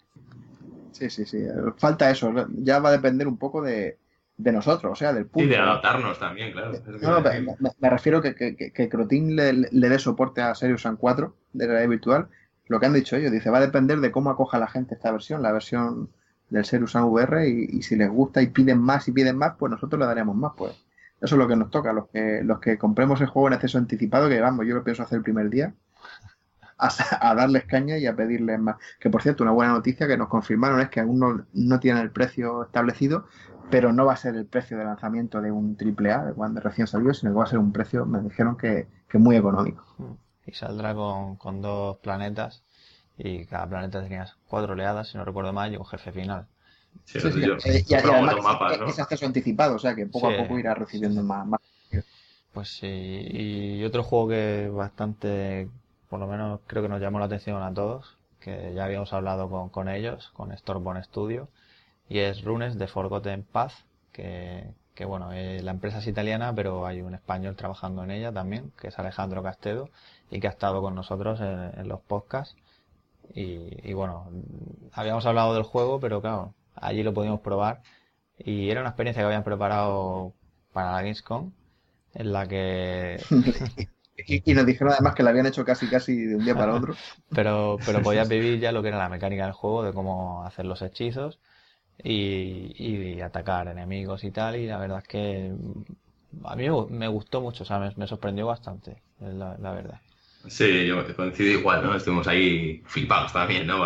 Sí, 0.93 1.11
sí, 1.11 1.25
sí. 1.25 1.39
Falta 1.77 2.11
eso. 2.11 2.33
Ya 2.59 2.79
va 2.79 2.91
a 2.91 2.93
depender 2.93 3.27
un 3.27 3.37
poco 3.37 3.63
de, 3.63 3.99
de 4.37 4.53
nosotros, 4.53 4.93
o 4.93 4.97
sea, 4.97 5.13
del 5.13 5.25
Y 5.25 5.27
público. 5.27 5.51
de 5.55 5.59
adaptarnos 5.59 6.19
también, 6.19 6.53
claro. 6.53 6.73
No, 7.03 7.15
a 7.17 7.21
me, 7.21 7.31
decir. 7.31 7.57
me- 7.59 7.71
me 7.81 7.91
refiero 7.91 8.23
que, 8.23 8.35
que, 8.35 8.55
que, 8.57 8.73
que 8.73 8.89
Crotin 8.89 9.35
le, 9.35 9.53
le 9.53 9.89
dé 9.89 9.99
soporte 9.99 10.41
a 10.41 10.55
Serious 10.55 10.83
Sam 10.83 10.97
4 10.97 11.35
de 11.53 11.67
realidad 11.67 11.89
virtual. 11.89 12.29
Lo 12.69 12.81
que 12.81 12.87
han 12.87 12.93
dicho 12.95 13.17
ellos, 13.17 13.33
dice, 13.33 13.51
va 13.51 13.59
a 13.59 13.61
depender 13.67 13.99
de 14.01 14.11
cómo 14.13 14.31
acoja 14.31 14.59
la 14.59 14.69
gente 14.69 14.95
esta 14.95 15.11
versión, 15.11 15.43
la 15.43 15.53
versión 15.53 16.11
del 16.51 16.65
Serious 16.65 16.93
Sam 16.93 17.07
VR, 17.07 17.49
y, 17.49 17.83
si 17.83 17.97
les 17.97 18.11
gusta 18.11 18.43
y 18.43 18.49
piden 18.49 18.79
más 18.79 19.09
y 19.09 19.13
piden 19.13 19.37
más, 19.37 19.55
pues 19.59 19.71
nosotros 19.71 19.99
le 19.99 20.07
daremos 20.07 20.37
más, 20.37 20.53
pues. 20.57 20.73
Eso 21.21 21.37
es 21.37 21.39
lo 21.39 21.49
que 21.49 21.57
nos 21.57 21.71
toca, 21.71 21.93
los 21.93 22.09
que, 22.09 22.43
los 22.45 22.61
que 22.61 22.77
compremos 22.77 23.21
el 23.21 23.29
juego 23.29 23.49
en 23.49 23.55
acceso 23.55 23.79
anticipado, 23.79 24.29
que 24.29 24.41
vamos, 24.41 24.67
yo 24.67 24.75
lo 24.75 24.85
pienso 24.85 25.03
hacer 25.03 25.19
el 25.19 25.23
primer 25.23 25.49
día, 25.49 25.75
a, 26.79 27.35
darles 27.35 27.65
caña 27.65 27.97
y 27.99 28.07
a 28.07 28.15
pedirles 28.15 28.59
más. 28.59 28.77
Que 29.01 29.11
por 29.11 29.23
cierto, 29.23 29.43
una 29.43 29.53
buena 29.53 29.73
noticia 29.73 30.07
que 30.07 30.19
nos 30.19 30.29
confirmaron 30.29 30.81
es 30.81 30.91
que 30.91 31.01
aún 31.01 31.19
no, 31.19 31.47
no 31.53 31.81
tienen 31.81 32.03
el 32.03 32.11
precio 32.11 32.65
establecido, 32.65 33.27
pero 33.71 33.93
no 33.93 34.05
va 34.05 34.15
a 34.15 34.17
ser 34.17 34.35
el 34.37 34.47
precio 34.47 34.77
de 34.77 34.85
lanzamiento 34.85 35.41
de 35.41 35.51
un 35.51 35.77
AAA 35.81 36.27
de 36.27 36.33
cuando 36.35 36.61
recién 36.61 36.87
salió, 36.87 37.15
sino 37.15 37.33
que 37.33 37.39
va 37.39 37.45
a 37.45 37.49
ser 37.49 37.59
un 37.59 37.73
precio, 37.73 38.05
me 38.07 38.21
dijeron 38.21 38.57
que, 38.57 38.89
muy 39.15 39.37
económico. 39.37 39.85
Y 40.45 40.53
saldrá 40.53 40.93
con 40.95 41.63
dos 41.63 41.99
planetas. 41.99 42.64
Y 43.19 43.47
cada 43.47 43.67
planeta 43.69 44.03
tenías 44.03 44.37
cuatro 44.49 44.73
oleadas, 44.75 45.09
si 45.09 45.17
no 45.19 45.25
recuerdo 45.25 45.53
mal, 45.53 45.73
y 45.73 45.77
un 45.77 45.85
jefe 45.87 46.13
final. 46.13 46.47
Sí, 47.05 47.21
Sí, 47.21 47.33
sí, 47.33 47.41
yo- 47.43 47.55
eh, 47.55 47.61
y, 47.89 47.93
y 47.93 47.97
compramos 47.97 48.15
además 48.15 48.35
dos 48.37 48.45
mapas, 48.45 48.73
es, 48.75 48.81
¿no? 48.81 48.87
es 48.89 48.99
acceso 48.99 49.27
anticipado, 49.27 49.77
o 49.77 49.79
sea 49.79 49.95
que 49.95 50.07
poco 50.07 50.29
Sí. 50.29 50.35
a 50.35 50.37
poco 50.37 50.59
irá 50.59 50.75
recibiendo 50.75 51.23
más. 51.23 51.47
más. 51.47 51.61
Pues 52.53 52.69
sí, 52.77 52.87
y 53.31 53.85
otro 53.85 54.03
juego 54.05 54.29
que 54.29 54.69
bastante, 54.73 55.69
por 56.09 56.21
lo 56.21 56.27
menos 56.27 56.61
creo 56.67 56.83
que 56.83 56.89
nos 56.89 57.01
llamó 57.01 57.19
la 57.19 57.27
atención 57.27 57.63
a 57.63 57.75
todos, 57.75 58.17
que 58.41 58.73
ya 58.75 58.85
habíamos 58.85 59.13
hablado 59.13 59.49
con, 59.51 59.69
con 59.71 59.89
ellos, 59.89 60.31
con 60.35 60.57
Stormborn 60.57 61.03
Studio, 61.05 61.49
y 62.09 62.21
es 62.21 62.45
Runes 62.45 62.79
de 62.79 62.87
Forgotten 62.89 63.45
Path, 63.45 63.73
que, 64.13 64.69
que 64.95 65.05
bueno, 65.07 65.33
eh, 65.33 65.63
la 65.63 65.73
empresa 65.73 65.99
es 65.99 66.07
italiana, 66.09 66.55
pero 66.55 66.87
hay 66.87 67.03
un 67.03 67.15
español 67.15 67.57
trabajando 67.57 68.05
en 68.05 68.11
ella 68.13 68.33
también, 68.33 68.73
que 68.81 68.89
es 68.89 68.99
Alejandro 68.99 69.43
Castedo, 69.43 69.91
y 70.31 70.41
que 70.41 70.49
ha 70.49 70.51
estado 70.51 70.83
con 70.83 70.95
nosotros 70.95 71.41
en, 71.41 71.73
en 71.81 71.89
los 71.89 72.01
podcasts. 72.03 72.57
Y, 73.33 73.89
y 73.89 73.93
bueno, 73.93 74.31
habíamos 74.93 75.27
hablado 75.27 75.55
del 75.55 75.63
juego, 75.63 76.01
pero 76.01 76.21
claro, 76.21 76.55
allí 76.75 77.03
lo 77.03 77.15
pudimos 77.15 77.41
probar, 77.41 77.83
y 78.39 78.71
era 78.71 78.81
una 78.81 78.91
experiencia 78.91 79.23
que 79.23 79.27
habían 79.27 79.45
preparado 79.45 80.35
para 80.73 80.93
la 80.93 81.03
Gamescom, 81.03 81.53
en 82.15 82.33
la 82.33 82.47
que... 82.47 83.21
y, 84.27 84.55
nos 84.55 84.67
dijeron 84.67 84.93
además 84.93 85.15
que 85.15 85.23
la 85.23 85.31
habían 85.31 85.47
hecho 85.47 85.65
casi 85.65 85.89
casi 85.89 86.17
de 86.17 86.37
un 86.37 86.45
día 86.45 86.55
para 86.55 86.75
otro. 86.75 86.95
pero, 87.35 87.79
pero 87.85 88.03
podías 88.03 88.29
vivir 88.29 88.61
ya 88.61 88.73
lo 88.73 88.83
que 88.83 88.89
era 88.89 88.99
la 88.99 89.09
mecánica 89.09 89.45
del 89.45 89.53
juego, 89.53 89.83
de 89.83 89.93
cómo 89.93 90.45
hacer 90.45 90.67
los 90.67 90.83
hechizos 90.83 91.41
y, 92.03 92.75
y 92.77 93.21
atacar 93.21 93.69
enemigos 93.69 94.25
y 94.25 94.31
tal, 94.31 94.57
y 94.57 94.67
la 94.67 94.79
verdad 94.79 94.99
es 94.99 95.09
que 95.09 95.53
a 96.45 96.57
mí 96.57 96.67
me 96.91 97.09
gustó 97.09 97.41
mucho, 97.41 97.63
o 97.63 97.67
sea, 97.67 97.93
me, 97.97 98.07
sorprendió 98.07 98.47
bastante, 98.47 99.03
la, 99.21 99.57
la, 99.59 99.73
verdad. 99.73 100.01
Sí, 100.49 100.87
yo 100.87 101.05
coincido 101.17 101.59
igual, 101.59 101.83
¿no? 101.85 101.95
Estuvimos 101.95 102.29
ahí 102.29 102.83
flipados 102.87 103.33
también, 103.33 103.67
¿no? 103.67 103.85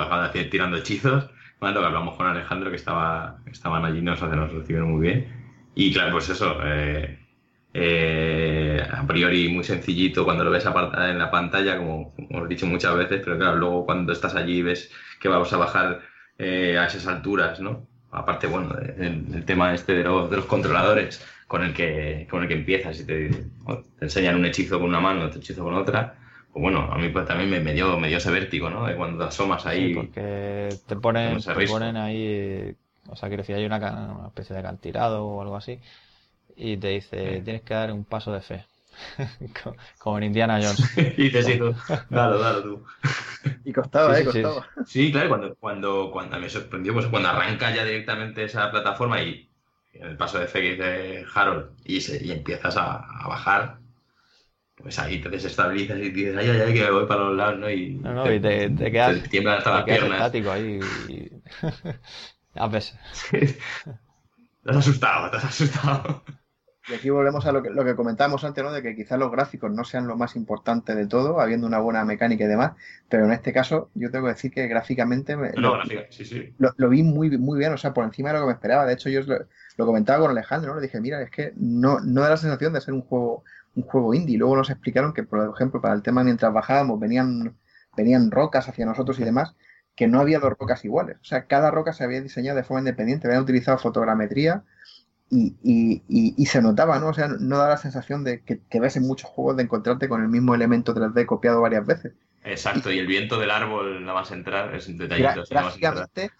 Tirando 0.50 0.76
hechizos. 0.76 1.30
Cuando 1.58 1.84
hablamos 1.84 2.16
con 2.16 2.26
Alejandro, 2.26 2.70
que 2.70 2.76
estaba, 2.76 3.38
estaban 3.46 3.84
allí, 3.84 4.00
nos, 4.00 4.20
nos 4.20 4.52
recibieron 4.52 4.92
muy 4.92 5.08
bien. 5.08 5.28
Y 5.74 5.92
claro, 5.92 6.12
pues 6.12 6.28
eso, 6.28 6.58
eh, 6.64 7.18
eh, 7.74 8.82
a 8.90 9.06
priori 9.06 9.48
muy 9.48 9.62
sencillito 9.64 10.24
cuando 10.24 10.44
lo 10.44 10.50
ves 10.50 10.64
en 10.66 11.18
la 11.18 11.30
pantalla, 11.30 11.78
como, 11.78 12.14
hemos 12.30 12.48
dicho 12.48 12.66
muchas 12.66 12.96
veces, 12.96 13.20
pero 13.24 13.38
claro, 13.38 13.56
luego 13.56 13.86
cuando 13.86 14.12
estás 14.12 14.34
allí 14.34 14.62
ves 14.62 14.90
que 15.20 15.28
vamos 15.28 15.52
a 15.52 15.58
bajar 15.58 16.00
eh, 16.38 16.76
a 16.78 16.86
esas 16.86 17.06
alturas, 17.06 17.60
¿no? 17.60 17.86
Aparte, 18.10 18.46
bueno, 18.46 18.74
el, 18.78 19.44
tema 19.44 19.74
este 19.74 19.94
de 19.94 20.04
los, 20.04 20.30
de 20.30 20.36
los 20.38 20.46
controladores 20.46 21.24
con 21.46 21.62
el 21.62 21.74
que, 21.74 22.26
con 22.30 22.42
el 22.42 22.48
que 22.48 22.54
empiezas 22.54 23.00
y 23.00 23.06
te, 23.06 23.28
te, 23.28 23.44
enseñan 24.00 24.36
un 24.36 24.46
hechizo 24.46 24.78
con 24.78 24.88
una 24.88 25.00
mano, 25.00 25.26
otro 25.26 25.38
hechizo 25.38 25.62
con 25.64 25.74
otra, 25.74 26.14
pues 26.58 26.74
bueno, 26.74 26.92
a 26.92 26.98
mí 26.98 27.08
pues 27.08 27.26
también 27.26 27.62
me, 27.62 27.72
dio, 27.72 27.98
me 27.98 28.08
dio 28.08 28.18
ese 28.18 28.30
vértigo, 28.30 28.68
¿no? 28.68 28.86
De 28.86 28.96
cuando 28.96 29.24
te 29.24 29.28
asomas 29.28 29.64
ahí. 29.64 29.88
Sí, 29.88 29.94
porque 29.94 30.68
te 30.86 30.96
ponen, 30.96 31.40
te 31.40 31.66
ponen 31.66 31.96
ahí, 31.96 32.74
o 33.08 33.16
sea, 33.16 33.28
quiero 33.28 33.42
decir, 33.42 33.54
hay 33.54 33.64
una, 33.64 33.76
una 33.76 34.26
especie 34.26 34.56
de 34.56 34.62
cantirado 34.62 35.24
o 35.24 35.40
algo 35.40 35.56
así, 35.56 35.80
y 36.56 36.76
te 36.76 36.88
dice, 36.88 37.40
tienes 37.44 37.62
que 37.62 37.74
dar 37.74 37.92
un 37.92 38.04
paso 38.04 38.32
de 38.32 38.40
fe. 38.40 38.64
como 39.98 40.18
en 40.18 40.24
Indiana 40.24 40.58
Jones. 40.60 40.92
y 41.16 41.30
te 41.30 41.42
sigo, 41.44 41.72
dalo, 42.10 42.38
dalo 42.40 42.62
tú. 42.62 42.84
y 43.64 43.72
costaba, 43.72 44.18
eh, 44.18 44.24
costaba. 44.24 44.66
Sí, 44.84 45.12
claro, 45.12 45.28
cuando, 45.28 45.54
cuando, 45.54 46.10
cuando 46.10 46.40
me 46.40 46.50
sorprendió, 46.50 46.92
pues 46.92 47.06
cuando 47.06 47.28
arranca 47.28 47.72
ya 47.72 47.84
directamente 47.84 48.42
esa 48.42 48.70
plataforma 48.72 49.22
y 49.22 49.48
el 49.92 50.16
paso 50.16 50.38
de 50.38 50.48
fe 50.48 50.60
que 50.60 50.70
dice 50.72 51.24
Harold 51.32 51.70
y, 51.84 51.98
y 52.26 52.32
empiezas 52.32 52.76
a, 52.76 53.06
bajar, 53.28 53.77
pues 54.82 54.98
ahí 54.98 55.20
te 55.20 55.28
desestabilizas 55.28 55.98
y 55.98 56.10
dices, 56.10 56.36
ay, 56.36 56.50
ay, 56.50 56.60
ay, 56.60 56.74
que 56.74 56.82
me 56.82 56.90
voy 56.90 57.06
para 57.06 57.24
los 57.24 57.36
lados, 57.36 57.58
¿no? 57.58 57.70
Y, 57.70 57.94
no, 57.94 58.12
no, 58.14 58.32
y 58.32 58.40
te, 58.40 58.70
te 58.70 58.92
quedas, 58.92 59.22
te 59.22 59.28
tiemblan 59.28 59.58
hasta 59.58 59.74
las 59.74 59.84
piernas. 59.84 60.12
estático 60.12 60.50
ahí. 60.50 60.80
Y... 61.08 61.30
a 62.54 62.68
veces. 62.68 62.96
Te 63.30 64.70
has 64.70 64.76
asustado, 64.76 65.30
te 65.30 65.36
has 65.38 65.44
asustado. 65.44 66.22
Y 66.90 66.94
aquí 66.94 67.10
volvemos 67.10 67.44
a 67.44 67.52
lo 67.52 67.62
que, 67.62 67.70
lo 67.70 67.84
que 67.84 67.94
comentábamos 67.94 68.44
antes, 68.44 68.64
¿no? 68.64 68.72
De 68.72 68.82
que 68.82 68.96
quizás 68.96 69.18
los 69.18 69.30
gráficos 69.30 69.70
no 69.70 69.84
sean 69.84 70.06
lo 70.06 70.16
más 70.16 70.36
importante 70.36 70.94
de 70.94 71.06
todo, 71.06 71.40
habiendo 71.40 71.66
una 71.66 71.80
buena 71.80 72.04
mecánica 72.04 72.44
y 72.44 72.48
demás, 72.48 72.72
pero 73.08 73.26
en 73.26 73.32
este 73.32 73.52
caso 73.52 73.90
yo 73.94 74.10
tengo 74.10 74.26
que 74.26 74.32
decir 74.32 74.50
que 74.50 74.66
gráficamente 74.68 75.36
no, 75.36 75.50
lo, 75.56 75.72
gráfica, 75.74 76.06
sí, 76.10 76.24
sí. 76.24 76.54
Lo, 76.56 76.88
vi 76.88 77.02
muy, 77.02 77.36
muy 77.36 77.58
bien, 77.58 77.74
o 77.74 77.76
sea, 77.76 77.92
por 77.92 78.04
encima 78.04 78.30
de 78.30 78.36
lo 78.36 78.40
que 78.40 78.46
me 78.46 78.52
esperaba. 78.54 78.86
De 78.86 78.94
hecho, 78.94 79.10
yo 79.10 79.20
lo, 79.22 79.38
lo 79.76 79.86
comentaba 79.86 80.20
con 80.20 80.30
Alejandro, 80.30 80.74
¿no? 80.74 80.80
Le 80.80 80.86
dije, 80.86 81.00
mira, 81.00 81.22
es 81.22 81.30
que 81.30 81.52
no, 81.56 82.00
no 82.00 82.22
da 82.22 82.30
la 82.30 82.36
sensación 82.36 82.72
de 82.72 82.80
ser 82.80 82.94
un 82.94 83.02
juego, 83.02 83.44
un 83.78 83.84
juego 83.84 84.14
indie. 84.14 84.38
Luego 84.38 84.56
nos 84.56 84.70
explicaron 84.70 85.12
que, 85.12 85.22
por 85.22 85.52
ejemplo, 85.54 85.80
para 85.80 85.94
el 85.94 86.02
tema 86.02 86.24
mientras 86.24 86.52
bajábamos 86.52 86.98
venían, 86.98 87.56
venían 87.96 88.30
rocas 88.30 88.68
hacia 88.68 88.86
nosotros 88.86 89.18
y 89.20 89.24
demás, 89.24 89.54
que 89.94 90.06
no 90.06 90.20
había 90.20 90.38
dos 90.38 90.54
rocas 90.58 90.84
iguales. 90.84 91.16
O 91.20 91.24
sea, 91.24 91.46
cada 91.46 91.70
roca 91.70 91.92
se 91.92 92.04
había 92.04 92.20
diseñado 92.20 92.56
de 92.56 92.64
forma 92.64 92.80
independiente, 92.80 93.26
habían 93.26 93.42
utilizado 93.42 93.78
fotogrametría 93.78 94.64
y, 95.30 96.46
se 96.46 96.62
notaba, 96.62 96.98
¿no? 96.98 97.08
O 97.08 97.14
sea, 97.14 97.28
no 97.28 97.58
da 97.58 97.68
la 97.68 97.76
sensación 97.76 98.24
de 98.24 98.42
que, 98.42 98.80
ves 98.80 98.96
en 98.96 99.06
muchos 99.06 99.30
juegos 99.30 99.56
de 99.56 99.64
encontrarte 99.64 100.08
con 100.08 100.22
el 100.22 100.28
mismo 100.28 100.54
elemento 100.54 100.94
3D 100.94 101.26
copiado 101.26 101.60
varias 101.60 101.86
veces. 101.86 102.14
Exacto, 102.44 102.90
y 102.90 102.98
el 102.98 103.06
viento 103.06 103.38
del 103.38 103.50
árbol 103.50 104.00
nada 104.04 104.20
más 104.20 104.30
entrar 104.30 104.74
es 104.74 104.88
un 104.88 104.96
detallito. 104.96 105.44
Gráficamente, 105.50 106.30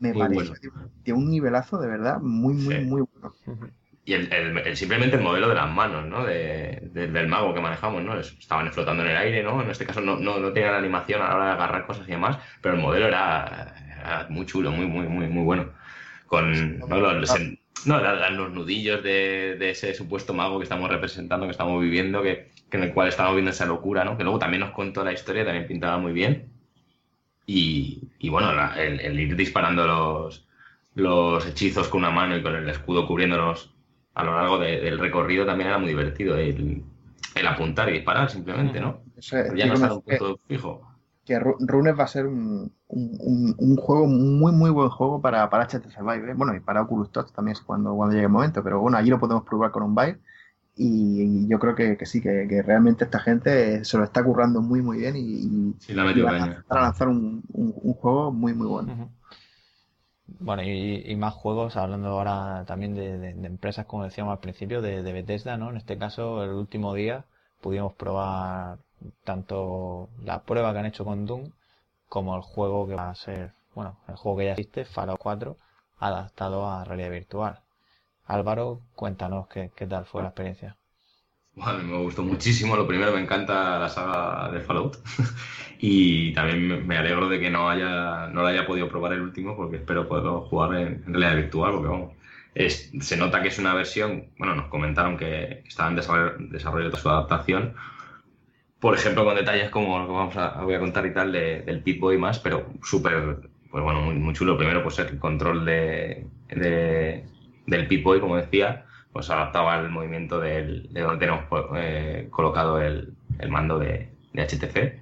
me 0.00 0.14
parece 0.14 0.54
de 1.04 1.12
un 1.12 1.28
nivelazo 1.28 1.78
de 1.78 1.88
verdad 1.88 2.18
muy, 2.20 2.54
muy, 2.54 2.84
muy 2.84 3.02
bueno. 3.02 3.34
Y 4.08 4.14
el, 4.14 4.74
simplemente 4.74 5.16
el 5.16 5.22
modelo 5.22 5.50
de 5.50 5.54
las 5.54 5.70
manos, 5.70 6.06
¿no? 6.06 6.24
del 6.24 7.28
mago 7.28 7.52
que 7.52 7.60
manejamos, 7.60 8.02
¿no? 8.02 8.18
Estaban 8.18 8.72
flotando 8.72 9.02
en 9.02 9.10
el 9.10 9.16
aire, 9.18 9.42
¿no? 9.42 9.60
En 9.60 9.68
este 9.68 9.84
caso 9.84 10.00
no, 10.00 10.16
no, 10.16 10.38
no 10.38 10.50
tenía 10.50 10.70
la 10.70 10.78
animación 10.78 11.20
a 11.20 11.28
la 11.28 11.34
hora 11.34 11.44
de 11.44 11.50
agarrar 11.50 11.86
cosas 11.86 12.08
y 12.08 12.12
demás, 12.12 12.38
pero 12.62 12.76
el 12.76 12.80
modelo 12.80 13.06
era, 13.06 14.26
muy 14.30 14.46
chulo, 14.46 14.72
muy, 14.72 14.86
muy, 14.86 15.06
muy, 15.08 15.26
muy 15.26 15.44
bueno. 15.44 15.72
Con, 16.26 16.78
no, 16.78 18.00
los 18.00 18.50
nudillos 18.50 19.02
de, 19.02 19.58
ese 19.70 19.92
supuesto 19.92 20.32
mago 20.32 20.58
que 20.58 20.62
estamos 20.62 20.88
representando, 20.88 21.44
que 21.44 21.52
estamos 21.52 21.78
viviendo, 21.78 22.22
que, 22.22 22.50
en 22.70 22.84
el 22.84 22.94
cual 22.94 23.08
estamos 23.08 23.34
viendo 23.34 23.50
esa 23.50 23.66
locura, 23.66 24.04
¿no? 24.04 24.16
Que 24.16 24.24
luego 24.24 24.38
también 24.38 24.62
nos 24.62 24.70
contó 24.70 25.04
la 25.04 25.12
historia, 25.12 25.44
también 25.44 25.66
pintaba 25.66 25.98
muy 25.98 26.12
bien. 26.12 26.50
Y, 27.44 28.08
bueno, 28.30 28.50
el, 28.74 29.20
ir 29.20 29.36
disparando 29.36 29.86
los, 29.86 30.48
los 30.94 31.46
hechizos 31.46 31.88
con 31.88 31.98
una 31.98 32.10
mano 32.10 32.38
y 32.38 32.42
con 32.42 32.56
el 32.56 32.66
escudo 32.70 33.06
cubriéndonos 33.06 33.74
a 34.18 34.24
lo 34.24 34.34
largo 34.34 34.58
del 34.58 34.98
recorrido 34.98 35.46
también 35.46 35.68
era 35.68 35.78
muy 35.78 35.88
divertido. 35.88 36.36
El, 36.36 36.84
apuntar 37.46 37.88
y 37.88 37.92
disparar 37.92 38.28
simplemente, 38.28 38.80
¿no? 38.80 39.00
ya 39.54 39.66
no 39.66 39.74
está 39.74 39.94
un 39.94 40.02
punto 40.02 40.40
fijo 40.48 40.88
que 41.28 41.38
Runes 41.38 41.94
va 41.98 42.04
a 42.04 42.08
ser 42.08 42.26
un, 42.26 42.72
juego 43.76 44.06
muy, 44.06 44.50
muy 44.50 44.70
buen 44.70 44.88
juego 44.88 45.20
para, 45.20 45.50
para 45.50 45.66
HT 45.66 45.90
Survive. 45.90 46.30
¿eh? 46.30 46.34
Bueno, 46.34 46.56
y 46.56 46.60
para 46.60 46.80
Oculus 46.80 47.12
Touch 47.12 47.32
también 47.32 47.54
cuando, 47.66 47.94
cuando 47.94 48.14
llegue 48.14 48.24
el 48.24 48.32
momento, 48.32 48.64
pero 48.64 48.80
bueno, 48.80 48.96
allí 48.96 49.10
lo 49.10 49.20
podemos 49.20 49.44
probar 49.44 49.70
con 49.70 49.82
un 49.82 49.94
byte. 49.94 50.18
Y, 50.74 51.46
yo 51.46 51.58
creo 51.58 51.74
que, 51.74 51.98
sí, 52.06 52.22
que, 52.22 52.62
realmente 52.64 53.04
esta 53.04 53.18
gente 53.18 53.84
se 53.84 53.98
lo 53.98 54.04
está 54.04 54.24
currando 54.24 54.62
muy, 54.62 54.80
muy 54.80 54.98
bien 54.98 55.16
y, 55.18 55.74
para 56.66 56.80
lanzar 56.80 57.08
un, 57.08 57.42
juego 58.00 58.32
muy, 58.32 58.54
muy 58.54 58.66
bueno. 58.66 59.10
Bueno, 60.40 60.62
y, 60.62 61.16
más 61.16 61.34
juegos, 61.34 61.76
hablando 61.76 62.08
ahora 62.10 62.64
también 62.66 62.94
de, 62.94 63.30
empresas, 63.46 63.86
como 63.86 64.04
decíamos 64.04 64.32
al 64.32 64.40
principio, 64.40 64.82
de, 64.82 65.02
de 65.02 65.12
Bethesda, 65.12 65.56
¿no? 65.56 65.70
En 65.70 65.76
este 65.78 65.96
caso, 65.98 66.44
el 66.44 66.50
último 66.50 66.94
día 66.94 67.24
pudimos 67.60 67.94
probar 67.94 68.78
tanto 69.24 70.08
la 70.22 70.42
prueba 70.42 70.72
que 70.72 70.78
han 70.78 70.86
hecho 70.86 71.04
con 71.04 71.26
Doom 71.26 71.50
como 72.08 72.36
el 72.36 72.42
juego 72.42 72.86
que 72.86 72.94
va 72.94 73.10
a 73.10 73.14
ser, 73.14 73.52
bueno, 73.74 73.98
el 74.08 74.16
juego 74.16 74.38
que 74.38 74.44
ya 74.46 74.50
existe, 74.52 74.84
Fallout 74.84 75.18
4, 75.20 75.56
adaptado 75.98 76.68
a 76.68 76.84
realidad 76.84 77.10
virtual. 77.10 77.60
Álvaro, 78.24 78.82
cuéntanos 78.94 79.48
qué, 79.48 79.70
tal 79.88 80.04
fue 80.04 80.22
la 80.22 80.28
experiencia. 80.28 80.76
Me 81.58 81.96
gustó 81.98 82.22
muchísimo. 82.22 82.76
Lo 82.76 82.86
primero, 82.86 83.12
me 83.12 83.20
encanta 83.20 83.78
la 83.78 83.88
saga 83.88 84.50
de 84.52 84.60
Fallout. 84.60 84.98
y 85.78 86.32
también 86.32 86.86
me 86.86 86.96
alegro 86.96 87.28
de 87.28 87.40
que 87.40 87.50
no 87.50 87.68
haya 87.68 88.28
no 88.28 88.42
lo 88.42 88.48
haya 88.48 88.66
podido 88.66 88.88
probar 88.88 89.12
el 89.12 89.20
último, 89.22 89.56
porque 89.56 89.76
espero 89.76 90.08
poderlo 90.08 90.42
jugar 90.42 90.74
en, 90.74 91.04
realidad 91.06 91.36
virtual, 91.36 91.72
porque 91.72 91.88
vamos. 91.88 92.12
se 93.00 93.16
nota 93.16 93.42
que 93.42 93.48
es 93.48 93.58
una 93.58 93.74
versión, 93.74 94.30
bueno, 94.38 94.54
nos 94.54 94.66
comentaron 94.66 95.16
que, 95.16 95.62
estaba 95.66 95.90
en 95.90 95.96
desarrollo, 95.96 96.34
desarrollo 96.50 96.90
de 96.90 96.96
su 96.96 97.08
adaptación, 97.08 97.74
por 98.80 98.94
ejemplo, 98.94 99.24
con 99.24 99.34
detalles 99.34 99.70
como 99.70 99.98
lo 99.98 100.06
que 100.06 100.12
vamos 100.12 100.36
a, 100.36 100.62
voy 100.62 100.74
a 100.74 100.80
contar 100.80 101.04
y 101.06 101.12
tal 101.12 101.32
del 101.32 101.82
Pit-Boy 101.82 102.16
más, 102.18 102.38
pero 102.38 102.66
súper, 102.82 103.50
pues 103.70 103.82
bueno, 103.82 104.02
muy, 104.02 104.14
muy, 104.14 104.34
chulo. 104.34 104.56
Primero, 104.56 104.82
pues 104.82 104.98
el 105.00 105.18
control 105.18 105.64
de, 105.64 106.26
del 107.66 107.88
Pit-Boy, 107.88 108.20
como 108.20 108.36
decía, 108.36 108.86
pues 109.12 109.30
adaptaba 109.30 109.74
al 109.74 109.90
movimiento 109.90 110.40
del, 110.40 110.92
de 110.92 111.00
donde 111.00 111.18
tenemos 111.18 111.44
eh, 111.76 112.28
colocado 112.30 112.80
el, 112.80 113.14
mando 113.48 113.78
de, 113.78 114.10
HTC. 114.34 115.00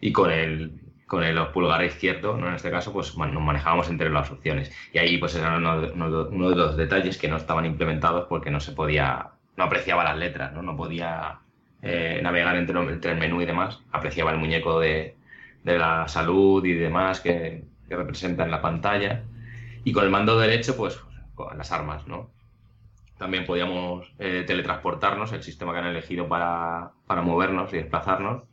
Y 0.00 0.12
con 0.12 0.30
el, 0.30 0.80
con 1.06 1.24
el 1.24 1.38
pulgar 1.48 1.84
izquierdo, 1.84 2.36
¿no? 2.36 2.48
en 2.48 2.54
este 2.54 2.70
caso, 2.70 2.92
pues 2.92 3.16
nos 3.16 3.42
manejábamos 3.42 3.88
entre 3.90 4.10
las 4.10 4.30
opciones. 4.30 4.72
Y 4.92 4.98
ahí 4.98 5.18
pues 5.18 5.34
era 5.34 5.56
uno, 5.56 5.80
uno, 5.92 6.50
de 6.50 6.56
los 6.56 6.76
detalles 6.76 7.18
que 7.18 7.28
no 7.28 7.36
estaban 7.36 7.64
implementados 7.66 8.26
porque 8.28 8.50
no 8.50 8.60
se 8.60 8.72
podía, 8.72 9.30
no 9.56 9.64
apreciaba 9.64 10.04
las 10.04 10.18
letras, 10.18 10.52
no, 10.52 10.62
no 10.62 10.76
podía 10.76 11.40
eh, 11.82 12.20
navegar 12.22 12.56
entre, 12.56 13.10
el 13.12 13.18
menú 13.18 13.40
y 13.40 13.46
demás, 13.46 13.80
apreciaba 13.92 14.32
el 14.32 14.38
muñeco 14.38 14.80
de, 14.80 15.16
la 15.64 16.08
salud 16.08 16.64
y 16.64 16.72
demás 16.72 17.20
que, 17.20 17.64
representa 17.88 18.44
en 18.44 18.50
la 18.50 18.60
pantalla. 18.60 19.24
Y 19.84 19.92
con 19.92 20.04
el 20.04 20.10
mando 20.10 20.38
derecho, 20.38 20.76
pues 20.76 21.00
con 21.34 21.56
las 21.56 21.72
armas, 21.72 22.06
¿no? 22.06 22.30
También 23.18 23.46
podíamos 23.46 24.12
eh, 24.20 24.44
teletransportarnos, 24.46 25.32
el 25.32 25.42
sistema 25.42 25.72
que 25.72 25.80
han 25.80 25.86
elegido 25.86 26.28
para, 26.28 26.92
movernos 27.08 27.72
y 27.72 27.78
desplazarnos. 27.78 28.44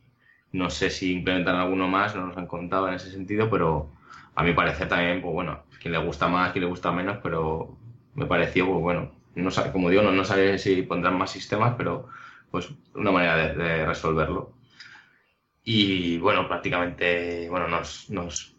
No 0.52 0.70
sé 0.70 0.90
si 0.90 1.12
implementan 1.12 1.56
alguno 1.56 1.86
más, 1.88 2.16
no 2.16 2.26
nos 2.26 2.36
han 2.36 2.46
contado 2.46 2.88
en 2.88 2.94
ese 2.94 3.10
sentido, 3.10 3.48
pero 3.48 3.90
a 4.34 4.42
mi 4.42 4.52
parecer 4.54 4.88
también, 4.88 5.22
pues 5.22 5.32
bueno, 5.32 5.60
quien 5.80 5.92
le 5.92 5.98
gusta 5.98 6.28
más, 6.28 6.52
quien 6.52 6.64
le 6.64 6.70
gusta 6.70 6.90
menos, 6.90 7.18
pero 7.22 7.76
me 8.14 8.26
pareció, 8.26 8.66
pues 8.66 8.80
bueno, 8.80 9.12
no 9.36 9.50
sabe, 9.50 9.70
como 9.70 9.90
digo, 9.90 10.02
no, 10.02 10.12
no 10.12 10.24
sabe 10.24 10.58
si 10.58 10.82
pondrán 10.82 11.16
más 11.16 11.30
sistemas, 11.30 11.74
pero 11.76 12.08
pues 12.50 12.70
una 12.94 13.12
manera 13.12 13.36
de, 13.36 13.86
resolverlo. 13.86 14.52
Y 15.62 16.18
bueno, 16.18 16.48
prácticamente, 16.48 17.48
bueno, 17.50 17.68
nos, 17.68 18.10
nos 18.10 18.56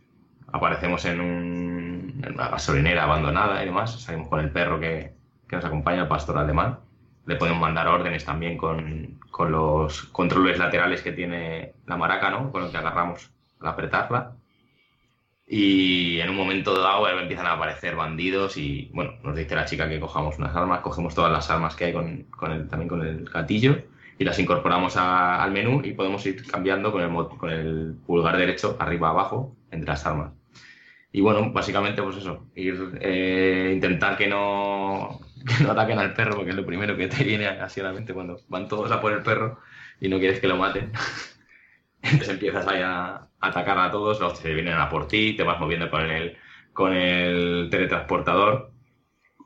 aparecemos 0.48 1.04
en, 1.06 1.20
una 1.20 2.50
gasolinera 2.50 3.04
abandonada 3.04 3.62
y 3.62 3.66
demás, 3.66 4.00
salimos 4.02 4.30
con 4.30 4.40
el 4.40 4.52
perro 4.52 4.80
que, 4.80 5.17
que 5.48 5.56
nos 5.56 5.66
acompaña, 5.66 6.02
el 6.04 6.08
pastor 6.08 6.38
alemán, 6.38 6.80
le 7.26 7.36
podemos 7.36 7.60
mandar 7.60 7.88
órdenes 7.88 8.26
también 8.26 8.58
con, 8.58 9.20
con 9.32 9.52
los 9.52 10.04
controles 10.04 10.58
laterales 10.58 11.02
que 11.02 11.12
tiene 11.12 11.74
la 11.86 11.98
maraca, 11.98 12.30
¿no? 12.30 12.52
Con 12.52 12.64
lo 12.64 12.72
que 12.72 12.78
agarramos 12.78 13.30
al 13.60 13.68
apretarla. 13.68 14.34
Y 15.50 16.20
en 16.20 16.30
un 16.30 16.36
momento 16.36 16.78
dado 16.82 17.08
empiezan 17.08 17.46
a 17.48 17.54
aparecer 17.54 17.96
bandidos 17.96 18.58
y, 18.58 18.90
bueno, 18.94 19.14
nos 19.24 19.36
dice 19.36 19.56
la 19.56 19.66
chica 19.66 19.88
que 19.88 20.00
cojamos 20.00 20.38
unas 20.38 20.54
armas, 20.56 20.82
cogemos 20.82 21.16
todas 21.16 21.32
las 21.32 21.50
armas 21.50 21.76
que 21.76 21.86
hay 21.86 21.94
con, 21.94 22.24
con 22.24 22.52
el, 22.52 22.68
también 22.68 22.90
con 22.90 23.02
el 23.06 23.24
gatillo 23.26 23.78
y 24.20 24.26
las 24.26 24.40
incorporamos 24.40 24.98
a- 24.98 25.42
al 25.42 25.52
menú 25.52 25.82
y 25.86 25.94
podemos 25.94 26.26
ir 26.26 26.46
cambiando 26.48 26.92
con 26.92 27.02
el, 27.02 27.10
con 27.38 27.50
el 27.50 27.96
pulgar 28.06 28.36
derecho 28.38 28.76
arriba 28.80 29.10
abajo 29.10 29.56
entre 29.72 29.88
las 29.90 30.06
armas. 30.06 30.34
Y 31.14 31.22
bueno, 31.22 31.52
básicamente 31.52 32.02
pues 32.04 32.18
eso, 32.18 32.46
ir 32.56 32.98
eh, 33.02 33.72
intentar 33.74 34.18
que 34.18 34.28
no, 34.28 35.20
que 35.58 35.64
no 35.64 35.72
ataquen 35.72 36.00
al 36.00 36.14
perro, 36.14 36.36
porque 36.36 36.52
es 36.52 36.56
lo 36.56 36.66
primero 36.66 36.96
que 36.96 37.08
te 37.08 37.24
viene 37.24 37.48
así 37.48 37.82
a 37.82 37.86
la 37.86 37.94
mente 37.94 38.14
cuando 38.14 38.40
van 38.48 38.68
todos 38.68 38.92
a 38.92 39.02
por 39.02 39.14
el 39.14 39.24
perro 39.24 39.60
y 40.00 40.10
no 40.10 40.20
quieres 40.20 40.40
que 40.40 40.48
lo 40.48 40.58
maten. 40.58 40.92
Entonces 42.02 42.30
empiezas 42.30 42.68
ahí 42.68 42.82
a 42.84 43.28
atacar 43.40 43.78
a 43.80 43.92
todos, 43.92 44.20
los 44.20 44.40
que 44.40 44.54
vienen 44.54 44.76
a 44.76 44.90
por 44.90 45.08
ti, 45.08 45.36
te 45.36 45.44
vas 45.44 45.60
moviendo 45.60 45.90
con 45.90 46.02
el, 46.02 46.38
con 46.74 46.94
el 46.94 47.68
teletransportador. 47.70 48.72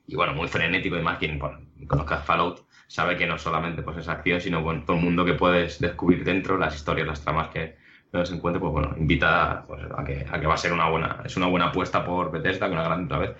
Y 0.07 0.15
bueno, 0.15 0.33
muy 0.33 0.47
frenético 0.47 0.97
y 0.97 1.01
más 1.01 1.17
quien 1.17 1.39
bueno, 1.39 1.59
conozca 1.87 2.17
Fallout 2.17 2.65
sabe 2.91 3.15
que 3.15 3.25
no 3.25 3.37
solamente 3.37 3.83
pues, 3.83 3.97
es 3.97 4.09
acción, 4.09 4.41
sino 4.41 4.61
con 4.65 4.85
todo 4.85 4.97
el 4.97 5.03
mundo 5.03 5.23
que 5.23 5.33
puedes 5.33 5.79
descubrir 5.79 6.25
dentro, 6.25 6.57
las 6.57 6.75
historias, 6.75 7.07
las 7.07 7.21
tramas 7.21 7.47
que 7.47 7.77
no 8.11 8.25
se 8.25 8.35
encuentre, 8.35 8.59
pues 8.59 8.73
bueno, 8.73 8.93
invita 8.97 9.63
pues, 9.65 9.81
a, 9.97 10.03
que, 10.03 10.27
a 10.29 10.39
que 10.41 10.45
va 10.45 10.55
a 10.55 10.57
ser 10.57 10.73
una 10.73 10.89
buena, 10.89 11.21
es 11.23 11.37
una 11.37 11.47
buena 11.47 11.67
apuesta 11.67 12.03
por 12.03 12.31
Bethesda, 12.31 12.67
que 12.67 12.73
una 12.73 12.83
gran 12.83 13.05
otra 13.05 13.19
vez. 13.19 13.37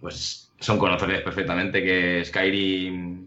Pues 0.00 0.43
son 0.64 0.78
conocedores 0.78 1.20
perfectamente 1.20 1.82
que 1.82 2.24
Skyrim, 2.24 3.26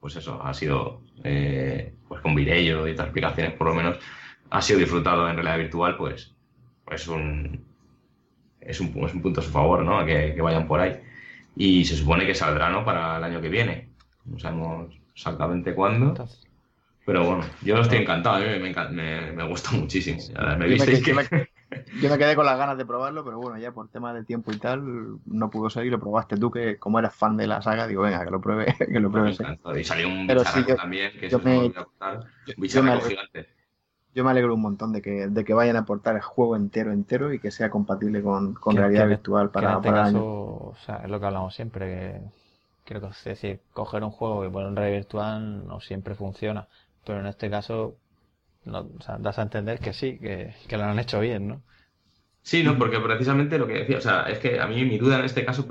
pues 0.00 0.16
eso, 0.16 0.42
ha 0.42 0.52
sido, 0.52 1.02
eh, 1.22 1.94
pues 2.08 2.20
con 2.20 2.34
Virello 2.34 2.88
y 2.88 2.92
otras 2.92 3.10
aplicaciones 3.10 3.52
por 3.52 3.68
lo 3.68 3.74
menos, 3.74 3.98
ha 4.50 4.60
sido 4.60 4.80
disfrutado 4.80 5.28
en 5.28 5.36
realidad 5.36 5.58
virtual, 5.58 5.96
pues, 5.96 6.34
pues 6.84 7.06
un, 7.06 7.64
es, 8.60 8.80
un, 8.80 9.04
es 9.04 9.14
un 9.14 9.22
punto 9.22 9.40
a 9.40 9.44
su 9.44 9.50
favor, 9.50 9.84
¿no? 9.84 10.04
Que, 10.04 10.34
que 10.34 10.42
vayan 10.42 10.66
por 10.66 10.80
ahí. 10.80 11.00
Y 11.54 11.84
se 11.84 11.96
supone 11.96 12.26
que 12.26 12.34
saldrá, 12.34 12.70
¿no? 12.70 12.84
Para 12.84 13.18
el 13.18 13.24
año 13.24 13.40
que 13.40 13.48
viene. 13.48 13.90
No 14.24 14.38
sabemos 14.40 14.92
exactamente 15.14 15.74
cuándo. 15.74 16.28
Pero 17.06 17.24
bueno, 17.24 17.44
yo 17.62 17.78
estoy 17.78 17.98
encantado, 17.98 18.36
a 18.36 18.40
mí 18.40 18.46
me, 18.58 18.74
me, 18.90 19.32
me 19.32 19.44
gusta 19.44 19.70
muchísimo. 19.72 20.18
Ya 20.34 20.56
me 20.56 20.66
visteis 20.66 21.04
que... 21.04 21.48
Yo 22.02 22.08
me 22.10 22.16
quedé 22.18 22.34
con 22.34 22.46
las 22.46 22.56
ganas 22.56 22.78
de 22.78 22.86
probarlo, 22.86 23.24
pero 23.24 23.38
bueno, 23.38 23.58
ya 23.58 23.72
por 23.72 23.88
tema 23.88 24.14
de 24.14 24.24
tiempo 24.24 24.50
y 24.52 24.58
tal, 24.58 25.18
no 25.26 25.50
pudo 25.50 25.68
ser 25.70 25.84
y 25.86 25.90
lo 25.90 26.00
probaste 26.00 26.36
tú, 26.36 26.50
que 26.50 26.78
como 26.78 26.98
eres 26.98 27.14
fan 27.14 27.36
de 27.36 27.46
la 27.46 27.60
saga, 27.60 27.86
digo, 27.86 28.02
venga, 28.02 28.24
que 28.24 28.30
lo 28.30 28.40
pruebe, 28.40 28.66
que 28.78 29.00
lo 29.00 29.10
pruebe. 29.10 29.36
Y 29.78 29.84
salió 29.84 30.08
un 30.08 30.26
Pero 30.26 30.44
sí, 30.44 30.64
yo- 30.66 30.76
también, 30.76 31.12
que 31.12 31.28
yo 31.28 31.38
eso 31.38 31.40
me- 31.40 31.72
contar. 31.72 32.20
Yo, 32.46 32.54
Un 32.56 32.66
yo 32.68 32.82
me 32.82 32.90
alegro, 32.92 33.08
gigante. 33.10 33.46
yo 34.14 34.24
me 34.24 34.30
alegro 34.30 34.54
un 34.54 34.62
montón 34.62 34.92
de 34.92 35.02
que, 35.02 35.28
de 35.28 35.44
que 35.44 35.52
vayan 35.52 35.76
a 35.76 35.80
aportar 35.80 36.14
el 36.16 36.22
juego 36.22 36.56
entero, 36.56 36.90
entero 36.92 37.32
y 37.34 37.38
que 37.38 37.50
sea 37.50 37.68
compatible 37.70 38.22
con, 38.22 38.54
con 38.54 38.74
Que- 38.74 38.80
realidad 38.80 39.02
que- 39.02 39.08
virtual 39.08 39.48
que 39.48 39.52
para, 39.52 39.70
en 39.72 39.76
este 39.76 39.88
para 39.90 40.02
caso, 40.04 40.24
o 40.24 40.74
sea, 40.86 40.96
es 41.04 41.10
lo 41.10 41.20
que 41.20 41.26
hablamos 41.26 41.54
siempre, 41.54 41.86
que 41.86 42.20
creo 42.86 43.00
que 43.02 43.08
es 43.08 43.24
decir, 43.24 43.60
coger 43.74 44.02
un 44.04 44.10
juego 44.10 44.46
y 44.46 44.48
poner 44.48 44.68
un 44.70 44.76
realidad 44.76 44.96
virtual 45.00 45.66
no 45.66 45.80
siempre 45.80 46.14
funciona, 46.14 46.66
pero 47.04 47.20
en 47.20 47.26
este 47.26 47.50
caso 47.50 47.96
no, 48.68 48.90
o 48.98 49.02
sea, 49.02 49.18
das 49.18 49.38
a 49.38 49.42
entender 49.42 49.78
que 49.78 49.92
sí, 49.92 50.18
que, 50.18 50.76
lo 50.76 50.84
han 50.84 50.98
hecho 50.98 51.20
bien, 51.20 51.48
¿no? 51.48 51.62
Sí, 52.42 52.62
no, 52.62 52.78
porque 52.78 52.98
precisamente 53.00 53.58
lo 53.58 53.66
que 53.66 53.74
decía, 53.74 53.98
o 53.98 54.00
sea, 54.00 54.22
es 54.22 54.38
que 54.38 54.60
a 54.60 54.66
mí 54.66 54.84
mi 54.84 54.98
duda 54.98 55.18
en 55.18 55.24
este 55.24 55.44
caso 55.44 55.66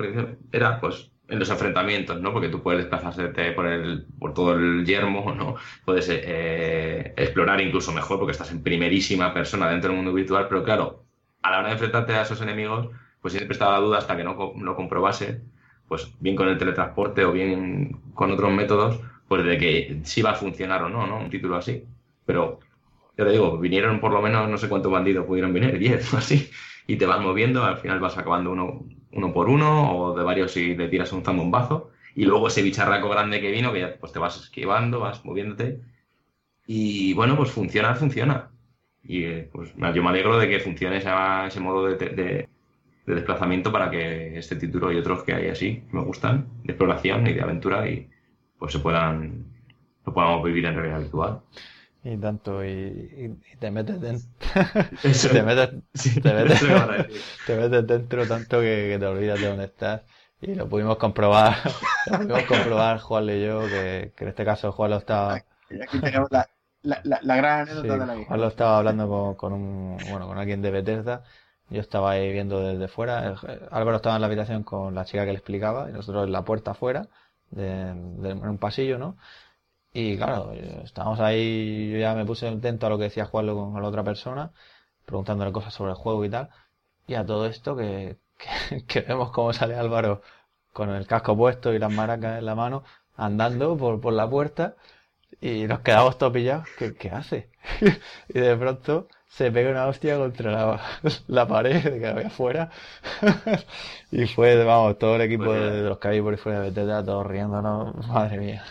era, 0.52 0.80
pues, 0.80 1.10
en 1.28 1.38
los 1.38 1.50
enfrentamientos, 1.50 2.20
¿no? 2.20 2.32
Porque 2.32 2.48
tú 2.48 2.62
puedes 2.62 2.82
desplazarte 2.82 3.52
por 3.52 3.66
el, 3.66 4.06
por 4.18 4.32
todo 4.34 4.54
el 4.54 4.84
yermo, 4.84 5.34
¿no? 5.34 5.56
Puedes 5.84 6.08
eh, 6.10 7.12
explorar 7.16 7.60
incluso 7.60 7.92
mejor 7.92 8.18
porque 8.18 8.32
estás 8.32 8.50
en 8.50 8.62
primerísima 8.62 9.34
persona 9.34 9.68
dentro 9.70 9.90
del 9.90 9.96
mundo 9.96 10.12
virtual, 10.12 10.46
pero 10.48 10.64
claro, 10.64 11.04
a 11.42 11.50
la 11.50 11.58
hora 11.58 11.68
de 11.68 11.74
enfrentarte 11.74 12.14
a 12.14 12.22
esos 12.22 12.40
enemigos, 12.40 12.88
pues 13.20 13.32
siempre 13.32 13.52
estaba 13.52 13.72
la 13.72 13.84
duda 13.84 13.98
hasta 13.98 14.16
que 14.16 14.24
no 14.24 14.54
lo 14.56 14.76
comprobase, 14.76 15.42
pues 15.88 16.12
bien 16.20 16.36
con 16.36 16.48
el 16.48 16.58
teletransporte 16.58 17.24
o 17.24 17.32
bien 17.32 18.00
con 18.14 18.30
otros 18.30 18.52
métodos, 18.52 19.00
pues 19.28 19.44
de 19.44 19.58
que 19.58 20.00
si 20.04 20.22
va 20.22 20.30
a 20.30 20.34
funcionar 20.34 20.82
o 20.82 20.88
no, 20.88 21.06
¿no? 21.06 21.18
Un 21.18 21.30
título 21.30 21.56
así. 21.56 21.84
Pero 22.24 22.60
ya 23.18 23.24
te 23.24 23.30
digo, 23.32 23.58
vinieron 23.58 24.00
por 24.00 24.12
lo 24.12 24.22
menos, 24.22 24.48
no 24.48 24.58
sé 24.58 24.68
cuántos 24.68 24.92
bandidos 24.92 25.26
pudieron 25.26 25.52
venir, 25.52 25.78
10 25.80 26.12
o 26.14 26.18
así, 26.18 26.50
y 26.86 26.96
te 26.96 27.06
vas 27.06 27.20
moviendo, 27.20 27.64
al 27.64 27.78
final 27.78 28.00
vas 28.00 28.18
acabando 28.18 28.52
uno, 28.52 28.86
uno 29.12 29.32
por 29.34 29.48
uno, 29.50 29.98
o 29.98 30.16
de 30.16 30.24
varios 30.24 30.52
si 30.52 30.74
le 30.76 30.88
tiras 30.88 31.12
un 31.12 31.24
zambombazo, 31.24 31.90
y 32.14 32.24
luego 32.24 32.48
ese 32.48 32.62
bicharraco 32.62 33.08
grande 33.10 33.40
que 33.40 33.50
vino, 33.50 33.72
que 33.72 33.80
ya 33.80 33.96
pues 34.00 34.12
te 34.12 34.18
vas 34.20 34.36
esquivando, 34.40 35.00
vas 35.00 35.24
moviéndote, 35.24 35.80
y 36.66 37.14
bueno, 37.14 37.36
pues 37.36 37.50
funciona, 37.50 37.94
funciona. 37.94 38.50
Y 39.02 39.24
eh, 39.24 39.48
pues 39.52 39.74
yo 39.76 40.02
me 40.02 40.08
alegro 40.08 40.38
de 40.38 40.48
que 40.48 40.60
funcione 40.60 40.98
esa- 40.98 41.46
ese 41.46 41.60
modo 41.60 41.86
de, 41.86 41.96
de- 41.96 42.48
de 43.06 43.14
desplazamiento 43.14 43.72
para 43.72 43.90
que 43.90 44.38
este 44.38 44.56
título 44.56 44.92
y 44.92 44.98
otros 44.98 45.24
que 45.24 45.32
hay 45.34 45.48
así 45.48 45.84
me 45.92 46.02
gustan, 46.02 46.48
de 46.64 46.72
exploración 46.74 47.26
y 47.26 47.34
de 47.34 47.42
aventura, 47.42 47.88
y 47.90 48.08
pues 48.58 48.72
se 48.72 48.80
puedan, 48.80 49.46
lo 50.06 50.14
podamos 50.14 50.44
vivir 50.44 50.66
en 50.66 50.74
realidad 50.76 51.00
virtual. 51.00 51.40
Y 52.12 52.16
tanto, 52.18 52.64
y, 52.64 52.68
y- 52.70 53.52
y 53.52 53.56
te 53.58 53.70
metes 53.70 54.00
dentro, 54.00 54.28
Eso- 55.02 55.28
te 55.32 55.42
metes, 55.42 55.70
Sí, 55.94 56.20
te 56.20 56.32
metes- 56.34 56.60
te 57.44 57.56
dentro 57.82 58.26
tanto 58.26 58.60
que, 58.60 58.88
que 58.92 58.98
te 58.98 59.06
olvidas 59.06 59.40
de 59.40 59.46
dónde 59.48 59.64
estás. 59.64 60.02
Y 60.40 60.54
lo 60.54 60.68
pudimos 60.68 60.96
comprobar, 60.98 61.56
lo 62.06 62.16
pudimos 62.16 62.44
comprobar 62.46 62.98
Juan 63.00 63.28
y 63.30 63.42
yo, 63.44 63.68
que, 63.68 64.12
que 64.16 64.24
en 64.24 64.28
este 64.30 64.44
caso 64.44 64.72
Juan 64.72 64.90
lo 64.90 64.96
estaba, 64.98 65.44
Y 65.70 65.80
aquí 65.82 66.00
tenemos 66.00 66.28
la, 66.30 66.48
la, 66.82 67.00
la, 67.04 67.20
la 67.22 67.36
gran 67.36 67.60
Sí, 67.64 67.70
anécdota 67.70 67.98
de 67.98 68.06
la 68.06 68.14
vida. 68.14 68.26
Juan 68.26 68.40
lo 68.40 68.46
estaba 68.48 68.78
hablando 68.78 69.08
con, 69.08 69.34
con 69.34 69.52
un, 69.52 70.04
bueno, 70.08 70.26
con 70.26 70.38
alguien 70.38 70.62
de 70.62 70.70
Bethesda. 70.70 71.22
Yo 71.70 71.80
estaba 71.80 72.12
ahí 72.12 72.32
viendo 72.32 72.60
desde 72.60 72.88
fuera. 72.88 73.36
Álvaro 73.70 73.96
estaba 73.96 74.16
en 74.16 74.22
la 74.22 74.26
habitación 74.26 74.62
con 74.64 74.94
la 74.94 75.04
chica 75.04 75.24
que 75.26 75.32
le 75.32 75.38
explicaba 75.38 75.88
y 75.90 75.92
nosotros 75.92 76.24
en 76.26 76.32
la 76.32 76.44
puerta 76.44 76.70
afuera, 76.72 77.08
de, 77.50 77.64
de- 77.94 78.30
en 78.30 78.48
un 78.48 78.58
pasillo, 78.58 78.98
¿no? 78.98 79.18
Y 79.92 80.16
claro, 80.16 80.52
eh, 80.52 80.82
estábamos 80.84 81.20
ahí, 81.20 81.90
yo 81.92 81.98
ya 81.98 82.14
me 82.14 82.24
puse 82.24 82.48
atento 82.48 82.86
a 82.86 82.90
lo 82.90 82.98
que 82.98 83.04
decía 83.04 83.26
Juan 83.26 83.46
con, 83.48 83.82
la 83.82 83.88
otra 83.88 84.04
persona, 84.04 84.52
preguntándole 85.04 85.52
cosas 85.52 85.74
sobre 85.74 85.92
el 85.92 85.96
juego 85.96 86.24
y 86.24 86.30
tal. 86.30 86.50
Y 87.06 87.14
a 87.14 87.26
todo 87.26 87.46
esto 87.46 87.76
que, 87.76 88.18
que, 88.70 88.84
que 88.86 89.00
vemos 89.02 89.30
cómo 89.30 89.52
sale 89.52 89.74
Álvaro 89.76 90.22
con 90.72 90.90
el 90.90 91.06
casco 91.06 91.36
puesto 91.36 91.72
y 91.74 91.78
las 91.78 91.92
maracas 91.92 92.38
en 92.38 92.46
la 92.46 92.54
mano, 92.54 92.84
andando 93.16 93.76
por, 93.76 94.00
por 94.00 94.12
la 94.12 94.28
puerta. 94.28 94.76
Y 95.40 95.66
nos 95.66 95.80
quedamos 95.80 96.18
todos 96.18 96.32
pillados. 96.32 96.68
¿Qué, 96.78 96.94
qué 96.94 97.10
hace? 97.10 97.50
y 98.28 98.38
de 98.38 98.56
pronto 98.56 99.08
se 99.28 99.52
pega 99.52 99.70
una 99.70 99.86
hostia 99.86 100.16
contra 100.16 100.52
la, 100.52 100.80
la 101.28 101.46
pared 101.46 101.82
que 101.82 102.06
había 102.06 102.28
afuera. 102.28 102.70
y 104.10 104.26
fue, 104.26 104.62
vamos, 104.64 104.98
todo 104.98 105.16
el 105.16 105.22
equipo 105.22 105.52
de, 105.52 105.82
los 105.82 105.98
que 105.98 106.08
había 106.08 106.22
por 106.22 106.34
ahí 106.34 106.38
fuera 106.38 106.60
de 106.60 106.70
Bethesda, 106.70 107.04
todos 107.04 107.26
riéndonos. 107.26 108.06
Madre 108.08 108.38
mía. 108.38 108.64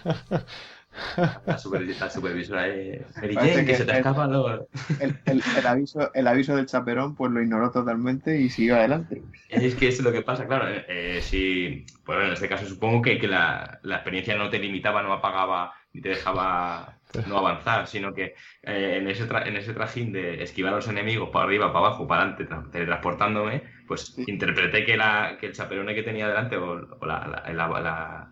La, 1.45 1.57
super- 1.57 1.81
la 1.81 2.09
supervisora 2.09 2.67
es 2.67 3.01
Mary 3.17 3.35
Parece 3.35 3.53
Jane, 3.55 3.65
que, 3.65 3.71
que 3.71 3.77
se 3.77 3.85
te 3.85 3.91
es- 3.91 3.97
escapan 3.97 4.31
los... 4.31 4.61
El, 4.99 5.15
el, 5.25 5.43
el 5.57 5.67
aviso, 5.67 6.13
el 6.13 6.27
aviso 6.27 6.55
del 6.55 6.65
chaperón 6.65 7.15
pues 7.15 7.31
lo 7.31 7.41
ignoró 7.41 7.71
totalmente 7.71 8.39
y 8.39 8.49
siguió 8.49 8.75
adelante. 8.75 9.21
Es 9.49 9.75
que 9.75 9.87
eso 9.87 9.99
es 9.99 10.03
lo 10.05 10.11
que 10.11 10.21
pasa, 10.21 10.47
claro. 10.47 10.67
eh, 10.67 10.85
eh, 10.87 11.21
si, 11.21 11.85
pues 12.05 12.25
en 12.25 12.33
este 12.33 12.49
caso 12.49 12.65
supongo 12.65 13.01
que, 13.01 13.17
que 13.19 13.27
la, 13.27 13.79
la 13.83 13.95
experiencia 13.95 14.35
no 14.35 14.49
te 14.49 14.59
limitaba, 14.59 15.01
no 15.03 15.13
apagaba 15.13 15.73
ni 15.93 16.01
te 16.01 16.09
dejaba 16.09 16.93
no 17.27 17.37
avanzar, 17.37 17.87
sino 17.87 18.13
que 18.13 18.35
eh, 18.63 18.97
en, 18.97 19.07
ese 19.09 19.27
tra- 19.27 19.47
en 19.47 19.55
ese 19.55 19.73
trajín 19.73 20.11
de 20.11 20.43
esquivar 20.43 20.73
a 20.73 20.75
los 20.77 20.87
enemigos 20.89 21.29
para 21.29 21.45
arriba, 21.45 21.71
para 21.71 21.87
abajo, 21.87 22.07
para 22.07 22.23
adelante, 22.23 22.47
tra- 22.47 22.69
teletransportándome, 22.71 23.63
pues 23.87 24.07
Sí. 24.07 24.23
interpreté 24.27 24.85
que, 24.85 24.97
la, 24.97 25.37
que 25.39 25.47
el 25.47 25.53
chaperone 25.53 25.95
que 25.95 26.03
tenía 26.03 26.27
delante 26.27 26.57
o, 26.57 26.71
o 26.99 27.05
la, 27.05 27.43
la, 27.45 27.53
la- 27.53 27.79
la- 27.79 28.31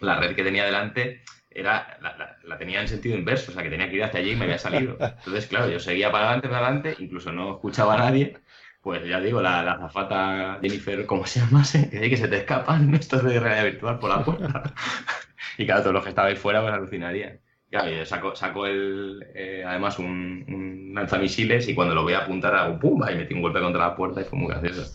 la 0.00 0.16
red 0.18 0.34
que 0.34 0.42
tenía 0.42 0.64
delante 0.64 1.22
era 1.54 1.98
la, 2.02 2.16
la- 2.16 2.36
la 2.44 2.58
tenía 2.58 2.80
en 2.80 2.88
sentido 2.88 3.16
inverso, 3.16 3.50
o 3.50 3.54
sea 3.54 3.62
que 3.62 3.70
tenía 3.70 3.88
que 3.88 3.96
ir 3.96 4.04
hacia 4.04 4.20
allí 4.20 4.32
y 4.32 4.36
me 4.36 4.44
había 4.44 4.58
salido. 4.58 4.96
Entonces, 5.00 5.46
claro, 5.46 5.70
yo 5.70 5.80
seguía 5.80 6.10
para 6.12 6.24
adelante, 6.26 6.48
para 6.48 6.66
adelante, 6.66 6.96
incluso 6.98 7.32
no 7.32 7.54
escuchaba 7.54 7.94
a 7.94 7.98
nadie. 7.98 8.38
Pues 8.82 9.06
ya 9.08 9.18
digo, 9.20 9.40
la, 9.40 9.62
la 9.62 9.72
azafata 9.72 10.58
Jennifer, 10.60 11.06
como 11.06 11.26
se 11.26 11.40
llamase, 11.40 11.88
que, 11.90 12.10
que 12.10 12.16
se 12.18 12.28
te 12.28 12.36
escapan 12.38 12.94
estos 12.94 13.24
de 13.24 13.40
realidad 13.40 13.64
virtual 13.64 13.98
por 13.98 14.10
la 14.10 14.24
puerta. 14.24 14.74
y 15.58 15.66
claro, 15.66 15.82
todos 15.82 15.94
los 15.94 16.02
que 16.04 16.10
estabais 16.10 16.38
fuera 16.38 16.60
pues 16.62 16.72
alucinarían. 16.74 17.40
Claro, 17.70 17.90
y 17.90 18.06
sacó, 18.06 18.36
sacó 18.36 18.66
el, 18.66 19.24
eh, 19.34 19.64
además 19.66 19.98
un, 19.98 20.44
un 20.48 20.92
lanzamisiles 20.94 21.68
y 21.68 21.74
cuando 21.74 21.94
lo 21.94 22.02
voy 22.04 22.12
a 22.12 22.18
apuntar 22.20 22.54
hago 22.54 22.78
pum, 22.78 23.02
y 23.10 23.14
metí 23.16 23.34
un 23.34 23.42
golpe 23.42 23.60
contra 23.60 23.88
la 23.88 23.96
puerta 23.96 24.20
y 24.20 24.24
fue 24.24 24.38
muy 24.38 24.48
gracioso. 24.48 24.92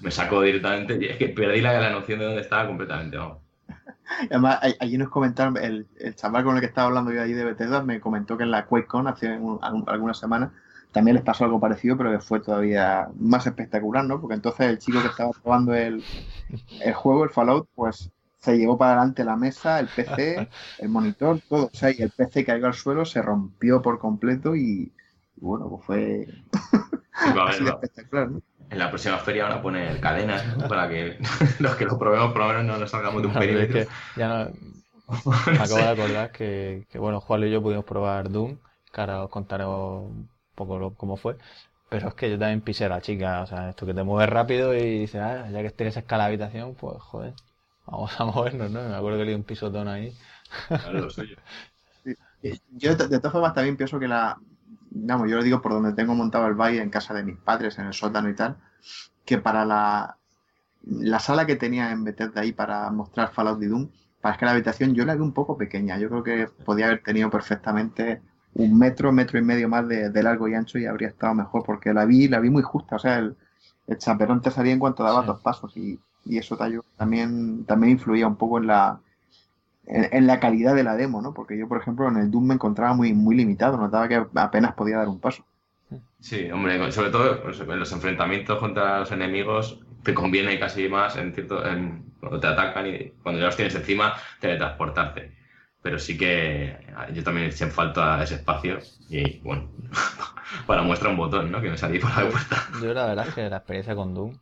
Me 0.00 0.10
sacó 0.10 0.42
directamente, 0.42 0.98
y 1.00 1.06
es 1.06 1.16
que 1.18 1.28
perdí 1.28 1.60
la, 1.60 1.78
la 1.80 1.90
noción 1.90 2.18
de 2.20 2.24
dónde 2.26 2.40
estaba 2.42 2.66
completamente. 2.66 3.16
vamos. 3.18 3.42
Además, 4.30 4.58
allí 4.80 4.98
nos 4.98 5.08
comentaron, 5.10 5.56
el, 5.56 5.88
el 5.98 6.14
chaval 6.14 6.44
con 6.44 6.54
el 6.56 6.60
que 6.60 6.66
estaba 6.66 6.88
hablando 6.88 7.12
yo 7.12 7.22
allí 7.22 7.32
de 7.32 7.44
Bethesda 7.44 7.82
me 7.82 8.00
comentó 8.00 8.36
que 8.36 8.44
en 8.44 8.50
la 8.50 8.66
QuakeCon 8.66 9.06
hace 9.08 9.36
un- 9.38 9.60
algunas 9.86 10.18
semanas 10.18 10.52
también 10.92 11.14
les 11.16 11.24
pasó 11.24 11.44
algo 11.44 11.60
parecido, 11.60 11.96
pero 11.96 12.10
que 12.10 12.18
fue 12.20 12.40
todavía 12.40 13.08
más 13.18 13.46
espectacular, 13.46 14.04
¿no? 14.04 14.20
Porque 14.20 14.34
entonces 14.34 14.66
el 14.68 14.78
chico 14.78 15.02
que 15.02 15.08
estaba 15.08 15.30
probando 15.42 15.74
el, 15.74 16.06
el 16.78 16.94
juego, 16.94 17.24
el 17.24 17.30
Fallout, 17.30 17.68
pues 17.74 18.10
se 18.38 18.56
llevó 18.58 18.78
para 18.78 18.92
adelante 18.92 19.24
la 19.24 19.36
mesa, 19.36 19.80
el 19.80 19.90
PC, 19.90 20.50
el 20.78 20.88
monitor, 20.88 21.40
todo. 21.48 21.66
O 21.66 21.70
sea, 21.74 21.90
y 21.92 22.02
el 22.02 22.10
PC 22.10 22.44
cayó 22.44 22.66
al 22.66 22.74
suelo, 22.74 23.04
se 23.04 23.22
rompió 23.22 23.82
por 23.82 23.98
completo 23.98 24.56
y, 24.56 24.92
bueno, 25.36 25.68
pues 25.70 25.84
fue 25.86 26.28
espectacular, 27.70 28.30
¿no? 28.30 28.42
En 28.70 28.78
la 28.78 28.88
próxima 28.88 29.18
feria 29.18 29.44
van 29.44 29.58
a 29.58 29.62
poner 29.62 30.00
cadenas 30.00 30.42
para 30.68 30.88
que 30.88 31.18
los 31.58 31.76
que 31.76 31.84
lo 31.84 31.98
probemos 31.98 32.32
por 32.32 32.42
lo 32.42 32.48
menos 32.48 32.64
no 32.64 32.78
nos 32.78 32.90
salgamos 32.90 33.22
de 33.22 33.28
un 33.28 33.34
perímetro. 33.34 33.90
ya 34.16 34.28
no... 34.28 34.50
Me 35.46 35.58
acabo 35.58 35.78
de 35.78 35.88
acordar 35.88 36.30
que, 36.30 36.86
que, 36.88 36.98
bueno, 37.00 37.20
Juan 37.20 37.42
y 37.42 37.50
yo 37.50 37.60
pudimos 37.60 37.84
probar 37.84 38.30
Doom, 38.30 38.58
que 38.92 39.00
ahora 39.00 39.24
os 39.24 39.30
contaré 39.30 39.66
un 39.66 40.30
poco 40.54 40.94
cómo 40.94 41.16
fue. 41.16 41.36
Pero 41.88 42.08
es 42.08 42.14
que 42.14 42.30
yo 42.30 42.38
también 42.38 42.60
pisé 42.60 42.84
a 42.84 42.90
la 42.90 43.00
chica, 43.00 43.42
o 43.42 43.46
sea, 43.46 43.70
esto 43.70 43.84
que 43.84 43.92
te 43.92 44.04
mueves 44.04 44.30
rápido 44.30 44.72
y 44.72 45.00
dices, 45.00 45.20
ah, 45.20 45.48
ya 45.50 45.62
que 45.62 45.70
tienes 45.70 45.96
escala 45.96 46.26
habitación, 46.26 46.76
pues 46.76 47.02
joder, 47.02 47.34
vamos 47.86 48.20
a 48.20 48.24
movernos, 48.24 48.70
¿no? 48.70 48.88
Me 48.88 48.94
acuerdo 48.94 49.18
que 49.18 49.24
le 49.24 49.30
di 49.32 49.36
un 49.36 49.42
pisotón 49.42 49.88
ahí. 49.88 50.16
Claro, 50.68 51.00
lo 51.00 51.10
suyo. 51.10 51.36
Yo 52.72 52.94
de, 52.94 53.18
todas 53.18 53.32
formas 53.32 53.54
también 53.54 53.76
pienso 53.76 53.98
que 53.98 54.08
la, 54.08 54.38
digamos, 54.90 55.28
yo 55.28 55.36
lo 55.36 55.42
digo 55.42 55.60
por 55.60 55.72
donde 55.72 55.92
tengo 55.92 56.14
montado 56.14 56.46
el 56.46 56.54
baile 56.54 56.82
en 56.82 56.90
casa 56.90 57.14
de 57.14 57.22
mis 57.22 57.36
padres, 57.36 57.78
en 57.78 57.86
el 57.86 57.92
sótano 57.92 58.28
y 58.28 58.34
tal, 58.34 58.56
que 59.24 59.38
para 59.38 59.64
la, 59.64 60.16
la 60.82 61.18
sala 61.18 61.46
que 61.46 61.56
tenía 61.56 61.92
en 61.92 62.04
de 62.04 62.30
ahí 62.34 62.52
para 62.52 62.90
mostrar 62.90 63.32
Fallout 63.32 63.62
y 63.62 63.66
Doom, 63.66 63.90
para 64.20 64.36
que 64.36 64.44
la 64.44 64.52
habitación 64.52 64.94
yo 64.94 65.04
la 65.04 65.14
vi 65.14 65.20
un 65.20 65.32
poco 65.32 65.56
pequeña. 65.56 65.98
Yo 65.98 66.08
creo 66.08 66.22
que 66.22 66.48
podía 66.64 66.86
haber 66.86 67.02
tenido 67.02 67.30
perfectamente 67.30 68.22
un 68.54 68.78
metro, 68.78 69.12
metro 69.12 69.38
y 69.38 69.42
medio 69.42 69.68
más 69.68 69.86
de, 69.88 70.22
largo 70.22 70.48
y 70.48 70.54
ancho 70.54 70.78
y 70.78 70.86
habría 70.86 71.08
estado 71.08 71.34
mejor 71.34 71.62
porque 71.64 71.92
la 71.92 72.04
vi, 72.04 72.28
la 72.28 72.40
vi 72.40 72.50
muy 72.50 72.62
justa. 72.62 72.96
O 72.96 72.98
sea, 72.98 73.18
el, 73.18 73.36
el 73.86 73.98
chaperón 73.98 74.40
te 74.40 74.50
salía 74.50 74.72
en 74.72 74.78
cuanto 74.78 75.02
daba 75.02 75.22
dos 75.22 75.40
pasos 75.40 75.76
y, 75.76 75.98
eso 76.26 76.56
también, 76.96 77.64
también 77.64 77.92
influía 77.92 78.26
un 78.26 78.36
poco 78.36 78.58
en 78.58 78.66
la, 78.66 79.00
en, 79.90 80.26
la 80.26 80.40
calidad 80.40 80.74
de 80.74 80.84
la 80.84 80.96
demo, 80.96 81.20
¿no? 81.22 81.34
Porque 81.34 81.58
yo, 81.58 81.68
por 81.68 81.80
ejemplo, 81.80 82.08
en 82.08 82.16
el 82.16 82.30
Doom 82.30 82.46
me 82.46 82.54
encontraba 82.54 82.94
muy, 82.94 83.12
muy 83.12 83.36
limitado, 83.36 83.76
notaba 83.76 84.08
que 84.08 84.24
apenas 84.34 84.74
podía 84.74 84.98
dar 84.98 85.08
un 85.08 85.20
paso. 85.20 85.44
Sí, 86.20 86.50
hombre, 86.50 86.92
sobre 86.92 87.10
todo 87.10 87.42
pues, 87.42 87.60
en 87.60 87.78
los 87.78 87.92
enfrentamientos 87.92 88.58
contra 88.58 89.00
los 89.00 89.10
enemigos 89.12 89.80
te 90.02 90.14
conviene 90.14 90.58
casi 90.58 90.88
más 90.88 91.16
en 91.16 91.34
cierto, 91.34 91.66
en, 91.66 92.12
cuando 92.20 92.38
te 92.38 92.46
atacan 92.46 92.86
y 92.86 93.12
cuando 93.22 93.40
ya 93.40 93.46
los 93.46 93.56
tienes 93.56 93.74
encima, 93.74 94.14
teletransportarte 94.40 95.40
pero 95.82 95.98
sí 95.98 96.16
que 96.18 96.78
yo 97.12 97.24
también 97.24 97.48
eché 97.48 97.64
en 97.64 97.70
falta 97.70 98.22
ese 98.22 98.36
espacio 98.36 98.78
y 99.08 99.38
bueno, 99.40 99.70
para 100.66 100.82
muestra 100.82 101.08
un 101.08 101.16
botón, 101.16 101.50
¿no? 101.50 101.60
Que 101.60 101.70
me 101.70 101.78
salí 101.78 101.98
por 101.98 102.10
la 102.10 102.30
puerta. 102.30 102.56
Yo 102.82 102.92
la 102.92 103.06
verdad 103.06 103.28
es 103.28 103.34
que 103.34 103.48
la 103.48 103.56
experiencia 103.56 103.94
con 103.94 104.14
Doom, 104.14 104.38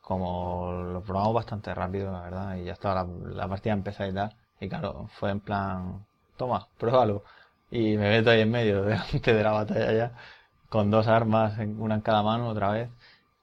como 0.00 0.72
lo 0.92 1.02
probamos 1.02 1.34
bastante 1.34 1.74
rápido, 1.74 2.12
la 2.12 2.20
verdad, 2.20 2.56
y 2.56 2.64
ya 2.64 2.72
estaba 2.72 3.04
la, 3.04 3.48
partida 3.48 3.72
empezada 3.72 4.08
y 4.08 4.14
tal, 4.14 4.36
y 4.60 4.68
claro, 4.68 5.08
fue 5.18 5.30
en 5.30 5.40
plan, 5.40 6.04
toma, 6.36 6.68
pruébalo, 6.78 7.24
y 7.70 7.96
me 7.96 8.08
meto 8.10 8.30
ahí 8.30 8.40
en 8.40 8.50
medio, 8.50 8.82
delante 8.82 9.34
de 9.34 9.42
la 9.42 9.52
batalla 9.52 9.92
ya, 9.92 10.12
con 10.68 10.90
dos 10.90 11.06
armas, 11.08 11.58
una 11.78 11.96
en 11.96 12.00
cada 12.00 12.22
mano 12.22 12.48
otra 12.48 12.70
vez, 12.70 12.90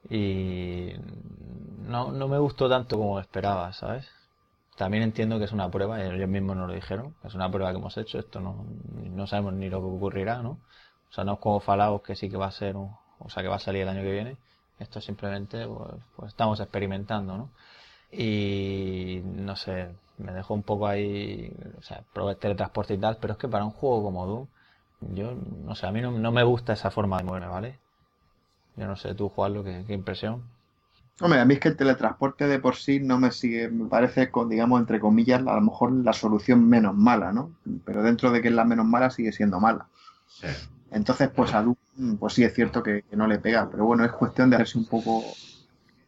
y 0.09 0.93
no, 1.87 2.11
no 2.11 2.27
me 2.27 2.37
gustó 2.39 2.69
tanto 2.69 2.97
como 2.97 3.19
esperaba, 3.19 3.73
¿sabes? 3.73 4.07
También 4.77 5.03
entiendo 5.03 5.39
que 5.39 5.45
es 5.45 5.53
una 5.53 5.69
prueba, 5.69 6.03
ellos 6.03 6.29
mismos 6.29 6.57
nos 6.57 6.67
lo 6.67 6.73
dijeron, 6.75 7.15
es 7.23 7.33
una 7.33 7.49
prueba 7.49 7.71
que 7.71 7.77
hemos 7.77 7.97
hecho, 7.97 8.19
esto 8.19 8.39
no, 8.41 8.65
no 8.93 9.27
sabemos 9.27 9.53
ni 9.53 9.69
lo 9.69 9.79
que 9.79 9.87
ocurrirá, 9.87 10.41
¿no? 10.41 10.59
O 11.09 11.13
sea, 11.13 11.23
no 11.23 11.33
es 11.33 11.39
como 11.39 11.59
Fallout 11.61 12.03
que 12.03 12.15
sí 12.15 12.29
que 12.29 12.37
va 12.37 12.47
a 12.47 12.51
ser, 12.51 12.75
o 12.75 13.29
sea, 13.29 13.41
que 13.41 13.49
va 13.49 13.55
a 13.55 13.59
salir 13.59 13.83
el 13.83 13.89
año 13.89 14.01
que 14.01 14.11
viene, 14.11 14.37
esto 14.79 14.99
simplemente, 15.01 15.65
pues, 15.67 15.93
pues, 16.15 16.29
estamos 16.29 16.59
experimentando, 16.59 17.37
¿no? 17.37 17.49
Y 18.11 19.21
no 19.25 19.55
sé, 19.55 19.89
me 20.17 20.33
dejó 20.33 20.53
un 20.53 20.63
poco 20.63 20.87
ahí, 20.87 21.51
o 21.77 21.81
sea, 21.81 22.03
probé 22.13 22.35
teletransporte 22.35 22.93
y 22.93 22.97
tal, 22.97 23.17
pero 23.19 23.33
es 23.33 23.39
que 23.39 23.47
para 23.47 23.65
un 23.65 23.71
juego 23.71 24.03
como 24.03 24.25
Doom, 24.25 24.47
yo 25.13 25.35
no 25.65 25.75
sé, 25.75 25.87
a 25.87 25.91
mí 25.91 26.01
no, 26.01 26.11
no 26.11 26.31
me 26.31 26.43
gusta 26.43 26.73
esa 26.73 26.91
forma 26.91 27.17
de 27.17 27.23
mover, 27.23 27.47
¿vale? 27.47 27.79
Yo 28.75 28.87
no 28.87 28.95
sé, 28.95 29.13
tú, 29.15 29.29
Juan, 29.29 29.53
lo 29.53 29.63
que, 29.63 29.83
qué 29.85 29.93
impresión. 29.93 30.43
Hombre, 31.21 31.39
a 31.39 31.45
mí 31.45 31.53
es 31.53 31.59
que 31.61 31.69
el 31.69 31.77
teletransporte 31.77 32.45
de 32.47 32.59
por 32.59 32.75
sí 32.75 32.99
no 32.99 33.17
me 33.17 33.31
sigue, 33.31 33.69
me 33.69 33.87
parece, 33.87 34.29
con, 34.31 34.49
digamos, 34.49 34.81
entre 34.81 34.99
comillas, 34.99 35.39
a 35.47 35.55
lo 35.55 35.61
mejor 35.61 35.93
la 35.93 36.11
solución 36.11 36.67
menos 36.67 36.93
mala, 36.95 37.31
¿no? 37.31 37.51
Pero 37.85 38.03
dentro 38.03 38.31
de 38.31 38.41
que 38.41 38.49
es 38.49 38.53
la 38.53 38.65
menos 38.65 38.85
mala 38.85 39.09
sigue 39.09 39.31
siendo 39.31 39.61
mala. 39.61 39.87
Sí. 40.27 40.47
Entonces, 40.91 41.29
pues 41.29 41.53
a 41.53 41.61
Doom, 41.61 42.17
pues 42.19 42.33
sí 42.33 42.43
es 42.43 42.53
cierto 42.53 42.83
que, 42.83 43.05
no 43.11 43.27
le 43.27 43.39
pega, 43.39 43.69
pero 43.69 43.85
bueno, 43.85 44.03
es 44.03 44.11
cuestión 44.11 44.49
de 44.49 44.57
hacerse 44.57 44.77
un 44.77 44.85
poco 44.85 45.23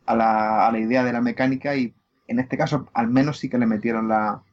a 0.06 0.16
la, 0.16 0.68
a 0.68 0.72
la 0.72 0.80
idea 0.80 1.04
de 1.06 1.14
la 1.14 1.22
mecánica 1.22 1.76
y 1.76 1.94
en 2.28 2.40
este 2.40 2.58
caso 2.58 2.88
al 2.94 3.08
menos 3.08 3.40
sí 3.40 3.50
que 3.50 3.58
le 3.58 3.66
metieron 3.66 4.08
la, 4.08 4.44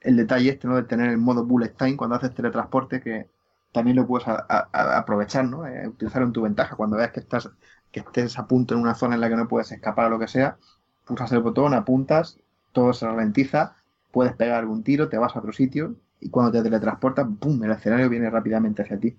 el 0.00 0.16
detalle 0.16 0.50
este, 0.50 0.68
¿no? 0.68 0.76
De 0.76 0.84
tener 0.84 1.10
el 1.10 1.18
modo 1.18 1.44
bullet 1.44 1.74
time 1.76 1.96
cuando 1.96 2.16
haces 2.16 2.34
teletransporte 2.34 3.00
que 3.00 3.28
también 3.72 3.96
lo 3.96 4.06
puedes 4.06 4.26
aprovechar, 4.28 5.44
¿no? 5.44 5.66
Eh, 5.66 5.88
utilizarlo 5.88 6.26
en 6.26 6.32
tu 6.32 6.42
ventaja 6.42 6.76
cuando 6.76 6.96
veas 6.96 7.12
que 7.12 7.20
estás 7.20 7.50
que 7.92 8.00
estés 8.00 8.38
a 8.38 8.46
punto 8.46 8.74
en 8.74 8.80
una 8.80 8.94
zona 8.94 9.14
en 9.14 9.20
la 9.20 9.28
que 9.28 9.36
no 9.36 9.48
puedes 9.48 9.72
escapar 9.72 10.06
o 10.06 10.10
lo 10.10 10.18
que 10.18 10.28
sea, 10.28 10.58
pulsas 11.06 11.32
el 11.32 11.40
botón, 11.40 11.74
apuntas, 11.74 12.38
todo 12.72 12.92
se 12.92 13.06
ralentiza, 13.06 13.76
puedes 14.12 14.34
pegar 14.34 14.66
un 14.66 14.82
tiro, 14.82 15.08
te 15.08 15.18
vas 15.18 15.34
a 15.34 15.38
otro 15.38 15.52
sitio 15.52 15.96
y 16.20 16.30
cuando 16.30 16.52
te 16.52 16.62
teletransportas, 16.62 17.26
¡pum!, 17.40 17.62
el 17.64 17.70
escenario 17.70 18.08
viene 18.08 18.30
rápidamente 18.30 18.82
hacia 18.82 18.98
ti. 18.98 19.16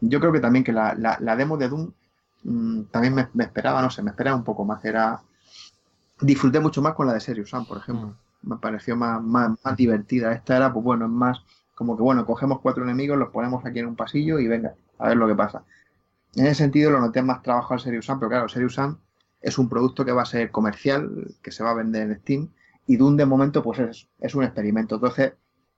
Yo 0.00 0.20
creo 0.20 0.32
que 0.32 0.40
también 0.40 0.64
que 0.64 0.72
la, 0.72 0.94
la, 0.94 1.36
demo 1.36 1.56
de 1.56 1.68
Doom 1.68 1.92
mm, 2.44 2.82
también 2.90 3.14
me, 3.14 3.44
esperaba, 3.44 3.82
no 3.82 3.90
sé, 3.90 4.02
me 4.02 4.10
esperaba 4.10 4.36
un 4.36 4.44
poco 4.44 4.64
más. 4.64 4.84
Era 4.84 5.20
Disfruté 6.20 6.60
mucho 6.60 6.82
más 6.82 6.94
con 6.94 7.06
la 7.06 7.14
de 7.14 7.20
Serious 7.20 7.50
Sam, 7.50 7.66
por 7.66 7.78
ejemplo. 7.78 8.08
Mm. 8.08 8.50
Me 8.50 8.56
pareció 8.56 8.96
más, 8.96 9.22
más, 9.22 9.52
más, 9.62 9.76
divertida. 9.76 10.32
Esta 10.32 10.56
era, 10.56 10.72
pues 10.72 10.84
bueno, 10.84 11.06
es 11.06 11.10
más 11.10 11.42
como 11.74 11.96
que, 11.96 12.02
bueno, 12.02 12.26
cogemos 12.26 12.60
cuatro 12.60 12.84
enemigos, 12.84 13.18
los 13.18 13.30
ponemos 13.30 13.64
aquí 13.64 13.78
en 13.78 13.86
un 13.86 13.96
pasillo 13.96 14.38
y 14.38 14.46
venga, 14.46 14.74
a 14.98 15.08
ver 15.08 15.16
lo 15.16 15.26
que 15.26 15.34
pasa. 15.34 15.64
En 16.34 16.46
ese 16.46 16.56
sentido 16.56 16.90
lo 16.90 17.00
noté 17.00 17.22
más 17.22 17.42
trabajo 17.42 17.74
al 17.74 17.80
Serious 17.80 18.06
Sam, 18.06 18.18
pero 18.18 18.28
claro, 18.28 18.48
Serious 18.48 18.74
Sam 18.74 18.98
es 19.40 19.58
un 19.58 19.68
producto 19.68 20.04
que 20.04 20.12
va 20.12 20.22
a 20.22 20.26
ser 20.26 20.50
comercial, 20.50 21.34
que 21.42 21.50
se 21.50 21.64
va 21.64 21.70
a 21.70 21.74
vender 21.74 22.10
en 22.10 22.20
Steam, 22.20 22.48
y 22.86 22.96
Doom 22.96 23.16
de 23.16 23.26
momento 23.26 23.62
pues 23.62 23.78
es, 23.78 24.08
es 24.20 24.34
un 24.34 24.44
experimento. 24.44 24.96
Entonces, 24.96 25.32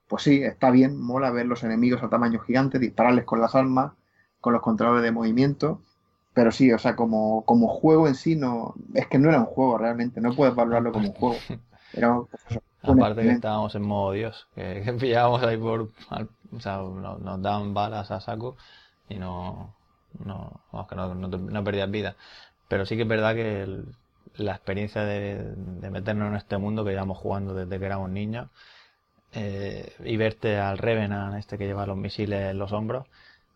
pues 0.08 0.24
sí, 0.24 0.42
está 0.42 0.70
bien, 0.70 1.00
mola 1.00 1.30
ver 1.30 1.46
los 1.46 1.62
enemigos 1.62 2.02
a 2.02 2.08
tamaño 2.08 2.40
gigante, 2.40 2.78
dispararles 2.78 3.24
con 3.24 3.40
las 3.40 3.54
armas, 3.54 3.92
con 4.40 4.52
los 4.52 4.62
controles 4.62 5.02
de 5.02 5.12
movimiento, 5.12 5.80
pero 6.34 6.50
sí, 6.50 6.72
o 6.72 6.78
sea, 6.78 6.96
como, 6.96 7.44
como 7.44 7.68
juego 7.68 8.08
en 8.08 8.14
sí, 8.14 8.36
no 8.36 8.74
es 8.94 9.06
que 9.06 9.18
no 9.18 9.28
era 9.28 9.40
un 9.40 9.46
juego 9.46 9.78
realmente, 9.78 10.20
no 10.20 10.34
puedes 10.34 10.54
valorarlo 10.54 10.92
como 10.92 11.08
un 11.08 11.14
juego. 11.14 11.36
Era, 11.94 12.20
pues, 12.30 12.58
Aparte 12.82 13.22
que 13.22 13.30
estábamos 13.30 13.74
en 13.74 13.82
modo 13.82 14.12
Dios, 14.12 14.48
que, 14.54 14.94
pillábamos 15.00 15.42
ahí 15.42 15.56
por... 15.56 15.90
O 16.54 16.60
sea, 16.60 16.78
nos 16.78 17.42
daban 17.42 17.72
balas 17.72 18.10
a 18.10 18.20
saco 18.20 18.56
y 19.08 19.16
no, 19.16 19.74
no, 20.24 20.60
vamos, 20.70 20.88
que 20.88 20.94
no, 20.96 21.14
no, 21.14 21.64
perdías 21.64 21.90
vida. 21.90 22.16
Pero 22.68 22.84
sí 22.86 22.96
que 22.96 23.02
es 23.02 23.08
verdad 23.08 23.34
que 23.34 23.84
la 24.36 24.52
experiencia 24.52 25.02
de, 25.02 25.54
meternos 25.90 26.28
en 26.28 26.36
este 26.36 26.58
mundo 26.58 26.84
que 26.84 26.90
llevamos 26.90 27.18
jugando 27.18 27.54
desde 27.54 27.78
que 27.78 27.86
éramos 27.86 28.10
niños 28.10 28.48
eh, 29.32 29.94
y 30.04 30.16
verte 30.16 30.58
al 30.58 30.78
Revenant, 30.78 31.36
este 31.36 31.56
que 31.56 31.66
lleva 31.66 31.86
los 31.86 31.96
misiles 31.96 32.50
en 32.50 32.58
los 32.58 32.72
hombros, 32.72 33.06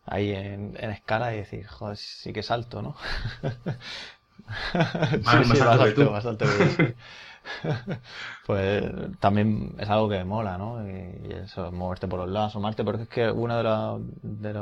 ahí 0.07 0.31
en, 0.31 0.75
escala 0.77 1.33
y 1.33 1.37
decir, 1.37 1.67
joder, 1.67 1.97
sí 1.97 2.33
que 2.33 2.43
salto, 2.43 2.81
¿no? 2.81 2.95
sí, 4.73 5.17
más, 5.23 6.25
alto, 6.25 6.43
pues 8.45 8.83
también 9.19 9.75
es 9.79 9.89
algo 9.89 10.09
que 10.09 10.23
mola, 10.23 10.57
¿no? 10.57 10.87
Y, 10.87 11.33
eso, 11.43 11.71
moverte 11.71 12.07
por 12.07 12.19
los 12.19 12.29
lados, 12.29 12.51
asomarte, 12.51 12.83
porque 12.83 13.03
es 13.03 13.09
que 13.09 13.29
una 13.29 13.61
de, 13.61 14.03
de, 14.21 14.53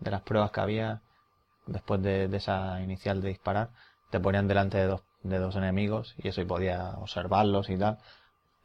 de 0.00 0.10
las 0.10 0.22
pruebas 0.22 0.50
que 0.50 0.60
había 0.60 1.00
después 1.66 2.02
de, 2.02 2.24
esa 2.36 2.80
inicial 2.80 3.20
de 3.20 3.28
disparar, 3.28 3.70
te 4.10 4.20
ponían 4.20 4.48
delante 4.48 4.78
de 4.78 4.86
dos, 4.86 5.02
de 5.22 5.38
dos 5.38 5.56
enemigos 5.56 6.14
y 6.18 6.28
eso 6.28 6.40
y 6.40 6.44
podías 6.44 6.94
observarlos 6.96 7.70
y 7.70 7.76
tal. 7.76 7.98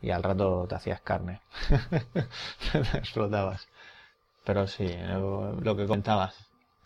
Y 0.02 0.12
al 0.12 0.24
rato 0.24 0.66
te 0.68 0.76
hacías 0.76 1.02
carne. 1.02 1.42
te 2.72 2.98
explotabas. 2.98 3.68
Pero 4.44 4.68
sí, 4.68 4.88
lo, 4.98 5.76
que 5.76 5.88
contabas. 5.88 6.36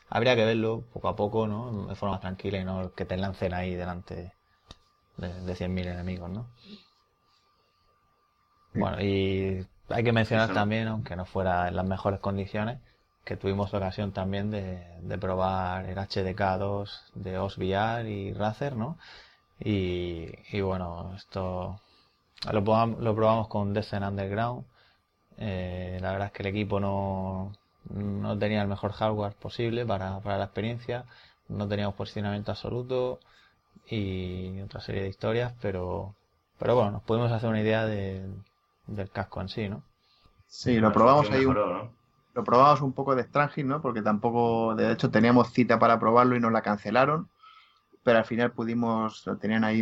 Habría 0.09 0.35
que 0.35 0.45
verlo 0.45 0.83
poco 0.93 1.07
a 1.07 1.15
poco, 1.15 1.47
¿no? 1.47 1.87
De 1.87 1.95
forma 1.95 2.19
tranquila 2.19 2.59
y 2.59 2.65
no 2.65 2.93
que 2.93 3.05
te 3.05 3.17
lancen 3.17 3.53
ahí 3.53 3.75
delante 3.75 4.33
de, 5.17 5.41
de 5.41 5.53
100.000 5.55 5.87
enemigos, 5.87 6.29
¿no? 6.29 6.47
Bueno, 8.73 9.01
y 9.01 9.65
hay 9.89 10.03
que 10.03 10.11
mencionar 10.11 10.53
también, 10.53 10.87
aunque 10.89 11.15
no 11.15 11.25
fuera 11.25 11.69
en 11.69 11.75
las 11.75 11.85
mejores 11.85 12.19
condiciones, 12.19 12.79
que 13.23 13.37
tuvimos 13.37 13.71
la 13.71 13.79
ocasión 13.79 14.11
también 14.11 14.51
de, 14.51 14.85
de 15.01 15.17
probar 15.17 15.85
el 15.85 15.97
HDK2 15.97 16.89
de 17.15 17.37
OSVR 17.39 18.07
y 18.07 18.33
Razer, 18.33 18.75
¿no? 18.75 18.97
Y, 19.59 20.29
y 20.51 20.61
bueno, 20.61 21.13
esto 21.15 21.79
lo 22.51 22.63
probamos, 22.63 22.99
lo 22.99 23.15
probamos 23.15 23.47
con 23.47 23.73
Descent 23.73 24.05
Underground. 24.05 24.65
Eh, 25.37 25.97
la 26.01 26.11
verdad 26.11 26.27
es 26.27 26.33
que 26.33 26.43
el 26.43 26.47
equipo 26.47 26.79
no, 26.79 27.51
no 27.89 28.37
tenía 28.37 28.61
el 28.61 28.67
mejor 28.67 28.91
hardware 28.93 29.33
posible 29.33 29.85
para, 29.85 30.19
para 30.19 30.37
la 30.37 30.45
experiencia, 30.45 31.05
no 31.49 31.67
teníamos 31.67 31.95
posicionamiento 31.95 32.51
absoluto 32.51 33.19
y 33.87 34.61
otra 34.61 34.81
serie 34.81 35.03
de 35.03 35.09
historias, 35.09 35.53
pero, 35.61 36.15
pero 36.57 36.75
bueno, 36.75 36.91
nos 36.91 37.03
pudimos 37.03 37.31
hacer 37.31 37.49
una 37.49 37.61
idea 37.61 37.85
de, 37.85 38.25
del 38.87 39.09
casco 39.09 39.41
en 39.41 39.49
sí, 39.49 39.69
¿no? 39.69 39.83
Sí, 40.47 40.79
lo 40.79 40.91
probamos 40.91 41.29
ahí. 41.31 41.45
Un, 41.45 41.55
Lo 42.33 42.43
probamos 42.43 42.81
un 42.81 42.93
poco 42.93 43.15
de 43.15 43.23
Strangis, 43.23 43.65
¿no? 43.65 43.81
Porque 43.81 44.01
tampoco, 44.01 44.75
de 44.75 44.91
hecho, 44.91 45.09
teníamos 45.09 45.51
cita 45.51 45.79
para 45.79 45.99
probarlo 45.99 46.35
y 46.35 46.39
nos 46.39 46.51
la 46.51 46.61
cancelaron. 46.61 47.29
Pero 48.03 48.19
al 48.19 48.25
final 48.25 48.51
pudimos, 48.51 49.25
lo 49.25 49.37
tenían 49.37 49.63
ahí 49.63 49.81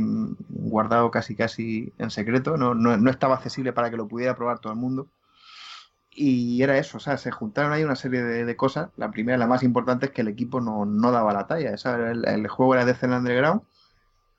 guardado 0.50 1.12
casi 1.12 1.36
casi 1.36 1.94
en 1.98 2.10
secreto, 2.10 2.56
no, 2.56 2.74
no, 2.74 3.10
estaba 3.10 3.36
accesible 3.36 3.74
para 3.74 3.90
que 3.92 3.98
lo 3.98 4.08
pudiera 4.08 4.36
probar 4.36 4.60
todo 4.60 4.72
el 4.72 4.80
mundo. 4.80 5.08
Y 6.16 6.62
era 6.62 6.78
eso, 6.78 6.98
o 6.98 7.00
sea, 7.00 7.18
se 7.18 7.32
juntaron 7.32 7.72
ahí 7.72 7.84
una 7.84 7.96
serie 7.96 8.22
de, 8.22 8.56
cosas. 8.56 8.90
La 8.98 9.12
primera, 9.12 9.38
la 9.38 9.48
más 9.48 9.64
importante, 9.64 10.08
es 10.08 10.12
que 10.12 10.22
el 10.22 10.28
equipo 10.28 10.62
no, 10.62 10.86
no 10.86 11.12
daba 11.12 11.34
la 11.34 11.48
talla. 11.48 11.74
el, 11.74 12.48
juego 12.48 12.76
era 12.76 12.86
de 12.86 12.96
Underground, 13.02 13.62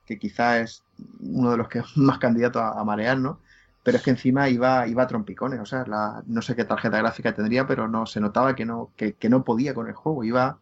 que 0.07 0.19
quizá 0.19 0.61
es 0.61 0.85
uno 1.21 1.51
de 1.51 1.57
los 1.57 1.69
que 1.69 1.83
más 1.97 2.19
candidato 2.19 2.61
a, 2.61 2.81
a 2.81 2.85
marear, 2.85 3.19
¿no? 3.19 3.41
pero 3.85 3.99
es 3.99 4.03
que 4.03 4.11
encima 4.11 4.49
iba, 4.49 4.89
iba 4.89 5.03
a 5.03 5.07
trompicones, 5.07 5.61
o 5.61 5.67
sea, 5.67 5.85
la, 5.87 6.23
no 6.27 6.41
sé 6.41 6.57
qué 6.57 6.65
tarjeta 6.65 6.99
gráfica 6.99 7.35
tendría, 7.35 7.67
pero 7.67 7.87
no 7.87 8.07
se 8.07 8.19
notaba 8.19 8.57
que 8.57 8.65
no, 8.65 8.91
que, 8.97 9.15
no 9.29 9.45
podía 9.45 9.75
con 9.75 9.89
el 9.89 9.95
juego, 9.95 10.25
iba, 10.25 10.59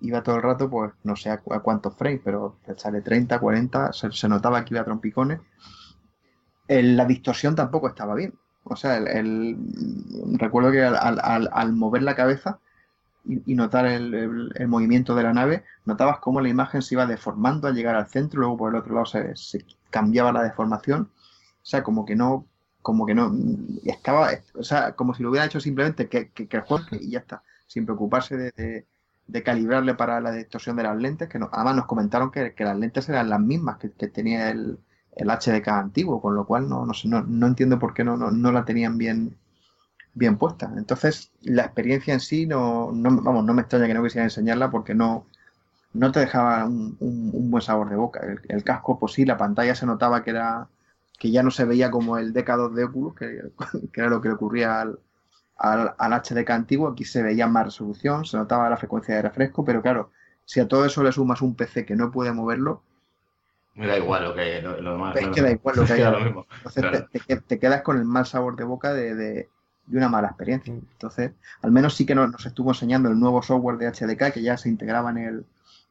iba 0.00 0.22
todo 0.22 0.36
el 0.36 0.42
rato, 0.42 0.70
pues 0.70 0.92
no 1.04 1.16
sé 1.16 1.28
a, 1.30 1.38
cuántos 1.38 1.94
frames, 1.96 2.22
pero 2.24 2.56
sale 2.78 3.02
30, 3.02 3.38
40, 3.38 3.92
se, 3.92 4.28
notaba 4.28 4.64
que 4.64 4.74
iba 4.74 4.80
a 4.80 4.86
trompicones. 4.86 5.40
la 6.66 7.04
distorsión 7.04 7.54
tampoco 7.54 7.88
estaba 7.88 8.14
bien, 8.14 8.32
o 8.70 8.76
sea, 8.76 8.96
el, 8.98 9.56
recuerdo 10.38 10.70
que 10.70 10.82
al, 10.82 11.72
mover 11.72 12.02
la 12.02 12.14
cabeza 12.14 12.60
y, 13.24 13.54
notar 13.54 13.86
el, 13.86 14.52
movimiento 14.68 15.14
de 15.16 15.24
la 15.24 15.32
nave, 15.32 15.64
notabas 15.84 16.20
cómo 16.20 16.40
la 16.40 16.48
imagen 16.48 16.80
se 16.80 16.94
iba 16.94 17.04
deformando 17.06 17.66
al 17.66 17.74
llegar 17.74 17.96
al 17.96 18.08
centro, 18.08 18.40
luego 18.40 18.56
por 18.56 18.72
el 18.72 18.80
otro 18.80 18.94
lado 18.94 19.06
se, 19.06 19.64
cambiaba 19.90 20.32
la 20.32 20.44
deformación. 20.44 21.10
O 21.62 21.66
sea, 21.66 21.82
como 21.82 22.04
que 22.04 22.14
no, 22.14 22.46
como 22.80 23.06
que 23.06 23.14
no, 23.14 23.32
estaba, 23.84 24.30
o 24.54 24.62
sea, 24.62 24.92
como 24.92 25.14
si 25.14 25.22
lo 25.24 25.30
hubiera 25.30 25.46
hecho 25.46 25.60
simplemente 25.60 26.08
que, 26.08 26.30
que, 26.30 26.48
el 26.50 26.62
juego 26.62 26.84
y 26.92 27.10
ya 27.10 27.18
está, 27.18 27.42
sin 27.66 27.84
preocuparse 27.84 28.36
de, 28.36 28.86
calibrarle 29.44 29.94
para 29.94 30.20
la 30.20 30.32
distorsión 30.32 30.76
de 30.76 30.84
las 30.84 30.96
lentes, 30.96 31.28
que 31.28 31.38
no, 31.40 31.50
además 31.52 31.76
nos 31.76 31.86
comentaron 31.86 32.30
que, 32.30 32.54
las 32.56 32.78
lentes 32.78 33.08
eran 33.08 33.30
las 33.30 33.40
mismas 33.40 33.78
que, 33.78 33.88
tenía 33.88 34.50
el, 34.50 34.78
el, 35.16 35.28
HDK 35.28 35.68
antiguo, 35.68 36.20
con 36.20 36.34
lo 36.34 36.46
cual 36.46 36.68
no, 36.68 36.86
no, 36.86 36.92
no, 37.04 37.22
no 37.22 37.46
entiendo 37.46 37.78
por 37.78 37.94
qué 37.94 38.04
no, 38.04 38.16
no, 38.16 38.52
la 38.52 38.64
tenían 38.64 38.98
bien, 38.98 39.36
bien 40.14 40.36
puesta. 40.38 40.72
Entonces, 40.76 41.32
la 41.42 41.64
experiencia 41.64 42.14
en 42.14 42.20
sí, 42.20 42.46
no, 42.46 42.92
no, 42.92 43.22
vamos, 43.22 43.44
no 43.44 43.54
me 43.54 43.62
extraña 43.62 43.86
que 43.86 43.94
no 43.94 44.02
quisiera 44.02 44.24
enseñarla 44.24 44.70
porque 44.70 44.94
no, 44.94 45.26
no 45.92 46.12
te 46.12 46.20
dejaba 46.20 46.64
un, 46.64 46.96
un, 47.00 47.50
buen 47.50 47.62
sabor 47.62 47.90
de 47.90 47.96
boca. 47.96 48.20
El, 48.48 48.64
casco, 48.64 48.98
pues 48.98 49.12
sí, 49.12 49.24
la 49.24 49.36
pantalla 49.36 49.74
se 49.74 49.86
notaba 49.86 50.22
que 50.22 50.30
era 50.30 50.68
que 51.18 51.30
ya 51.30 51.42
no 51.42 51.50
se 51.50 51.66
veía 51.66 51.90
como 51.90 52.16
el 52.16 52.32
DK2 52.32 52.72
de 52.72 52.84
Oculus, 52.84 53.14
que, 53.92 54.00
era 54.00 54.08
lo 54.08 54.20
que 54.20 54.28
le 54.28 54.34
ocurría 54.34 54.80
al, 54.80 54.98
al, 55.58 56.12
HDK 56.22 56.50
antiguo, 56.50 56.88
aquí 56.88 57.04
se 57.04 57.22
veía 57.22 57.46
más 57.46 57.66
resolución, 57.66 58.24
se 58.24 58.38
notaba 58.38 58.70
la 58.70 58.78
frecuencia 58.78 59.16
de 59.16 59.22
refresco, 59.22 59.64
pero 59.64 59.82
claro, 59.82 60.10
si 60.46 60.60
a 60.60 60.66
todo 60.66 60.86
eso 60.86 61.02
le 61.02 61.12
sumas 61.12 61.42
un 61.42 61.54
PC 61.54 61.84
que 61.84 61.94
no 61.94 62.10
puede 62.10 62.32
moverlo, 62.32 62.82
me 63.80 63.86
da 63.86 63.98
igual 63.98 64.24
lo 64.24 64.34
que 64.34 64.62
lo, 64.62 64.92
demás. 64.92 65.16
Es 65.16 65.28
que 65.28 65.42
da 65.42 65.50
igual 65.50 65.76
lo 65.76 65.84
que 65.86 65.92
haya. 65.94 66.14
Entonces 66.64 67.42
te, 67.48 67.58
quedas 67.58 67.82
con 67.82 67.98
el 67.98 68.04
mal 68.04 68.26
sabor 68.26 68.56
de 68.56 68.64
boca 68.64 68.92
de, 68.92 69.14
de, 69.14 69.48
una 69.90 70.08
mala 70.08 70.28
experiencia. 70.28 70.72
Entonces, 70.72 71.32
al 71.62 71.72
menos 71.72 71.94
sí 71.96 72.06
que 72.06 72.14
nos, 72.14 72.30
nos, 72.30 72.46
estuvo 72.46 72.70
enseñando 72.70 73.08
el 73.08 73.18
nuevo 73.18 73.42
software 73.42 73.78
de 73.78 73.90
HDK 73.90 74.32
que 74.32 74.42
ya 74.42 74.56
se 74.56 74.68
integraba 74.68 75.10
en 75.10 75.18
el 75.18 75.46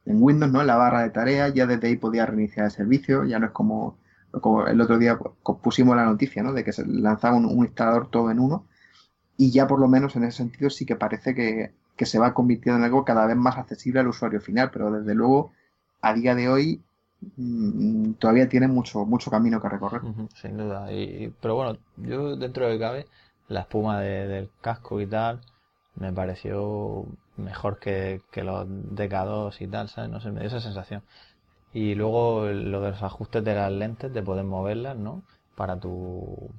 en 0.06 0.22
Windows, 0.22 0.50
¿no? 0.50 0.62
En 0.62 0.66
la 0.66 0.76
barra 0.76 1.02
de 1.02 1.10
tareas, 1.10 1.52
ya 1.52 1.66
desde 1.66 1.88
ahí 1.88 1.96
podía 1.96 2.24
reiniciar 2.26 2.66
el 2.66 2.72
servicio, 2.72 3.24
ya 3.24 3.38
no 3.38 3.46
es 3.46 3.52
como 3.52 3.98
como 4.38 4.66
el 4.66 4.80
otro 4.80 4.98
día 4.98 5.18
pues, 5.18 5.58
pusimos 5.62 5.96
la 5.96 6.04
noticia, 6.04 6.42
¿no? 6.42 6.52
De 6.52 6.64
que 6.64 6.72
se 6.72 6.86
lanzaba 6.86 7.36
un, 7.36 7.64
instalador 7.64 8.10
todo 8.10 8.30
en 8.30 8.38
uno 8.38 8.66
y 9.36 9.50
ya 9.50 9.66
por 9.66 9.80
lo 9.80 9.88
menos 9.88 10.16
en 10.16 10.24
ese 10.24 10.38
sentido 10.38 10.70
sí 10.70 10.86
que 10.86 10.96
parece 10.96 11.34
que, 11.34 11.74
se 12.06 12.18
va 12.18 12.32
convirtiendo 12.32 12.78
en 12.78 12.84
algo 12.84 13.04
cada 13.04 13.26
vez 13.26 13.36
más 13.36 13.58
accesible 13.58 14.00
al 14.00 14.08
usuario 14.08 14.40
final, 14.40 14.70
pero 14.72 14.90
desde 14.90 15.14
luego 15.14 15.52
a 16.00 16.14
día 16.14 16.34
de 16.34 16.48
hoy 16.48 16.82
mm, 16.82 16.89
todavía 18.18 18.48
tiene 18.48 18.66
mucho 18.68 19.04
mucho 19.04 19.30
camino 19.30 19.60
que 19.60 19.68
recorrer. 19.68 20.02
sin 20.34 20.56
duda. 20.56 20.92
Y, 20.92 21.32
pero 21.40 21.54
bueno, 21.54 21.78
yo 21.96 22.36
dentro 22.36 22.68
de 22.68 22.78
cabe 22.78 23.06
la 23.48 23.60
espuma 23.60 24.00
del 24.00 24.50
casco 24.60 25.00
y 25.00 25.06
tal 25.06 25.40
me 25.96 26.12
pareció 26.12 27.06
mejor 27.36 27.78
que, 27.78 28.22
que 28.30 28.44
los 28.44 28.66
DK2 28.66 29.60
y 29.60 29.66
tal, 29.68 29.88
¿sabes? 29.88 30.10
No 30.10 30.20
sé, 30.20 30.30
me 30.30 30.40
dio 30.40 30.48
esa 30.48 30.60
sensación. 30.60 31.02
Y 31.72 31.94
luego 31.94 32.46
lo 32.46 32.80
de 32.80 32.90
los 32.90 33.02
ajustes 33.02 33.44
de 33.44 33.54
las 33.54 33.70
lentes, 33.70 34.12
de 34.12 34.22
poder 34.22 34.44
moverlas, 34.44 34.96
¿no? 34.96 35.22
Para 35.56 35.78
tu, 35.78 36.50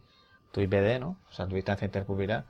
tu 0.51 0.61
IPD, 0.61 0.99
¿no? 0.99 1.17
O 1.29 1.33
sea, 1.33 1.47
tu 1.47 1.55
distancia 1.55 1.85
intercubilar 1.85 2.45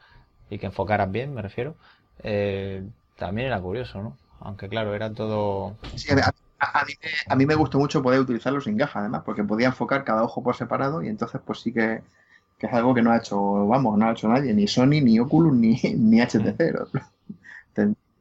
y 0.49 0.59
que 0.59 0.67
enfocaras 0.67 1.11
bien, 1.11 1.33
me 1.33 1.41
refiero. 1.41 1.75
Eh, 2.23 2.83
también 3.17 3.47
era 3.47 3.61
curioso, 3.61 4.01
¿no? 4.01 4.17
Aunque 4.41 4.69
claro, 4.69 4.93
era 4.93 5.13
todo... 5.13 5.75
Sí, 5.95 6.11
a, 6.11 6.15
mí, 6.15 6.21
me 7.35 7.55
gustó 7.55 7.79
mucho 7.79 8.01
poder 8.01 8.19
utilizarlo 8.19 8.61
sin 8.61 8.77
gafas, 8.77 8.97
además, 8.97 9.23
porque 9.25 9.43
podía 9.43 9.67
enfocar 9.67 10.03
cada 10.03 10.23
ojo 10.23 10.43
por 10.43 10.55
separado 10.55 11.01
y 11.01 11.07
entonces 11.07 11.41
pues 11.45 11.59
sí 11.59 11.73
que, 11.73 12.01
es 12.59 12.73
algo 12.73 12.93
que 12.93 13.01
no 13.01 13.11
ha 13.11 13.17
hecho, 13.17 13.67
vamos, 13.67 13.97
no 13.97 14.05
ha 14.05 14.11
hecho 14.11 14.27
nadie, 14.27 14.53
ni 14.53 14.67
Sony, 14.67 15.01
ni 15.01 15.19
Oculus, 15.19 15.53
ni, 15.53 15.79
ni 15.97 16.21
HTC. 16.21 16.61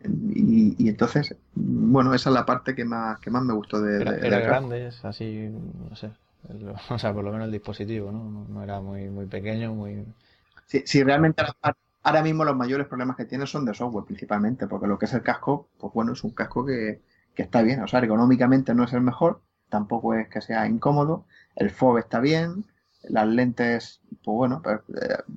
Y, 0.02 0.88
entonces, 0.88 1.36
bueno, 1.54 2.14
esa 2.14 2.30
es 2.30 2.34
la 2.34 2.46
parte 2.46 2.74
que 2.74 2.86
más, 2.86 3.18
que 3.18 3.30
más 3.30 3.42
me 3.42 3.52
gustó 3.52 3.82
de... 3.82 4.00
Era, 4.00 4.16
era 4.16 4.40
grande, 4.40 4.86
es 4.86 5.04
así, 5.04 5.50
no 5.90 5.94
sé, 5.94 6.10
o 6.88 6.98
sea, 6.98 7.12
por 7.12 7.22
lo 7.22 7.32
menos 7.32 7.46
el 7.46 7.52
dispositivo, 7.52 8.10
¿no? 8.10 8.46
No 8.48 8.62
era 8.62 8.80
muy, 8.80 9.10
muy 9.10 9.26
pequeño, 9.26 9.74
muy... 9.74 10.04
Sí, 10.66 10.82
sí 10.86 11.02
realmente 11.02 11.42
ahora 12.02 12.22
mismo 12.22 12.44
los 12.44 12.56
mayores 12.56 12.86
problemas 12.86 13.16
que 13.16 13.24
tiene 13.26 13.46
son 13.46 13.64
de 13.64 13.74
software 13.74 14.06
principalmente, 14.06 14.66
porque 14.66 14.86
lo 14.86 14.98
que 14.98 15.06
es 15.06 15.12
el 15.12 15.22
casco, 15.22 15.68
pues 15.78 15.92
bueno, 15.92 16.12
es 16.12 16.24
un 16.24 16.30
casco 16.30 16.64
que, 16.64 17.00
que 17.34 17.42
está 17.42 17.62
bien, 17.62 17.82
o 17.82 17.88
sea, 17.88 18.00
ergonómicamente 18.00 18.74
no 18.74 18.84
es 18.84 18.92
el 18.92 19.02
mejor, 19.02 19.42
tampoco 19.68 20.14
es 20.14 20.28
que 20.28 20.40
sea 20.40 20.66
incómodo, 20.66 21.26
el 21.56 21.70
FOB 21.70 21.98
está 21.98 22.20
bien, 22.20 22.64
las 23.04 23.26
lentes, 23.26 24.00
pues 24.24 24.36
bueno, 24.36 24.60
pues, 24.62 24.80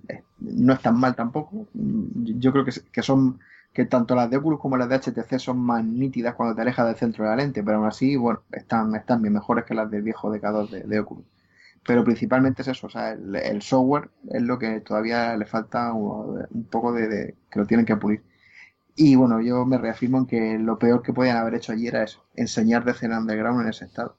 eh, 0.10 0.24
no 0.40 0.74
están 0.74 1.00
mal 1.00 1.16
tampoco, 1.16 1.68
yo 1.74 2.52
creo 2.52 2.66
que, 2.66 2.72
que 2.92 3.02
son 3.02 3.40
que 3.74 3.86
tanto 3.86 4.16
las 4.16 4.30
de 4.30 4.38
Oculus 4.38 4.60
como 4.60 4.78
las 4.78 4.88
de 4.88 5.00
HTC 5.00 5.40
son 5.40 5.58
más 5.60 5.84
nítidas 5.84 6.36
cuando 6.36 6.56
te 6.56 6.62
alejas 6.62 6.86
del 6.86 6.96
centro 6.96 7.24
de 7.24 7.32
la 7.32 7.36
lente, 7.38 7.64
pero 7.64 7.78
aún 7.78 7.88
así, 7.88 8.16
bueno, 8.16 8.44
están, 8.52 8.96
están 8.96 9.22
bien 9.22 9.34
mejores 9.34 9.66
que 9.66 9.74
las 9.74 9.90
del 9.90 10.04
viejo 10.04 10.32
decador 10.32 10.70
de, 10.70 10.84
de 10.84 11.00
Oculus. 11.00 11.26
Pero 11.86 12.04
principalmente 12.04 12.62
es 12.62 12.70
eso, 12.70 12.88
o 12.88 12.90
sea, 12.90 13.12
el, 13.12 13.62
software 13.62 14.10
es 14.30 14.42
lo 14.42 14.58
que 14.58 14.80
todavía 14.80 15.36
le 15.36 15.46
falta 15.46 15.92
un, 15.92 16.68
poco 16.70 16.94
de, 16.94 17.36
que 17.52 17.60
lo 17.60 17.66
tienen 17.66 17.86
que 17.86 17.98
pulir. 17.98 18.24
Y 18.96 19.16
bueno, 19.16 19.42
yo 19.42 19.66
me 19.66 19.78
reafirmo 19.78 20.20
en 20.20 20.26
que 20.26 20.58
lo 20.60 20.78
peor 20.78 21.02
que 21.02 21.14
podían 21.14 21.38
haber 21.38 21.56
hecho 21.56 21.72
allí 21.72 21.88
era 21.88 22.04
eso, 22.04 22.24
enseñar 22.36 22.84
de 22.84 22.94
Zen 22.94 23.12
Underground 23.12 23.62
en 23.62 23.70
ese 23.70 23.86
estado. 23.86 24.16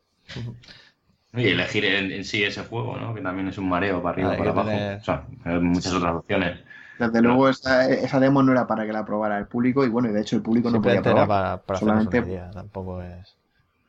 Y 1.32 1.48
elegir 1.48 1.84
en, 1.84 2.24
sí 2.24 2.44
ese 2.44 2.62
juego, 2.62 2.96
¿no? 2.96 3.14
Que 3.14 3.20
también 3.20 3.48
es 3.48 3.58
un 3.58 3.68
mareo 3.68 4.02
para 4.02 4.14
arriba, 4.14 4.36
para 4.36 4.50
abajo. 4.50 4.70
O 4.70 5.04
sea, 5.04 5.26
hay 5.44 5.60
muchas 5.60 5.92
otras 5.92 6.14
opciones. 6.14 6.60
Desde 6.98 7.22
luego 7.22 7.48
esa, 7.48 7.88
esa, 7.88 8.20
demo 8.20 8.42
no 8.42 8.52
era 8.52 8.66
para 8.66 8.86
que 8.86 8.92
la 8.92 9.04
probara 9.04 9.38
el 9.38 9.46
público 9.46 9.84
y 9.84 9.88
bueno, 9.88 10.08
y 10.08 10.12
de 10.12 10.20
hecho 10.20 10.36
el 10.36 10.42
público 10.42 10.70
no 10.70 10.80
podía 10.80 11.02
probar. 11.02 11.24
Era 11.24 11.62
para, 11.62 11.78
solamente 11.78 12.22
tampoco 12.52 13.02
es. 13.02 13.36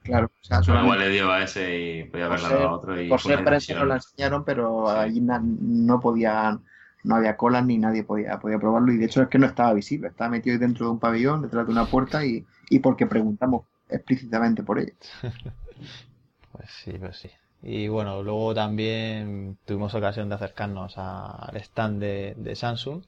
Claro, 0.01 0.27
o 0.27 0.43
sea, 0.43 0.61
igual 0.61 0.99
le 0.99 1.09
dio 1.09 1.31
a 1.31 1.43
ese 1.43 1.79
y 1.79 2.03
podía 2.03 2.25
haberle 2.27 2.49
dado 2.49 2.67
a 2.67 2.71
otro. 2.73 3.01
Y 3.01 3.09
por 3.09 3.19
ser 3.19 3.43
prensa 3.43 3.73
no 3.73 3.85
la 3.85 3.95
enseñaron, 3.95 4.43
pero 4.43 4.89
allí 4.89 5.19
no 5.21 5.99
podían, 5.99 6.63
no 7.05 7.15
había 7.15 7.37
colas 7.37 7.65
ni 7.65 7.77
nadie 7.77 8.03
podía, 8.03 8.39
podía 8.39 8.59
probarlo 8.59 8.91
y 8.91 8.97
de 8.97 9.05
hecho 9.05 9.21
es 9.21 9.29
que 9.29 9.39
no 9.39 9.45
estaba 9.45 9.73
visible, 9.73 10.09
estaba 10.09 10.29
metido 10.29 10.57
dentro 10.57 10.85
de 10.85 10.91
un 10.91 10.99
pabellón, 10.99 11.41
detrás 11.41 11.65
de 11.65 11.71
una 11.71 11.85
puerta 11.85 12.25
y, 12.25 12.45
y 12.69 12.79
porque 12.79 13.05
preguntamos 13.05 13.65
explícitamente 13.89 14.63
por 14.63 14.79
ello. 14.79 14.93
pues 16.51 16.69
sí, 16.83 16.93
pues 16.99 17.17
sí. 17.17 17.29
Y 17.61 17.87
bueno, 17.87 18.21
luego 18.21 18.53
también 18.53 19.57
tuvimos 19.65 19.95
ocasión 19.95 20.29
de 20.29 20.35
acercarnos 20.35 20.97
al 20.97 21.55
stand 21.57 21.99
de, 21.99 22.55
Samsung 22.55 23.03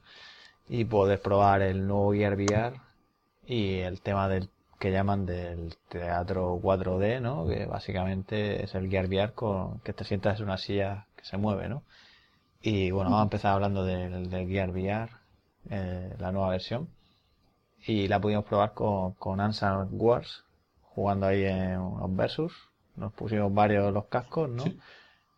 y 0.68 0.84
poder 0.84 1.20
probar 1.22 1.62
el 1.62 1.86
nuevo 1.86 2.12
Gear 2.12 2.34
VR 2.34 2.80
y 3.46 3.76
el 3.78 4.00
tema 4.00 4.28
del 4.28 4.48
que 4.80 4.90
llaman 4.92 5.26
del 5.26 5.76
teatro 5.88 6.58
4D, 6.60 7.20
¿no? 7.20 7.46
Que 7.46 7.66
básicamente 7.66 8.64
es 8.64 8.74
el 8.74 8.88
Gear 8.90 9.06
VR 9.06 9.32
con 9.32 9.80
que 9.80 9.92
te 9.92 10.04
sientas 10.04 10.38
en 10.38 10.46
una 10.46 10.58
silla 10.58 11.06
que 11.16 11.24
se 11.24 11.36
mueve, 11.36 11.68
¿no? 11.68 11.82
Y 12.60 12.90
bueno, 12.90 13.10
vamos 13.10 13.20
a 13.20 13.24
empezar 13.24 13.54
hablando 13.54 13.84
del, 13.84 14.28
Gear 14.48 14.70
VR, 14.70 15.10
eh, 15.70 16.14
la 16.18 16.32
nueva 16.32 16.50
versión. 16.50 16.88
Y 17.86 18.08
la 18.08 18.20
pudimos 18.20 18.44
probar 18.44 18.74
con, 18.74 19.12
con 19.14 19.40
Wars, 19.92 20.44
jugando 20.82 21.26
ahí 21.26 21.44
en 21.44 21.78
unos 21.78 22.14
versus 22.16 22.68
nos 22.98 23.12
pusimos 23.12 23.52
varios 23.54 23.92
los 23.92 24.06
cascos, 24.06 24.50
¿no? 24.50 24.64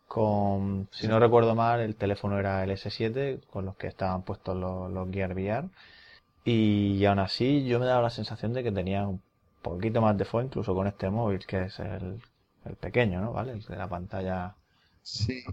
Con, 0.07 0.89
si 0.91 1.07
no 1.07 1.19
recuerdo 1.19 1.55
mal, 1.55 1.79
el 1.79 1.95
teléfono 1.95 2.37
era 2.37 2.63
el 2.63 2.71
S7 2.71 3.45
con 3.45 3.65
los 3.65 3.77
que 3.77 3.87
estaban 3.87 4.23
puestos 4.23 4.57
los, 4.57 4.91
los 4.91 5.09
Gear 5.09 5.33
VR. 5.33 5.69
Y 6.43 7.05
aún 7.05 7.19
así 7.19 7.65
yo 7.65 7.79
me 7.79 7.85
daba 7.85 8.01
la 8.01 8.09
sensación 8.09 8.51
de 8.51 8.63
que 8.63 8.71
tenía 8.71 9.07
un 9.07 9.21
poquito 9.61 10.01
más 10.01 10.17
de 10.17 10.25
fuego 10.25 10.47
incluso 10.47 10.75
con 10.75 10.87
este 10.87 11.09
móvil, 11.09 11.45
que 11.45 11.63
es 11.63 11.79
el, 11.79 12.21
el 12.65 12.75
pequeño, 12.75 13.21
¿no? 13.21 13.31
¿Vale? 13.31 13.53
El 13.53 13.61
de 13.61 13.75
la 13.77 13.87
pantalla. 13.87 14.55
Sí. 15.01 15.43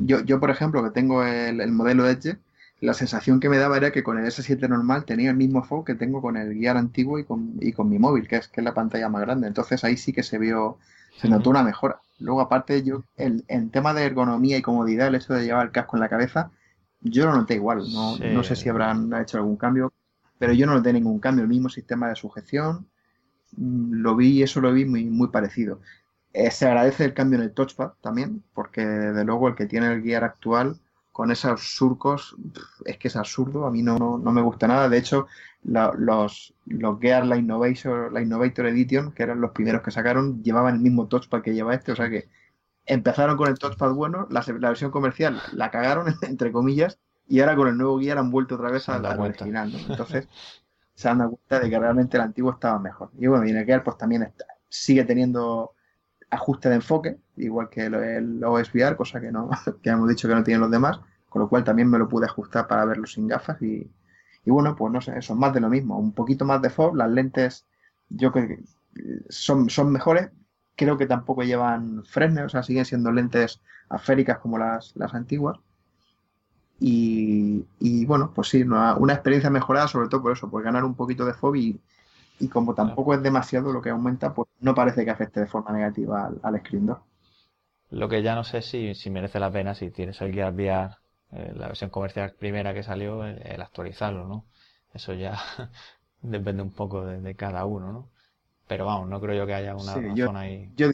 Yo, 0.00 0.20
yo, 0.20 0.40
por 0.40 0.50
ejemplo, 0.50 0.82
que 0.84 0.90
tengo 0.90 1.24
el, 1.24 1.60
el 1.60 1.72
modelo 1.72 2.08
Edge, 2.08 2.38
la 2.80 2.94
sensación 2.94 3.40
que 3.40 3.48
me 3.48 3.58
daba 3.58 3.76
era 3.76 3.92
que 3.92 4.02
con 4.02 4.18
el 4.18 4.24
S7 4.24 4.68
normal 4.68 5.04
tenía 5.04 5.30
el 5.30 5.36
mismo 5.36 5.62
foco 5.62 5.84
que 5.84 5.94
tengo 5.94 6.22
con 6.22 6.36
el 6.36 6.54
guiar 6.54 6.76
antiguo 6.76 7.18
y 7.18 7.24
con, 7.24 7.56
y 7.60 7.72
con 7.72 7.88
mi 7.90 7.98
móvil, 7.98 8.26
que 8.26 8.36
es, 8.36 8.48
que 8.48 8.60
es 8.62 8.64
la 8.64 8.74
pantalla 8.74 9.08
más 9.08 9.22
grande. 9.22 9.48
Entonces 9.48 9.84
ahí 9.84 9.96
sí 9.96 10.12
que 10.12 10.22
se 10.22 10.38
vio, 10.38 10.78
se 11.16 11.28
notó 11.28 11.50
una 11.50 11.62
mejora. 11.62 12.00
Luego, 12.18 12.40
aparte, 12.40 12.82
yo, 12.82 13.04
el, 13.16 13.44
en 13.48 13.70
tema 13.70 13.92
de 13.92 14.04
ergonomía 14.04 14.56
y 14.56 14.62
comodidad, 14.62 15.08
el 15.08 15.16
hecho 15.16 15.34
de 15.34 15.44
llevar 15.44 15.66
el 15.66 15.72
casco 15.72 15.96
en 15.96 16.00
la 16.00 16.08
cabeza, 16.08 16.50
yo 17.02 17.26
lo 17.26 17.34
noté 17.34 17.54
igual. 17.54 17.84
No, 17.92 18.16
no 18.16 18.44
sé 18.44 18.56
si 18.56 18.68
habrán 18.68 19.12
hecho 19.14 19.36
algún 19.36 19.56
cambio, 19.56 19.92
pero 20.38 20.52
yo 20.54 20.66
no 20.66 20.74
noté 20.74 20.92
ningún 20.92 21.18
cambio. 21.18 21.42
El 21.42 21.48
mismo 21.50 21.68
sistema 21.68 22.08
de 22.08 22.16
sujeción, 22.16 22.86
mm, 23.56 23.92
lo 23.94 24.16
vi, 24.16 24.42
eso 24.42 24.60
lo 24.60 24.72
vi 24.72 24.86
muy, 24.86 25.04
muy 25.04 25.28
parecido. 25.28 25.80
Eh, 26.32 26.50
se 26.50 26.66
agradece 26.66 27.04
el 27.04 27.14
cambio 27.14 27.38
en 27.38 27.44
el 27.44 27.52
touchpad 27.52 27.92
también, 28.00 28.42
porque 28.54 28.86
de 28.86 29.24
luego 29.24 29.48
el 29.48 29.56
que 29.56 29.66
tiene 29.66 29.92
el 29.92 30.02
guiar 30.02 30.24
actual 30.24 30.78
con 31.12 31.30
esos 31.30 31.74
surcos 31.74 32.36
es 32.84 32.96
que 32.98 33.08
es 33.08 33.16
absurdo, 33.16 33.66
a 33.66 33.70
mí 33.70 33.82
no, 33.82 33.98
no, 33.98 34.32
me 34.32 34.40
gusta 34.40 34.68
nada. 34.68 34.88
De 34.88 34.98
hecho, 34.98 35.26
los, 35.62 36.54
los 36.66 37.00
Gear, 37.00 37.26
la 37.26 37.36
Innovator, 37.36 38.12
la 38.12 38.22
Innovator 38.22 38.66
Edition, 38.66 39.12
que 39.12 39.24
eran 39.24 39.40
los 39.40 39.50
primeros 39.50 39.82
que 39.82 39.90
sacaron, 39.90 40.42
llevaban 40.42 40.76
el 40.76 40.80
mismo 40.80 41.08
touchpad 41.08 41.42
que 41.42 41.52
lleva 41.52 41.74
este, 41.74 41.92
o 41.92 41.96
sea 41.96 42.08
que 42.08 42.28
empezaron 42.86 43.36
con 43.36 43.48
el 43.48 43.58
touchpad 43.58 43.92
bueno, 43.92 44.26
la, 44.30 44.42
versión 44.58 44.90
comercial 44.90 45.40
la 45.52 45.70
cagaron, 45.70 46.14
entre 46.22 46.52
comillas, 46.52 46.98
y 47.28 47.40
ahora 47.40 47.56
con 47.56 47.68
el 47.68 47.76
nuevo 47.76 48.00
Gear 48.00 48.18
han 48.18 48.30
vuelto 48.30 48.54
otra 48.54 48.70
vez 48.70 48.88
al, 48.88 49.04
original, 49.04 49.72
Entonces, 49.88 50.28
se 50.94 51.08
han 51.08 51.18
dado 51.18 51.30
cuenta 51.30 51.60
de 51.60 51.70
que 51.70 51.78
realmente 51.78 52.16
el 52.16 52.22
antiguo 52.22 52.52
estaba 52.52 52.78
mejor. 52.78 53.10
Y 53.18 53.26
bueno, 53.26 53.46
y 53.46 53.50
en 53.50 53.58
el 53.58 53.66
Gear 53.66 53.84
pues 53.84 53.96
también 53.96 54.22
está, 54.22 54.44
sigue 54.68 55.04
teniendo 55.04 55.72
ajuste 56.30 56.68
de 56.68 56.76
enfoque, 56.76 57.18
igual 57.36 57.68
que 57.68 57.86
el 57.86 58.42
OS 58.44 58.72
VR, 58.74 58.96
cosa 58.96 59.20
que 59.20 59.32
no, 59.32 59.50
que 59.82 59.90
hemos 59.90 60.08
dicho 60.08 60.28
que 60.28 60.34
no 60.34 60.44
tienen 60.44 60.60
los 60.60 60.70
demás, 60.70 61.00
con 61.28 61.42
lo 61.42 61.48
cual 61.48 61.64
también 61.64 61.88
me 61.88 61.98
lo 61.98 62.08
pude 62.08 62.26
ajustar 62.26 62.66
para 62.66 62.84
verlo 62.84 63.06
sin 63.06 63.28
gafas 63.28 63.60
y, 63.62 63.90
bueno, 64.46 64.74
pues 64.74 64.92
no 64.92 65.00
sé, 65.00 65.16
eso 65.16 65.34
es 65.34 65.38
más 65.38 65.52
de 65.52 65.60
lo 65.60 65.68
mismo, 65.68 65.98
un 65.98 66.12
poquito 66.12 66.44
más 66.44 66.62
de 66.62 66.70
FOB, 66.70 66.96
las 66.96 67.10
lentes 67.10 67.66
yo 68.08 68.32
creo 68.32 68.48
que 68.48 68.60
son, 69.28 69.70
son 69.70 69.92
mejores, 69.92 70.30
creo 70.76 70.96
que 70.96 71.06
tampoco 71.06 71.42
llevan 71.42 72.04
Fresnel, 72.04 72.46
o 72.46 72.48
sea, 72.48 72.62
siguen 72.62 72.84
siendo 72.84 73.12
lentes 73.12 73.60
aféricas 73.88 74.38
como 74.38 74.58
las, 74.58 74.96
las 74.96 75.14
antiguas. 75.14 75.58
Y, 76.80 77.66
y, 77.78 78.06
bueno, 78.06 78.32
pues 78.34 78.48
sí, 78.48 78.62
una, 78.62 78.96
una, 78.96 79.12
experiencia 79.12 79.50
mejorada, 79.50 79.86
sobre 79.86 80.08
todo 80.08 80.22
por 80.22 80.32
eso, 80.32 80.50
por 80.50 80.62
ganar 80.62 80.84
un 80.84 80.94
poquito 80.94 81.26
de 81.26 81.34
FOB 81.34 81.56
y, 81.56 81.80
y 82.40 82.48
como 82.48 82.74
tampoco 82.74 83.14
es 83.14 83.22
demasiado 83.22 83.72
lo 83.72 83.82
que 83.82 83.90
aumenta, 83.90 84.34
pues 84.34 84.48
no 84.60 84.74
parece 84.74 85.04
que 85.04 85.10
afecte 85.10 85.40
de 85.40 85.46
forma 85.46 85.72
negativa 85.72 86.26
al, 86.26 86.40
al 86.42 86.58
Screen 86.60 86.86
2. 86.86 86.98
Lo 87.90 88.08
que 88.08 88.22
ya 88.22 88.34
no 88.34 88.44
sé 88.44 88.62
si, 88.62 88.94
si 88.94 89.10
merece 89.10 89.40
la 89.40 89.50
pena 89.50 89.74
si 89.74 89.90
tienes 89.90 90.20
el 90.20 90.32
Gear 90.32 90.54
VR, 90.54 90.96
eh, 91.32 91.52
la 91.54 91.68
versión 91.68 91.90
comercial 91.90 92.34
primera 92.38 92.72
que 92.72 92.82
salió, 92.82 93.24
el, 93.24 93.60
actualizarlo, 93.60 94.26
¿no? 94.26 94.46
Eso 94.94 95.12
ya 95.12 95.38
depende 96.22 96.62
un 96.62 96.70
poco 96.70 97.04
de, 97.04 97.34
cada 97.34 97.64
uno, 97.66 97.92
¿no? 97.92 98.08
Pero 98.66 98.86
vamos, 98.86 99.08
no 99.08 99.20
creo 99.20 99.34
yo 99.34 99.46
que 99.46 99.54
haya 99.54 99.74
una 99.74 99.94
razón 99.94 100.36
ahí. 100.36 100.72
Yo, 100.76 100.90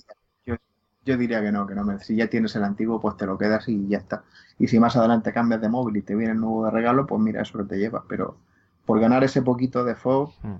yo, 1.04 1.16
diría 1.16 1.40
que 1.42 1.52
no, 1.52 1.66
que 1.66 1.74
no. 1.74 1.98
Si 2.00 2.16
ya 2.16 2.28
tienes 2.28 2.56
el 2.56 2.64
antiguo, 2.64 2.98
pues 3.00 3.16
te 3.16 3.26
lo 3.26 3.38
quedas 3.38 3.68
y 3.68 3.86
ya 3.88 3.98
está. 3.98 4.24
Y 4.58 4.66
si 4.66 4.80
más 4.80 4.96
adelante 4.96 5.32
cambias 5.32 5.60
de 5.60 5.68
móvil 5.68 5.98
y 5.98 6.02
te 6.02 6.14
viene 6.14 6.32
el 6.32 6.40
nuevo 6.40 6.64
de 6.64 6.70
regalo, 6.70 7.06
pues 7.06 7.20
mira, 7.20 7.42
eso 7.42 7.58
que 7.58 7.64
te 7.64 7.76
llevas. 7.76 8.02
Pero 8.08 8.38
por 8.86 8.98
ganar 8.98 9.22
ese 9.22 9.42
poquito 9.42 9.84
de 9.84 9.94
FOB, 9.94 10.30
hmm. 10.42 10.56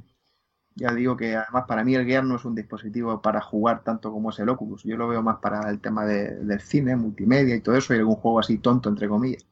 Ya 0.78 0.92
digo 0.92 1.16
que 1.16 1.34
además 1.34 1.64
para 1.66 1.82
mí 1.84 1.94
el 1.94 2.04
Gear 2.04 2.22
no 2.22 2.36
es 2.36 2.44
un 2.44 2.54
dispositivo 2.54 3.22
para 3.22 3.40
jugar 3.40 3.82
tanto 3.82 4.12
como 4.12 4.28
es 4.28 4.38
el 4.38 4.50
Oculus. 4.50 4.84
Yo 4.84 4.98
lo 4.98 5.08
veo 5.08 5.22
más 5.22 5.38
para 5.38 5.70
el 5.70 5.80
tema 5.80 6.04
de, 6.04 6.36
del 6.36 6.60
cine, 6.60 6.94
multimedia 6.96 7.56
y 7.56 7.62
todo 7.62 7.76
eso, 7.76 7.94
y 7.94 7.98
algún 7.98 8.16
juego 8.16 8.40
así 8.40 8.58
tonto, 8.58 8.90
entre 8.90 9.08
comillas. 9.08 9.46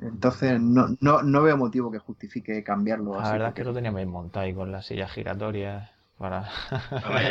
Entonces 0.00 0.58
no, 0.58 0.96
no, 1.00 1.22
no 1.22 1.42
veo 1.42 1.58
motivo 1.58 1.92
que 1.92 1.98
justifique 1.98 2.64
cambiarlo. 2.64 3.20
La 3.20 3.32
verdad 3.32 3.48
es 3.48 3.54
que 3.54 3.64
lo 3.64 3.74
teníamos 3.74 4.06
montado 4.06 4.46
ahí 4.46 4.54
con 4.54 4.72
las 4.72 4.86
sillas 4.86 5.12
giratorias. 5.12 5.90
Para... 6.16 6.48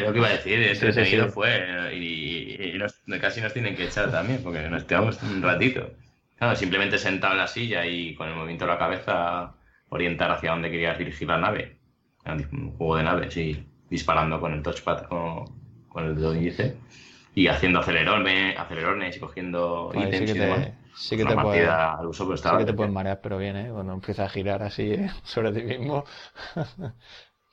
lo 0.02 0.11
que 0.11 0.18
iba 0.18 0.27
a 0.27 0.31
decir, 0.31 0.60
ese 0.64 1.27
fue 1.30 1.95
y, 1.95 2.80
casi 3.19 3.41
nos 3.41 3.53
tienen 3.53 3.76
que 3.76 3.86
echar 3.86 4.11
también, 4.11 4.41
porque 4.44 4.69
nos 4.69 4.84
quedamos 4.84 5.22
un 5.23 5.41
ratito. 5.41 5.90
Claro, 6.38 6.56
simplemente 6.56 6.99
sentado 6.99 7.34
en 7.34 7.40
la 7.40 7.48
silla 7.48 7.88
y 7.88 8.14
con 8.14 8.27
el 8.27 8.36
movimiento 8.36 8.65
de 8.65 8.72
la 8.72 8.77
cabeza 8.77 9.56
orientar 9.90 10.30
hacia 10.30 10.52
dónde 10.52 10.69
querías 10.69 10.98
dirigir 10.98 11.27
la 11.27 11.40
nave 11.40 11.78
un 12.34 12.72
juego 12.77 12.97
de 12.97 13.03
naves 13.03 13.38
y 13.38 13.65
disparando 13.89 14.39
con 14.39 14.53
el 14.53 14.61
touchpad 14.61 15.03
con, 15.03 15.45
con 15.88 16.06
el 16.06 16.15
dedo 16.15 16.35
índice 16.35 16.77
y 17.35 17.47
haciendo 17.47 17.80
acelerones, 17.80 18.57
acelerones 18.57 19.15
y 19.15 19.19
cogiendo 19.19 19.91
ítems 19.93 20.31
sí 20.31 20.35
que 20.35 20.39
te, 20.39 20.73
Sí 20.99 21.15
que 21.15 21.23
te 21.23 21.34
al 21.34 22.07
uso, 22.07 22.26
pero 22.26 22.35
sí 22.35 22.49
que 22.57 22.65
te 22.65 22.73
puedes 22.73 22.91
marear, 22.91 23.22
pero 23.22 23.38
bien, 23.38 23.56
¿eh? 23.56 23.69
Cuando 23.72 23.93
empieza 23.93 24.26
a 24.26 24.30
girar 24.30 24.61
así 24.64 24.91
¿eh? 24.91 25.10
sobre 25.23 25.53
ti 25.53 25.64
mismo. 25.64 26.03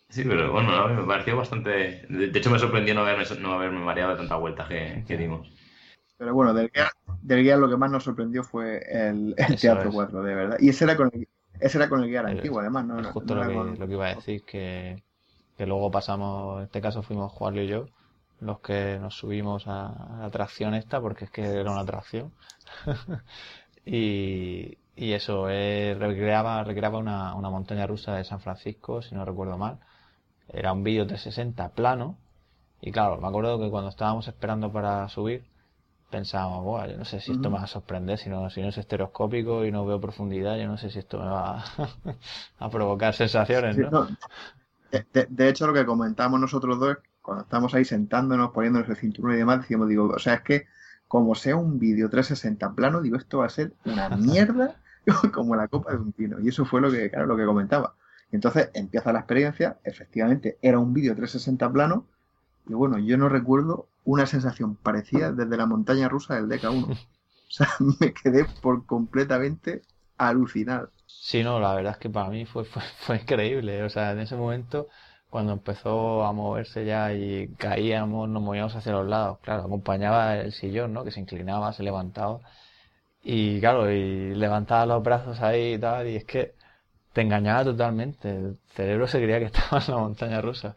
sí, 0.09 0.25
pero 0.25 0.51
bueno, 0.51 0.89
me 0.89 1.05
pareció 1.05 1.37
bastante... 1.37 2.07
De 2.09 2.37
hecho, 2.37 2.51
me 2.51 2.59
sorprendió 2.59 2.95
no 2.95 3.03
haberme, 3.03 3.25
no 3.39 3.53
haberme 3.53 3.79
mareado 3.79 4.13
de 4.13 4.17
tanta 4.17 4.35
vuelta 4.35 4.67
que, 4.67 5.05
que 5.07 5.17
dimos. 5.17 5.49
Pero 6.19 6.35
bueno, 6.35 6.55
del 6.55 6.71
guía, 6.75 6.91
del 7.23 7.45
guía 7.45 7.57
lo 7.57 7.69
que 7.69 7.77
más 7.77 7.91
nos 7.91 8.03
sorprendió 8.03 8.43
fue 8.43 8.81
el, 8.91 9.35
el 9.37 9.57
Teatro 9.61 9.91
4, 9.93 10.23
de 10.25 10.35
verdad. 10.35 10.57
Y 10.59 10.71
ese 10.71 10.85
era 10.85 10.97
con 10.97 11.11
el, 11.15 11.29
ese 11.61 11.79
era 11.79 11.89
con 11.89 12.03
el 12.03 12.09
guía 12.09 12.21
antiguo, 12.21 12.61
además, 12.61 12.85
¿no? 12.87 13.03
Justo 13.13 13.35
lo, 13.35 13.43
que, 13.87 13.93
iba 13.93 14.07
a 14.07 14.15
decir, 14.15 14.43
que, 14.45 15.03
que, 15.57 15.67
luego 15.67 15.91
pasamos, 15.91 16.59
en 16.59 16.65
este 16.65 16.81
caso 16.81 17.03
fuimos 17.03 17.33
Juan 17.33 17.57
y 17.57 17.67
yo, 17.67 17.87
los 18.41 18.61
que 18.61 18.99
nos 19.01 19.17
subimos 19.17 19.67
a, 19.67 20.17
la 20.19 20.27
atracción 20.27 20.75
esta, 20.75 21.01
porque 21.01 21.27
es 21.27 21.31
que 21.31 21.45
era 21.45 21.71
una 21.71 21.81
atracción. 21.81 22.33
y, 23.85 24.79
y 24.97 25.13
eso, 25.13 25.49
eh, 25.51 25.97
recreaba, 25.99 26.65
recreaba 26.65 26.99
una, 26.99 27.35
una 27.35 27.51
montaña 27.51 27.87
rusa 27.87 28.15
de 28.15 28.25
San 28.25 28.41
Francisco, 28.41 29.03
si 29.03 29.15
no 29.15 29.25
recuerdo 29.25 29.59
mal. 29.59 29.79
Era 30.49 30.73
un 30.73 30.83
vídeo 30.83 31.07
360 31.07 31.71
plano. 31.71 32.19
Y 32.81 32.93
claro, 32.93 33.21
me 33.21 33.29
acuerdo 33.29 33.59
que 33.59 33.71
cuando 33.71 33.91
estábamos 33.91 34.29
esperando 34.29 34.73
para 34.73 35.09
subir, 35.09 35.45
pensábamos, 36.11 36.65
bueno, 36.65 36.93
yo 36.93 36.99
no 36.99 37.05
sé 37.05 37.21
si 37.21 37.33
esto 37.33 37.51
me 37.51 37.59
va 37.59 37.65
a 37.65 37.67
sorprender, 37.67 38.19
si 38.19 38.29
no, 38.29 38.49
si 38.51 38.63
no 38.63 38.69
es 38.69 38.79
estereoscópico 38.79 39.65
y 39.65 39.73
no 39.73 39.85
veo 39.85 40.01
profundidad, 40.01 40.57
yo 40.57 40.67
no 40.67 40.79
sé 40.79 40.91
si 40.91 41.01
esto 41.01 41.19
me 41.19 41.27
va 41.27 41.65
a, 42.59 42.71
provocar 42.71 43.15
sensaciones, 43.15 43.77
¿no? 43.77 44.09
De, 45.13 45.49
hecho, 45.49 45.67
lo 45.67 45.75
que 45.75 45.85
comentamos 45.85 46.41
nosotros 46.41 46.79
dos, 46.79 46.99
cuando 47.21 47.43
estamos 47.45 47.75
ahí 47.75 47.85
sentándonos, 47.85 48.51
poniéndonos 48.53 48.89
el 48.89 48.97
cinturón 48.97 49.35
y 49.35 49.39
demás, 49.39 49.63
decimos, 49.63 49.89
digo, 49.89 50.09
o 50.09 50.19
sea, 50.19 50.35
es 50.35 50.41
que 50.43 50.67
como 51.09 51.35
sea 51.35 51.57
un 51.57 51.79
vídeo 51.79 52.09
360 52.09 52.75
plano, 52.75 53.03
digo, 53.03 53.17
esto 53.17 53.39
va 53.39 53.47
a 53.47 53.51
ser 53.51 53.73
una 53.85 54.09
mierda 54.17 54.77
como 55.33 55.57
la 55.57 55.69
copa 55.69 55.93
de 55.93 55.99
un 55.99 56.13
pino. 56.13 56.41
Y 56.41 56.49
eso 56.49 56.65
fue 56.65 56.81
lo 56.81 56.91
que, 56.91 57.11
claro, 57.11 57.27
lo 57.27 57.37
que 57.37 57.45
comentaba. 57.45 57.95
entonces 58.31 58.71
empieza 58.75 59.13
la 59.13 59.21
experiencia, 59.21 59.79
efectivamente, 59.85 60.59
era 60.63 60.79
un 60.79 60.93
vídeo 60.93 61.15
360 61.15 61.73
plano, 61.73 62.07
y 62.69 62.75
bueno, 62.75 62.99
yo 62.99 63.17
no 63.17 63.29
recuerdo 63.29 63.87
una 64.05 64.27
sensación 64.27 64.77
parecida 64.77 65.33
desde 65.33 65.57
la 65.57 65.67
montaña 65.67 66.09
rusa 66.09 66.35
del 66.35 66.49
DK1. 66.49 66.99
O 67.49 67.53
sea, 67.53 67.69
me 68.01 68.13
quedé 68.13 68.45
por 68.61 68.87
completamente 68.87 69.83
alucinado. 70.19 70.91
Sí, 71.07 71.45
no, 71.45 71.61
la 71.61 71.75
verdad 71.75 71.93
es 71.93 71.99
que 71.99 72.11
para 72.11 72.29
mí 72.29 72.45
fue, 72.45 72.65
fue, 73.07 73.19
increíble. 73.19 73.85
O 73.85 73.89
sea, 73.89 74.11
en 74.11 74.19
ese 74.19 74.35
momento, 74.35 74.89
cuando 75.31 75.53
empezó 75.53 76.25
a 76.25 76.33
moverse 76.33 76.85
ya 76.85 77.13
y 77.13 77.47
caíamos, 77.57 78.29
nos 78.29 78.43
movíamos 78.43 78.75
hacia 78.75 78.91
los 78.91 79.07
lados, 79.07 79.39
claro, 79.43 79.63
acompañaba 79.63 80.37
el 80.39 80.53
sillón, 80.53 80.93
¿no? 80.93 81.05
Que 81.05 81.13
se 81.13 81.21
inclinaba, 81.21 81.73
se 81.73 81.85
levantaba. 81.85 82.41
Y 83.23 83.61
claro, 83.61 83.93
y 83.93 84.35
levantaba 84.35 84.85
los 84.87 85.03
brazos 85.05 85.41
ahí 85.41 85.75
y 85.75 85.79
tal, 85.79 86.09
y 86.09 86.17
es 86.17 86.25
que 86.25 86.55
te 87.13 87.23
engañaba 87.23 87.63
totalmente. 87.63 88.29
El 88.29 88.59
cerebro 88.75 89.07
se 89.07 89.19
creía 89.19 89.39
que 89.39 89.47
estaba 89.47 89.81
en 89.81 89.95
la 89.95 89.99
montaña 89.99 90.41
rusa 90.41 90.75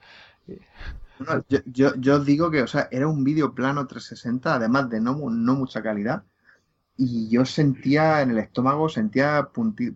yo, 1.50 1.60
yo, 1.66 1.96
yo, 1.96 2.20
digo 2.20 2.50
que, 2.52 2.62
o 2.62 2.68
sea, 2.68 2.88
era 2.92 3.08
un 3.08 3.24
vídeo 3.24 3.54
plano 3.54 3.88
360, 3.88 4.56
además 4.56 4.90
de 4.90 5.02
no, 5.02 5.18
no 5.30 5.56
mucha 5.56 5.82
calidad. 5.82 6.24
Y 6.98 7.30
yo 7.30 7.46
sentía 7.46 8.22
en 8.22 8.32
el 8.32 8.40
estómago, 8.40 8.90
sentía 8.90 9.50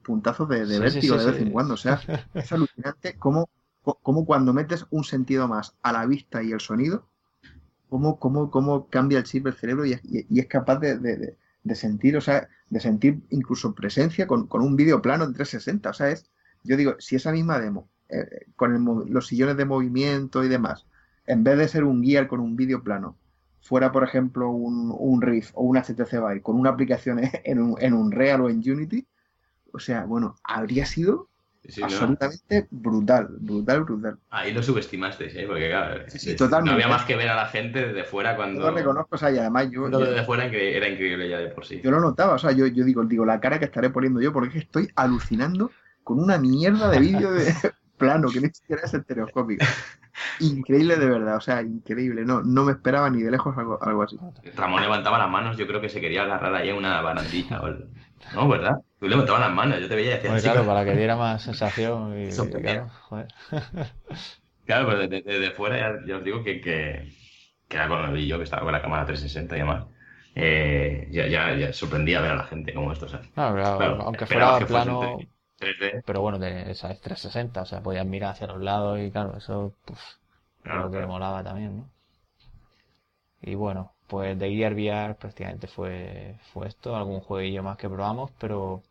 puntazos 0.04 0.48
de, 0.48 0.80
vértigo 0.80 1.18
de 1.18 1.26
vez 1.32 1.42
en 1.42 1.52
cuando. 1.52 1.74
O 1.74 1.78
sea, 1.78 2.00
es 2.34 2.52
alucinante 2.52 3.18
cómo, 3.18 3.50
cómo, 3.82 4.26
cuando 4.26 4.54
metes 4.54 4.86
un 4.90 5.04
sentido 5.04 5.48
más 5.48 5.76
a 5.82 5.92
la 5.92 6.06
vista 6.06 6.42
y 6.42 6.52
el 6.52 6.62
sonido, 6.62 7.08
cómo, 7.90 8.20
cómo, 8.20 8.50
cómo 8.50 8.88
cambia 8.88 9.18
el 9.18 9.26
chip 9.26 9.46
del 9.46 9.56
cerebro 9.56 9.86
y 9.86 9.94
es, 9.94 10.02
y 10.04 10.40
es 10.40 10.48
capaz 10.48 10.80
de, 10.80 10.98
de, 10.98 11.38
de, 11.64 11.76
sentir, 11.76 12.16
o 12.16 12.22
sea, 12.22 12.48
de 12.70 12.80
sentir 12.80 13.22
incluso 13.30 13.76
presencia 13.76 14.26
con, 14.26 14.48
con 14.48 14.62
un 14.62 14.76
vídeo 14.78 15.02
plano 15.02 15.26
en 15.26 15.34
360. 15.34 15.90
O 15.90 15.94
sea, 15.94 16.10
es, 16.10 16.30
yo 16.64 16.78
digo, 16.78 16.96
si 17.00 17.18
esa 17.18 17.32
misma 17.34 17.60
demo, 17.60 17.90
eh, 18.10 18.46
con 18.56 19.12
los 19.12 19.28
sillones 19.28 19.58
de 19.58 19.66
movimiento 19.66 20.44
y 20.44 20.48
demás, 20.48 20.86
en 21.28 21.44
vez 21.44 21.58
de 21.58 21.68
ser 21.68 21.84
un 21.84 22.04
gear 22.04 22.28
con 22.28 22.40
un 22.40 22.56
vídeo 22.56 22.84
plano, 22.84 23.18
fuera, 23.62 23.92
por 23.92 24.04
ejemplo, 24.04 24.50
un, 24.50 24.94
un 24.98 25.22
Riff 25.22 25.52
o 25.54 25.64
un 25.64 25.78
HTC 25.78 26.12
Vive 26.12 26.42
con 26.42 26.58
una 26.58 26.72
aplicación 26.72 27.22
en 27.44 27.60
un, 27.60 27.76
en 27.82 27.94
un 27.94 28.12
Real 28.12 28.42
o 28.42 28.50
en 28.50 28.58
Unity, 28.58 29.06
o 29.72 29.80
sea, 29.80 30.06
bueno, 30.06 30.36
habría 30.44 30.86
sido 30.86 31.30
absolutamente 31.82 32.68
brutal, 32.72 33.28
brutal, 33.40 33.84
brutal. 33.86 34.18
Ahí 34.30 34.54
lo 34.54 34.62
subestimaste, 34.62 35.42
¿eh? 35.42 35.48
porque 35.48 35.70
claro, 35.70 36.04
sí, 36.10 36.36
no 36.40 36.72
había 36.72 36.90
más 36.90 37.06
que 37.06 37.16
ver 37.16 37.30
a 37.30 37.36
la 37.36 37.48
gente 37.48 37.88
desde 37.88 38.04
fuera 38.04 38.36
cuando... 38.36 38.60
Yo 38.60 38.70
lo 38.70 38.76
reconozco, 38.76 39.16
o 39.16 39.18
sea, 39.18 39.32
y 39.32 39.38
además 39.38 39.70
yo... 39.72 39.90
yo 39.90 40.00
desde 40.00 40.26
fuera 40.26 40.46
era 40.46 40.90
increíble 40.90 41.30
ya 41.30 41.40
de 41.40 41.48
por 41.48 41.66
sí. 41.66 41.80
Yo 41.82 41.90
lo 41.90 42.02
notaba, 42.02 42.34
o 42.34 42.38
sea, 42.38 42.52
yo, 42.52 42.68
yo 42.68 42.84
digo, 42.84 43.04
digo, 43.06 43.26
la 43.26 43.40
cara 43.40 43.60
que 43.60 43.66
estaré 43.66 43.90
poniendo 43.90 44.22
yo, 44.22 44.34
porque 44.34 44.58
estoy 44.58 44.90
alucinando 44.96 45.72
con 46.04 46.20
una 46.20 46.38
mierda 46.38 46.90
de 46.90 47.00
vídeo 47.00 47.32
de 47.32 47.54
plano, 47.98 48.30
que 48.30 48.42
ni 48.42 48.50
siquiera 48.50 48.82
es 48.84 48.94
estereoscópico. 48.94 49.66
Increíble 50.40 50.98
de 50.98 51.08
verdad, 51.08 51.38
o 51.38 51.42
sea, 51.42 51.62
increíble. 51.62 52.24
No, 52.26 52.42
no 52.42 52.64
me 52.64 52.74
esperaba 52.74 53.10
ni 53.10 53.22
de 53.22 53.32
lejos 53.32 53.58
algo, 53.58 53.80
algo 53.82 54.04
así. 54.04 54.18
Ramón 54.56 54.82
levantaba 54.82 55.18
las 55.18 55.30
manos, 55.30 55.58
yo 55.58 55.68
creo 55.68 55.82
que 55.82 55.90
se 55.90 56.02
quería 56.02 56.24
agarrar 56.24 56.54
ahí 56.56 56.70
a 56.70 56.76
una 56.76 57.02
barandilla. 57.02 57.62
No, 58.34 58.48
¿verdad? 58.48 58.78
Tú 59.00 59.08
levantabas 59.08 59.42
las 59.42 59.52
manos, 59.52 59.80
yo 59.80 59.88
te 59.88 59.96
veía 59.96 60.20
y 60.20 60.24
decía... 60.24 60.40
claro, 60.40 60.66
para 60.66 60.86
que 60.86 60.96
diera 60.96 61.16
más 61.16 61.42
sensación. 61.42 62.18
Y, 62.18 62.30
claro, 62.62 62.90
claro, 64.66 64.88
pero 64.88 65.08
desde, 65.08 65.52
fuera 65.52 66.00
ya, 66.06 66.18
os 66.18 66.24
digo 66.24 66.44
que, 66.44 66.62
que, 66.62 67.12
que, 67.68 67.78
era 67.78 67.88
con 67.88 68.16
el 68.16 68.26
yo 68.26 68.38
que 68.38 68.44
estaba 68.44 68.64
con 68.64 68.72
la 68.72 68.82
cámara 68.82 69.06
360 69.06 69.56
y 69.56 69.60
demás. 69.60 69.86
Eh, 70.36 71.08
ya, 71.12 71.28
ya, 71.28 71.56
ya, 71.56 71.74
sorprendía 71.74 72.22
ver 72.22 72.32
a 72.32 72.36
la 72.36 72.46
gente 72.46 72.74
como 72.74 72.92
esto. 72.92 73.08
¿sabes? 73.08 73.28
Claro, 73.34 73.78
claro, 73.78 74.02
aunque 74.02 74.26
fuera 74.26 74.60
plano... 74.60 75.18
Pero 76.06 76.22
bueno, 76.22 76.40
de 76.40 76.72
esa 76.72 76.92
es 76.92 77.02
360, 77.02 77.62
o 77.62 77.66
sea, 77.66 77.82
podías 77.82 78.06
mirar 78.06 78.32
hacia 78.32 78.48
los 78.48 78.62
lados 78.62 79.00
y 79.00 79.12
claro, 79.12 79.38
eso 79.38 79.74
pues, 79.86 80.00
lo 80.64 80.92
que 80.92 81.06
molaba 81.06 81.44
también, 81.44 81.78
¿no? 81.78 81.90
Y 83.42 83.56
bueno, 83.56 83.92
pues 84.08 84.40
de 84.40 84.50
Gear 84.50 84.74
VR 84.74 85.16
prácticamente 85.16 85.68
fue, 85.68 86.38
fue 86.54 86.68
esto, 86.68 86.96
algún 86.96 87.20
jueguillo 87.20 87.62
más 87.64 87.78
que 87.78 87.90
probamos, 87.90 88.32
pero, 88.40 88.82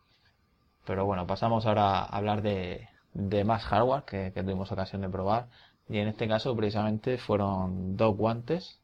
pero 0.85 1.07
bueno, 1.07 1.27
pasamos 1.27 1.65
ahora 1.67 2.01
a 2.01 2.05
hablar 2.05 2.43
de, 2.43 2.89
de 3.15 3.45
más 3.45 3.65
hardware 3.65 4.05
que, 4.05 4.31
tuvimos 4.43 4.71
ocasión 4.73 5.03
de 5.03 5.09
probar. 5.09 5.49
Y 5.89 5.99
en 5.99 6.09
este 6.09 6.29
caso 6.29 6.57
precisamente 6.57 7.19
fueron 7.19 7.97
dos 7.97 8.17
guantes. 8.17 8.81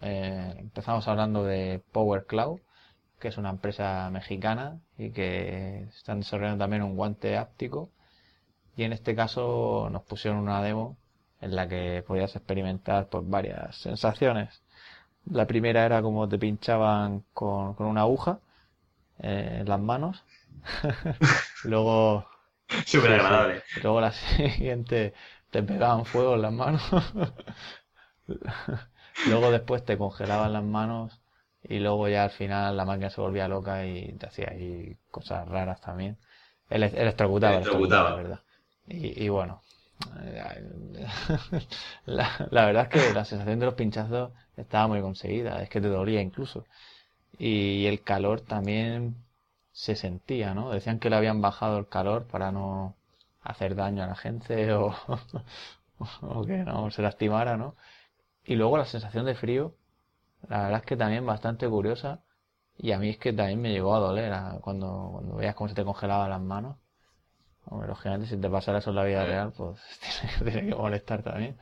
Eh, 0.00 0.54
empezamos 0.58 1.08
hablando 1.08 1.44
de 1.44 1.82
Power 1.92 2.24
Cloud, 2.26 2.60
que 3.20 3.28
es 3.28 3.38
una 3.38 3.50
empresa 3.50 4.10
mexicana 4.10 4.80
y 4.98 5.10
que 5.10 5.84
están 5.96 6.20
desarrollando 6.20 6.64
también 6.64 6.82
un 6.82 6.96
guante 6.96 7.36
áptico. 7.36 7.90
Y 8.76 8.84
en 8.84 8.92
este 8.92 9.14
caso 9.14 9.88
nos 9.92 10.02
pusieron 10.02 10.40
una 10.40 10.62
demo 10.62 10.96
en 11.40 11.54
la 11.54 11.68
que 11.68 12.02
podías 12.06 12.34
experimentar 12.36 13.08
pues, 13.08 13.28
varias 13.28 13.76
sensaciones. 13.76 14.62
La 15.26 15.46
primera 15.46 15.84
era 15.84 16.02
como 16.02 16.28
te 16.28 16.38
pinchaban 16.38 17.24
con, 17.34 17.76
una 17.78 18.02
aguja 18.02 18.40
eh, 19.18 19.58
en 19.60 19.68
las 19.68 19.80
manos. 19.80 20.24
luego. 21.64 22.26
Súper 22.86 23.12
agradable. 23.12 23.62
Luego 23.82 24.00
la 24.00 24.12
siguiente 24.36 25.14
te 25.50 25.62
pegaban 25.62 26.04
fuego 26.06 26.36
en 26.36 26.42
las 26.42 26.52
manos. 26.52 26.82
luego 29.26 29.50
después 29.50 29.84
te 29.84 29.98
congelaban 29.98 30.52
las 30.52 30.64
manos 30.64 31.19
y 31.62 31.78
luego 31.78 32.08
ya 32.08 32.24
al 32.24 32.30
final 32.30 32.76
la 32.76 32.84
máquina 32.84 33.10
se 33.10 33.20
volvía 33.20 33.48
loca 33.48 33.86
y 33.86 34.12
te 34.12 34.26
hacía 34.26 34.48
ahí 34.50 34.96
cosas 35.10 35.46
raras 35.48 35.80
también. 35.80 36.16
El, 36.68 36.84
electrocutaba, 36.84 37.56
electrocutaba, 37.56 38.10
la 38.10 38.16
verdad. 38.16 38.40
Y, 38.86 39.28
bueno, 39.28 39.62
la, 42.06 42.48
verdad 42.50 42.88
es 42.88 42.88
que 42.88 43.14
la 43.14 43.24
sensación 43.24 43.60
de 43.60 43.66
los 43.66 43.74
pinchazos 43.74 44.32
estaba 44.56 44.88
muy 44.88 45.00
conseguida, 45.00 45.62
es 45.62 45.68
que 45.68 45.80
te 45.80 45.88
dolía 45.88 46.20
incluso. 46.20 46.66
Y 47.38 47.86
el 47.86 48.02
calor 48.02 48.40
también 48.40 49.16
se 49.72 49.96
sentía, 49.96 50.54
¿no? 50.54 50.70
Decían 50.70 50.98
que 50.98 51.10
le 51.10 51.16
habían 51.16 51.40
bajado 51.40 51.78
el 51.78 51.88
calor 51.88 52.26
para 52.26 52.50
no 52.52 52.96
hacer 53.42 53.74
daño 53.76 54.02
a 54.02 54.08
la 54.08 54.16
gente 54.16 54.72
o, 54.72 54.94
o 56.22 56.44
que 56.44 56.58
no 56.58 56.90
se 56.90 57.02
lastimara, 57.02 57.56
¿no? 57.56 57.76
Y 58.44 58.56
luego 58.56 58.78
la 58.78 58.86
sensación 58.86 59.26
de 59.26 59.34
frío 59.34 59.74
la 60.48 60.62
verdad 60.62 60.80
es 60.80 60.86
que 60.86 60.96
también 60.96 61.26
bastante 61.26 61.68
curiosa. 61.68 62.20
Y 62.76 62.92
a 62.92 62.98
mí 62.98 63.10
es 63.10 63.18
que 63.18 63.32
también 63.32 63.60
me 63.60 63.70
llegó 63.70 63.94
a 63.94 63.98
doler 63.98 64.32
cuando, 64.62 65.10
cuando 65.12 65.36
veías 65.36 65.54
cómo 65.54 65.68
se 65.68 65.74
te 65.74 65.84
congelaban 65.84 66.30
las 66.30 66.40
manos. 66.40 66.76
Hombre, 67.66 67.88
lógicamente, 67.88 68.26
si 68.26 68.36
te 68.36 68.48
pasara 68.48 68.78
eso 68.78 68.90
en 68.90 68.96
la 68.96 69.04
vida 69.04 69.24
real, 69.24 69.52
pues 69.56 69.78
tiene, 70.44 70.70
que 70.70 70.74
molestar 70.74 71.22
también. 71.22 71.56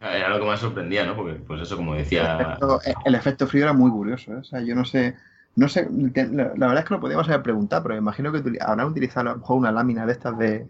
Era 0.00 0.28
lo 0.28 0.40
que 0.40 0.46
más 0.46 0.60
sorprendía, 0.60 1.04
¿no? 1.04 1.16
Porque, 1.16 1.34
pues 1.34 1.62
eso, 1.62 1.76
como 1.76 1.94
decía... 1.94 2.58
El 3.04 3.14
efecto, 3.14 3.46
frío 3.46 3.64
era 3.64 3.72
muy 3.72 3.90
curioso, 3.90 4.32
¿eh? 4.32 4.36
O 4.36 4.44
sea, 4.44 4.60
yo 4.60 4.74
no 4.74 4.84
sé... 4.84 5.16
No 5.56 5.68
sé, 5.68 5.88
la, 5.90 6.44
verdad 6.44 6.78
es 6.78 6.84
que 6.84 6.94
lo 6.94 7.00
podíamos 7.00 7.26
haber 7.26 7.42
preguntado, 7.42 7.82
pero 7.82 7.94
me 7.94 8.00
imagino 8.00 8.30
que 8.30 8.42
habrán 8.60 8.86
utilizado 8.86 9.30
a 9.30 9.32
lo 9.32 9.38
mejor 9.40 9.56
una 9.56 9.72
lámina 9.72 10.06
de 10.06 10.12
estas 10.12 10.38
de 10.38 10.68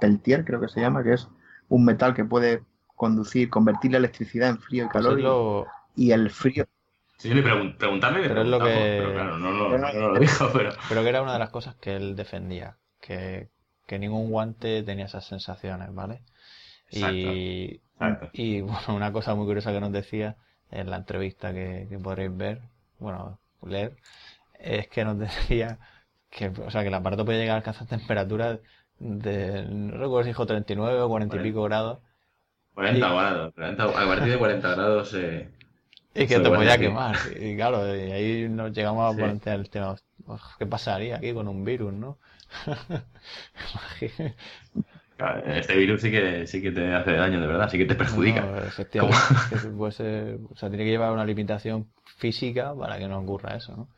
Peltier, 0.00 0.46
creo 0.46 0.58
que 0.58 0.68
se 0.68 0.80
llama, 0.80 1.02
que 1.02 1.12
es 1.12 1.28
un 1.68 1.84
metal 1.84 2.14
que 2.14 2.24
puede 2.24 2.62
conducir, 2.96 3.50
convertir 3.50 3.90
la 3.92 3.98
electricidad 3.98 4.48
en 4.48 4.58
frío 4.58 4.84
y 4.84 4.88
pues 4.88 5.04
calor. 5.04 5.66
y, 5.96 6.12
el 6.12 6.30
frío, 6.30 6.64
Sí, 7.22 7.32
le 7.32 7.42
preguntarle 7.42 8.28
pero 8.28 8.42
es 8.42 8.48
lo 8.48 8.58
que... 8.58 8.96
pero 8.98 9.12
claro, 9.12 9.38
no, 9.38 9.52
no, 9.52 9.78
no, 9.78 10.08
lo 10.08 10.18
dijo, 10.18 10.50
pero... 10.52 10.72
Pero 10.88 11.02
que 11.04 11.08
era 11.08 11.22
una 11.22 11.34
de 11.34 11.38
las 11.38 11.50
cosas 11.50 11.76
que 11.76 11.94
él 11.94 12.16
defendía, 12.16 12.78
que, 13.00 13.48
que 13.86 14.00
ningún 14.00 14.28
guante 14.28 14.82
tenía 14.82 15.04
esas 15.04 15.24
sensaciones, 15.24 15.94
¿vale? 15.94 16.22
Y, 16.90 17.80
y 18.32 18.60
bueno, 18.62 18.96
una 18.96 19.12
cosa 19.12 19.36
muy 19.36 19.46
curiosa 19.46 19.70
que 19.70 19.78
nos 19.78 19.92
decía 19.92 20.34
en 20.72 20.90
la 20.90 20.96
entrevista 20.96 21.52
que, 21.52 21.86
que 21.88 21.96
podréis 21.96 22.36
ver, 22.36 22.62
bueno, 22.98 23.38
leer, 23.64 23.94
es 24.58 24.88
que 24.88 25.04
nos 25.04 25.16
decía 25.20 25.78
que, 26.28 26.48
o 26.48 26.72
sea, 26.72 26.82
que 26.82 26.88
el 26.88 26.94
aparato 26.94 27.24
puede 27.24 27.38
llegar 27.38 27.54
a 27.54 27.58
alcanzar 27.58 27.86
temperaturas 27.86 28.58
de, 28.98 29.64
no 29.70 29.96
recuerdo 29.96 30.24
si 30.24 30.30
dijo 30.30 30.44
39 30.44 31.02
o 31.02 31.08
40 31.08 31.36
y 31.36 31.38
pico 31.38 31.62
grados. 31.62 32.00
40 32.74 33.08
grados, 33.08 33.54
a 33.56 34.06
partir 34.06 34.32
de 34.32 34.38
40 34.38 34.74
grados 34.74 35.14
eh, 35.14 35.48
y 36.14 36.26
que 36.26 36.38
te 36.38 36.48
podía 36.48 36.78
quemar. 36.78 37.16
Y 37.40 37.56
claro, 37.56 37.94
y 37.94 38.12
ahí 38.12 38.48
nos 38.48 38.72
llegamos 38.72 39.12
a 39.12 39.16
plantear 39.16 39.60
el 39.60 39.70
tema, 39.70 39.96
¿qué 40.58 40.66
pasaría 40.66 41.16
aquí 41.16 41.32
con 41.32 41.48
un 41.48 41.64
virus, 41.64 41.92
no? 41.92 42.18
este 45.46 45.76
virus 45.76 46.02
sí 46.02 46.10
que, 46.10 46.46
sí 46.46 46.60
que 46.60 46.72
te 46.72 46.94
hace 46.94 47.12
daño, 47.12 47.40
de 47.40 47.46
verdad, 47.46 47.70
sí 47.70 47.78
que 47.78 47.86
te 47.86 47.94
perjudica. 47.94 48.44
efectivamente, 48.66 49.16
o 49.78 49.90
sea, 49.90 50.68
tiene 50.68 50.84
que 50.84 50.90
llevar 50.90 51.12
una 51.12 51.24
limitación 51.24 51.88
física 52.18 52.74
para 52.74 52.98
que 52.98 53.08
no 53.08 53.18
ocurra 53.18 53.56
eso, 53.56 53.76
¿no? 53.76 53.88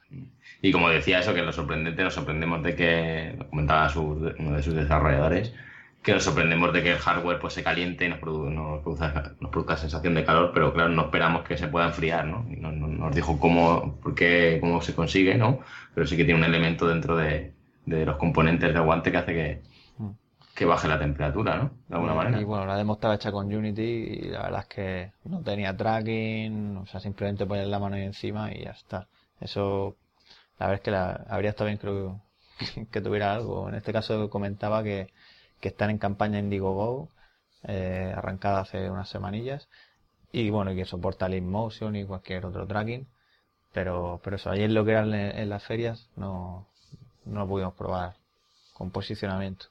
Y 0.62 0.72
como 0.72 0.88
decía 0.88 1.18
eso, 1.20 1.34
que 1.34 1.42
lo 1.42 1.52
sorprendente, 1.52 2.02
nos 2.02 2.14
sorprendemos 2.14 2.62
de 2.62 2.74
que, 2.76 3.38
comentaba 3.50 3.90
uno 3.96 4.56
de 4.56 4.62
sus 4.62 4.74
desarrolladores, 4.74 5.52
que 6.04 6.12
nos 6.12 6.22
sorprendemos 6.22 6.70
de 6.74 6.82
que 6.82 6.92
el 6.92 6.98
hardware 6.98 7.38
pues 7.40 7.54
se 7.54 7.62
caliente 7.62 8.04
y 8.04 8.10
nos, 8.10 8.20
nos, 8.20 8.82
produzca, 8.82 9.32
nos 9.40 9.50
produzca 9.50 9.78
sensación 9.78 10.14
de 10.14 10.22
calor, 10.22 10.50
pero 10.52 10.72
claro, 10.74 10.90
no 10.90 11.04
esperamos 11.04 11.44
que 11.44 11.56
se 11.56 11.66
pueda 11.66 11.86
enfriar, 11.86 12.26
¿no? 12.26 12.44
Y 12.50 12.56
nos 12.56 13.14
dijo 13.14 13.40
cómo, 13.40 13.96
por 14.02 14.14
qué, 14.14 14.58
cómo 14.60 14.82
se 14.82 14.94
consigue, 14.94 15.34
¿no? 15.36 15.60
Pero 15.94 16.06
sí 16.06 16.18
que 16.18 16.26
tiene 16.26 16.40
un 16.40 16.44
elemento 16.44 16.86
dentro 16.86 17.16
de, 17.16 17.54
de 17.86 18.04
los 18.04 18.18
componentes 18.18 18.74
de 18.74 18.80
guante 18.80 19.10
que 19.10 19.16
hace 19.16 19.32
que, 19.32 19.62
mm. 19.96 20.10
que 20.54 20.66
baje 20.66 20.88
la 20.88 20.98
temperatura, 20.98 21.56
¿no? 21.56 21.70
De 21.88 21.94
alguna 21.94 22.12
manera. 22.12 22.38
Y 22.38 22.44
bueno, 22.44 22.66
la 22.66 22.76
demo 22.76 22.92
estaba 22.92 23.14
hecha 23.14 23.32
con 23.32 23.46
Unity 23.46 23.82
y 23.82 24.28
la 24.28 24.42
verdad 24.42 24.60
es 24.60 24.66
que 24.66 25.12
no 25.24 25.40
tenía 25.40 25.74
tracking, 25.74 26.76
o 26.76 26.86
sea, 26.86 27.00
simplemente 27.00 27.46
poner 27.46 27.66
la 27.66 27.78
mano 27.78 27.96
ahí 27.96 28.02
encima 28.02 28.52
y 28.52 28.64
ya 28.64 28.72
está. 28.72 29.08
Eso, 29.40 29.96
la 30.58 30.66
verdad 30.66 30.74
es 30.74 30.84
que 30.84 30.90
la, 30.90 31.24
habría 31.30 31.48
estado 31.48 31.68
bien, 31.68 31.78
creo, 31.78 32.20
que 32.90 33.00
tuviera 33.00 33.32
algo. 33.32 33.70
En 33.70 33.74
este 33.74 33.90
caso 33.90 34.28
comentaba 34.28 34.82
que 34.82 35.08
que 35.64 35.68
están 35.70 35.88
en 35.88 35.96
campaña 35.96 36.38
Indiegogo, 36.38 37.08
eh, 37.62 38.12
arrancada 38.14 38.60
hace 38.60 38.90
unas 38.90 39.08
semanillas, 39.08 39.66
y 40.30 40.50
bueno, 40.50 40.72
y 40.72 40.76
que 40.76 40.84
soporta 40.84 41.24
el 41.24 41.32
InMotion 41.36 41.96
y 41.96 42.04
cualquier 42.04 42.44
otro 42.44 42.66
tracking, 42.66 43.08
pero, 43.72 44.20
pero 44.22 44.36
eso, 44.36 44.50
ayer 44.50 44.70
lo 44.70 44.84
que 44.84 44.90
eran 44.90 45.14
en, 45.14 45.48
las 45.48 45.64
ferias 45.64 46.10
no, 46.16 46.68
no 47.24 47.40
lo 47.40 47.48
pudimos 47.48 47.72
probar 47.72 48.16
con 48.74 48.90
posicionamiento. 48.90 49.68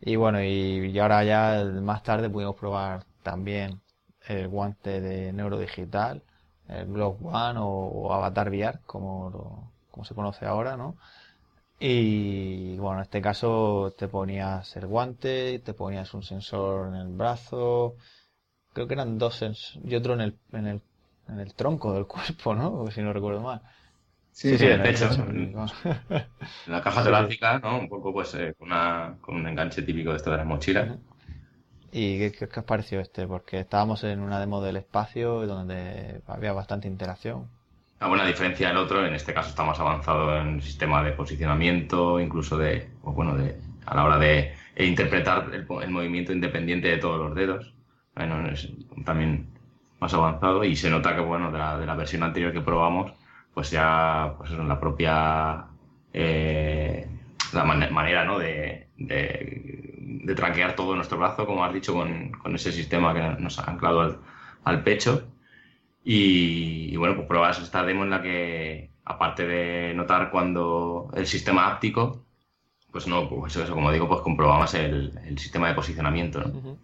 Y 0.00 0.16
bueno, 0.16 0.42
y, 0.42 0.98
ahora 0.98 1.22
ya 1.22 1.64
más 1.80 2.02
tarde 2.02 2.28
pudimos 2.28 2.56
probar 2.56 3.04
también 3.22 3.80
el 4.26 4.48
guante 4.48 5.00
de 5.00 5.32
neurodigital, 5.32 6.24
el 6.66 6.86
Block 6.86 7.24
One 7.24 7.60
o, 7.62 8.12
Avatar 8.12 8.48
VR, 8.48 8.80
como, 8.86 9.70
como 9.92 10.04
se 10.04 10.16
conoce 10.16 10.46
ahora, 10.46 10.76
¿no? 10.76 10.96
Y 11.82 12.76
bueno, 12.76 12.98
en 12.98 13.02
este 13.04 13.22
caso 13.22 13.94
te 13.98 14.06
ponías 14.06 14.76
el 14.76 14.86
guante, 14.86 15.60
te 15.60 15.72
ponías 15.72 16.12
un 16.12 16.22
sensor 16.22 16.88
en 16.88 16.94
el 16.94 17.08
brazo, 17.08 17.96
creo 18.74 18.86
que 18.86 18.92
eran 18.94 19.16
dos 19.18 19.36
sensores, 19.36 19.80
y 19.90 19.94
otro 19.94 20.12
en 20.12 20.20
el, 20.20 20.38
en 20.52 20.66
el, 20.66 20.82
en 21.28 21.40
el 21.40 21.54
tronco 21.54 21.94
del 21.94 22.06
cuerpo, 22.06 22.54
¿no? 22.54 22.90
Si 22.90 23.00
no 23.00 23.14
recuerdo 23.14 23.40
mal. 23.40 23.62
Sí, 24.30 24.58
sí, 24.58 24.66
en 24.66 24.72
el 24.72 24.82
pecho. 24.82 25.08
En 26.66 26.72
la 26.72 26.82
caja 26.82 27.02
torácica, 27.02 27.58
¿no? 27.58 27.78
Un 27.78 27.88
poco 27.88 28.12
pues 28.12 28.34
eh, 28.34 28.54
con, 28.58 28.68
una, 28.68 29.16
con 29.22 29.36
un 29.36 29.46
enganche 29.46 29.82
típico 29.82 30.10
de 30.10 30.16
esto 30.18 30.30
de 30.30 30.36
las 30.36 30.46
mochilas. 30.46 30.98
¿Y 31.92 32.18
qué, 32.18 32.48
qué, 32.48 32.60
os 32.60 32.64
pareció 32.66 33.00
este? 33.00 33.26
Porque 33.26 33.60
estábamos 33.60 34.04
en 34.04 34.20
una 34.20 34.38
demo 34.38 34.62
del 34.62 34.76
espacio 34.76 35.46
donde 35.46 36.20
había 36.26 36.52
bastante 36.52 36.88
interacción. 36.88 37.48
Una 38.00 38.08
buena 38.08 38.26
diferencia 38.26 38.68
del 38.68 38.78
otro, 38.78 39.04
en 39.04 39.14
este 39.14 39.34
caso 39.34 39.50
está 39.50 39.62
más 39.62 39.78
avanzado 39.78 40.34
en 40.38 40.54
el 40.54 40.62
sistema 40.62 41.02
de 41.02 41.12
posicionamiento, 41.12 42.18
incluso 42.18 42.56
de, 42.56 42.88
bueno, 43.02 43.36
de 43.36 43.60
a 43.84 43.94
la 43.94 44.04
hora 44.04 44.18
de 44.18 44.54
interpretar 44.78 45.50
el, 45.52 45.66
movimiento 45.90 46.32
independiente 46.32 46.88
de 46.88 46.96
todos 46.96 47.18
los 47.18 47.34
dedos. 47.34 47.74
Bueno, 48.14 48.48
es 48.48 48.72
también 49.04 49.50
más 50.00 50.14
avanzado 50.14 50.64
y 50.64 50.76
se 50.76 50.88
nota 50.88 51.14
que, 51.14 51.20
bueno, 51.20 51.52
de 51.52 51.58
la, 51.58 51.78
de 51.78 51.84
la 51.84 51.94
versión 51.94 52.22
anterior 52.22 52.54
que 52.54 52.62
probamos, 52.62 53.12
pues 53.52 53.70
ya, 53.70 54.34
pues 54.38 54.50
eso, 54.50 54.64
la 54.64 54.80
propia 54.80 55.66
eh, 56.14 57.06
la 57.52 57.64
manera, 57.64 58.24
¿no? 58.24 58.38
De, 58.38 58.88
de, 58.96 59.94
de, 60.24 60.34
traquear 60.34 60.74
todo 60.74 60.96
nuestro 60.96 61.18
brazo, 61.18 61.44
como 61.46 61.64
has 61.64 61.74
dicho, 61.74 61.92
con, 61.92 62.30
con 62.32 62.54
ese 62.54 62.72
sistema 62.72 63.12
que 63.12 63.42
nos 63.42 63.58
ha 63.58 63.70
anclado 63.70 64.00
al, 64.00 64.18
al 64.64 64.82
pecho. 64.84 65.28
Y, 66.02 66.96
bueno, 66.96 67.14
pues 67.14 67.28
pruebas 67.28 67.60
esta 67.60 67.84
demo 67.84 68.04
en 68.04 68.10
la 68.10 68.22
que, 68.22 68.90
aparte 69.04 69.46
de 69.46 69.94
notar 69.94 70.30
cuando 70.30 71.10
el 71.14 71.26
sistema 71.26 71.66
áptico, 71.66 72.24
pues 72.90 73.06
no, 73.06 73.28
pues 73.28 73.56
eso, 73.56 73.74
como 73.74 73.92
digo, 73.92 74.08
pues 74.08 74.20
comprobamos 74.22 74.74
el, 74.74 75.18
el 75.24 75.38
sistema 75.38 75.68
de 75.68 75.74
posicionamiento, 75.74 76.40
¿no? 76.40 76.78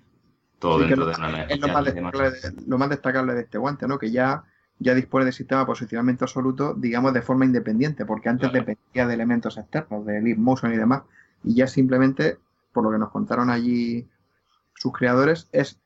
Todo 0.59 0.79
dentro 0.79 1.07
de 1.07 1.15
una 1.17 1.43
Es 1.45 1.61
lo 1.61 1.69
más, 1.69 1.85
destacable 1.85 2.31
de, 2.31 2.55
lo 2.67 2.79
más 2.79 2.89
destacable 2.89 3.35
de 3.35 3.41
este 3.43 3.59
guante, 3.59 3.87
¿no? 3.87 3.99
Que 3.99 4.11
ya, 4.11 4.45
ya 4.79 4.95
dispone 4.95 5.25
de 5.25 5.33
sistema 5.33 5.61
de 5.63 5.67
posicionamiento 5.67 6.25
absoluto, 6.25 6.75
digamos, 6.75 7.13
de 7.13 7.23
forma 7.23 7.45
independiente, 7.45 8.07
porque 8.07 8.29
antes 8.29 8.53
dependía 8.53 9.07
de 9.07 9.15
elementos 9.15 9.59
externos, 9.59 10.07
de 10.07 10.21
Leap 10.23 10.39
Motion 10.39 10.73
y 10.73 10.77
demás, 10.77 11.03
y 11.45 11.55
ya 11.55 11.67
simplemente, 11.67 12.39
por 12.73 12.85
lo 12.85 12.91
que 12.91 12.99
nos 12.99 13.11
contaron 13.11 13.51
allí 13.51 14.09
sus 14.75 14.93
creadores, 14.93 15.49
es 15.53 15.79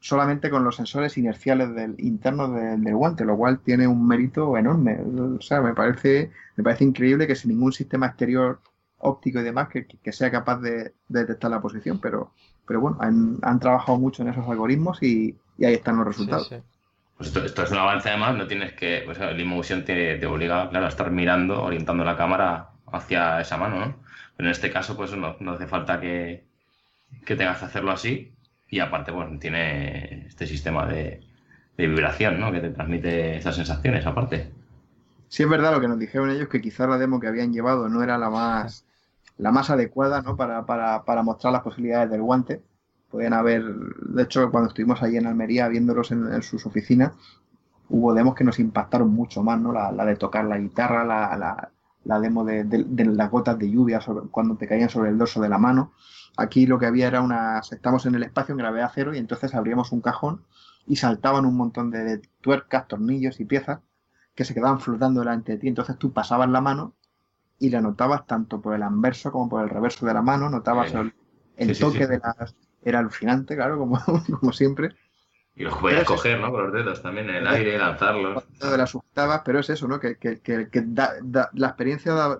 solamente 0.00 0.50
con 0.50 0.64
los 0.64 0.76
sensores 0.76 1.16
inerciales 1.18 1.74
del, 1.74 1.94
internos 1.98 2.54
del, 2.54 2.94
guante, 2.94 3.24
lo 3.24 3.36
cual 3.36 3.60
tiene 3.60 3.86
un 3.86 4.06
mérito 4.06 4.56
enorme. 4.56 4.98
O 5.36 5.40
sea, 5.40 5.60
me 5.60 5.74
parece, 5.74 6.30
me 6.56 6.64
parece 6.64 6.84
increíble 6.84 7.26
que 7.26 7.34
sin 7.34 7.50
ningún 7.50 7.72
sistema 7.72 8.06
exterior 8.06 8.60
óptico 8.98 9.40
y 9.40 9.42
demás 9.42 9.68
que, 9.68 10.12
sea 10.12 10.30
capaz 10.30 10.60
de, 10.60 10.92
detectar 11.08 11.50
la 11.50 11.60
posición, 11.60 12.00
pero, 12.00 12.32
pero 12.66 12.80
bueno, 12.80 12.98
han, 13.00 13.60
trabajado 13.60 13.98
mucho 13.98 14.22
en 14.22 14.28
esos 14.28 14.48
algoritmos 14.48 15.02
y, 15.02 15.36
ahí 15.60 15.74
están 15.74 15.96
los 15.96 16.06
resultados. 16.06 16.52
Pues 17.16 17.34
esto, 17.34 17.62
es 17.62 17.70
un 17.70 17.78
avance 17.78 18.10
además, 18.10 18.36
no 18.36 18.46
tienes 18.46 18.74
que, 18.74 19.02
pues 19.04 19.18
el 19.18 19.40
InMotion 19.40 19.84
te, 19.84 20.18
te 20.18 20.26
obliga 20.26 20.68
claro, 20.68 20.84
a 20.84 20.90
estar 20.90 21.10
mirando, 21.10 21.62
orientando 21.62 22.04
la 22.04 22.16
cámara 22.16 22.70
hacia 22.92 23.40
esa 23.40 23.56
mano, 23.56 23.80
¿no? 23.80 23.96
Pero 24.36 24.48
en 24.48 24.52
este 24.52 24.70
caso, 24.70 24.96
pues 24.96 25.16
no, 25.16 25.34
no 25.40 25.52
hace 25.52 25.66
falta 25.66 25.98
que, 25.98 26.44
que 27.24 27.36
tengas 27.36 27.58
que 27.58 27.64
hacerlo 27.64 27.90
así, 27.90 28.35
y 28.68 28.80
aparte, 28.80 29.12
bueno, 29.12 29.38
tiene 29.38 30.26
este 30.26 30.46
sistema 30.46 30.86
de, 30.86 31.20
vibración, 31.76 32.40
¿no? 32.40 32.50
Que 32.52 32.60
te 32.60 32.70
transmite 32.70 33.36
esas 33.36 33.54
sensaciones, 33.54 34.06
aparte. 34.06 34.52
Sí, 35.28 35.42
es 35.42 35.48
verdad 35.48 35.72
lo 35.72 35.80
que 35.80 35.88
nos 35.88 35.98
dijeron 35.98 36.30
ellos, 36.30 36.48
que 36.48 36.60
quizá 36.60 36.86
la 36.86 36.98
demo 36.98 37.20
que 37.20 37.26
habían 37.26 37.52
llevado 37.52 37.88
no 37.88 38.02
era 38.02 38.16
la 38.16 38.30
más, 38.30 38.86
la 39.36 39.52
más 39.52 39.70
adecuada, 39.70 40.22
¿no? 40.22 40.36
Para, 40.36 40.64
para, 40.64 41.04
para 41.04 41.22
mostrar 41.22 41.52
las 41.52 41.62
posibilidades 41.62 42.10
del 42.10 42.22
guante. 42.22 42.62
Podían 43.10 43.34
haber, 43.34 43.62
de 43.64 44.22
hecho, 44.22 44.50
cuando 44.50 44.68
estuvimos 44.68 45.02
allí 45.02 45.16
en 45.16 45.26
Almería 45.26 45.68
viéndolos 45.68 46.10
en, 46.10 46.42
sus 46.42 46.66
oficinas, 46.66 47.12
hubo 47.88 48.14
demos 48.14 48.34
que 48.34 48.44
nos 48.44 48.58
impactaron 48.58 49.10
mucho 49.10 49.42
más, 49.42 49.60
¿no? 49.60 49.72
La, 49.72 50.04
de 50.04 50.16
tocar 50.16 50.44
la 50.46 50.58
guitarra, 50.58 51.04
la, 51.04 51.36
la, 51.36 51.70
demo 52.20 52.44
de, 52.44 52.64
de, 52.64 53.04
las 53.04 53.30
gotas 53.30 53.58
de 53.58 53.70
lluvia 53.70 54.00
sobre, 54.00 54.28
cuando 54.28 54.56
te 54.56 54.66
caían 54.66 54.88
sobre 54.88 55.10
el 55.10 55.18
dorso 55.18 55.40
de 55.40 55.48
la 55.48 55.58
mano. 55.58 55.92
Aquí 56.36 56.66
lo 56.66 56.78
que 56.78 56.86
había 56.86 57.08
era 57.08 57.20
una... 57.20 57.60
Estamos 57.60 58.06
en 58.06 58.14
el 58.14 58.22
espacio 58.22 58.52
en 58.52 58.58
gravedad 58.58 58.90
cero 58.94 59.14
y 59.14 59.18
entonces 59.18 59.54
abríamos 59.54 59.92
un 59.92 60.00
cajón 60.00 60.42
y 60.86 60.96
saltaban 60.96 61.44
un 61.44 61.56
montón 61.56 61.90
de, 61.90 62.20
tuercas, 62.40 62.86
tornillos 62.88 63.40
y 63.40 63.44
piezas 63.44 63.80
que 64.34 64.44
se 64.44 64.54
quedaban 64.54 64.80
flotando 64.80 65.20
delante 65.20 65.52
de 65.52 65.58
ti. 65.58 65.68
Entonces 65.68 65.98
tú 65.98 66.12
pasabas 66.12 66.48
la 66.48 66.60
mano 66.60 66.94
y 67.58 67.70
la 67.70 67.80
notabas 67.80 68.26
tanto 68.26 68.60
por 68.60 68.74
el 68.74 68.82
anverso 68.82 69.32
como 69.32 69.48
por 69.48 69.62
el 69.62 69.70
reverso 69.70 70.04
de 70.06 70.14
la 70.14 70.22
mano, 70.22 70.50
notabas 70.50 70.92
el, 71.56 71.78
toque 71.78 72.06
de 72.06 72.18
las... 72.18 72.54
Era 72.82 73.00
alucinante, 73.00 73.56
claro, 73.56 73.78
como, 73.78 73.98
como 74.40 74.52
siempre. 74.52 74.94
Y 75.56 75.64
los 75.64 75.74
podías 75.78 76.04
coger, 76.04 76.38
¿no? 76.38 76.52
Con 76.52 76.64
los 76.64 76.72
dedos 76.72 77.00
también 77.00 77.30
en 77.30 77.36
el 77.36 77.48
aire, 77.48 77.78
lanzarlos. 77.78 78.44
De 78.60 78.76
las 78.76 78.96
pero 79.42 79.60
es 79.60 79.70
eso, 79.70 79.88
¿no? 79.88 79.98
Que, 79.98 80.16
que, 80.16 80.38
que, 80.38 80.84
la 81.54 81.66
experiencia 81.66 82.12
da, 82.12 82.38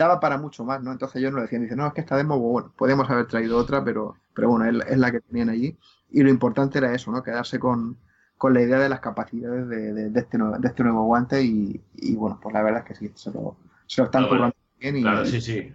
daba 0.00 0.20
para 0.20 0.36
mucho 0.36 0.62
más, 0.64 0.82
¿no? 0.82 0.92
Entonces 0.92 1.20
ellos 1.20 1.32
nos 1.32 1.42
decían, 1.42 1.62
dicen, 1.62 1.78
no, 1.78 1.86
es 1.86 1.94
que 1.94 2.02
esta 2.02 2.18
demo, 2.18 2.38
bueno, 2.38 2.72
podemos 2.76 3.08
haber 3.08 3.26
traído 3.26 3.56
otra, 3.56 3.82
pero, 3.82 4.16
pero 4.34 4.50
bueno, 4.50 4.82
es, 4.82 4.98
la 4.98 5.10
que 5.10 5.20
tenían 5.20 5.48
allí. 5.48 5.76
Y 6.10 6.22
lo 6.22 6.28
importante 6.28 6.78
era 6.78 6.94
eso, 6.94 7.10
¿no? 7.10 7.22
Quedarse 7.22 7.58
con, 7.58 7.96
la 8.42 8.60
idea 8.60 8.78
de 8.78 8.90
las 8.90 9.00
capacidades 9.00 9.66
de, 9.68 10.10
este, 10.14 10.36
nuevo, 10.36 10.58
de 10.58 10.68
este 10.68 10.82
nuevo 10.82 11.04
guante 11.04 11.42
y, 11.42 11.80
bueno, 12.14 12.38
pues 12.42 12.52
la 12.52 12.62
verdad 12.62 12.80
es 12.80 12.88
que 12.88 12.94
sí, 12.94 13.12
se 13.14 13.30
lo, 13.30 13.56
se 13.86 14.02
lo 14.02 14.06
están 14.06 14.28
currando 14.28 14.56
bien. 14.78 14.96
Y, 14.98 15.02
claro, 15.02 15.24
sí, 15.24 15.40
sí. 15.40 15.72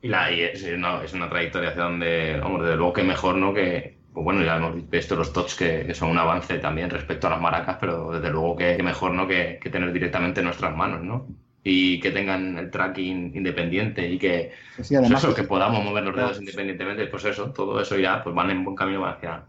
Y, 0.00 0.08
la, 0.08 0.30
es, 0.30 0.62
una, 0.64 1.02
es, 1.02 1.12
una, 1.12 1.28
trayectoria 1.28 1.70
hacia 1.70 1.82
donde, 1.82 2.38
vamos, 2.40 2.62
desde 2.62 2.76
luego 2.76 2.94
que 2.94 3.02
mejor, 3.02 3.36
¿no? 3.36 3.52
Que, 3.52 3.97
pues 4.18 4.24
bueno, 4.24 4.44
ya 4.44 4.56
hemos 4.56 4.90
visto 4.90 5.14
los 5.14 5.32
touch 5.32 5.54
que, 5.54 5.94
son 5.94 6.10
un 6.10 6.18
avance 6.18 6.58
también 6.58 6.90
respecto 6.90 7.28
a 7.28 7.30
las 7.30 7.40
maracas, 7.40 7.76
pero 7.80 8.10
desde 8.10 8.30
luego 8.30 8.56
que, 8.56 8.82
mejor, 8.82 9.12
¿no? 9.12 9.28
Que, 9.28 9.60
que 9.62 9.70
tener 9.70 9.92
directamente 9.92 10.40
en 10.40 10.46
nuestras 10.46 10.76
manos, 10.76 11.04
¿no? 11.04 11.28
y 11.62 12.00
que 12.00 12.10
tengan 12.10 12.58
el 12.58 12.70
tracking 12.70 13.32
independiente 13.36 14.08
y 14.08 14.18
que, 14.18 14.52
pues 14.74 14.90
eso, 14.90 15.34
que 15.34 15.44
podamos 15.44 15.84
mover 15.84 16.02
los 16.02 16.16
dedos 16.16 16.40
independientemente, 16.40 17.06
pues 17.06 17.26
eso, 17.26 17.52
todo 17.52 17.80
eso 17.80 17.96
ya 17.96 18.24
pues 18.24 18.34
van 18.34 18.50
en 18.50 18.64
buen 18.64 18.74
camino 18.74 19.06
hacia 19.06 19.44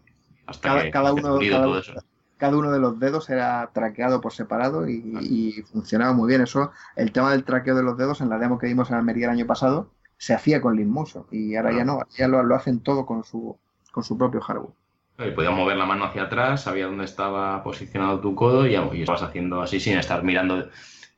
hasta 0.46 0.68
cada, 0.68 0.84
que 0.84 0.92
cada 0.92 1.14
uno, 1.14 1.40
todo 1.40 1.80
eso. 1.80 1.94
cada 2.38 2.58
uno 2.58 2.72
de 2.72 2.80
los 2.80 3.00
dedos 3.00 3.30
era 3.30 3.72
traqueado 3.74 4.22
por 4.22 4.34
separado 4.34 4.88
y, 4.88 5.64
funcionaba 5.72 6.14
muy 6.14 6.28
bien. 6.28 6.42
Eso, 6.42 6.72
el 6.96 7.12
tema 7.12 7.32
del 7.32 7.44
traqueo 7.44 7.76
de 7.76 7.84
los 7.84 7.98
dedos 7.98 8.22
en 8.22 8.30
la 8.30 8.38
demo 8.38 8.60
que 8.60 8.68
vimos 8.68 8.90
en 8.90 8.98
Almería 8.98 9.26
el 9.26 9.32
año 9.32 9.48
pasado, 9.48 9.90
se 10.18 10.34
hacía 10.34 10.62
con 10.62 10.86
Motion 10.88 11.26
y 11.32 11.56
ahora 11.56 11.72
ya 11.72 11.86
no, 11.86 12.02
ya 12.18 12.28
lo, 12.28 12.54
hacen 12.54 12.82
todo 12.82 13.06
con 13.06 13.24
su, 13.24 13.58
con 13.92 14.04
su 14.04 14.18
propio 14.18 14.42
hardware. 14.42 14.74
Y 15.20 15.32
podías 15.32 15.54
mover 15.54 15.76
la 15.76 15.86
mano 15.86 16.06
hacia 16.06 16.24
atrás, 16.24 16.64
sabía 16.64 16.86
dónde 16.86 17.04
estaba 17.04 17.62
posicionado 17.62 18.20
tu 18.22 18.36
codo 18.36 18.66
y, 18.66 18.76
y 18.76 19.02
estabas 19.02 19.24
haciendo 19.24 19.62
así 19.62 19.80
sin 19.80 19.98
estar 19.98 20.24
mirando 20.24 20.70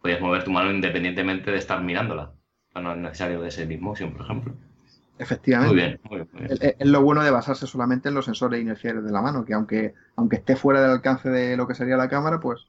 podías 0.01 0.21
mover 0.21 0.43
tu 0.43 0.51
mano 0.51 0.71
independientemente 0.71 1.51
de 1.51 1.57
estar 1.57 1.81
mirándola. 1.81 2.33
No 2.75 2.93
es 2.93 2.97
necesario 2.97 3.41
de 3.41 3.49
ese 3.49 3.65
motion, 3.77 4.13
por 4.13 4.25
ejemplo. 4.25 4.53
Efectivamente. 5.19 5.99
Muy 6.09 6.17
bien, 6.17 6.29
muy 6.31 6.47
bien. 6.47 6.75
Es, 6.79 6.87
lo 6.87 7.01
bueno 7.01 7.23
de 7.23 7.31
basarse 7.31 7.67
solamente 7.67 8.09
en 8.09 8.15
los 8.15 8.25
sensores 8.25 8.59
inerciales 8.61 9.03
de 9.03 9.11
la 9.11 9.21
mano, 9.21 9.45
que 9.45 9.53
aunque, 9.53 9.93
aunque 10.15 10.37
esté 10.37 10.55
fuera 10.55 10.81
del 10.81 10.91
alcance 10.91 11.29
de 11.29 11.55
lo 11.57 11.67
que 11.67 11.75
sería 11.75 11.97
la 11.97 12.09
cámara, 12.09 12.39
pues 12.39 12.67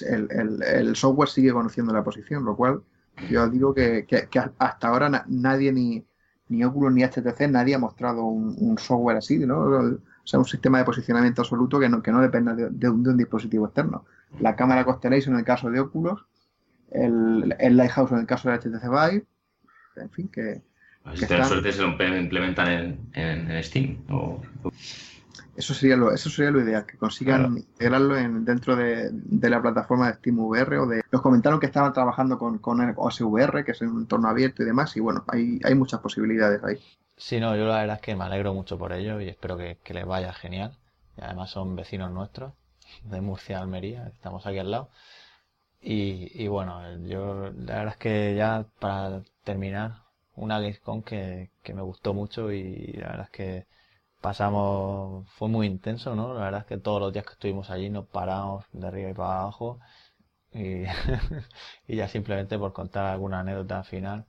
el, 0.00 0.96
software 0.96 1.28
sigue 1.28 1.52
conociendo 1.52 1.92
la 1.92 2.02
posición, 2.02 2.44
lo 2.44 2.56
cual 2.56 2.82
yo 3.28 3.48
digo 3.48 3.74
que, 3.74 4.06
hasta 4.58 4.88
ahora 4.88 5.24
nadie, 5.28 5.72
ni, 5.72 6.04
ni 6.48 6.64
Oculus 6.64 6.92
ni 6.92 7.02
HTC, 7.02 7.48
nadie 7.48 7.74
ha 7.74 7.78
mostrado 7.78 8.24
un, 8.24 8.76
software 8.78 9.16
así, 9.16 9.38
¿no? 9.38 9.60
O 9.60 9.98
sea, 10.24 10.38
un 10.38 10.44
sistema 10.44 10.78
de 10.78 10.84
posicionamiento 10.84 11.42
absoluto 11.42 11.80
que 11.80 11.88
no, 11.88 12.02
que 12.02 12.12
no 12.12 12.20
dependa 12.20 12.54
de, 12.54 12.88
un, 12.88 13.02
de 13.02 13.10
un 13.10 13.16
dispositivo 13.16 13.66
externo. 13.66 14.04
La 14.40 14.56
cámara 14.56 14.84
Constellation 14.84 15.34
en 15.34 15.40
el 15.40 15.44
caso 15.44 15.70
de 15.70 15.80
Oculus 15.80 16.24
el, 16.94 17.54
el 17.58 17.76
Lighthouse 17.76 18.12
en 18.12 18.18
el 18.18 18.26
caso 18.26 18.48
de 18.48 18.58
HTC 18.58 18.82
Vive, 18.84 19.24
en 19.96 20.10
fin, 20.10 20.28
que... 20.28 20.62
Si 21.14 21.26
tienen 21.26 21.44
suerte 21.44 21.70
se 21.70 21.82
lo 21.82 21.88
implementan 21.88 22.68
en, 23.12 23.50
en, 23.50 23.62
Steam. 23.62 23.98
Eso 25.56 25.74
sería 25.74 25.96
lo, 25.96 26.12
eso 26.12 26.30
sería 26.30 26.50
lo 26.50 26.60
ideal, 26.60 26.84
que 26.84 26.98
consigan 26.98 27.58
integrarlo 27.58 28.16
en, 28.16 28.44
dentro 28.44 28.74
de, 28.76 29.10
la 29.48 29.62
plataforma 29.62 30.08
de 30.08 30.14
Steam 30.14 30.38
VR 30.38 30.78
o 30.78 30.86
de. 30.86 31.02
Nos 31.12 31.22
comentaron 31.22 31.60
que 31.60 31.66
estaban 31.66 31.92
trabajando 31.92 32.38
con, 32.38 32.58
con 32.58 32.80
OSVR, 32.96 33.64
que 33.64 33.72
es 33.72 33.80
un 33.82 34.00
entorno 34.00 34.28
abierto 34.28 34.62
y 34.62 34.66
demás, 34.66 34.96
y 34.96 35.00
bueno, 35.00 35.24
hay, 35.28 35.60
hay 35.64 35.74
muchas 35.74 36.00
posibilidades 36.00 36.62
ahí. 36.64 36.80
Sí, 37.16 37.38
no, 37.38 37.56
yo 37.56 37.66
la 37.66 37.78
verdad 37.78 37.96
es 37.96 38.02
que 38.02 38.16
me 38.16 38.24
alegro 38.24 38.54
mucho 38.54 38.76
por 38.76 38.92
ello 38.92 39.20
y 39.20 39.28
espero 39.28 39.56
que, 39.56 39.78
que 39.84 39.94
les 39.94 40.04
vaya 40.04 40.32
genial. 40.32 40.76
Y 41.16 41.22
además 41.22 41.50
son 41.50 41.76
vecinos 41.76 42.10
nuestros, 42.10 42.52
de 43.04 43.20
Murcia, 43.20 43.60
Almería, 43.60 44.08
estamos 44.08 44.46
aquí 44.46 44.58
al 44.58 44.70
lado. 44.70 44.90
Y, 45.86 46.48
bueno, 46.48 46.80
yo 47.06 47.50
la 47.50 47.76
verdad 47.76 47.88
es 47.88 47.96
que 47.98 48.34
ya 48.34 48.66
para 48.80 49.22
terminar, 49.44 50.02
una 50.34 50.58
Gamescom 50.58 51.02
que, 51.02 51.50
que 51.62 51.74
me 51.74 51.82
gustó 51.82 52.14
mucho 52.14 52.50
y 52.52 52.94
la 52.94 53.08
verdad 53.08 53.24
es 53.26 53.30
que 53.30 53.66
pasamos, 54.24 55.28
fue 55.36 55.48
muy 55.48 55.66
intenso, 55.66 56.14
¿no? 56.16 56.32
La 56.34 56.40
verdad 56.46 56.60
es 56.62 56.66
que 56.66 56.78
todos 56.78 57.00
los 57.00 57.12
días 57.12 57.26
que 57.26 57.34
estuvimos 57.34 57.70
allí 57.70 57.90
nos 57.90 58.06
paramos 58.08 58.64
de 58.72 58.86
arriba 58.88 59.10
y 59.10 59.14
para 59.14 59.40
abajo 59.42 59.80
y, 60.52 60.84
y 61.88 61.96
ya 61.96 62.08
simplemente 62.08 62.58
por 62.58 62.72
contar 62.72 63.06
alguna 63.06 63.40
anécdota 63.40 63.84
final, 63.84 64.26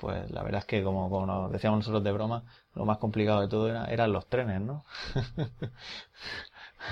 pues 0.00 0.30
la 0.32 0.42
verdad 0.44 0.60
es 0.60 0.66
que 0.66 0.84
como, 0.84 1.10
como 1.10 1.26
nos 1.26 1.52
decíamos 1.52 1.80
nosotros 1.80 2.04
de 2.04 2.12
broma, 2.12 2.44
lo 2.74 2.86
más 2.86 2.98
complicado 2.98 3.42
de 3.42 3.48
todo 3.48 3.70
era, 3.70 3.86
eran 3.86 4.12
los 4.12 4.28
trenes, 4.28 4.60
¿no? 4.62 4.84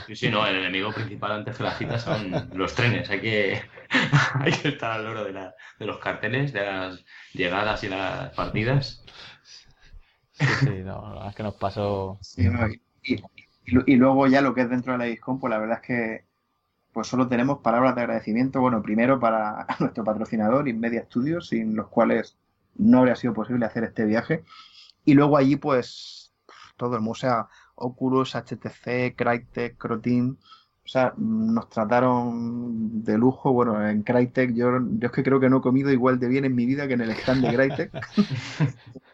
Sí, 0.06 0.16
sí, 0.16 0.28
no, 0.30 0.44
el 0.46 0.56
enemigo 0.56 0.92
principal 0.92 1.32
antes 1.32 1.56
que 1.56 1.62
la 1.62 1.74
cita 1.74 1.98
son 1.98 2.50
los 2.54 2.74
trenes. 2.74 3.08
Hay 3.10 3.20
que, 3.20 3.62
hay 4.40 4.52
que 4.52 4.68
estar 4.68 4.92
al 4.92 5.04
loro 5.04 5.24
de, 5.24 5.32
la, 5.32 5.54
de 5.78 5.86
los 5.86 5.98
carteles, 5.98 6.52
de 6.52 6.64
las 6.66 7.04
llegadas 7.32 7.84
y 7.84 7.88
las 7.88 8.30
partidas. 8.34 9.04
Sí, 10.60 10.82
no, 10.84 11.28
es 11.28 11.34
que 11.34 11.42
nos 11.42 11.54
pasó. 11.54 12.18
y, 13.02 13.96
luego 13.96 14.26
ya 14.26 14.40
lo 14.40 14.54
que 14.54 14.62
es 14.62 14.70
dentro 14.70 14.92
de 14.92 14.98
la 14.98 15.04
Discom, 15.04 15.38
pues 15.38 15.50
la 15.50 15.58
verdad 15.58 15.80
es 15.82 15.86
que 15.86 16.24
pues 16.92 17.06
solo 17.06 17.26
tenemos 17.28 17.60
palabras 17.60 17.94
de 17.94 18.02
agradecimiento. 18.02 18.60
Bueno, 18.60 18.82
primero 18.82 19.18
para 19.18 19.66
nuestro 19.80 20.04
patrocinador, 20.04 20.68
Inmedia 20.68 21.04
Studios, 21.04 21.48
sin 21.48 21.74
los 21.74 21.88
cuales 21.88 22.36
no 22.76 22.98
habría 22.98 23.16
sido 23.16 23.32
posible 23.32 23.66
hacer 23.66 23.84
este 23.84 24.04
viaje. 24.04 24.44
Y 25.04 25.14
luego 25.14 25.36
allí, 25.36 25.56
pues, 25.56 26.32
todo 26.76 26.96
el 26.96 27.02
museo, 27.02 27.48
Oculus, 27.74 28.34
HTC, 28.34 29.16
Crytek, 29.16 29.76
Croteam, 29.78 30.36
o 30.84 30.88
sea, 30.88 31.14
nos 31.16 31.68
trataron 31.70 33.04
de 33.04 33.16
lujo. 33.16 33.52
Bueno, 33.52 33.88
en 33.88 34.02
Crytek 34.02 34.52
yo, 34.52 34.78
yo 34.98 35.06
es 35.06 35.12
que 35.12 35.22
creo 35.22 35.40
que 35.40 35.48
no 35.48 35.58
he 35.58 35.62
comido 35.62 35.90
igual 35.90 36.18
de 36.18 36.28
bien 36.28 36.44
en 36.44 36.54
mi 36.54 36.66
vida 36.66 36.88
que 36.88 36.94
en 36.94 37.02
el 37.02 37.10
stand 37.10 37.46
de 37.46 37.54
Crytek. 37.54 37.92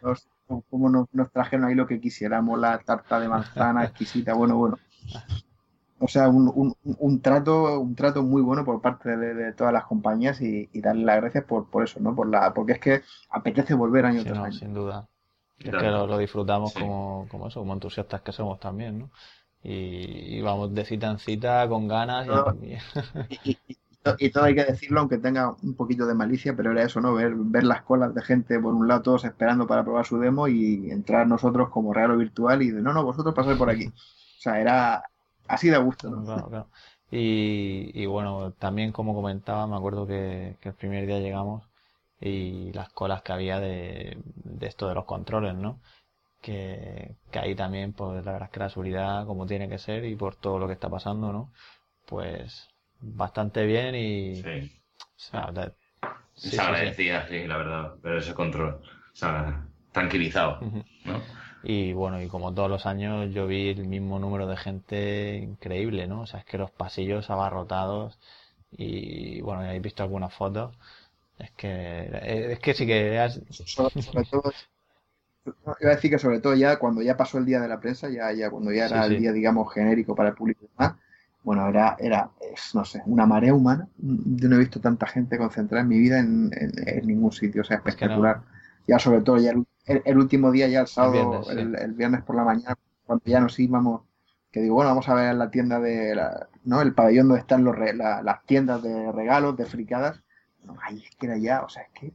como 0.70 0.88
nos, 0.88 1.06
nos, 1.12 1.30
trajeron 1.30 1.66
ahí 1.66 1.74
lo 1.74 1.86
que 1.86 2.00
quisiéramos, 2.00 2.58
la 2.58 2.78
tarta 2.78 3.20
de 3.20 3.28
manzana 3.28 3.84
exquisita, 3.84 4.34
bueno, 4.34 4.56
bueno. 4.56 4.78
O 6.00 6.06
sea, 6.06 6.28
un, 6.28 6.50
un, 6.54 6.74
un 6.84 7.20
trato 7.20 7.80
un 7.80 7.94
trato 7.94 8.22
muy 8.22 8.40
bueno 8.40 8.64
por 8.64 8.80
parte 8.80 9.16
de, 9.16 9.52
todas 9.52 9.72
las 9.72 9.84
compañías 9.84 10.40
y, 10.40 10.68
darle 10.80 11.04
las 11.04 11.16
gracias 11.16 11.44
por, 11.44 11.68
por 11.68 11.84
eso, 11.84 11.98
¿no? 12.00 12.14
Por 12.14 12.28
la, 12.28 12.54
porque 12.54 12.72
es 12.72 12.78
que 12.78 13.02
apetece 13.30 13.74
volver 13.74 14.06
año 14.06 14.22
tras 14.22 14.38
año. 14.38 14.52
Sin 14.52 14.74
duda. 14.74 15.08
Es 15.58 15.70
que 15.70 15.90
lo, 15.90 16.18
disfrutamos 16.18 16.72
como, 16.72 17.26
como 17.28 17.48
eso, 17.48 17.60
como 17.60 17.72
entusiastas 17.72 18.20
que 18.20 18.30
somos 18.30 18.60
también, 18.60 18.98
¿no? 19.00 19.10
Y, 19.62 20.40
vamos 20.40 20.72
de 20.72 20.84
cita 20.84 21.10
en 21.10 21.18
cita 21.18 21.68
con 21.68 21.88
ganas. 21.88 22.28
y, 23.28 23.50
y, 23.50 23.78
todo 24.32 24.44
hay 24.44 24.54
que 24.54 24.64
decirlo, 24.64 25.00
aunque 25.00 25.18
tenga 25.18 25.54
un 25.62 25.74
poquito 25.74 26.06
de 26.06 26.14
malicia, 26.14 26.54
pero 26.56 26.72
era 26.72 26.82
eso, 26.82 27.00
¿no? 27.00 27.14
Ver, 27.14 27.34
ver 27.34 27.64
las 27.64 27.82
colas 27.82 28.14
de 28.14 28.22
gente, 28.22 28.58
por 28.58 28.74
un 28.74 28.88
lado, 28.88 29.02
todos 29.02 29.24
esperando 29.24 29.66
para 29.66 29.84
probar 29.84 30.06
su 30.06 30.18
demo 30.18 30.48
y 30.48 30.90
entrar 30.90 31.26
nosotros 31.26 31.68
como 31.70 31.92
regalo 31.92 32.16
virtual 32.16 32.62
y 32.62 32.70
de, 32.70 32.82
no, 32.82 32.92
no, 32.92 33.04
vosotros 33.04 33.34
pasáis 33.34 33.58
por 33.58 33.70
aquí. 33.70 33.86
O 33.86 34.40
sea, 34.40 34.60
era 34.60 35.02
así 35.46 35.68
de 35.68 35.78
gusto, 35.78 36.10
¿no? 36.10 36.24
Claro, 36.24 36.48
claro. 36.48 36.68
Y, 37.10 37.90
y, 37.94 38.06
bueno, 38.06 38.52
también 38.52 38.92
como 38.92 39.14
comentaba, 39.14 39.66
me 39.66 39.76
acuerdo 39.76 40.06
que, 40.06 40.56
que, 40.60 40.68
el 40.70 40.74
primer 40.74 41.06
día 41.06 41.20
llegamos 41.20 41.64
y 42.20 42.72
las 42.72 42.90
colas 42.90 43.22
que 43.22 43.32
había 43.32 43.60
de, 43.60 44.18
de 44.24 44.66
esto 44.66 44.88
de 44.88 44.94
los 44.94 45.06
controles, 45.06 45.54
¿no? 45.54 45.80
Que, 46.42 47.16
que 47.30 47.38
ahí 47.38 47.54
también, 47.54 47.92
pues 47.92 48.24
la 48.24 48.32
verdad 48.32 48.48
es 48.48 48.52
que 48.52 48.60
la 48.60 48.68
seguridad 48.70 49.26
como 49.26 49.46
tiene 49.46 49.68
que 49.68 49.78
ser 49.78 50.04
y 50.04 50.16
por 50.16 50.36
todo 50.36 50.58
lo 50.58 50.66
que 50.66 50.74
está 50.74 50.88
pasando, 50.90 51.32
¿no? 51.32 51.50
Pues 52.06 52.68
bastante 53.00 53.64
bien 53.66 53.94
y... 53.94 54.36
Sí. 54.36 54.72
O 55.00 55.20
sea, 55.20 55.52
se 56.34 56.60
agradecía, 56.60 57.26
sí, 57.26 57.46
la 57.46 57.56
verdad, 57.56 57.94
pero 58.02 58.18
ese 58.18 58.34
control, 58.34 58.74
o 58.74 59.16
sea, 59.16 59.66
tranquilizado, 59.92 60.60
¿no? 61.04 61.20
Y 61.62 61.92
bueno, 61.92 62.22
y 62.22 62.28
como 62.28 62.54
todos 62.54 62.70
los 62.70 62.86
años 62.86 63.34
yo 63.34 63.46
vi 63.46 63.70
el 63.70 63.86
mismo 63.86 64.18
número 64.18 64.46
de 64.46 64.56
gente 64.56 65.36
increíble, 65.36 66.06
¿no? 66.06 66.22
O 66.22 66.26
sea, 66.26 66.40
es 66.40 66.46
que 66.46 66.58
los 66.58 66.70
pasillos 66.70 67.30
abarrotados 67.30 68.18
y 68.70 69.40
bueno, 69.40 69.62
ya 69.62 69.68
habéis 69.68 69.82
visto 69.82 70.02
algunas 70.02 70.32
fotos. 70.32 70.76
Es 71.38 71.50
que, 71.52 72.52
es 72.52 72.58
que 72.60 72.74
sí 72.74 72.86
que... 72.86 73.28
Sobre, 73.50 74.24
todo, 74.24 74.52
iba 75.80 75.92
a 75.92 75.94
decir 75.94 76.10
que 76.10 76.18
sobre 76.18 76.40
todo 76.40 76.54
ya 76.54 76.78
cuando 76.78 77.02
ya 77.02 77.16
pasó 77.16 77.38
el 77.38 77.46
día 77.46 77.60
de 77.60 77.68
la 77.68 77.80
prensa, 77.80 78.08
ya, 78.08 78.32
ya 78.32 78.50
cuando 78.50 78.72
ya 78.72 78.86
era 78.86 79.06
el 79.06 79.18
día, 79.18 79.32
digamos, 79.32 79.72
genérico 79.72 80.14
para 80.14 80.30
el 80.30 80.34
público 80.34 80.64
y 80.64 80.68
demás, 80.68 80.96
bueno, 81.48 81.66
era, 81.66 81.96
era 81.98 82.30
no 82.74 82.84
sé, 82.84 83.00
una 83.06 83.24
marea 83.24 83.54
humana. 83.54 83.88
Yo 83.96 84.50
no 84.50 84.56
he 84.56 84.58
visto 84.58 84.82
tanta 84.82 85.06
gente 85.06 85.38
concentrada 85.38 85.80
en 85.80 85.88
mi 85.88 85.98
vida 85.98 86.18
en, 86.18 86.50
ningún 87.04 87.32
sitio, 87.32 87.62
o 87.62 87.64
sea, 87.64 87.78
espectacular. 87.78 88.42
Ya 88.86 88.98
sobre 88.98 89.22
todo 89.22 89.38
ya 89.38 89.54
el, 89.86 90.18
último 90.18 90.50
día, 90.50 90.68
ya 90.68 90.80
el 90.80 90.88
sábado, 90.88 91.50
el 91.50 91.94
viernes, 91.94 92.22
por 92.22 92.36
la 92.36 92.44
mañana, 92.44 92.76
cuando 93.06 93.24
ya 93.24 93.40
nos 93.40 93.58
íbamos, 93.58 94.02
que 94.52 94.60
digo, 94.60 94.74
bueno, 94.74 94.90
vamos 94.90 95.08
a 95.08 95.14
ver 95.14 95.34
la 95.36 95.50
tienda 95.50 95.80
de, 95.80 96.14
la, 96.14 96.48
¿no? 96.64 96.82
El 96.82 96.92
pabellón 96.92 97.28
donde 97.28 97.40
están 97.40 97.64
los 97.64 97.74
las 97.78 98.44
tiendas 98.44 98.82
de 98.82 99.10
regalos, 99.10 99.56
de 99.56 99.64
fricadas. 99.64 100.22
No, 100.64 100.76
ahí 100.82 101.02
es 101.02 101.16
que 101.16 101.28
era 101.28 101.38
ya, 101.38 101.62
o 101.62 101.70
sea, 101.70 101.82
es 101.84 101.98
que, 101.98 102.12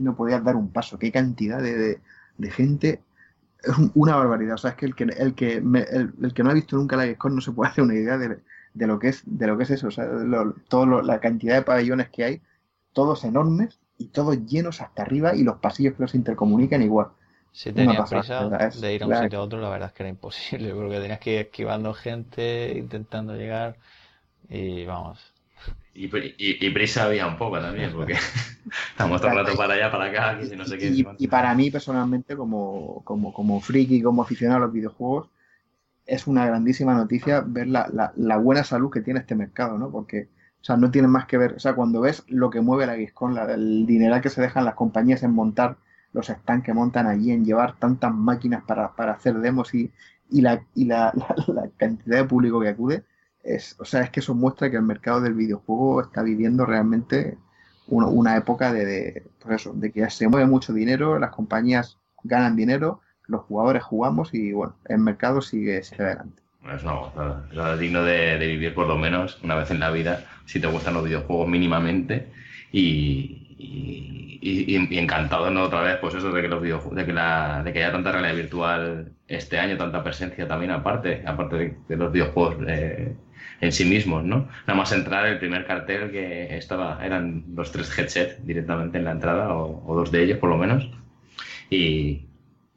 no 0.00 0.16
podías 0.16 0.42
dar 0.42 0.56
un 0.56 0.72
paso. 0.72 0.98
Qué 0.98 1.12
cantidad 1.12 1.62
de, 1.62 2.00
de, 2.38 2.50
gente 2.50 3.04
es 3.62 3.72
una 3.94 4.16
barbaridad. 4.16 4.54
O 4.54 4.58
sea, 4.58 4.70
es 4.70 4.76
que 4.76 4.86
el 4.86 4.96
que, 4.96 5.04
el 5.04 5.36
que, 5.36 5.58
el, 5.58 6.34
que 6.34 6.42
no 6.42 6.50
ha 6.50 6.54
visto 6.54 6.76
nunca 6.76 6.96
la 6.96 7.04
Gamescom 7.04 7.36
no 7.36 7.40
se 7.40 7.52
puede 7.52 7.70
hacer 7.70 7.84
una 7.84 7.94
idea 7.94 8.18
de, 8.18 8.40
de 8.74 8.86
lo 8.86 8.98
que 8.98 9.08
es 9.08 9.22
de 9.24 9.46
lo 9.46 9.56
que 9.56 9.62
es 9.62 9.70
eso, 9.70 9.88
o 9.88 9.90
sea, 9.90 10.06
todo 10.68 11.02
la 11.02 11.20
cantidad 11.20 11.54
de 11.54 11.62
pabellones 11.62 12.10
que 12.10 12.24
hay, 12.24 12.42
todos 12.92 13.24
enormes 13.24 13.78
y 13.96 14.06
todos 14.06 14.44
llenos 14.46 14.80
hasta 14.80 15.02
arriba 15.02 15.34
y 15.34 15.44
los 15.44 15.58
pasillos 15.58 15.94
que 15.94 16.02
los 16.02 16.14
intercomunican 16.14 16.82
igual. 16.82 17.08
Si 17.52 17.72
tenías 17.72 18.10
prisa 18.10 18.48
de 18.48 18.94
ir 18.94 19.04
a 19.04 19.06
un 19.06 19.16
sitio 19.16 19.38
a 19.38 19.42
otro, 19.42 19.60
la 19.60 19.68
verdad 19.68 19.88
es 19.88 19.94
que 19.94 20.02
era 20.02 20.10
imposible, 20.10 20.74
porque 20.74 20.98
tenías 20.98 21.20
que 21.20 21.32
ir 21.34 21.38
esquivando 21.38 21.94
gente, 21.94 22.76
intentando 22.76 23.36
llegar 23.36 23.76
y 24.48 24.84
vamos. 24.84 25.32
Y, 25.94 26.10
y, 26.36 26.70
prisa 26.70 27.04
había 27.04 27.24
un 27.28 27.38
poco 27.38 27.60
también, 27.60 27.92
porque 27.92 28.14
estamos 28.90 29.20
todo 29.20 29.30
el 29.30 29.36
rato 29.36 29.56
para 29.56 29.74
allá, 29.74 29.92
para 29.92 30.06
acá, 30.06 30.40
y 30.42 30.56
no 30.56 30.64
sé 30.64 30.76
qué. 30.76 30.92
Y, 31.18 31.28
para 31.28 31.54
mí, 31.54 31.70
personalmente, 31.70 32.36
como, 32.36 33.02
como, 33.04 33.32
como 33.32 33.60
friki, 33.60 34.02
como 34.02 34.22
aficionado 34.22 34.64
a 34.64 34.66
los 34.66 34.72
videojuegos, 34.72 35.28
es 36.06 36.26
una 36.26 36.46
grandísima 36.46 36.94
noticia 36.94 37.40
ver 37.40 37.68
la, 37.68 38.12
la, 38.16 38.36
buena 38.36 38.64
salud 38.64 38.90
que 38.90 39.00
tiene 39.00 39.20
este 39.20 39.34
mercado, 39.34 39.78
¿no? 39.78 39.90
Porque, 39.90 40.28
o 40.60 40.64
sea, 40.64 40.76
no 40.76 40.90
tiene 40.90 41.08
más 41.08 41.26
que 41.26 41.38
ver, 41.38 41.54
o 41.54 41.58
sea, 41.58 41.74
cuando 41.74 42.00
ves 42.00 42.24
lo 42.28 42.50
que 42.50 42.60
mueve 42.60 42.86
la 42.86 42.96
Giscon, 42.96 43.36
el 43.38 43.86
dinero 43.86 44.20
que 44.20 44.30
se 44.30 44.42
dejan 44.42 44.64
las 44.64 44.74
compañías 44.74 45.22
en 45.22 45.32
montar 45.32 45.78
los 46.12 46.26
stands 46.28 46.64
que 46.64 46.74
montan 46.74 47.06
allí, 47.06 47.32
en 47.32 47.44
llevar 47.44 47.76
tantas 47.78 48.14
máquinas 48.14 48.62
para, 48.64 48.92
hacer 49.12 49.38
demos 49.40 49.74
y, 49.74 49.92
y, 50.30 50.42
la, 50.42 50.64
y 50.74 50.84
la, 50.86 51.12
la, 51.48 51.70
cantidad 51.76 52.18
de 52.18 52.24
público 52.24 52.60
que 52.60 52.68
acude, 52.68 53.04
es, 53.42 53.76
o 53.78 53.84
sea, 53.84 54.02
es 54.02 54.10
que 54.10 54.20
eso 54.20 54.34
muestra 54.34 54.70
que 54.70 54.76
el 54.76 54.82
mercado 54.82 55.20
del 55.20 55.34
videojuego 55.34 56.02
está 56.02 56.22
viviendo 56.22 56.64
realmente 56.66 57.38
una, 57.88 58.06
una 58.06 58.36
época 58.36 58.72
de, 58.72 58.86
de, 58.86 59.26
pues 59.40 59.62
eso, 59.62 59.72
de 59.74 59.90
que 59.92 60.08
se 60.10 60.28
mueve 60.28 60.46
mucho 60.46 60.72
dinero, 60.72 61.18
las 61.18 61.30
compañías 61.30 61.98
ganan 62.22 62.56
dinero 62.56 63.00
los 63.26 63.42
jugadores 63.42 63.82
jugamos 63.82 64.34
y 64.34 64.52
bueno, 64.52 64.74
el 64.86 64.98
mercado 64.98 65.40
sigue, 65.40 65.80
adelante. 65.98 66.42
Es 66.74 66.82
una 66.82 66.92
gozada. 66.92 67.74
Es 67.74 67.78
digno 67.78 68.02
de, 68.02 68.38
vivir 68.38 68.74
por 68.74 68.86
lo 68.86 68.96
menos 68.96 69.38
una 69.42 69.54
vez 69.54 69.70
en 69.70 69.80
la 69.80 69.90
vida, 69.90 70.24
si 70.46 70.60
te 70.60 70.66
gustan 70.66 70.94
los 70.94 71.04
videojuegos 71.04 71.48
mínimamente. 71.48 72.28
Y, 72.72 73.40
y, 73.56 74.98
encantado, 74.98 75.50
¿no? 75.50 75.62
Otra 75.62 75.82
vez, 75.82 75.96
pues 76.00 76.14
eso, 76.14 76.32
de 76.32 76.42
que 76.42 76.48
los 76.48 76.60
videojuegos, 76.60 76.96
de 76.96 77.06
que, 77.06 77.12
la, 77.12 77.62
de 77.62 77.72
que 77.72 77.82
haya 77.82 77.92
tanta 77.92 78.12
realidad 78.12 78.34
virtual 78.34 79.12
este 79.28 79.58
año, 79.58 79.76
tanta 79.76 80.02
presencia 80.02 80.48
también 80.48 80.72
aparte, 80.72 81.22
aparte 81.24 81.76
de, 81.88 81.96
los 81.96 82.12
videojuegos 82.12 82.56
eh, 82.66 83.14
en 83.60 83.72
sí 83.72 83.84
mismos, 83.84 84.24
¿no? 84.24 84.48
Nada 84.66 84.78
más 84.78 84.92
entrar, 84.92 85.26
el 85.26 85.38
primer 85.38 85.66
cartel 85.66 86.10
que 86.10 86.56
estaba, 86.56 87.04
eran 87.04 87.44
los 87.54 87.70
tres 87.72 87.96
headsets 87.96 88.44
directamente 88.44 88.98
en 88.98 89.04
la 89.04 89.12
entrada, 89.12 89.54
o, 89.54 89.82
o 89.86 89.94
dos 89.94 90.10
de 90.10 90.24
ellos 90.24 90.38
por 90.38 90.50
lo 90.50 90.58
menos. 90.58 90.90
Y, 91.70 92.26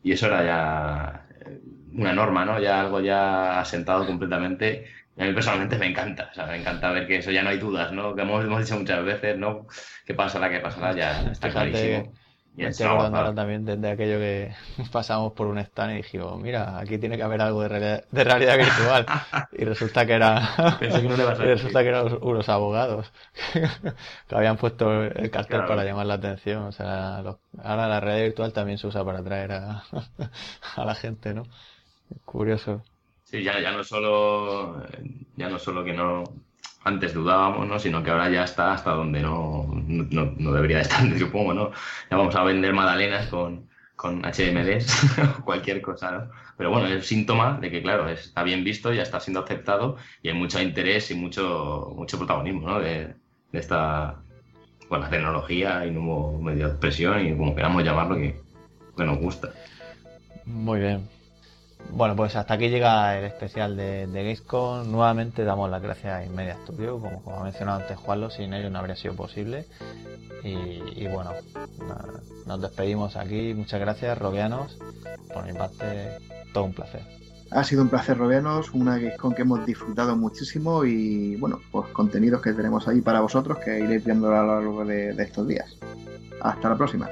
y 0.03 0.11
eso 0.11 0.27
era 0.27 0.43
ya 0.43 1.27
eh, 1.45 1.59
una 1.93 2.13
norma, 2.13 2.45
¿no? 2.45 2.59
Ya 2.59 2.81
algo 2.81 2.99
ya 3.01 3.59
asentado 3.59 4.05
completamente. 4.05 4.85
a 5.17 5.25
mí 5.25 5.33
personalmente 5.33 5.77
me 5.77 5.87
encanta, 5.87 6.29
o 6.31 6.33
sea, 6.33 6.45
me 6.47 6.57
encanta 6.57 6.91
ver 6.91 7.07
que 7.07 7.17
eso 7.17 7.31
ya 7.31 7.43
no 7.43 7.49
hay 7.49 7.57
dudas, 7.59 7.91
¿no? 7.91 8.15
Que 8.15 8.21
hemos, 8.21 8.43
hemos 8.43 8.61
dicho 8.61 8.77
muchas 8.77 9.03
veces, 9.03 9.37
¿no? 9.37 9.67
¿Qué 10.05 10.13
pasará, 10.13 10.49
qué 10.49 10.59
pasará? 10.59 10.93
Ya 10.93 11.31
está 11.31 11.49
clarísimo. 11.49 12.13
Y 12.57 12.63
me 12.63 12.69
estoy 12.69 12.87
acordando 12.87 13.35
también 13.35 13.65
de, 13.65 13.87
aquello 13.87 14.17
que 14.17 14.51
pasamos 14.91 15.33
por 15.33 15.45
un 15.45 15.59
stand 15.59 15.93
y 15.93 15.97
dijimos, 15.97 16.41
mira, 16.41 16.79
aquí 16.79 16.97
tiene 16.97 17.15
que 17.15 17.21
haber 17.21 17.39
algo 17.39 17.61
de 17.61 17.67
realidad, 17.67 18.05
de 18.09 18.23
realidad 18.23 18.57
virtual. 18.57 19.05
y 19.51 19.63
resulta 19.63 20.07
que 20.07 20.13
era, 20.13 20.55
Pensé 20.79 21.03
que 21.03 21.07
no 21.07 21.15
le 21.15 21.23
a 21.23 21.33
resulta 21.35 21.83
que 21.83 21.89
eran 21.89 22.17
unos 22.19 22.49
abogados 22.49 23.13
que 23.53 24.35
habían 24.35 24.57
puesto 24.57 25.03
el 25.03 25.29
cartel 25.29 25.65
para 25.65 25.83
llamar 25.83 26.07
la 26.07 26.15
atención. 26.15 26.63
O 26.63 26.71
sea, 26.71 27.17
ahora 27.17 27.87
la 27.87 27.99
realidad 27.99 28.25
virtual 28.25 28.53
también 28.53 28.79
se 28.79 28.87
usa 28.87 29.05
para 29.05 29.19
atraer 29.19 29.51
a, 29.51 29.83
a 30.75 30.83
la 30.85 30.95
gente, 30.95 31.35
¿no? 31.35 31.43
Curioso. 32.25 32.81
Sí, 33.23 33.43
ya, 33.43 33.59
ya 33.59 33.71
no 33.71 33.83
solo, 33.83 34.83
ya 35.35 35.47
no 35.47 35.59
solo 35.59 35.83
que 35.83 35.93
no, 35.93 36.23
antes 36.87 37.13
dudábamos, 37.13 37.67
¿no? 37.67 37.79
Sino 37.79 38.01
que 38.01 38.11
ahora 38.11 38.29
ya 38.29 38.43
está 38.43 38.73
hasta 38.73 38.91
donde 38.91 39.21
no, 39.21 39.67
no, 39.87 40.33
no 40.37 40.51
debería 40.53 40.81
estar, 40.81 41.01
supongo, 41.19 41.53
¿no? 41.53 41.71
Ya 42.09 42.17
vamos 42.17 42.35
a 42.35 42.43
vender 42.43 42.73
magdalenas 42.73 43.27
con, 43.27 43.67
con 43.95 44.21
HMDs 44.21 45.19
o 45.39 45.43
cualquier 45.43 45.81
cosa, 45.81 46.11
¿no? 46.11 46.31
Pero 46.55 46.71
bueno, 46.71 46.87
es 46.87 47.05
síntoma 47.05 47.59
de 47.59 47.69
que, 47.69 47.81
claro, 47.81 48.09
está 48.09 48.43
bien 48.43 48.63
visto, 48.63 48.93
ya 48.93 49.03
está 49.03 49.19
siendo 49.19 49.41
aceptado 49.41 49.97
y 50.23 50.29
hay 50.29 50.33
mucho 50.33 50.61
interés 50.61 51.11
y 51.11 51.15
mucho, 51.15 51.93
mucho 51.95 52.17
protagonismo, 52.17 52.67
¿no? 52.67 52.79
De, 52.79 53.15
esta, 53.53 54.15
bueno, 54.89 55.09
tecnología 55.09 55.85
y 55.85 55.91
nuevo 55.91 56.39
medio 56.39 56.65
de 56.65 56.71
expresión 56.71 57.25
y 57.25 57.35
como 57.35 57.55
queramos 57.55 57.83
llamarlo, 57.83 58.15
que, 58.15 58.39
que 58.95 59.03
nos 59.03 59.17
gusta. 59.17 59.51
Muy 60.45 60.79
bien. 60.79 61.16
Bueno, 61.91 62.15
pues 62.15 62.35
hasta 62.35 62.55
aquí 62.55 62.69
llega 62.69 63.17
el 63.17 63.25
especial 63.25 63.75
de, 63.75 64.07
de 64.07 64.37
Nuevamente 64.85 65.43
damos 65.43 65.69
las 65.69 65.81
gracias 65.81 66.13
a 66.13 66.25
Inmedia 66.25 66.57
Studio, 66.63 66.99
como, 66.99 67.23
como 67.23 67.39
ha 67.39 67.43
mencionado 67.43 67.81
antes 67.81 67.97
Juanlo, 67.97 68.29
sin 68.29 68.53
ellos 68.53 68.71
no 68.71 68.79
habría 68.79 68.95
sido 68.95 69.15
posible. 69.15 69.65
Y, 70.43 71.07
bueno, 71.07 71.31
nos 72.45 72.61
despedimos 72.61 73.15
aquí. 73.15 73.53
Muchas 73.53 73.79
gracias, 73.79 74.17
Robianos. 74.17 74.77
Por 75.33 75.45
mi 75.45 75.53
parte, 75.53 76.17
todo 76.53 76.65
un 76.65 76.73
placer. 76.73 77.01
Ha 77.51 77.63
sido 77.63 77.81
un 77.81 77.89
placer 77.89 78.17
rodearnos, 78.17 78.71
una 78.71 78.99
con 79.17 79.33
que 79.33 79.43
hemos 79.43 79.65
disfrutado 79.65 80.15
muchísimo 80.15 80.83
y 80.83 81.35
bueno, 81.37 81.59
pues 81.71 81.87
contenidos 81.91 82.41
que 82.41 82.53
tenemos 82.53 82.87
ahí 82.87 83.01
para 83.01 83.21
vosotros 83.21 83.57
que 83.63 83.79
iréis 83.79 84.03
viendo 84.03 84.27
a 84.33 84.43
lo 84.43 84.55
largo 84.55 84.85
de, 84.85 85.11
estos 85.21 85.47
días. 85.47 85.77
Hasta 86.41 86.69
la 86.69 86.77
próxima. 86.77 87.07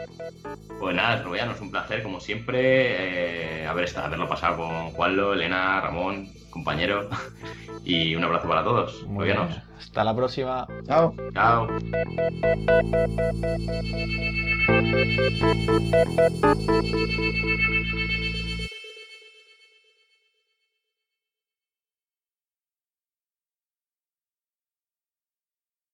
Pues 0.80 0.96
nada, 0.96 1.24
Robianos, 1.24 1.60
un 1.62 1.72
placer 1.72 2.04
como 2.04 2.20
siempre 2.20 3.62
eh, 3.62 3.68
haber 3.68 3.86
estado, 3.86 4.08
haberlo 4.08 4.28
pasado 4.28 4.58
con 4.58 4.92
Juanlo, 4.92 5.34
Elena, 5.34 5.80
Ramón, 5.82 6.30
compañero 6.50 7.10
y 7.84 8.16
un 8.16 8.24
abrazo 8.24 8.48
para 8.48 8.64
todos. 8.64 9.04
Muy 9.08 9.26
bien. 9.26 9.38
Hasta 9.78 10.04
la 10.04 10.16
próxima. 10.16 10.68
Chao. 10.86 11.16
Chao. 11.34 11.68